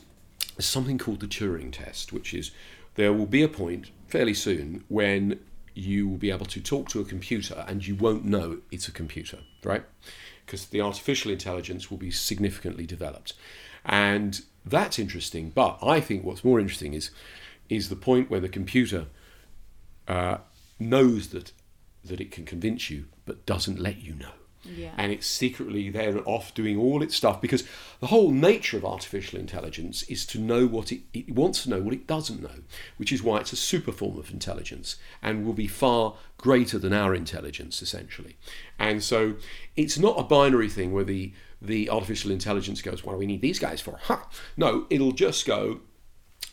there's 0.55 0.66
something 0.66 0.97
called 0.97 1.20
the 1.20 1.28
Turing 1.28 1.72
test, 1.72 2.11
which 2.13 2.34
is 2.34 2.51
there 2.95 3.13
will 3.13 3.26
be 3.26 3.43
a 3.43 3.47
point 3.49 3.91
fairly 4.07 4.34
soon 4.34 4.84
when 4.88 5.39
you 5.76 6.07
will 6.07 6.17
be 6.17 6.32
able 6.32 6.45
to 6.45 6.61
talk 6.61 6.89
to 6.89 7.01
a 7.01 7.05
computer 7.05 7.65
and 7.67 7.86
you 7.86 7.95
won't 7.95 8.23
know 8.26 8.59
it's 8.71 8.88
a 8.88 8.91
computer, 8.91 9.39
right? 9.63 9.84
Because 10.45 10.65
the 10.67 10.82
artificial 10.82 11.32
intelligence 11.32 11.91
will 11.91 11.97
be 11.97 12.11
significantly 12.11 12.86
developed. 12.86 13.34
And 13.86 14.41
that's 14.65 14.97
interesting, 14.97 15.51
but 15.51 15.78
I 15.84 15.99
think 15.99 16.23
what's 16.23 16.43
more 16.43 16.59
interesting 16.59 16.93
is 16.93 17.11
is 17.67 17.89
the 17.89 17.95
point 17.95 18.30
where 18.30 18.39
the 18.39 18.49
computer 18.49 19.07
uh, 20.07 20.38
knows 20.80 21.30
that 21.30 21.51
that 22.03 22.21
it 22.21 22.32
can 22.32 22.45
convince 22.45 22.89
you 22.89 23.05
but 23.26 23.45
doesn't 23.45 23.80
let 23.80 24.01
you 24.01 24.13
know. 24.13 24.32
Yeah. 24.66 24.91
And 24.97 25.11
it's 25.11 25.28
secretly 25.28 25.89
there 25.89 26.18
off 26.28 26.53
doing 26.53 26.78
all 26.78 27.01
its 27.01 27.16
stuff 27.16 27.41
because 27.41 27.63
the 27.99 28.07
whole 28.07 28.32
nature 28.32 28.78
of 28.78 28.86
artificial 28.86 29.39
intelligence 29.39 30.03
is 30.03 30.26
to 30.28 30.39
know 30.39 30.66
what 30.66 30.91
it, 30.91 31.01
it 31.13 31.32
wants 31.32 31.63
to 31.63 31.70
know 31.70 31.82
what 31.82 31.93
it 31.93 32.07
doesn't 32.07 32.41
know, 32.41 32.63
which 32.97 33.11
is 33.11 33.24
why 33.24 33.39
it's 33.39 33.53
a 33.53 33.57
super 33.57 33.91
form 33.91 34.18
of 34.18 34.32
intelligence 34.32 34.97
and 35.22 35.45
will 35.45 35.53
be 35.53 35.68
far 35.68 36.16
greater 36.38 36.78
than 36.80 36.93
our 36.93 37.13
intelligence 37.16 37.82
essentially. 37.82 38.38
And 38.80 39.03
so 39.03 39.36
it's 39.76 39.97
not 39.97 40.20
a 40.20 40.24
binary 40.24 40.70
thing 40.70 40.91
where 40.91 41.03
the 41.03 41.34
the 41.61 41.89
artificial 41.89 42.32
intelligence 42.32 42.82
goes, 42.82 43.03
what 43.03 43.13
do 43.13 43.18
we 43.18 43.26
need 43.26 43.41
these 43.41 43.59
guys 43.59 43.82
for? 43.82 43.97
Huh. 44.03 44.20
No, 44.55 44.86
it'll 44.89 45.13
just 45.13 45.45
go, 45.45 45.80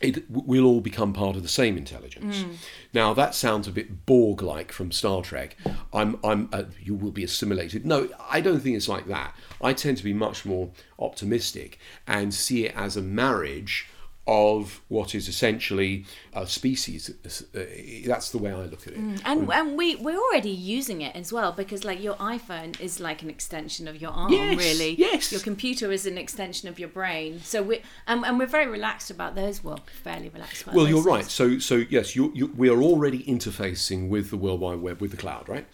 it, 0.02 0.30
we'll 0.30 0.66
all 0.66 0.80
become 0.80 1.12
part 1.12 1.36
of 1.36 1.42
the 1.42 1.48
same 1.48 1.76
intelligence. 1.76 2.44
Now 2.92 3.14
that 3.14 3.34
sounds 3.34 3.68
a 3.68 3.72
bit 3.72 4.06
Borg-like 4.06 4.72
from 4.72 4.92
Star 4.92 5.22
Trek. 5.22 5.56
I'm, 5.92 6.18
I'm, 6.22 6.48
uh, 6.52 6.64
you 6.80 6.94
will 6.94 7.12
be 7.12 7.24
assimilated. 7.24 7.86
No, 7.86 8.08
I 8.28 8.40
don't 8.40 8.60
think 8.60 8.76
it's 8.76 8.88
like 8.88 9.06
that. 9.06 9.34
I 9.60 9.72
tend 9.72 9.98
to 9.98 10.04
be 10.04 10.12
much 10.12 10.44
more 10.44 10.70
optimistic 10.98 11.78
and 12.06 12.34
see 12.34 12.66
it 12.66 12.76
as 12.76 12.96
a 12.96 13.02
marriage 13.02 13.88
of 14.26 14.80
what 14.88 15.16
is 15.16 15.28
essentially 15.28 16.04
a 16.32 16.46
species. 16.46 17.10
That's 17.22 18.30
the 18.30 18.38
way 18.38 18.52
I 18.52 18.64
look 18.66 18.86
at 18.86 18.92
it. 18.94 19.00
Mm, 19.00 19.20
and 19.24 19.52
and 19.52 19.76
we 19.76 19.96
we're 19.96 20.18
already 20.18 20.50
using 20.50 21.00
it 21.00 21.16
as 21.16 21.32
well 21.32 21.50
because 21.50 21.84
like 21.84 22.00
your 22.00 22.14
iPhone 22.14 22.80
is 22.80 23.00
like 23.00 23.22
an 23.22 23.30
extension 23.30 23.88
of 23.88 24.00
your 24.00 24.12
arm 24.12 24.32
Yes, 24.32 24.56
really 24.56 24.94
yes. 24.94 25.32
your 25.32 25.40
computer 25.40 25.90
is 25.90 26.06
an 26.06 26.16
extension 26.16 26.68
of 26.68 26.78
your 26.78 26.88
brain 26.88 27.40
so 27.42 27.62
we 27.62 27.82
and, 28.06 28.24
and 28.24 28.38
we're 28.38 28.46
very 28.46 28.68
relaxed 28.68 29.10
about 29.10 29.34
those 29.34 29.64
well 29.64 29.80
fairly 30.04 30.28
relaxed 30.28 30.62
about 30.62 30.74
Well, 30.74 30.88
you're 30.88 31.02
right. 31.02 31.24
So, 31.24 31.58
so 31.58 31.82
yes, 31.90 32.14
you, 32.14 32.32
you, 32.34 32.46
we 32.56 32.68
are 32.68 32.80
already 32.80 33.24
interfacing 33.24 34.08
with 34.08 34.30
the 34.30 34.36
World 34.36 34.60
Wide 34.60 34.80
Web, 34.80 35.00
with 35.00 35.10
the 35.10 35.16
cloud, 35.16 35.48
right? 35.48 35.66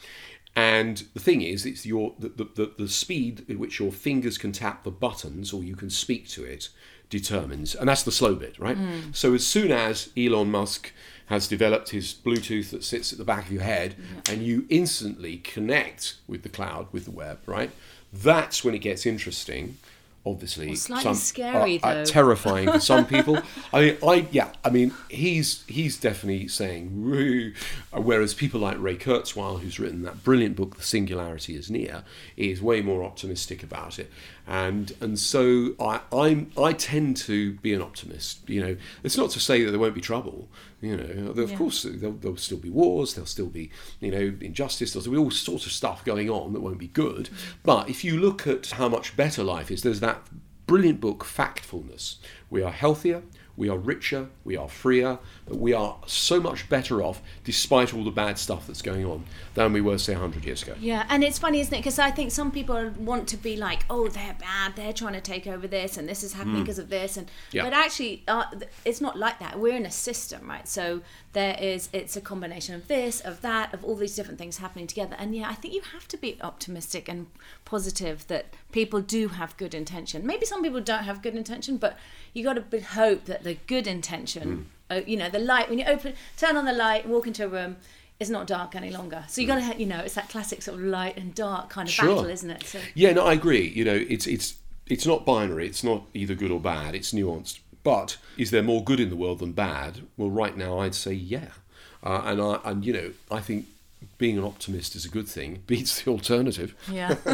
And 0.59 1.05
the 1.15 1.21
thing 1.21 1.41
is, 1.41 1.65
it's 1.65 1.87
your 1.87 2.15
the, 2.19 2.31
the, 2.31 2.45
the, 2.57 2.73
the 2.79 2.89
speed 2.89 3.47
at 3.49 3.61
which 3.61 3.79
your 3.79 3.93
fingers 3.93 4.37
can 4.39 4.51
tap 4.51 4.83
the 4.83 4.91
buttons 4.91 5.53
or 5.53 5.63
you 5.63 5.77
can 5.77 5.89
speak 5.89 6.29
to 6.31 6.43
it 6.43 6.71
determines, 7.11 7.77
and 7.77 7.89
that's 7.89 8.03
the 8.03 8.11
slow 8.11 8.35
bit, 8.35 8.59
right? 8.59 8.77
Hmm. 8.77 9.13
So 9.13 9.35
as 9.35 9.47
soon 9.47 9.71
as 9.71 10.11
Elon 10.17 10.51
Musk 10.51 10.93
has 11.27 11.47
developed 11.47 11.91
his 11.91 12.13
Bluetooth 12.13 12.71
that 12.71 12.83
sits 12.83 13.13
at 13.13 13.19
the 13.19 13.25
back 13.25 13.47
of 13.47 13.53
your 13.53 13.63
head, 13.63 13.95
and 14.29 14.43
you 14.43 14.67
instantly 14.69 15.37
connect 15.37 16.17
with 16.27 16.43
the 16.43 16.49
cloud, 16.49 16.89
with 16.91 17.05
the 17.05 17.13
web, 17.13 17.39
right? 17.47 17.71
That's 18.13 18.65
when 18.65 18.75
it 18.75 18.81
gets 18.81 19.07
interesting. 19.07 19.79
Obviously, 20.27 20.75
slightly 20.75 21.15
scary, 21.15 21.83
uh, 21.83 21.89
uh, 21.89 22.05
terrifying 22.05 22.71
for 22.71 22.81
some 22.81 23.07
people. 23.07 23.39
I 23.73 23.81
mean, 23.81 23.97
I 24.07 24.27
yeah, 24.31 24.51
I 24.65 24.69
mean, 24.71 24.93
he's 25.09 25.65
he's 25.69 25.99
definitely 25.99 26.49
saying 26.49 27.03
woo. 27.03 27.53
Uh, 27.93 28.01
Whereas 28.01 28.35
people 28.35 28.61
like 28.61 28.77
Ray 28.79 28.97
Kurzweil, 28.97 29.61
who's 29.61 29.79
written 29.79 30.03
that 30.03 30.25
brilliant 30.25 30.57
book, 30.57 30.77
The 30.77 30.83
Singularity 30.83 31.55
is 31.55 31.71
Near, 31.71 32.03
is 32.37 32.61
way 32.61 32.83
more 32.83 33.05
optimistic 33.05 33.63
about 33.63 33.99
it. 33.99 34.11
And 34.47 34.93
and 35.01 35.19
so 35.19 35.75
I 35.81 36.01
I'm 36.13 36.51
I 36.59 36.73
tend 36.73 37.17
to 37.19 37.53
be 37.55 37.73
an 37.73 37.81
optimist. 37.81 38.49
You 38.49 38.61
know, 38.61 38.77
it's 39.03 39.17
not 39.17 39.31
to 39.31 39.41
say 39.41 39.65
that 39.65 39.71
there 39.71 39.81
won't 39.81 39.95
be 39.95 40.01
trouble. 40.01 40.49
You 40.81 40.97
know, 40.97 41.31
of 41.31 41.51
Yeah. 41.51 41.57
course 41.57 41.83
there'll, 41.83 42.17
there'll 42.17 42.37
still 42.37 42.59
be 42.59 42.71
wars. 42.71 43.15
There'll 43.15 43.27
still 43.27 43.47
be 43.49 43.71
you 44.01 44.11
know 44.13 44.37
injustice. 44.41 44.93
There'll 44.93 45.03
still 45.03 45.13
be 45.13 45.19
all 45.19 45.31
sorts 45.31 45.67
of 45.67 45.73
stuff 45.73 46.05
going 46.05 46.31
on 46.31 46.53
that 46.53 46.61
won't 46.61 46.79
be 46.79 46.89
good. 46.89 47.27
Mm-hmm. 47.27 47.59
But 47.65 47.91
if 47.91 48.05
you 48.05 48.19
look 48.19 48.47
at 48.47 48.67
how 48.71 48.89
much 48.89 49.17
better 49.17 49.43
life 49.43 49.71
is, 49.71 49.83
there's 49.83 50.01
that 50.01 50.23
brilliant 50.67 51.01
book, 51.01 51.25
Factfulness. 51.25 52.17
We 52.51 52.63
are 52.63 52.71
healthier, 52.71 53.23
we 53.57 53.69
are 53.69 53.79
richer, 53.79 54.29
we 54.45 54.57
are 54.57 54.69
freer, 54.69 55.19
we 55.51 55.73
are 55.73 55.97
so 56.07 56.41
much 56.41 56.69
better 56.69 57.03
off 57.03 57.21
despite 57.45 57.95
all 57.95 58.05
the 58.05 58.11
bad 58.11 58.39
stuff 58.39 58.67
that's 58.67 58.83
going 58.83 59.05
on 59.05 59.25
than 59.55 59.73
we 59.73 59.81
were, 59.81 59.99
say, 59.99 60.13
100 60.13 60.45
years 60.45 60.63
ago. 60.63 60.75
Yeah, 60.81 61.07
and 61.09 61.25
it's 61.25 61.39
funny, 61.39 61.61
isn't 61.61 61.73
it? 61.75 61.79
Because 61.79 61.99
I 61.99 62.11
think 62.11 62.31
some 62.33 62.51
people 62.51 62.91
want 62.99 63.29
to 63.29 63.37
be 63.37 63.57
like, 63.57 63.85
oh, 63.89 64.09
they're 64.09 64.37
bad, 64.39 64.77
they're 64.77 64.93
trying 64.93 65.15
to 65.15 65.21
take 65.21 65.47
over 65.47 65.67
this, 65.67 65.97
and 65.97 66.09
this 66.09 66.23
is 66.23 66.33
happening 66.35 66.63
because 66.63 66.79
of 66.79 66.89
this. 66.91 67.17
and 67.17 67.27
Mm. 67.29 67.31
Yeah. 67.53 67.65
But 67.65 67.73
actually, 67.73 68.23
uh, 68.29 68.45
it's 68.85 69.01
not 69.01 69.19
like 69.19 69.39
that. 69.39 69.59
We're 69.59 69.77
in 69.77 69.87
a 69.87 69.91
system, 69.91 70.49
right? 70.49 70.67
So 70.69 71.03
there 71.33 71.57
is, 71.61 71.89
it's 71.93 72.17
a 72.17 72.21
combination 72.21 72.75
of 72.75 72.89
this, 72.89 73.21
of 73.21 73.41
that, 73.43 73.73
of 73.75 73.85
all 73.85 73.95
these 73.97 74.15
different 74.17 74.39
things 74.39 74.59
happening 74.59 74.87
together. 74.87 75.17
And 75.19 75.35
yeah, 75.35 75.49
I 75.49 75.55
think 75.55 75.75
you 75.75 75.83
have 75.93 76.07
to 76.09 76.17
be 76.17 76.39
optimistic 76.41 77.09
and 77.09 77.27
positive 77.65 78.27
that 78.29 78.47
people 78.73 79.01
do 79.01 79.29
have 79.29 79.57
good 79.57 79.75
intention. 79.75 80.27
Maybe 80.27 80.47
some 80.47 80.63
people 80.63 80.81
don't 80.81 81.05
have 81.05 81.23
good 81.23 81.35
intention, 81.35 81.77
but 81.77 81.97
you 82.33 82.45
got 82.45 82.55
to 82.71 82.81
hope 82.81 83.25
that 83.27 83.45
the 83.45 83.55
good 83.67 83.87
intention, 83.87 84.49
Mm. 84.49 84.65
Uh, 84.91 85.01
you 85.07 85.17
know, 85.17 85.29
the 85.29 85.39
light, 85.39 85.69
when 85.69 85.79
you 85.79 85.85
open, 85.87 86.15
turn 86.37 86.57
on 86.57 86.65
the 86.65 86.73
light, 86.73 87.07
walk 87.07 87.27
into 87.27 87.45
a 87.45 87.49
room, 87.49 87.77
it's 88.21 88.31
not 88.31 88.47
dark 88.47 88.75
any 88.75 88.91
longer. 88.91 89.25
So 89.29 89.41
you 89.41 89.47
got 89.47 89.73
to, 89.73 89.79
you 89.79 89.87
know, 89.87 90.01
it's 90.01 90.15
that 90.15 90.29
classic 90.29 90.63
sort 90.63 90.79
of 90.79 90.85
light 90.85 91.17
and 91.17 91.35
dark 91.35 91.69
kind 91.71 91.89
of 91.89 91.95
Sure. 91.95 92.17
battle, 92.17 92.27
isn't 92.31 92.51
it? 92.51 92.65
So 92.65 92.81
Yeah, 92.95 93.13
no, 93.13 93.25
I 93.27 93.33
agree. 93.35 93.69
You 93.69 93.85
know, 93.85 94.05
it's 94.09 94.27
it's 94.27 94.57
it's 94.87 95.07
not 95.07 95.25
binary. 95.25 95.67
It's 95.67 95.85
not 95.85 96.03
either 96.15 96.35
good 96.35 96.51
or 96.51 96.59
bad. 96.61 96.95
It's 96.95 97.13
nuanced. 97.13 97.61
But 97.85 98.17
is 98.37 98.51
there 98.51 98.63
more 98.63 98.83
good 98.83 98.99
in 99.01 99.09
the 99.09 99.17
world 99.17 99.39
than 99.39 99.53
bad? 99.53 100.01
Well, 100.17 100.31
right 100.31 100.57
now, 100.57 100.81
I'd 100.81 100.95
say 100.95 101.13
yeah. 101.13 101.51
Uh, 102.03 102.23
and 102.25 102.41
I 102.41 102.59
and 102.65 102.85
you 102.85 102.93
know, 102.93 103.13
I 103.31 103.41
think 103.41 103.67
being 104.19 104.37
an 104.37 104.45
optimist 104.45 104.97
is 104.97 105.05
a 105.05 105.09
good 105.09 105.29
thing. 105.29 105.63
Beats 105.67 106.03
the 106.03 106.11
alternative. 106.11 106.75
Yeah. 106.91 107.15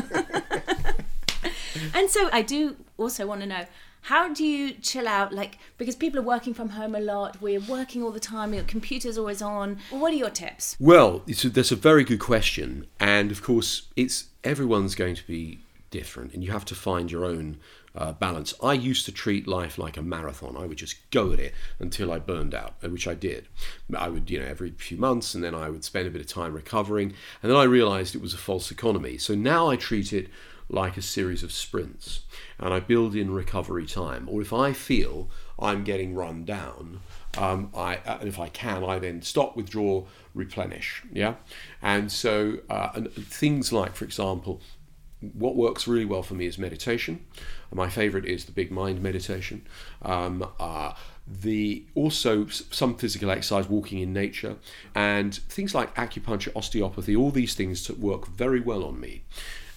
and 1.95 2.11
so 2.11 2.29
I 2.33 2.43
do 2.43 2.77
also 2.99 3.27
want 3.27 3.41
to 3.41 3.47
know 3.47 3.65
how 4.05 4.33
do 4.33 4.45
you 4.45 4.73
chill 4.73 5.09
out 5.09 5.33
like 5.33 5.59
because 5.79 5.97
people 5.97 6.21
are 6.21 6.25
working 6.25 6.55
from 6.55 6.71
home 6.71 6.95
a 6.95 7.01
lot 7.01 7.41
we're 7.41 7.61
working 7.61 8.03
all 8.03 8.11
the 8.11 8.21
time 8.21 8.53
your 8.53 8.65
computer's 8.65 9.17
always 9.19 9.43
on 9.43 9.79
what 9.91 10.13
are 10.13 10.17
your 10.17 10.31
tips 10.31 10.77
Well, 10.79 11.23
a, 11.27 11.49
that's 11.49 11.73
a 11.73 11.77
very 11.77 12.05
good 12.05 12.21
question, 12.21 12.87
and 13.01 13.31
of 13.31 13.43
course, 13.43 13.89
it's 13.97 14.27
everyone's 14.43 14.95
going 14.95 15.15
to 15.17 15.27
be 15.27 15.61
different, 15.91 16.35
and 16.35 16.43
you 16.43 16.51
have 16.51 16.65
to 16.67 16.75
find 16.75 17.11
your 17.11 17.25
own 17.25 17.59
uh, 17.95 18.13
balance. 18.13 18.53
I 18.63 18.73
used 18.73 19.07
to 19.07 19.13
treat 19.13 19.47
life 19.47 19.79
like 19.79 19.97
a 19.97 20.03
marathon. 20.03 20.57
I 20.57 20.67
would 20.67 20.79
just 20.79 20.97
go 21.11 21.33
at 21.33 21.39
it 21.39 21.55
until 21.79 22.13
I 22.13 22.19
burned 22.19 22.55
out, 22.55 22.75
uh, 22.83 22.89
which 22.89 23.07
I 23.07 23.15
did. 23.15 23.47
I 23.97 24.09
would, 24.09 24.29
you 24.29 24.41
know, 24.41 24.47
every 24.47 24.73
few 24.73 24.97
months, 24.97 25.35
and 25.35 25.45
then 25.45 25.55
I 25.55 25.71
would 25.71 25.85
spend 25.85 26.09
a 26.09 26.11
bit 26.11 26.21
of 26.21 26.27
time 26.27 26.53
recovering, 26.53 27.15
and 27.43 27.51
then 27.51 27.57
I 27.57 27.65
realised 27.65 28.15
it 28.15 28.23
was 28.23 28.35
a 28.35 28.39
false 28.39 28.71
economy. 28.71 29.19
So 29.19 29.35
now 29.35 29.71
I 29.71 29.77
treat 29.77 30.13
it 30.13 30.29
like 30.69 30.97
a 30.97 31.03
series 31.03 31.43
of 31.43 31.53
sprints, 31.53 32.21
and 32.59 32.73
I 32.73 32.81
build 32.81 33.15
in 33.15 33.33
recovery 33.33 33.87
time. 33.87 34.29
Or 34.29 34.41
if 34.41 34.53
I 34.53 34.73
feel 34.73 35.31
I'm 35.59 35.85
getting 35.85 36.15
run 36.15 36.45
down, 36.45 37.01
um, 37.37 37.71
I, 37.75 37.97
uh, 37.97 38.19
and 38.21 38.29
if 38.29 38.39
I 38.39 38.49
can, 38.49 38.85
I 38.85 38.99
then 38.99 39.23
stop, 39.23 39.57
withdraw, 39.57 40.05
replenish. 40.35 41.03
Yeah, 41.13 41.35
and 41.83 42.11
so 42.11 42.59
uh, 42.71 42.91
and 42.95 43.13
things 43.13 43.73
like, 43.73 43.95
for 43.95 44.05
example, 44.05 44.61
what 45.33 45.57
works 45.57 45.89
really 45.89 46.05
well 46.05 46.23
for 46.23 46.35
me 46.35 46.47
is 46.47 46.59
meditation. 46.59 47.25
My 47.73 47.89
favorite 47.89 48.25
is 48.25 48.45
the 48.45 48.53
big 48.53 48.71
mind 48.71 49.03
meditation. 49.03 49.67
Um, 50.03 50.49
uh, 50.61 50.93
the 51.27 51.87
also 51.95 52.47
some 52.47 52.97
physical 52.97 53.31
exercise, 53.31 53.69
walking 53.69 54.01
in 54.01 54.13
nature, 54.13 54.57
and 54.95 55.35
things 55.35 55.75
like 55.75 55.95
acupuncture, 55.95 56.55
osteopathy. 56.55 57.17
All 57.17 57.31
these 57.31 57.55
things 57.55 57.91
work 57.91 58.29
very 58.29 58.61
well 58.61 58.85
on 58.85 59.01
me. 59.01 59.25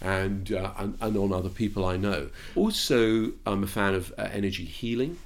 And, 0.02 0.52
uh, 0.52 0.74
and 0.78 0.98
and 1.02 1.18
on 1.18 1.34
other 1.34 1.50
people 1.50 1.86
I 1.86 1.98
know. 1.98 2.30
Also, 2.56 3.32
I'm 3.46 3.64
a 3.64 3.68
fan 3.68 3.96
of 3.96 4.14
uh, 4.18 4.30
energy 4.32 4.66
healing, 4.66 5.18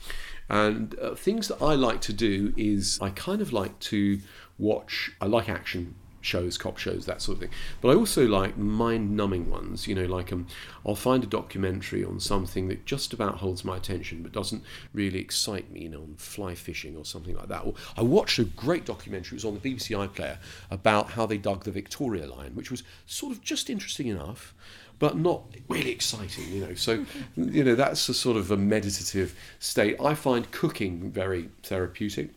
and 0.49 0.97
uh, 0.99 1.15
things 1.15 1.49
that 1.49 1.61
I 1.61 1.75
like 1.75 2.01
to 2.01 2.13
do 2.13 2.53
is 2.55 2.97
I 3.01 3.09
kind 3.09 3.41
of 3.41 3.51
like 3.51 3.77
to 3.79 4.19
watch. 4.57 5.11
I 5.19 5.25
like 5.25 5.49
action 5.49 5.95
shows, 6.21 6.57
cop 6.57 6.77
shows, 6.77 7.05
that 7.05 7.21
sort 7.21 7.37
of 7.37 7.41
thing. 7.41 7.51
But 7.81 7.89
I 7.89 7.95
also 7.95 8.25
like 8.25 8.57
mind-numbing 8.57 9.49
ones. 9.49 9.87
You 9.87 9.95
know, 9.95 10.05
like 10.05 10.31
um, 10.31 10.47
I'll 10.85 10.95
find 10.95 11.23
a 11.23 11.27
documentary 11.27 12.03
on 12.03 12.19
something 12.19 12.67
that 12.69 12.85
just 12.85 13.13
about 13.13 13.39
holds 13.39 13.65
my 13.65 13.77
attention, 13.77 14.23
but 14.23 14.31
doesn't 14.31 14.63
really 14.93 15.19
excite 15.19 15.71
me. 15.71 15.81
You 15.81 15.89
know, 15.89 16.01
on 16.01 16.15
fly 16.17 16.55
fishing 16.55 16.95
or 16.95 17.03
something 17.03 17.35
like 17.35 17.47
that. 17.49 17.65
Or 17.65 17.73
I 17.97 18.03
watched 18.03 18.39
a 18.39 18.43
great 18.43 18.85
documentary. 18.85 19.35
It 19.35 19.43
was 19.43 19.45
on 19.45 19.59
the 19.59 19.59
BBC 19.59 19.97
iPlayer 20.07 20.37
about 20.69 21.11
how 21.11 21.25
they 21.25 21.37
dug 21.37 21.63
the 21.63 21.71
Victoria 21.71 22.27
Line, 22.27 22.55
which 22.55 22.71
was 22.71 22.83
sort 23.05 23.33
of 23.33 23.41
just 23.41 23.69
interesting 23.69 24.07
enough. 24.07 24.53
But 24.99 25.17
not 25.17 25.41
really 25.67 25.89
exciting, 25.89 26.53
you 26.53 26.63
know. 26.63 26.75
So, 26.75 27.05
you 27.35 27.63
know, 27.63 27.73
that's 27.73 28.07
a 28.07 28.13
sort 28.13 28.37
of 28.37 28.51
a 28.51 28.57
meditative 28.57 29.35
state. 29.57 29.99
I 29.99 30.13
find 30.13 30.51
cooking 30.51 31.09
very 31.09 31.49
therapeutic. 31.63 32.29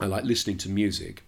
I 0.00 0.06
like 0.06 0.24
listening 0.24 0.56
to 0.58 0.70
music 0.70 1.22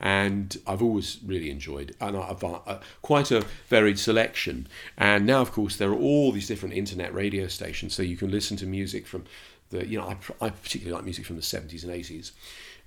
and 0.00 0.56
I've 0.66 0.82
always 0.82 1.18
really 1.24 1.50
enjoyed 1.50 1.94
and 2.00 2.16
I've 2.16 2.44
uh, 2.44 2.78
quite 3.02 3.30
a 3.30 3.44
varied 3.68 3.98
selection. 3.98 4.66
And 4.96 5.26
now 5.26 5.40
of 5.40 5.52
course 5.52 5.76
there 5.76 5.90
are 5.90 5.98
all 5.98 6.32
these 6.32 6.48
different 6.48 6.74
internet 6.74 7.14
radio 7.14 7.46
stations 7.46 7.94
so 7.94 8.02
you 8.02 8.16
can 8.16 8.30
listen 8.30 8.56
to 8.58 8.66
music 8.66 9.06
from 9.06 9.24
the 9.70 9.86
you 9.86 9.98
know 9.98 10.06
I, 10.06 10.46
I 10.46 10.50
particularly 10.50 10.94
like 10.94 11.04
music 11.04 11.24
from 11.26 11.36
the 11.36 11.42
70s 11.42 11.82
and 11.82 11.92
80s 11.92 12.32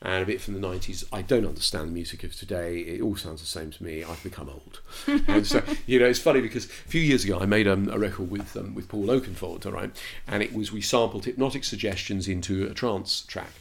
and 0.02 0.24
a 0.24 0.26
bit 0.26 0.40
from 0.40 0.60
the 0.60 0.66
90s 0.66 1.04
I 1.12 1.22
don't 1.22 1.46
understand 1.46 1.90
the 1.90 1.94
music 1.94 2.24
of 2.24 2.34
today. 2.36 2.80
It 2.80 3.02
all 3.02 3.18
sounds 3.18 3.42
the 3.42 3.48
same 3.48 3.72
to 3.72 3.84
me. 3.84 4.04
I've 4.04 4.24
become 4.24 4.50
old. 4.50 4.80
And 5.28 5.46
so 5.46 5.62
you 5.88 6.00
know 6.00 6.06
it's 6.06 6.20
funny 6.20 6.42
because 6.42 6.66
a 6.66 6.70
few 6.70 7.02
years 7.02 7.26
ago 7.26 7.40
I 7.40 7.46
made 7.46 7.68
um, 7.68 7.90
a 7.90 7.98
record 7.98 8.30
with 8.30 8.56
um, 8.56 8.76
with 8.76 8.88
Paul 8.88 9.08
Oakenfold 9.08 9.66
all 9.66 9.72
right? 9.72 9.92
And 10.28 10.44
it 10.44 10.54
was 10.54 10.72
we 10.72 10.82
sampled 10.82 11.26
hypnotic 11.26 11.64
suggestions 11.64 12.28
into 12.28 12.66
a 12.68 12.74
trance 12.74 13.22
track. 13.22 13.52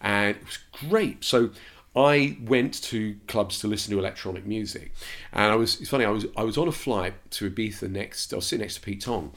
And 0.00 0.36
it 0.36 0.46
was 0.46 0.58
great. 0.88 1.24
So 1.24 1.50
I 1.94 2.38
went 2.40 2.80
to 2.84 3.16
clubs 3.26 3.58
to 3.60 3.66
listen 3.66 3.92
to 3.92 3.98
electronic 3.98 4.46
music, 4.46 4.92
and 5.32 5.50
I 5.50 5.56
was. 5.56 5.80
It's 5.80 5.90
funny. 5.90 6.04
I 6.04 6.10
was. 6.10 6.24
I 6.36 6.44
was 6.44 6.56
on 6.56 6.68
a 6.68 6.72
flight 6.72 7.14
to 7.32 7.50
Ibiza 7.50 7.90
next. 7.90 8.32
I 8.32 8.36
was 8.36 8.46
sitting 8.46 8.62
next 8.62 8.76
to 8.76 8.80
Pete 8.80 9.02
Tong, 9.02 9.32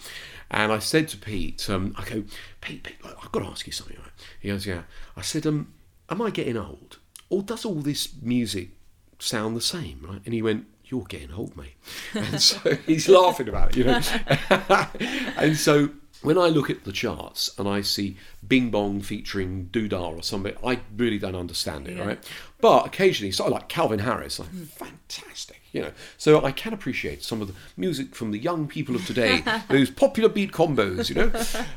and 0.51 0.71
I 0.71 0.77
said 0.77 1.07
to 1.09 1.17
Pete, 1.17 1.67
um, 1.69 1.95
"I 1.97 2.03
go, 2.03 2.23
Pete, 2.61 2.83
Pete, 2.83 2.97
I've 3.03 3.31
got 3.31 3.39
to 3.39 3.47
ask 3.47 3.65
you 3.65 3.73
something." 3.73 3.97
He 4.39 4.49
goes, 4.49 4.67
"Yeah." 4.67 4.83
I 5.17 5.21
said, 5.21 5.47
"Um, 5.47 5.73
am 6.09 6.21
I 6.21 6.29
getting 6.29 6.57
old, 6.57 6.99
or 7.29 7.41
does 7.41 7.65
all 7.65 7.81
this 7.81 8.09
music 8.21 8.69
sound 9.17 9.57
the 9.57 9.61
same?" 9.61 10.05
Right? 10.07 10.21
And 10.23 10.35
he 10.35 10.43
went, 10.43 10.67
"You're 10.85 11.05
getting 11.05 11.33
old, 11.33 11.57
mate." 11.57 11.75
And 12.13 12.39
so 12.39 12.75
he's 12.85 13.09
laughing 13.09 13.49
about 13.49 13.69
it, 13.69 13.77
you 13.77 13.83
know. 13.85 14.01
and 15.37 15.57
so 15.57 15.89
when 16.23 16.37
I 16.37 16.47
look 16.47 16.69
at 16.69 16.83
the 16.83 16.91
charts 16.91 17.49
and 17.59 17.67
I 17.67 17.81
see 17.81 18.17
Bing 18.47 18.69
Bong 18.71 19.01
featuring 19.01 19.69
Doodah 19.71 20.17
or 20.17 20.23
something, 20.23 20.55
I 20.65 20.79
really 20.97 21.19
don't 21.19 21.35
understand 21.35 21.87
it, 21.87 21.97
Yeah. 21.97 22.05
right? 22.07 22.31
But 22.61 22.85
occasionally, 22.87 23.31
sort 23.31 23.47
of 23.47 23.53
like 23.53 23.67
Calvin 23.69 23.99
Harris, 23.99 24.39
like 24.39 24.49
fantastic, 24.49 25.61
you 25.73 25.81
know. 25.81 25.91
So 26.17 26.43
I 26.43 26.51
can 26.51 26.73
appreciate 26.73 27.23
some 27.23 27.41
of 27.41 27.47
the 27.47 27.53
music 27.77 28.15
from 28.15 28.31
the 28.31 28.39
young 28.39 28.67
people 28.67 28.95
of 28.95 29.05
today, 29.05 29.43
those 29.69 29.89
popular 29.89 30.29
beat 30.29 30.51
combos, 30.51 31.09
you 31.09 31.15
know. 31.15 31.31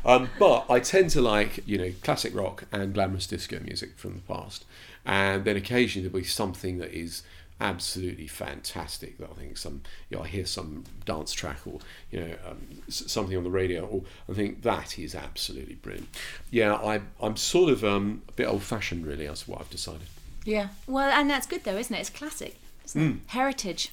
Um, 0.05 0.29
but 0.39 0.67
I 0.71 0.81
tend 0.81 1.11
to 1.11 1.21
like, 1.21 1.67
you 1.67 1.79
know, 1.79 1.93
classic 2.03 2.35
rock 2.35 2.65
and 2.73 2.95
glamorous 2.95 3.27
disco 3.27 3.59
music 3.61 3.97
from 3.99 4.15
the 4.15 4.33
past, 4.35 4.65
and 5.05 5.45
then 5.45 5.57
occasionally 5.57 6.09
there'll 6.09 6.21
be 6.21 6.25
something 6.25 6.79
that 6.79 6.93
is 6.93 7.23
absolutely 7.61 8.27
fantastic 8.27 9.17
that 9.19 9.31
I 9.31 9.35
think 9.35 9.57
some 9.57 9.83
you 10.11 10.17
know, 10.17 10.25
I 10.25 10.27
hear 10.27 10.45
some 10.45 10.85
dance 11.05 11.33
track 11.33 11.61
or 11.67 11.79
you 12.11 12.21
know 12.21 12.35
um, 12.47 12.59
something 12.89 13.37
on 13.37 13.45
the 13.45 13.51
radio 13.51 13.87
or 13.87 14.03
I 14.29 14.35
think 14.35 14.63
that 14.63 14.99
is 14.99 15.15
absolutely 15.15 15.77
brilliant 15.77 16.09
yeah 16.51 16.75
I, 16.75 17.01
I'm 17.21 17.37
sort 17.37 17.71
of 17.71 17.83
um, 17.83 18.23
a 18.29 18.33
bit 18.33 18.47
old 18.47 18.63
fashioned 18.63 19.07
really 19.07 19.27
that's 19.27 19.49
what 19.49 19.61
I've 19.61 19.71
decided 19.71 20.09
yeah 20.45 20.69
well 20.87 21.11
and 21.11 21.31
that's 21.31 21.47
good 21.47 21.65
though 21.65 21.77
isn't 21.77 21.95
it 21.95 22.01
it's 22.01 22.11
classic 22.11 22.57
it? 22.95 23.17
heritage 23.29 23.91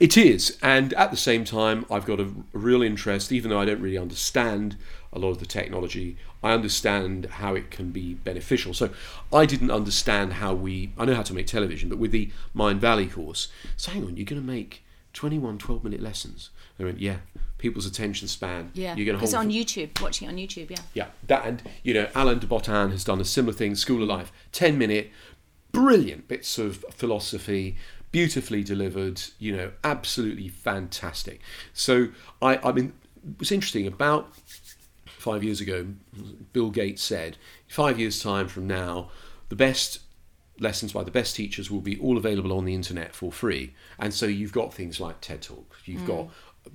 It 0.00 0.16
is, 0.16 0.58
and 0.62 0.92
at 0.94 1.12
the 1.12 1.16
same 1.16 1.44
time, 1.44 1.86
I've 1.90 2.04
got 2.04 2.18
a 2.18 2.28
real 2.52 2.82
interest, 2.82 3.30
even 3.30 3.50
though 3.50 3.60
I 3.60 3.64
don't 3.64 3.80
really 3.80 3.96
understand 3.96 4.76
a 5.12 5.18
lot 5.18 5.30
of 5.30 5.38
the 5.38 5.46
technology. 5.46 6.16
I 6.46 6.52
understand 6.52 7.26
how 7.26 7.54
it 7.54 7.70
can 7.70 7.90
be 7.90 8.14
beneficial. 8.14 8.72
So 8.72 8.90
I 9.32 9.46
didn't 9.46 9.70
understand 9.70 10.34
how 10.34 10.54
we. 10.54 10.92
I 10.96 11.04
know 11.04 11.14
how 11.14 11.22
to 11.22 11.34
make 11.34 11.46
television, 11.46 11.88
but 11.88 11.98
with 11.98 12.12
the 12.12 12.30
Mindvalley 12.54 13.10
course, 13.12 13.48
so 13.76 13.90
hang 13.90 14.04
on, 14.04 14.16
you're 14.16 14.24
going 14.24 14.40
to 14.40 14.46
make 14.46 14.84
21 15.12 15.58
12 15.58 15.82
minute 15.82 16.00
lessons. 16.00 16.50
They 16.78 16.84
went, 16.84 17.00
yeah. 17.00 17.16
People's 17.58 17.86
attention 17.86 18.28
span. 18.28 18.70
yeah 18.74 18.94
You're 18.94 19.06
going 19.06 19.18
to 19.18 19.24
it's 19.24 19.32
hold 19.32 19.46
on 19.46 19.50
youtube 19.50 19.98
watching 20.02 20.28
it 20.28 20.30
on 20.30 20.36
youtube 20.36 20.68
yeah 20.68 20.76
yeah, 20.92 21.06
that 21.26 21.46
and 21.46 21.62
you 21.82 21.94
know, 21.94 22.06
Alain 22.14 22.38
de 22.38 22.46
Botton 22.46 22.90
has 22.90 23.02
done 23.02 23.18
a 23.18 23.24
similar 23.24 23.54
thing. 23.54 23.74
School 23.74 24.02
of 24.02 24.08
Life, 24.08 24.30
ten 24.52 24.76
minute, 24.76 25.10
brilliant 25.72 26.28
bits 26.28 26.58
of 26.58 26.84
philosophy, 26.90 27.76
beautifully 28.12 28.62
delivered. 28.62 29.22
You 29.38 29.56
know, 29.56 29.72
absolutely 29.82 30.48
fantastic. 30.48 31.40
So 31.72 32.08
I, 32.42 32.58
I 32.58 32.72
mean, 32.72 32.92
what's 33.38 33.52
interesting 33.52 33.86
about 33.86 34.34
five 35.26 35.42
years 35.42 35.60
ago, 35.60 35.88
Bill 36.52 36.70
Gates 36.70 37.02
said, 37.02 37.36
five 37.66 37.98
years 37.98 38.22
time 38.22 38.46
from 38.46 38.68
now, 38.68 39.10
the 39.48 39.56
best 39.56 39.98
lessons 40.60 40.92
by 40.92 41.02
the 41.02 41.10
best 41.10 41.34
teachers 41.34 41.68
will 41.68 41.80
be 41.80 41.98
all 41.98 42.16
available 42.16 42.56
on 42.56 42.64
the 42.64 42.72
internet 42.72 43.12
for 43.12 43.32
free. 43.32 43.74
And 43.98 44.14
so 44.14 44.26
you've 44.26 44.52
got 44.52 44.72
things 44.72 45.00
like 45.00 45.20
TED 45.20 45.42
Talk, 45.42 45.78
you've 45.84 46.06
got 46.06 46.28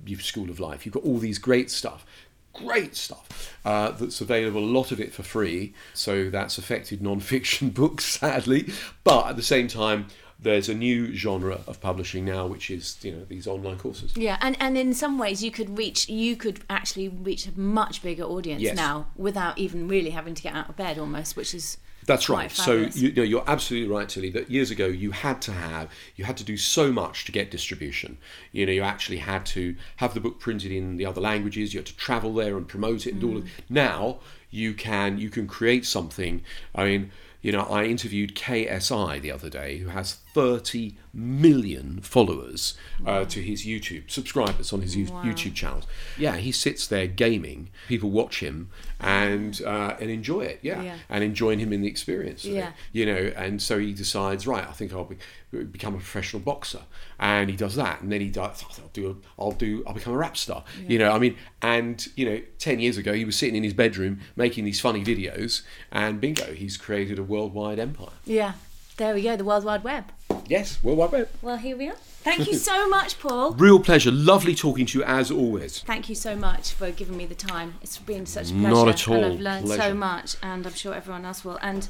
you've 0.04 0.22
School 0.22 0.50
of 0.50 0.60
Life, 0.60 0.84
you've 0.84 0.92
got 0.92 1.02
all 1.02 1.16
these 1.16 1.38
great 1.38 1.70
stuff. 1.70 2.04
great 2.52 2.94
stuff 2.94 3.56
uh, 3.64 3.92
that's 3.92 4.20
available, 4.20 4.60
a 4.62 4.74
lot 4.78 4.92
of 4.92 5.00
it 5.00 5.14
for 5.14 5.22
free. 5.22 5.72
So 5.94 6.28
that's 6.28 6.58
affected 6.58 7.00
non 7.00 7.20
fiction 7.20 7.70
books, 7.80 8.04
sadly. 8.04 8.70
But 9.02 9.28
at 9.28 9.36
the 9.36 9.42
same 9.42 9.66
time, 9.66 10.08
there's 10.42 10.68
a 10.68 10.74
new 10.74 11.14
genre 11.14 11.60
of 11.66 11.80
publishing 11.80 12.24
now, 12.24 12.46
which 12.46 12.70
is 12.70 12.98
you 13.02 13.12
know 13.12 13.24
these 13.24 13.46
online 13.46 13.78
courses. 13.78 14.16
Yeah, 14.16 14.38
and, 14.40 14.56
and 14.60 14.76
in 14.76 14.92
some 14.92 15.18
ways 15.18 15.42
you 15.42 15.50
could 15.50 15.78
reach 15.78 16.08
you 16.08 16.36
could 16.36 16.60
actually 16.68 17.08
reach 17.08 17.46
a 17.46 17.58
much 17.58 18.02
bigger 18.02 18.24
audience 18.24 18.62
Yes. 18.62 18.76
now 18.76 19.06
without 19.16 19.58
even 19.58 19.88
really 19.88 20.10
having 20.10 20.34
to 20.34 20.42
get 20.42 20.54
out 20.54 20.68
of 20.68 20.76
bed 20.76 20.98
almost, 20.98 21.36
which 21.36 21.54
is 21.54 21.78
That's 22.06 22.28
right. 22.28 22.50
So 22.50 22.88
you, 22.94 23.12
know, 23.12 23.22
you're 23.22 23.44
absolutely 23.46 23.88
right, 23.88 24.08
Tilly. 24.08 24.30
That 24.30 24.50
years 24.50 24.70
ago 24.70 24.86
you 24.86 25.12
had 25.12 25.40
to 25.42 25.52
have, 25.52 25.88
you 26.16 26.24
had 26.24 26.36
to 26.38 26.44
do 26.44 26.56
so 26.56 26.92
much 26.92 27.24
to 27.26 27.32
get 27.32 27.50
distribution. 27.50 28.18
You 28.50 28.66
know, 28.66 28.72
you 28.72 28.82
actually 28.82 29.18
had 29.18 29.46
to 29.46 29.76
have 29.96 30.14
the 30.14 30.20
book 30.20 30.40
printed 30.40 30.72
in 30.72 30.96
the 30.96 31.06
other 31.06 31.20
languages. 31.20 31.72
You 31.72 31.78
had 31.78 31.86
to 31.86 31.96
travel 31.96 32.34
there 32.34 32.56
and 32.56 32.66
promote 32.66 33.06
it 33.06 33.12
and 33.12 33.20
do 33.20 33.30
all 33.30 33.36
of. 33.38 33.44
Mm. 33.44 33.50
Now 33.68 34.18
you 34.50 34.74
can 34.74 35.18
you 35.18 35.30
can 35.30 35.46
create 35.46 35.86
something. 35.86 36.42
I 36.74 36.84
mean, 36.84 37.12
you 37.42 37.52
know, 37.52 37.62
I 37.62 37.84
interviewed 37.84 38.34
KSI 38.36 39.20
the 39.20 39.32
other 39.32 39.50
day, 39.50 39.78
who 39.78 39.88
has 39.88 40.14
30 40.32 40.96
million 41.12 42.00
followers 42.00 42.74
uh, 43.06 43.24
to 43.26 43.42
his 43.42 43.66
YouTube 43.66 44.10
subscribers 44.10 44.72
on 44.72 44.80
his 44.80 44.96
you- 44.96 45.06
YouTube 45.06 45.54
channels. 45.54 45.84
Yeah, 46.16 46.36
he 46.36 46.52
sits 46.52 46.86
there 46.86 47.06
gaming. 47.06 47.68
People 47.88 48.10
watch 48.10 48.40
him 48.40 48.70
and 49.00 49.60
uh, 49.62 49.96
and 50.00 50.08
enjoy 50.10 50.42
it. 50.42 50.60
Yeah, 50.62 50.82
Yeah. 50.82 50.96
and 51.10 51.24
enjoying 51.24 51.58
him 51.58 51.72
in 51.72 51.82
the 51.82 51.88
experience. 51.88 52.44
Yeah. 52.44 52.68
it, 52.68 52.74
you 52.92 53.06
know, 53.06 53.32
and 53.36 53.60
so 53.60 53.78
he 53.78 53.92
decides, 53.92 54.46
right, 54.46 54.66
I 54.66 54.72
think 54.72 54.92
I'll 54.94 55.04
be, 55.04 55.16
become 55.64 55.94
a 55.94 55.98
professional 55.98 56.40
boxer, 56.42 56.82
and 57.22 57.48
he 57.48 57.54
does 57.56 57.76
that, 57.76 58.02
and 58.02 58.10
then 58.10 58.20
he 58.20 58.28
does, 58.28 58.64
I'll 58.68 58.90
do, 58.92 59.10
a, 59.10 59.40
I'll 59.40 59.52
do, 59.52 59.84
I'll 59.86 59.94
become 59.94 60.12
a 60.12 60.16
rap 60.16 60.36
star. 60.36 60.64
You 60.88 60.98
know, 60.98 61.12
I 61.12 61.20
mean, 61.20 61.36
and 61.62 62.04
you 62.16 62.28
know, 62.28 62.42
ten 62.58 62.80
years 62.80 62.98
ago 62.98 63.12
he 63.12 63.24
was 63.24 63.36
sitting 63.36 63.54
in 63.54 63.62
his 63.62 63.72
bedroom 63.72 64.18
making 64.34 64.64
these 64.64 64.80
funny 64.80 65.04
videos, 65.04 65.62
and 65.92 66.20
bingo, 66.20 66.52
he's 66.52 66.76
created 66.76 67.18
a 67.18 67.22
worldwide 67.22 67.78
empire. 67.78 68.10
yeah. 68.26 68.54
There 68.98 69.14
we 69.14 69.22
go, 69.22 69.36
the 69.36 69.44
World 69.44 69.64
Wide 69.64 69.84
Web. 69.84 70.04
Yes, 70.46 70.78
World 70.84 70.98
Wide 70.98 71.12
Web. 71.12 71.28
Well, 71.40 71.56
here 71.56 71.76
we 71.78 71.88
are. 71.88 71.94
Thank 72.22 72.46
you 72.46 72.54
so 72.54 72.86
much, 72.90 73.18
Paul. 73.18 73.52
Real 73.52 73.80
pleasure. 73.80 74.10
Lovely 74.12 74.54
talking 74.54 74.84
to 74.84 74.98
you 74.98 75.04
as 75.04 75.30
always. 75.30 75.80
Thank 75.80 76.10
you 76.10 76.14
so 76.14 76.36
much 76.36 76.72
for 76.72 76.90
giving 76.90 77.16
me 77.16 77.24
the 77.24 77.34
time. 77.34 77.76
It's 77.80 77.96
been 77.98 78.26
such 78.26 78.50
a 78.50 78.54
pleasure. 78.54 78.68
Not 78.68 78.88
at 78.88 79.08
all. 79.08 79.14
And 79.14 79.24
I've 79.24 79.40
learned 79.40 79.68
so 79.68 79.94
much, 79.94 80.36
and 80.42 80.66
I'm 80.66 80.74
sure 80.74 80.94
everyone 80.94 81.24
else 81.24 81.42
will. 81.42 81.58
And 81.62 81.88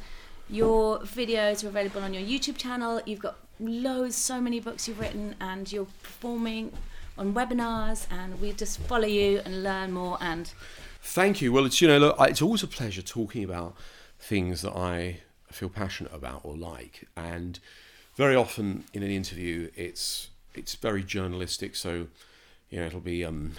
your 0.48 1.00
videos 1.00 1.64
are 1.64 1.68
available 1.68 2.02
on 2.02 2.14
your 2.14 2.22
YouTube 2.22 2.56
channel. 2.56 3.00
You've 3.04 3.20
got 3.20 3.36
loads, 3.68 4.16
so 4.16 4.40
many 4.40 4.60
books 4.60 4.88
you've 4.88 5.00
written, 5.00 5.34
and 5.40 5.70
you're 5.70 5.86
performing 6.02 6.72
on 7.16 7.34
webinars. 7.34 8.06
And 8.10 8.40
we 8.40 8.52
just 8.52 8.78
follow 8.80 9.06
you 9.06 9.40
and 9.44 9.62
learn 9.62 9.92
more. 9.92 10.18
And 10.20 10.52
Thank 11.02 11.42
you. 11.42 11.52
Well, 11.52 11.66
it's 11.66 11.80
you 11.80 11.88
know, 11.88 11.98
look, 11.98 12.16
it's 12.20 12.42
always 12.42 12.62
a 12.62 12.68
pleasure 12.68 13.02
talking 13.02 13.42
about 13.42 13.74
things 14.18 14.62
that 14.62 14.76
I 14.76 15.20
feel 15.50 15.68
passionate 15.68 16.14
about 16.14 16.40
or 16.44 16.56
like, 16.56 17.08
and 17.16 17.58
very 18.14 18.36
often 18.36 18.84
in 18.92 19.02
an 19.02 19.10
interview, 19.10 19.70
it's 19.74 20.30
it's 20.54 20.74
very 20.74 21.02
journalistic. 21.02 21.76
So, 21.76 22.06
you 22.70 22.78
know, 22.78 22.86
it'll 22.86 23.00
be 23.00 23.24
um, 23.24 23.52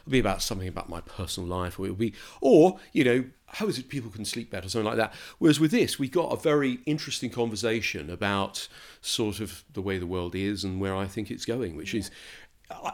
it'll 0.00 0.10
be 0.10 0.18
about 0.18 0.42
something 0.42 0.68
about 0.68 0.88
my 0.88 1.00
personal 1.00 1.48
life, 1.48 1.78
or 1.78 1.84
it'll 1.84 1.96
be, 1.96 2.14
or 2.40 2.80
you 2.92 3.04
know, 3.04 3.24
how 3.52 3.66
is 3.66 3.78
it 3.78 3.88
people 3.88 4.10
can 4.10 4.24
sleep 4.24 4.50
better, 4.50 4.68
something 4.68 4.86
like 4.86 4.96
that. 4.96 5.12
Whereas 5.38 5.58
with 5.58 5.70
this, 5.70 5.98
we 5.98 6.08
got 6.08 6.32
a 6.32 6.36
very 6.36 6.80
interesting 6.86 7.30
conversation 7.30 8.10
about 8.10 8.68
sort 9.00 9.40
of 9.40 9.64
the 9.72 9.82
way 9.82 9.98
the 9.98 10.06
world 10.06 10.34
is 10.34 10.62
and 10.64 10.80
where 10.80 10.94
I 10.94 11.06
think 11.06 11.30
it's 11.30 11.44
going, 11.44 11.76
which 11.76 11.94
is. 11.94 12.10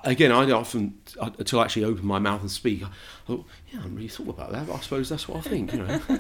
Again, 0.05 0.33
I 0.33 0.51
often, 0.53 1.03
until 1.21 1.61
I 1.61 1.65
actually 1.65 1.85
open 1.85 2.07
my 2.07 2.19
mouth 2.19 2.41
and 2.41 2.51
speak, 2.51 2.83
I 2.83 2.89
thought, 3.27 3.45
yeah, 3.69 3.81
I 3.81 3.83
haven't 3.83 3.97
really 3.97 4.09
thought 4.09 4.31
about 4.31 4.51
that, 4.53 4.67
but 4.67 4.73
I 4.73 4.81
suppose 4.81 5.11
that's 5.11 5.29
what 5.29 5.37
I 5.37 5.51
think, 5.51 5.75
you 5.75 5.81
know. 5.81 6.01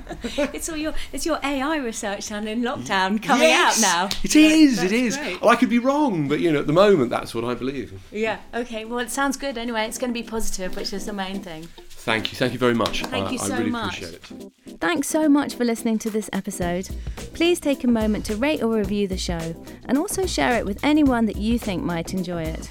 it's 0.53 0.69
all 0.69 0.77
your 0.77 0.93
it's 1.11 1.25
your 1.25 1.41
AI 1.43 1.79
research 1.79 2.29
done 2.29 2.47
in 2.49 2.61
lockdown 2.61 3.23
coming 3.23 3.49
Yes, 3.49 3.83
out 3.83 4.11
now. 4.11 4.19
It 4.23 4.37
is, 4.37 4.77
That's 4.77 4.93
it 4.93 4.95
is. 4.95 5.19
Oh, 5.41 5.49
I 5.49 5.57
could 5.57 5.71
be 5.71 5.79
wrong, 5.79 6.29
but, 6.29 6.41
you 6.41 6.53
know, 6.53 6.59
at 6.59 6.67
the 6.67 6.75
moment, 6.75 7.09
that's 7.09 7.35
what 7.35 7.45
I 7.45 7.55
believe. 7.55 7.99
Yeah. 8.13 8.41
Okay. 8.53 8.85
Well, 8.85 8.99
it 8.99 9.09
sounds 9.09 9.39
good. 9.39 9.57
Anyway, 9.57 9.87
it's 9.87 9.97
going 9.97 10.13
to 10.13 10.21
be 10.21 10.23
positive, 10.29 10.77
which 10.77 10.93
is 10.93 11.07
the 11.07 11.15
main 11.15 11.41
thing. 11.41 11.69
Thank 12.07 12.31
you. 12.31 12.39
Thank 12.39 12.53
you 12.53 12.61
very 12.61 12.73
much. 12.73 13.03
Thank 13.03 13.27
I, 13.27 13.31
you 13.33 13.39
I 13.41 13.47
so 13.49 13.57
really 13.59 13.71
much. 13.71 14.01
appreciate 14.01 14.15
it. 14.15 14.79
Thanks 14.81 15.09
so 15.09 15.29
much 15.29 15.57
for 15.57 15.65
listening 15.65 15.99
to 15.99 16.09
this 16.09 16.31
episode. 16.33 16.89
Please 17.35 17.59
take 17.59 17.83
a 17.83 17.89
moment 17.89 18.25
to 18.27 18.37
rate 18.37 18.63
or 18.63 18.77
review 18.77 19.09
the 19.09 19.17
show 19.17 19.65
and 19.87 19.99
also 19.99 20.25
share 20.25 20.57
it 20.57 20.65
with 20.65 20.79
anyone 20.85 21.27
that 21.27 21.35
you 21.35 21.59
think 21.59 21.83
might 21.83 22.15
enjoy 22.15 22.45
it. 22.45 22.71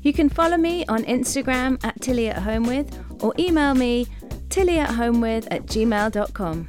You 0.00 0.14
can 0.14 0.30
follow 0.30 0.56
me 0.56 0.86
on 0.86 1.04
Instagram 1.04 1.78
at 1.84 2.00
Tilly 2.00 2.30
at 2.30 2.38
Home 2.38 2.62
with 2.62 2.88
or 3.22 3.34
email 3.38 3.74
me 3.74 4.06
tilly 4.48 4.78
at 4.78 4.90
home 4.94 5.20
with 5.20 5.46
at 5.50 5.66
gmail.com. 5.66 6.68